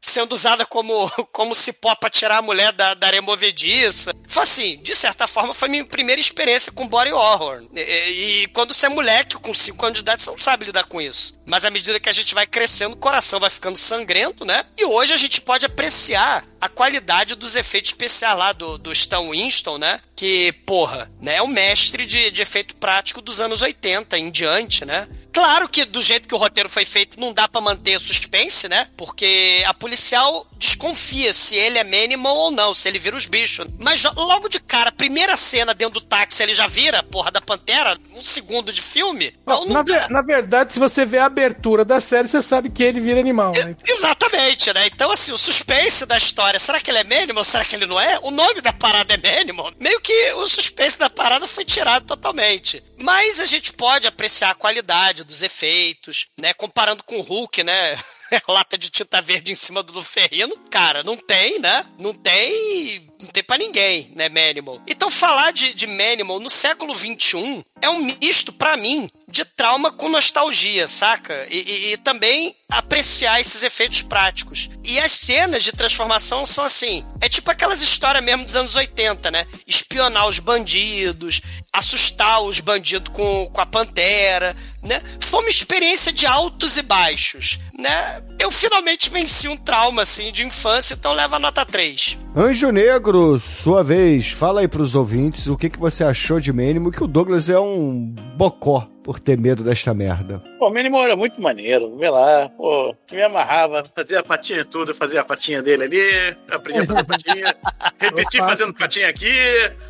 sendo 0.00 0.32
usada 0.32 0.64
como, 0.64 1.10
como 1.32 1.54
cipó 1.54 1.94
pra 1.94 2.10
tirar 2.10 2.38
a 2.38 2.42
mulher 2.42 2.72
da, 2.72 2.94
da 2.94 3.08
movediça. 3.22 4.12
Foi 4.26 4.42
assim, 4.42 4.78
de 4.82 4.94
certa 4.94 5.26
forma, 5.26 5.52
foi 5.54 5.68
minha 5.68 5.84
primeira 5.84 6.20
experiência 6.20 6.70
com 6.72 6.86
body 6.86 7.12
horror. 7.12 7.66
E, 7.74 7.80
e- 7.80 8.46
quando 8.48 8.72
você 8.74 8.86
é 8.86 8.88
moleque, 8.88 9.36
com 9.36 9.54
5 9.54 9.84
anos 9.84 9.98
de 9.98 10.02
idade, 10.02 10.22
você 10.22 10.30
não 10.30 10.38
sabe 10.38 10.66
lidar 10.66 10.84
com 10.84 11.00
isso. 11.00 11.38
Mas 11.46 11.64
à 11.64 11.70
medida 11.70 11.98
que 11.98 12.08
a 12.08 12.12
gente 12.12 12.34
vai 12.34 12.46
crescendo, 12.46 12.92
o 12.94 12.98
coração 12.98 13.40
vai 13.40 13.50
ficando 13.50 13.76
sangrento, 13.76 14.44
né? 14.44 14.64
E 14.76 14.84
hoje 14.84 15.12
a 15.12 15.16
gente 15.16 15.40
pode 15.40 15.64
apreciar 15.66 16.46
a 16.60 16.68
qualidade 16.68 17.34
dos 17.34 17.56
efeitos 17.56 17.90
especiais 17.90 18.36
lá 18.36 18.52
do, 18.52 18.78
do 18.78 18.92
Stan 18.92 19.30
Winston, 19.30 19.78
né? 19.78 20.00
Que, 20.14 20.52
porra, 20.66 21.10
né, 21.20 21.36
é 21.36 21.42
o 21.42 21.46
mestre 21.46 22.04
de, 22.04 22.30
de 22.30 22.42
efeito 22.42 22.74
prático 22.76 23.22
dos 23.22 23.40
anos 23.40 23.62
80 23.62 24.18
em 24.18 24.30
diante, 24.30 24.84
né? 24.84 25.08
Claro 25.32 25.68
que 25.68 25.84
do 25.84 26.02
jeito 26.02 26.26
que 26.26 26.34
o 26.34 26.38
roteiro 26.38 26.68
foi 26.68 26.84
feito, 26.84 27.20
não 27.20 27.32
dá 27.32 27.46
pra 27.46 27.60
manter 27.60 28.00
suspense, 28.00 28.68
né? 28.68 28.88
Porque 28.96 29.62
a 29.66 29.72
policial 29.88 30.46
desconfia 30.58 31.32
se 31.32 31.56
ele 31.56 31.78
é 31.78 31.84
Manimal 31.84 32.36
ou 32.36 32.50
não, 32.50 32.74
se 32.74 32.86
ele 32.88 32.98
vira 32.98 33.16
os 33.16 33.24
bichos. 33.26 33.66
Mas 33.78 34.04
logo 34.04 34.48
de 34.48 34.60
cara, 34.60 34.92
primeira 34.92 35.34
cena 35.34 35.72
dentro 35.72 35.94
do 36.00 36.04
táxi, 36.06 36.42
ele 36.42 36.52
já 36.54 36.66
vira 36.66 36.98
a 36.98 37.02
porra 37.02 37.30
da 37.30 37.40
Pantera, 37.40 37.96
um 38.14 38.20
segundo 38.20 38.70
de 38.70 38.82
filme. 38.82 39.34
Então 39.42 39.64
não 39.64 39.72
na, 39.72 39.82
ver- 39.82 40.10
na 40.10 40.20
verdade, 40.20 40.74
se 40.74 40.78
você 40.78 41.06
vê 41.06 41.16
a 41.18 41.24
abertura 41.24 41.84
da 41.86 42.00
série, 42.00 42.28
você 42.28 42.42
sabe 42.42 42.68
que 42.68 42.82
ele 42.82 43.00
vira 43.00 43.18
animal, 43.18 43.52
né? 43.52 43.74
Exatamente, 43.86 44.72
né? 44.74 44.86
Então, 44.86 45.10
assim, 45.10 45.32
o 45.32 45.38
suspense 45.38 46.04
da 46.04 46.18
história, 46.18 46.60
será 46.60 46.78
que 46.80 46.90
ele 46.90 46.98
é 46.98 47.04
Manimal? 47.04 47.44
Será 47.44 47.64
que 47.64 47.74
ele 47.74 47.86
não 47.86 47.98
é? 47.98 48.18
O 48.22 48.30
nome 48.30 48.60
da 48.60 48.72
parada 48.72 49.14
é 49.14 49.16
Manimal? 49.16 49.72
Meio 49.80 50.00
que 50.02 50.32
o 50.34 50.46
suspense 50.48 50.98
da 50.98 51.08
parada 51.08 51.46
foi 51.48 51.64
tirado 51.64 52.04
totalmente. 52.04 52.82
Mas 53.00 53.40
a 53.40 53.46
gente 53.46 53.72
pode 53.72 54.06
apreciar 54.06 54.50
a 54.50 54.54
qualidade 54.54 55.24
dos 55.24 55.42
efeitos, 55.42 56.26
né? 56.38 56.52
Comparando 56.52 57.02
com 57.04 57.16
o 57.16 57.22
Hulk, 57.22 57.62
né? 57.64 57.98
lata 58.48 58.76
de 58.76 58.90
tinta 58.90 59.20
verde 59.20 59.52
em 59.52 59.54
cima 59.54 59.82
do 59.82 60.02
ferrino. 60.02 60.56
Cara, 60.70 61.02
não 61.02 61.16
tem, 61.16 61.58
né? 61.58 61.84
Não 61.98 62.12
tem. 62.12 63.10
Não 63.20 63.28
tem 63.28 63.42
pra 63.42 63.58
ninguém, 63.58 64.12
né, 64.14 64.28
Manimal? 64.28 64.80
Então, 64.86 65.10
falar 65.10 65.52
de, 65.52 65.74
de 65.74 65.86
Manimal 65.86 66.38
no 66.38 66.50
século 66.50 66.94
XXI 66.96 67.64
é 67.80 67.90
um 67.90 67.98
misto, 68.20 68.52
pra 68.52 68.76
mim, 68.76 69.10
de 69.30 69.44
trauma 69.44 69.92
com 69.92 70.08
nostalgia, 70.08 70.88
saca? 70.88 71.46
E, 71.50 71.58
e- 71.58 71.92
e 71.92 71.96
também 71.98 72.54
apreciar 72.70 73.40
esses 73.40 73.62
efeitos 73.62 74.02
práticos. 74.02 74.68
E 74.84 74.98
as 74.98 75.12
cenas 75.12 75.62
de 75.62 75.72
transformação 75.72 76.46
são 76.46 76.64
assim: 76.64 77.04
é 77.20 77.28
tipo 77.28 77.50
aquelas 77.50 77.82
histórias 77.82 78.24
mesmo 78.24 78.44
dos 78.44 78.56
anos 78.56 78.74
80, 78.74 79.30
né? 79.30 79.46
Espionar 79.66 80.26
os 80.28 80.38
bandidos, 80.38 81.40
assustar 81.72 82.42
os 82.42 82.60
bandidos 82.60 83.12
com, 83.12 83.46
com 83.52 83.60
a 83.60 83.66
pantera, 83.66 84.56
né? 84.82 85.02
Foi 85.20 85.40
uma 85.40 85.50
experiência 85.50 86.10
de 86.12 86.24
altos 86.26 86.76
e 86.78 86.82
baixos, 86.82 87.58
né? 87.78 88.22
Eu 88.40 88.50
finalmente 88.50 89.10
venci 89.10 89.46
um 89.48 89.56
trauma, 89.56 90.02
assim, 90.02 90.32
de 90.32 90.42
infância, 90.44 90.94
então 90.94 91.12
leva 91.12 91.36
a 91.36 91.40
nota 91.40 91.66
3. 91.66 92.18
Anjo 92.34 92.70
Negro, 92.70 93.38
sua 93.38 93.82
vez, 93.84 94.28
fala 94.28 94.60
aí 94.60 94.68
pros 94.68 94.94
ouvintes 94.94 95.46
o 95.48 95.56
que, 95.56 95.68
que 95.68 95.78
você 95.78 96.02
achou 96.04 96.40
de 96.40 96.52
Mínimo, 96.52 96.90
que 96.90 97.02
o 97.02 97.06
Douglas 97.06 97.48
é 97.50 97.58
um 97.58 98.14
bocó 98.36 98.88
por 99.08 99.18
ter 99.18 99.38
medo 99.38 99.64
desta 99.64 99.94
merda. 99.94 100.38
Pô, 100.58 100.68
o 100.68 100.70
Minimal 100.70 101.04
era 101.04 101.16
muito 101.16 101.40
maneiro, 101.40 101.96
vê 101.96 102.10
lá, 102.10 102.50
pô, 102.50 102.94
me 103.10 103.22
amarrava, 103.22 103.82
fazia 103.96 104.20
a 104.20 104.22
patinha 104.22 104.66
tudo, 104.66 104.94
fazia 104.94 105.22
a 105.22 105.24
patinha 105.24 105.62
dele 105.62 105.84
ali, 105.84 106.36
aprendi 106.50 106.80
a 106.80 106.84
fazer 106.84 107.04
patinha, 107.04 107.56
repeti 107.98 108.36
faço, 108.36 108.50
fazendo 108.50 108.74
patinha 108.74 109.08
aqui, 109.08 109.32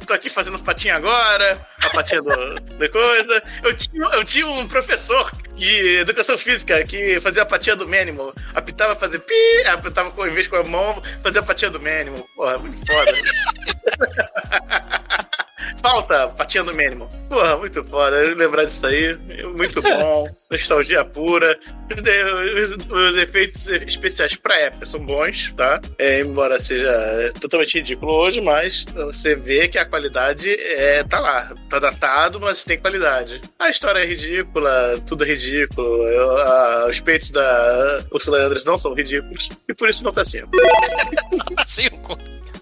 tô 0.07 0.13
aqui 0.13 0.31
fazendo 0.31 0.61
patinha 0.61 0.95
agora, 0.95 1.61
a 1.83 1.91
patinha 1.91 2.23
do, 2.23 2.61
da 2.79 2.89
coisa. 2.89 3.43
Eu 3.65 3.75
tinha, 3.75 4.05
eu 4.05 4.25
tinha 4.25 4.47
um 4.47 4.69
professor 4.69 5.33
de 5.59 5.99
educação 5.99 6.39
física 6.39 6.83
que 6.85 7.21
fazia 7.21 7.43
a 7.43 7.47
patinha 7.47 7.77
do 7.77 7.87
Manimal, 7.87 8.33
apitava 8.55 8.95
fazer 8.95 9.19
pi, 9.19 9.35
apitava 9.67 10.11
com, 10.11 10.23
vez 10.31 10.47
com 10.47 10.57
a 10.57 10.65
mão, 10.65 11.03
fazia 11.23 11.41
a 11.41 11.45
patinha 11.45 11.71
do 11.71 11.81
Manimal, 11.81 12.27
porra, 12.37 12.59
muito 12.59 12.79
foda. 12.87 13.13
Falta 15.83 16.29
patinha 16.29 16.65
do 16.65 16.75
Manimal. 16.75 17.09
Porra, 17.29 17.57
muito 17.57 17.85
foda. 17.85 18.17
Lembrar 18.35 18.65
disso 18.65 18.87
aí, 18.87 19.17
muito 19.55 19.83
bom. 19.83 20.29
Nostalgia 20.51 21.05
pura. 21.05 21.59
Os, 21.91 22.71
os- 22.71 22.91
os 22.91 23.17
efeitos 23.17 23.67
especiais 23.67 24.35
pra 24.37 24.59
época 24.59 24.87
são 24.87 25.05
bons, 25.05 25.53
tá? 25.57 25.79
É, 25.99 26.21
embora 26.21 26.59
seja 26.59 27.33
totalmente 27.41 27.75
ridículo 27.79 28.15
hoje, 28.15 28.41
mas 28.41 28.85
você 28.95 29.35
vê 29.35 29.69
que 29.69 29.77
a 29.79 29.85
qualidade 29.85 30.49
é, 30.51 31.05
tá 31.05 31.21
lá. 31.21 31.55
Tá 31.69 31.79
datado, 31.79 32.41
mas 32.41 32.65
tem 32.65 32.79
qualidade. 32.79 33.41
A 33.59 33.69
história 33.69 34.01
é 34.01 34.07
ridícula, 34.07 34.99
tudo 35.07 35.25
é 35.25 35.29
ridículo. 35.29 36.03
Eu- 36.09 36.37
a- 36.39 36.87
os 36.89 36.99
peitos 37.01 37.31
da 37.31 38.01
Ursula 38.11 38.39
Andress 38.41 38.65
não 38.65 38.79
são 38.79 38.95
ridículos. 38.95 39.49
E 39.69 39.75
por 39.75 39.89
isso 39.91 40.03
não 40.03 40.13
tá 40.13 40.25
cinco. 40.25 40.49
Nota 41.33 41.65
5. 41.67 42.19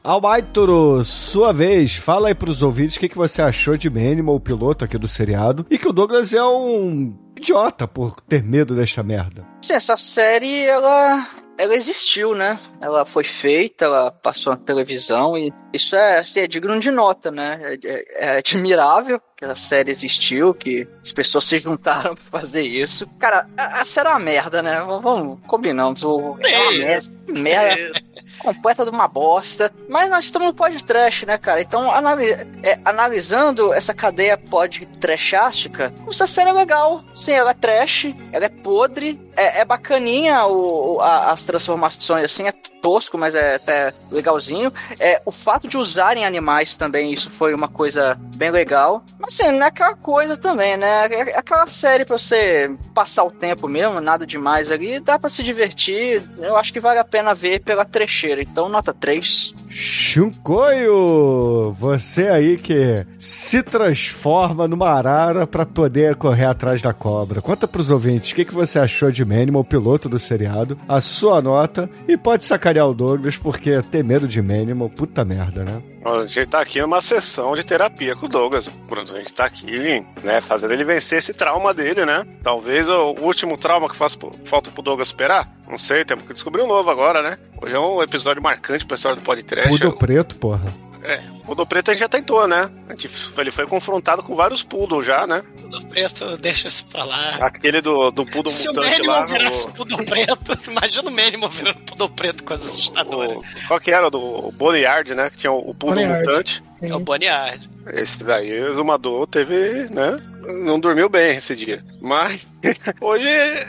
Almaitoro, 0.06 1.02
sua 1.02 1.52
vez, 1.52 1.96
fala 1.96 2.28
aí 2.28 2.34
pros 2.34 2.62
ouvintes 2.62 2.96
o 2.96 3.00
que, 3.00 3.08
que 3.08 3.16
você 3.18 3.42
achou 3.42 3.76
de 3.76 3.90
Manimal, 3.90 4.36
o 4.36 4.40
piloto 4.40 4.84
aqui 4.84 4.96
do 4.96 5.08
seriado, 5.08 5.66
e 5.68 5.76
que 5.76 5.88
o 5.88 5.92
Douglas 5.92 6.32
é 6.32 6.40
um 6.44 7.12
idiota 7.36 7.88
por 7.88 8.20
ter 8.20 8.40
medo 8.40 8.72
desta 8.76 9.02
merda. 9.02 9.44
Sim, 9.64 9.72
essa 9.74 9.96
série, 9.96 10.64
ela, 10.64 11.28
ela 11.58 11.74
existiu, 11.74 12.36
né? 12.36 12.56
Ela 12.80 13.04
foi 13.04 13.24
feita, 13.24 13.86
ela 13.86 14.12
passou 14.12 14.52
na 14.52 14.58
televisão 14.60 15.36
e 15.36 15.52
isso 15.72 15.96
é, 15.96 16.20
assim, 16.20 16.38
é 16.38 16.46
digno 16.46 16.78
de 16.78 16.92
nota, 16.92 17.32
né? 17.32 17.58
É, 17.62 17.78
é- 17.84 18.34
é 18.34 18.38
admirável 18.38 19.20
que 19.36 19.44
a 19.44 19.54
série 19.54 19.90
existiu, 19.90 20.54
que 20.54 20.88
as 21.02 21.12
pessoas 21.12 21.44
se 21.44 21.58
juntaram 21.58 22.14
pra 22.30 22.40
fazer 22.40 22.62
isso. 22.62 23.06
Cara, 23.18 23.46
a, 23.56 23.82
a 23.82 23.84
série 23.84 24.08
é 24.08 24.10
uma 24.12 24.18
merda, 24.18 24.62
né? 24.62 24.80
Vamos, 25.02 25.38
combinamos. 25.46 26.02
O, 26.02 26.38
é 26.42 26.58
uma 26.58 26.72
merda, 26.72 27.12
merda 27.36 28.00
completa 28.38 28.84
de 28.84 28.90
uma 28.90 29.06
bosta. 29.06 29.70
Mas 29.90 30.08
nós 30.08 30.24
estamos 30.24 30.48
no 30.48 30.54
podcast, 30.54 31.26
né, 31.26 31.36
cara? 31.36 31.60
Então, 31.60 31.90
anali- 31.90 32.32
é, 32.62 32.78
analisando 32.82 33.74
essa 33.74 33.92
cadeia 33.92 34.38
pod 34.38 34.86
trashástica, 34.98 35.92
essa 36.08 36.26
série 36.26 36.48
é 36.48 36.52
legal. 36.54 37.04
Sim, 37.14 37.32
ela 37.32 37.50
é 37.50 37.54
trash, 37.54 38.06
ela 38.32 38.46
é 38.46 38.48
podre, 38.48 39.20
é, 39.36 39.60
é 39.60 39.64
bacaninha 39.66 40.46
o, 40.46 40.94
o- 40.94 41.00
a- 41.02 41.30
as 41.32 41.44
transformações, 41.44 42.24
assim, 42.24 42.46
é 42.48 42.52
tosco, 42.86 43.18
mas 43.18 43.34
é 43.34 43.56
até 43.56 43.92
legalzinho. 44.12 44.72
É, 45.00 45.20
o 45.26 45.32
fato 45.32 45.66
de 45.66 45.76
usarem 45.76 46.24
animais 46.24 46.76
também, 46.76 47.12
isso 47.12 47.28
foi 47.28 47.52
uma 47.52 47.66
coisa 47.66 48.16
bem 48.36 48.52
legal. 48.52 49.04
Mas 49.18 49.40
assim, 49.40 49.50
não 49.50 49.64
é 49.64 49.66
aquela 49.66 49.96
coisa 49.96 50.36
também, 50.36 50.76
né? 50.76 51.06
É 51.06 51.36
aquela 51.36 51.66
série 51.66 52.04
pra 52.04 52.16
você 52.16 52.70
passar 52.94 53.24
o 53.24 53.30
tempo 53.30 53.66
mesmo, 53.66 54.00
nada 54.00 54.24
demais 54.24 54.70
ali, 54.70 55.00
dá 55.00 55.18
pra 55.18 55.28
se 55.28 55.42
divertir. 55.42 56.22
Eu 56.38 56.56
acho 56.56 56.72
que 56.72 56.78
vale 56.78 57.00
a 57.00 57.04
pena 57.04 57.34
ver 57.34 57.60
pela 57.60 57.84
trecheira. 57.84 58.40
Então, 58.40 58.68
nota 58.68 58.94
3. 58.94 59.52
Chuncoio! 59.68 61.72
Você 61.72 62.28
aí 62.28 62.56
que 62.56 63.04
se 63.18 63.62
transforma 63.64 64.68
numa 64.68 64.90
arara 64.90 65.46
pra 65.46 65.66
poder 65.66 66.14
correr 66.14 66.46
atrás 66.46 66.80
da 66.80 66.92
cobra. 66.92 67.42
Conta 67.42 67.66
pros 67.66 67.90
ouvintes 67.90 68.30
o 68.30 68.34
que, 68.36 68.44
que 68.44 68.54
você 68.54 68.78
achou 68.78 69.10
de 69.10 69.24
Manimal, 69.24 69.62
o 69.62 69.64
piloto 69.64 70.08
do 70.08 70.18
seriado, 70.18 70.78
a 70.88 71.00
sua 71.00 71.42
nota, 71.42 71.90
e 72.06 72.16
pode 72.16 72.44
sacanear 72.76 72.88
o 72.88 72.94
Douglas, 72.94 73.36
porque 73.36 73.80
ter 73.82 74.04
medo 74.04 74.28
de 74.28 74.42
Manimal, 74.42 74.90
puta 74.90 75.24
merda, 75.24 75.64
né? 75.64 75.82
A 76.04 76.26
gente 76.26 76.46
tá 76.46 76.60
aqui 76.60 76.80
numa 76.80 77.00
sessão 77.00 77.54
de 77.54 77.64
terapia 77.64 78.14
com 78.14 78.26
o 78.26 78.28
Douglas. 78.28 78.68
Bruno. 78.88 79.12
A 79.12 79.18
gente 79.18 79.32
tá 79.32 79.46
aqui, 79.46 80.04
né, 80.22 80.40
fazendo 80.40 80.72
ele 80.72 80.84
vencer 80.84 81.18
esse 81.18 81.32
trauma 81.32 81.72
dele, 81.74 82.04
né? 82.04 82.24
Talvez 82.42 82.88
o 82.88 83.14
último 83.20 83.56
trauma 83.56 83.88
que 83.88 83.96
faz, 83.96 84.16
falta 84.44 84.70
pro 84.70 84.82
Douglas 84.82 85.08
superar. 85.08 85.50
Não 85.68 85.78
sei, 85.78 86.04
temos 86.04 86.24
que 86.24 86.32
descobrir 86.32 86.62
um 86.62 86.68
novo 86.68 86.88
agora, 86.90 87.22
né? 87.22 87.38
Hoje 87.60 87.74
é 87.74 87.80
um 87.80 88.02
episódio 88.02 88.42
marcante 88.42 88.84
pra 88.86 88.94
história 88.94 89.16
do 89.16 89.22
podcast. 89.22 89.68
Pudo 89.68 89.96
preto, 89.96 90.36
porra. 90.36 90.72
É, 91.08 91.22
o 91.46 91.54
do 91.54 91.64
preto 91.66 91.90
a 91.90 91.94
gente 91.94 92.00
já 92.00 92.08
tentou, 92.08 92.48
né? 92.48 92.68
A 92.88 92.92
gente, 92.92 93.08
ele 93.38 93.50
foi 93.52 93.66
confrontado 93.66 94.22
com 94.22 94.34
vários 94.34 94.62
poodle 94.62 95.02
já, 95.02 95.26
né? 95.26 95.42
Tudo 95.58 95.86
preto, 95.86 96.36
deixa 96.38 96.66
isso 96.68 96.86
pra 96.88 97.04
lá. 97.04 97.36
Aquele 97.42 97.80
do, 97.80 98.10
do 98.10 98.24
poodle 98.26 98.52
Se 98.52 98.68
o 98.68 98.74
mutante 98.74 99.02
lá. 99.02 99.20
Manimal 99.20 99.24
virasse 99.26 99.66
no- 99.68 99.72
Pudor 99.74 100.04
Preto, 100.04 100.52
imagina 100.70 101.08
o 101.08 101.12
Manimal 101.12 101.48
virando 101.50 101.78
Pudor 101.80 102.10
Preto, 102.10 102.42
coisa 102.44 102.64
assustadora. 102.64 103.38
o- 103.38 103.44
qual 103.68 103.78
que 103.80 103.90
era? 103.92 104.08
O 104.08 104.10
do 104.10 104.50
Boneyard, 104.52 105.14
né? 105.14 105.30
Que 105.30 105.36
tinha 105.36 105.52
o, 105.52 105.70
o 105.70 105.74
poodle 105.74 106.02
Boneyard. 106.04 106.28
mutante. 106.28 106.62
É 106.82 106.94
o 106.94 107.00
Boneyard. 107.00 107.70
Esse 107.92 108.24
daí, 108.24 108.60
o 108.62 108.72
Exumador 108.72 109.26
teve, 109.28 109.86
né? 109.94 110.18
Não 110.64 110.78
dormiu 110.80 111.08
bem 111.08 111.36
esse 111.36 111.54
dia. 111.54 111.84
Mas 112.00 112.48
hoje 113.00 113.28
é, 113.28 113.66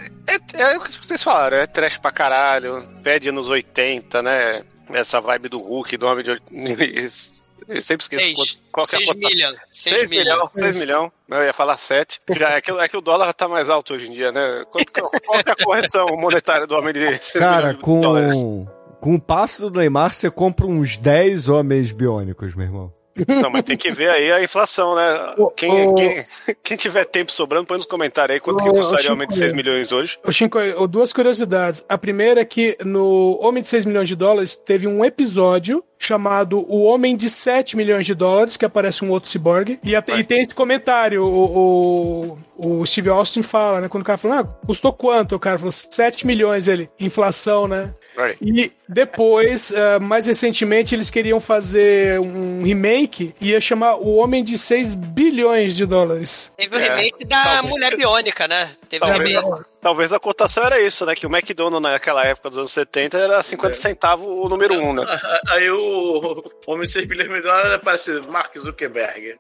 é 0.56 0.78
o 0.78 0.82
que 0.82 0.92
vocês 1.06 1.22
falaram, 1.24 1.58
é 1.58 1.66
trash 1.68 1.98
pra 2.00 2.12
caralho, 2.12 2.88
pede 3.04 3.30
anos 3.30 3.48
80, 3.48 4.22
né? 4.24 4.64
Essa 4.94 5.20
vibe 5.22 5.50
do 5.50 5.60
Hulk, 5.60 5.98
do 5.98 6.06
homem 6.08 6.24
de. 6.24 6.42
Eu 7.68 7.82
sempre 7.82 8.04
esqueço 8.04 8.24
Seis. 8.26 8.36
quanto- 8.36 8.60
qual 8.72 8.88
que 8.88 8.96
é 8.96 9.00
a 9.00 9.00
6 9.02 9.10
cotação. 9.12 9.30
milhões. 9.30 9.58
6 9.72 9.96
6 10.00 10.10
milhões, 10.10 10.26
milhões. 10.36 10.52
6 10.54 10.80
milhões. 10.80 11.12
Eu 11.30 11.44
ia 11.44 11.54
falar 11.54 11.76
7. 11.76 12.22
Já 12.38 12.50
é, 12.52 12.62
que, 12.62 12.72
é 12.72 12.88
que 12.88 12.96
o 12.96 13.02
dólar 13.02 13.34
tá 13.34 13.46
mais 13.48 13.68
alto 13.68 13.94
hoje 13.94 14.08
em 14.08 14.14
dia, 14.14 14.32
né? 14.32 14.64
Quanto 14.72 14.90
qual 14.94 15.12
é 15.36 15.52
a 15.52 15.56
correção 15.66 16.06
monetária 16.16 16.66
do 16.66 16.76
homem 16.76 16.94
de 16.94 17.18
6 17.18 17.44
Cara, 17.44 17.74
de 17.74 17.82
dólares? 17.82 18.36
com, 18.36 18.66
com 19.02 19.16
o 19.16 19.20
passe 19.22 19.60
do 19.62 19.70
Neymar, 19.70 20.14
você 20.14 20.32
compra 20.32 20.66
uns 20.66 20.96
10 20.96 21.50
homens 21.50 21.92
biônicos, 21.92 22.56
meu 22.56 22.66
irmão. 22.68 22.94
Não, 23.28 23.50
mas 23.50 23.64
tem 23.64 23.78
que 23.78 23.92
ver 23.92 24.10
aí 24.10 24.32
a 24.32 24.44
inflação, 24.44 24.96
né? 24.96 25.34
Ô, 25.38 25.48
Quem, 25.50 25.88
ô. 25.88 25.94
quem, 25.96 26.26
quem 26.64 26.78
tiver 26.78 27.06
tempo 27.06 27.32
sobrando, 27.32 27.66
põe 27.66 27.78
nos 27.78 27.86
comentários 27.86 28.36
aí 28.36 28.40
quanto 28.40 28.64
que 28.64 28.70
Ô, 28.70 28.74
custaria 28.74 29.10
o 29.10 29.14
homem 29.14 29.28
de 29.28 29.36
6 29.36 29.54
milhões 29.54 29.92
hoje. 29.92 30.18
Ô, 30.26 30.32
Shinko, 30.32 30.60
duas 30.88 31.12
curiosidades. 31.14 31.86
A 31.88 31.98
primeira 31.98 32.42
é 32.42 32.46
que 32.46 32.78
no 32.84 33.38
Homem 33.42 33.62
de 33.64 33.70
6 33.70 33.86
milhões 33.86 34.08
de 34.08 34.16
dólares 34.16 34.56
teve 34.56 34.88
um 34.88 35.04
episódio 35.04 35.84
chamado 36.00 36.60
O 36.72 36.84
Homem 36.84 37.18
de 37.18 37.28
7 37.30 37.76
milhões 37.76 38.06
de 38.06 38.14
dólares, 38.14 38.56
que 38.56 38.64
aparece 38.66 39.04
um 39.04 39.10
outro 39.10 39.30
ciborgue. 39.30 39.80
E, 39.84 39.96
até- 39.96 40.18
e 40.20 40.24
tem 40.24 40.42
esse 40.42 40.54
comentário, 40.54 41.24
o, 41.26 42.38
o, 42.58 42.80
o 42.82 42.86
Steve 42.86 43.10
Austin 43.10 43.42
fala, 43.42 43.82
né? 43.82 43.88
Quando 43.90 44.04
o 44.04 44.06
cara 44.06 44.18
fala, 44.18 44.40
ah, 44.42 44.44
custou 44.66 44.94
quanto? 44.94 45.36
O 45.36 45.40
cara 45.40 45.58
falou 45.58 45.72
7 45.72 46.26
milhões 46.28 46.68
ele, 46.68 46.90
inflação, 47.00 47.68
né? 47.68 47.94
E 48.42 48.72
depois, 48.90 49.72
ah, 49.74 50.00
mais 50.00 50.26
recentemente, 50.28 50.96
eles 50.96 51.10
queriam 51.10 51.40
fazer 51.40 52.20
um 52.20 52.64
remake 52.64 53.34
e 53.40 53.52
ia 53.52 53.62
chamar 53.62 53.96
O 53.96 54.16
Homem 54.16 54.44
de 54.44 54.58
6 54.58 54.96
bilhões 54.96 55.76
de 55.76 55.86
dólares. 55.86 56.52
Teve 56.58 56.76
o 56.76 56.80
É, 56.80 56.90
remake 56.90 57.26
da 57.26 57.44
talvez. 57.44 57.66
Mulher 57.66 57.96
Biônica, 57.96 58.48
né? 58.48 58.70
Teve 58.90 59.04
o 59.06 59.08
Talvez, 59.08 59.34
remake. 59.34 59.62
a, 59.62 59.66
talvez 59.82 60.14
a 60.14 60.20
cotação 60.20 60.64
era 60.64 60.80
isso, 60.82 61.06
né? 61.06 61.14
Que 61.16 61.28
o 61.28 61.30
McDonald's 61.36 61.82
naquela 61.92 62.26
época 62.26 62.50
dos 62.50 62.58
anos 62.58 62.72
70 62.72 63.18
era 63.18 63.44
50 63.44 63.74
centavos 63.76 64.26
o 64.28 64.48
número 64.50 64.74
1, 64.76 64.94
né? 64.94 65.04
Aí 65.50 65.70
o 65.70 66.44
Homem 66.66 66.86
de 66.86 66.92
6 66.94 67.06
bilhões 67.06 67.30
de 67.34 67.42
dólares 67.42 67.80
parece 67.84 68.12
Mark 68.30 68.58
Zuckerberg. 68.58 69.36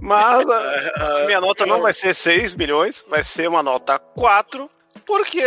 Mas 0.00 0.48
a, 0.50 1.22
a 1.22 1.26
minha 1.26 1.40
nota 1.40 1.66
não 1.66 1.80
vai 1.80 1.92
ser 1.92 2.14
6 2.14 2.54
milhões, 2.54 3.04
vai 3.08 3.22
ser 3.22 3.48
uma 3.48 3.62
nota 3.62 3.98
4, 3.98 4.70
porque 5.06 5.42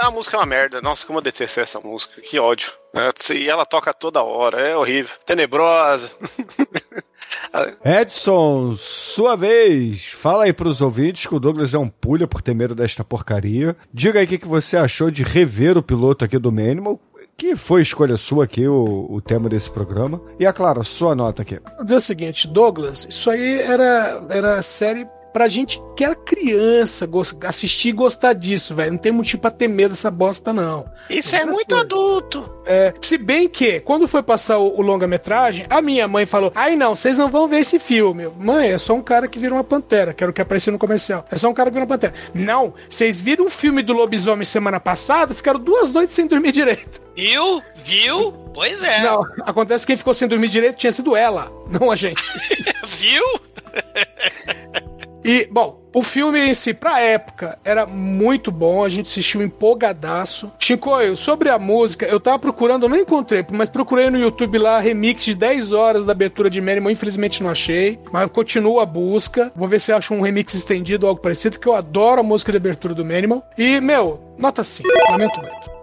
a 0.00 0.10
música 0.10 0.36
é 0.36 0.40
uma 0.40 0.46
merda. 0.46 0.80
Nossa, 0.80 1.06
como 1.06 1.18
eu 1.18 1.22
detestei 1.22 1.62
essa 1.62 1.80
música, 1.80 2.20
que 2.20 2.38
ódio. 2.38 2.72
né? 2.94 3.10
E 3.34 3.48
ela 3.48 3.64
toca 3.64 3.92
toda 3.92 4.22
hora, 4.22 4.60
é 4.60 4.76
horrível. 4.76 5.14
Tenebrosa. 5.24 6.10
Edson, 7.84 8.74
sua 8.76 9.36
vez. 9.36 10.06
Fala 10.06 10.44
aí 10.44 10.52
pros 10.52 10.80
ouvintes 10.80 11.26
que 11.26 11.34
o 11.34 11.40
Douglas 11.40 11.74
é 11.74 11.78
um 11.78 11.88
pulha 11.88 12.26
por 12.26 12.42
ter 12.42 12.54
medo 12.54 12.74
desta 12.74 13.04
porcaria. 13.04 13.76
Diga 13.92 14.18
aí 14.18 14.26
o 14.26 14.28
que, 14.28 14.38
que 14.38 14.48
você 14.48 14.76
achou 14.76 15.10
de 15.10 15.22
rever 15.22 15.76
o 15.78 15.82
piloto 15.82 16.24
aqui 16.24 16.38
do 16.38 16.52
Manimal. 16.52 17.00
Que 17.36 17.54
foi 17.54 17.82
escolha 17.82 18.16
sua 18.16 18.44
aqui, 18.44 18.66
o, 18.66 19.06
o 19.10 19.20
tema 19.20 19.46
desse 19.48 19.70
programa. 19.70 20.22
E, 20.40 20.46
é 20.46 20.52
claro, 20.52 20.82
sua 20.82 21.14
nota 21.14 21.42
aqui. 21.42 21.60
Vou 21.76 21.84
dizer 21.84 21.96
o 21.96 22.00
seguinte, 22.00 22.48
Douglas, 22.48 23.06
isso 23.10 23.28
aí 23.28 23.60
era, 23.60 24.24
era 24.30 24.62
série 24.62 25.06
pra 25.36 25.48
gente 25.48 25.82
que 25.94 26.02
era 26.02 26.14
criança 26.14 27.06
assistir 27.46 27.90
e 27.90 27.92
gostar 27.92 28.32
disso, 28.32 28.74
velho. 28.74 28.92
Não 28.92 28.98
tem 28.98 29.12
motivo 29.12 29.42
pra 29.42 29.50
ter 29.50 29.68
medo 29.68 29.90
dessa 29.90 30.10
bosta, 30.10 30.50
não. 30.50 30.90
Isso 31.10 31.36
é 31.36 31.44
muito 31.44 31.74
coisa. 31.74 31.84
adulto. 31.84 32.50
É, 32.64 32.94
se 33.02 33.18
bem 33.18 33.46
que, 33.46 33.80
quando 33.80 34.08
foi 34.08 34.22
passar 34.22 34.56
o, 34.56 34.78
o 34.78 34.80
longa-metragem, 34.80 35.66
a 35.68 35.82
minha 35.82 36.08
mãe 36.08 36.24
falou: 36.24 36.50
Ai 36.54 36.74
não, 36.74 36.96
vocês 36.96 37.18
não 37.18 37.28
vão 37.28 37.46
ver 37.46 37.58
esse 37.58 37.78
filme. 37.78 38.30
Mãe, 38.38 38.70
é 38.70 38.78
só 38.78 38.94
um 38.94 39.02
cara 39.02 39.28
que 39.28 39.38
vira 39.38 39.52
uma 39.52 39.62
pantera, 39.62 40.14
que 40.14 40.24
era 40.24 40.30
o 40.30 40.32
que 40.32 40.40
apareceu 40.40 40.72
no 40.72 40.78
comercial. 40.78 41.26
É 41.30 41.36
só 41.36 41.50
um 41.50 41.54
cara 41.54 41.68
que 41.68 41.74
vira 41.74 41.84
uma 41.84 41.94
pantera. 41.94 42.14
Não, 42.32 42.72
vocês 42.88 43.20
viram 43.20 43.44
um 43.44 43.50
filme 43.50 43.82
do 43.82 43.92
lobisomem 43.92 44.46
semana 44.46 44.80
passada, 44.80 45.34
ficaram 45.34 45.60
duas 45.60 45.90
noites 45.90 46.16
sem 46.16 46.26
dormir 46.26 46.52
direito. 46.52 47.02
Viu? 47.14 47.62
Viu? 47.84 48.32
Pois 48.54 48.82
é. 48.82 49.02
Não, 49.02 49.20
acontece 49.42 49.84
que 49.84 49.92
quem 49.92 49.98
ficou 49.98 50.14
sem 50.14 50.26
dormir 50.26 50.48
direito 50.48 50.78
tinha 50.78 50.92
sido 50.92 51.14
ela, 51.14 51.52
não 51.68 51.90
a 51.90 51.94
gente. 51.94 52.22
Viu? 52.86 53.22
E, 55.26 55.48
bom, 55.50 55.82
o 55.92 56.04
filme 56.04 56.38
em 56.38 56.54
si, 56.54 56.72
pra 56.72 57.00
época, 57.00 57.58
era 57.64 57.84
muito 57.84 58.52
bom, 58.52 58.84
a 58.84 58.88
gente 58.88 59.06
assistiu 59.08 59.42
empolgadaço. 59.42 60.52
Chicoio, 60.56 61.16
sobre 61.16 61.48
a 61.48 61.58
música, 61.58 62.06
eu 62.06 62.20
tava 62.20 62.38
procurando, 62.38 62.84
eu 62.84 62.88
não 62.88 62.96
encontrei, 62.96 63.44
mas 63.50 63.68
procurei 63.68 64.08
no 64.08 64.20
YouTube 64.20 64.56
lá 64.56 64.78
remix 64.78 65.24
de 65.24 65.34
10 65.34 65.72
horas 65.72 66.04
da 66.04 66.12
abertura 66.12 66.48
de 66.48 66.60
Manimal, 66.60 66.92
infelizmente 66.92 67.42
não 67.42 67.50
achei, 67.50 67.98
mas 68.12 68.30
continuo 68.30 68.78
a 68.78 68.86
busca. 68.86 69.50
Vou 69.56 69.66
ver 69.66 69.80
se 69.80 69.90
acho 69.90 70.14
um 70.14 70.20
remix 70.20 70.54
estendido 70.54 71.06
ou 71.06 71.10
algo 71.10 71.20
parecido, 71.20 71.58
que 71.58 71.66
eu 71.66 71.74
adoro 71.74 72.20
a 72.20 72.24
música 72.24 72.52
de 72.52 72.58
abertura 72.58 72.94
do 72.94 73.04
Manimal. 73.04 73.44
E, 73.58 73.80
meu, 73.80 74.20
nota 74.38 74.62
5, 74.62 74.88
lamento 75.10 75.40
muito. 75.40 75.75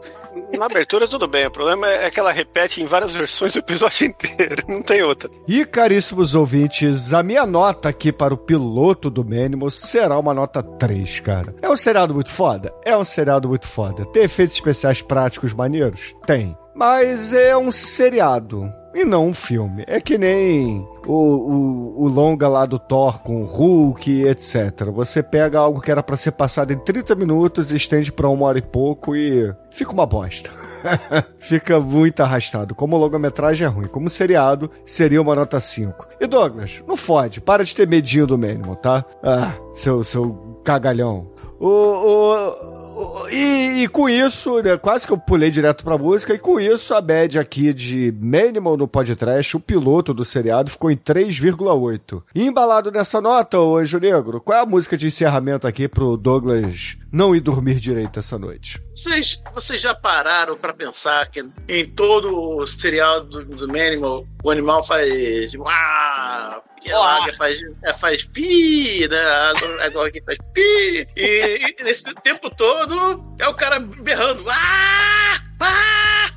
Na 0.58 0.66
abertura 0.66 1.08
tudo 1.08 1.28
bem, 1.28 1.48
o 1.48 1.52
problema 1.52 1.88
é 1.88 2.10
que 2.12 2.20
ela 2.20 2.32
repete 2.32 2.82
em 2.82 2.86
várias 2.86 3.14
versões 3.14 3.56
o 3.56 3.60
episódio 3.60 4.06
inteiro, 4.08 4.64
não 4.68 4.82
tem 4.82 5.02
outra. 5.02 5.30
E 5.48 5.66
caríssimos 5.66 6.36
ouvintes, 6.36 7.14
a 7.14 7.24
minha 7.24 7.46
nota 7.46 7.90
aqui 7.90 8.12
para 8.12 8.34
o 8.34 8.38
piloto 8.38 9.10
do 9.10 9.24
Manimal 9.24 9.72
será 9.72 10.18
uma 10.18 10.34
nota 10.34 10.62
3, 10.62 11.20
cara. 11.22 11.56
É 11.62 11.70
um 11.70 11.78
seriado 11.78 12.14
muito 12.14 12.30
foda? 12.30 12.74
É 12.86 12.96
um 12.96 13.04
seriado 13.04 13.50
muito 13.50 13.68
foda. 13.68 14.06
Tem 14.06 14.24
efeitos 14.24 14.56
especiais 14.56 15.02
práticos 15.02 15.54
maneiros? 15.54 16.16
Tem. 16.26 16.56
Mas 16.76 17.34
é 17.34 17.56
um 17.56 17.72
seriado 17.72 18.72
e 18.94 19.04
não 19.04 19.28
um 19.28 19.34
filme. 19.34 19.84
É 19.88 20.00
que 20.00 20.18
nem 20.18 20.88
o, 21.06 21.14
o, 21.14 22.04
o, 22.04 22.08
longa 22.08 22.48
lá 22.48 22.66
do 22.66 22.78
Thor 22.78 23.22
com 23.22 23.42
o 23.42 23.46
Hulk, 23.46 24.24
etc. 24.24 24.86
Você 24.94 25.24
pega 25.24 25.60
algo 25.60 25.82
que 25.82 25.92
era 25.92 26.04
para 26.04 26.18
ser 26.18 26.32
passado 26.32 26.72
em 26.72 26.78
30 26.78 27.16
minutos, 27.16 27.72
estende 27.72 28.12
para 28.12 28.30
uma 28.30 28.46
hora 28.46 28.60
e 28.60 28.62
pouco 28.62 29.16
e 29.16 29.54
fica 29.72 29.92
uma 29.92 30.06
bosta. 30.06 30.50
fica 31.40 31.80
muito 31.80 32.22
arrastado. 32.22 32.76
Como 32.76 32.98
longa-metragem 32.98 33.66
é 33.66 33.70
ruim, 33.70 33.88
como 33.88 34.10
seriado 34.10 34.70
seria 34.86 35.22
uma 35.22 35.36
nota 35.36 35.60
5. 35.60 36.08
E 36.20 36.28
Douglas, 36.28 36.84
não 36.88 36.98
fode, 36.98 37.42
para 37.42 37.64
de 37.64 37.76
ter 37.76 37.88
medinho 37.88 38.28
do 38.28 38.38
mínimo, 38.38 38.76
tá? 38.76 39.04
Ah, 39.24 39.54
seu, 39.74 40.04
seu 40.04 40.60
cagalhão. 40.64 41.32
O, 41.60 41.68
o, 41.68 42.93
e, 43.32 43.84
e, 43.84 43.88
com 43.88 44.08
isso, 44.08 44.62
né, 44.62 44.78
quase 44.78 45.08
que 45.08 45.14
eu 45.14 45.18
pulei 45.18 45.50
direto 45.50 45.84
pra 45.84 45.98
música, 45.98 46.34
e 46.34 46.40
com 46.40 46.60
isso 46.60 46.94
a 46.94 47.02
média 47.02 47.42
aqui 47.42 47.74
de 47.74 48.14
Minimal 48.18 48.78
no 48.78 48.88
podcast, 48.88 49.58
o 49.58 49.60
piloto 49.60 50.14
do 50.14 50.24
seriado, 50.24 50.72
ficou 50.72 50.92
em 50.92 50.98
3,8. 50.98 52.24
embalado 52.36 52.92
nessa 52.92 53.20
nota, 53.20 53.60
ô 53.60 53.78
Anjo 53.78 54.00
Negro, 54.00 54.40
qual 54.40 54.60
é 54.60 54.62
a 54.62 54.66
música 54.66 54.98
de 54.98 55.08
encerramento 55.08 55.68
aqui 55.68 55.88
pro 55.88 56.18
Douglas 56.18 56.98
não 57.12 57.36
ir 57.36 57.42
dormir 57.42 57.76
direito 57.76 58.20
essa 58.20 58.38
noite? 58.38 58.82
Vocês, 58.96 59.42
vocês 59.54 59.82
já 59.82 59.94
pararam 59.96 60.58
para 60.58 60.74
pensar 60.74 61.30
que 61.30 61.44
em 61.68 61.90
todo 61.90 62.58
o 62.58 62.66
serial 62.66 63.24
do, 63.24 63.44
do 63.46 63.68
Manimal, 63.68 64.26
o 64.44 64.52
animal 64.52 64.84
faz. 64.84 65.54
Uau, 65.56 66.64
e 66.86 66.92
a 66.92 67.00
águia 67.00 67.34
faz, 67.34 67.60
é, 67.84 67.94
faz 67.94 68.24
pi, 68.26 69.08
né? 69.08 69.18
A 69.18 69.86
água 69.86 70.08
aqui 70.08 70.22
faz 70.22 70.38
pi. 70.54 71.08
E, 71.16 71.76
e 71.80 71.84
nesse 71.84 72.04
tempo 72.16 72.50
todo 72.50 72.93
é 73.40 73.48
o 73.48 73.54
cara 73.54 73.80
berrando. 73.80 74.44
Ah! 74.50 75.40
Ah! 75.60 76.32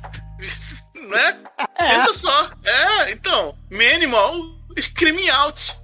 Né? 1.09 1.37
É. 1.77 1.89
Pensa 1.89 2.13
só. 2.13 2.49
É, 2.63 3.11
então, 3.11 3.55
Manimal 3.71 4.35
screaming 4.79 5.29
out. 5.29 5.75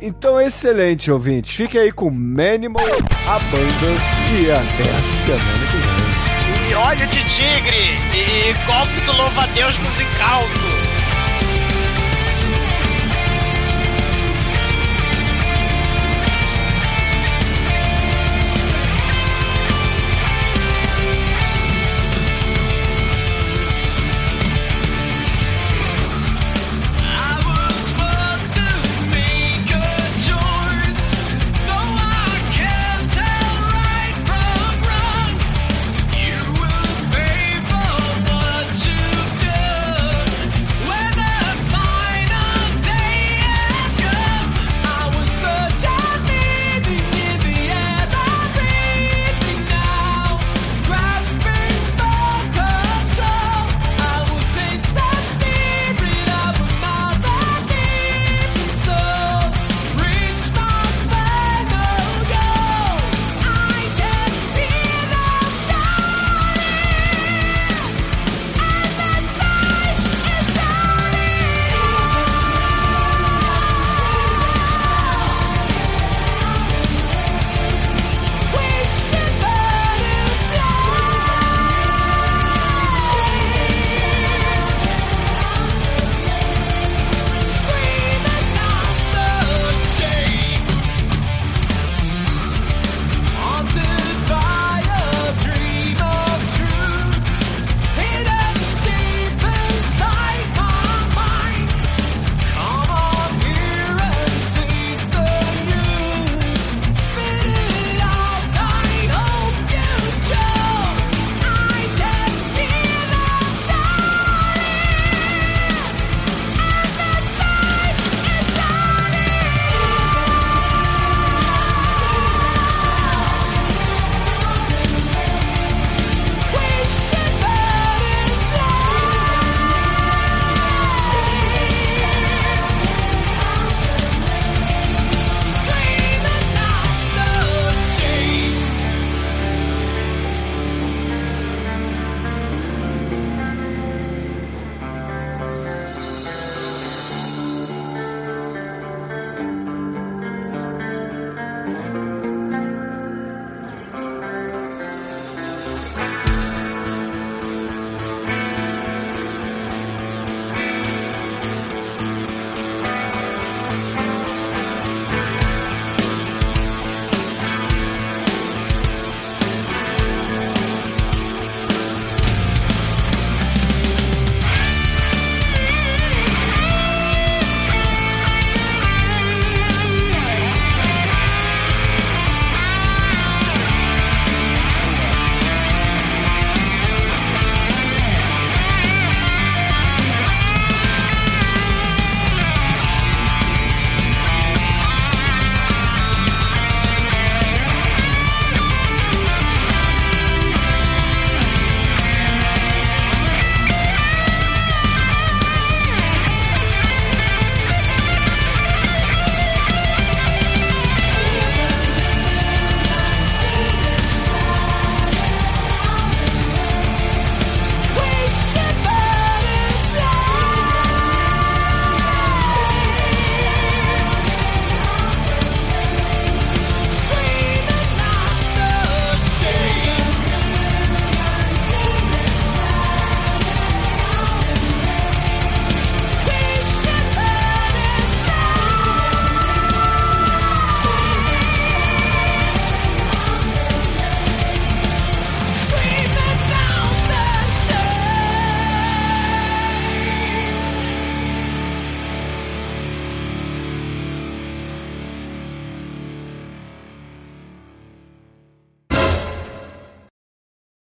Então, 0.00 0.40
excelente, 0.40 1.10
ouvinte. 1.10 1.54
Fique 1.56 1.78
aí 1.78 1.92
com 1.92 2.10
Manimal, 2.10 2.82
a 2.84 3.38
banda, 3.38 3.90
e 4.32 4.50
até 4.50 4.90
a 4.90 5.02
semana 5.26 5.66
que 5.66 5.76
vem. 5.76 6.70
E 6.70 6.74
olho 6.74 7.06
de 7.08 7.24
tigre, 7.24 7.98
e 8.14 8.52
golpe 8.66 9.00
do 9.04 9.12
louva-a-Deus 9.16 9.76
nos 9.78 10.00
incautos. 10.00 10.89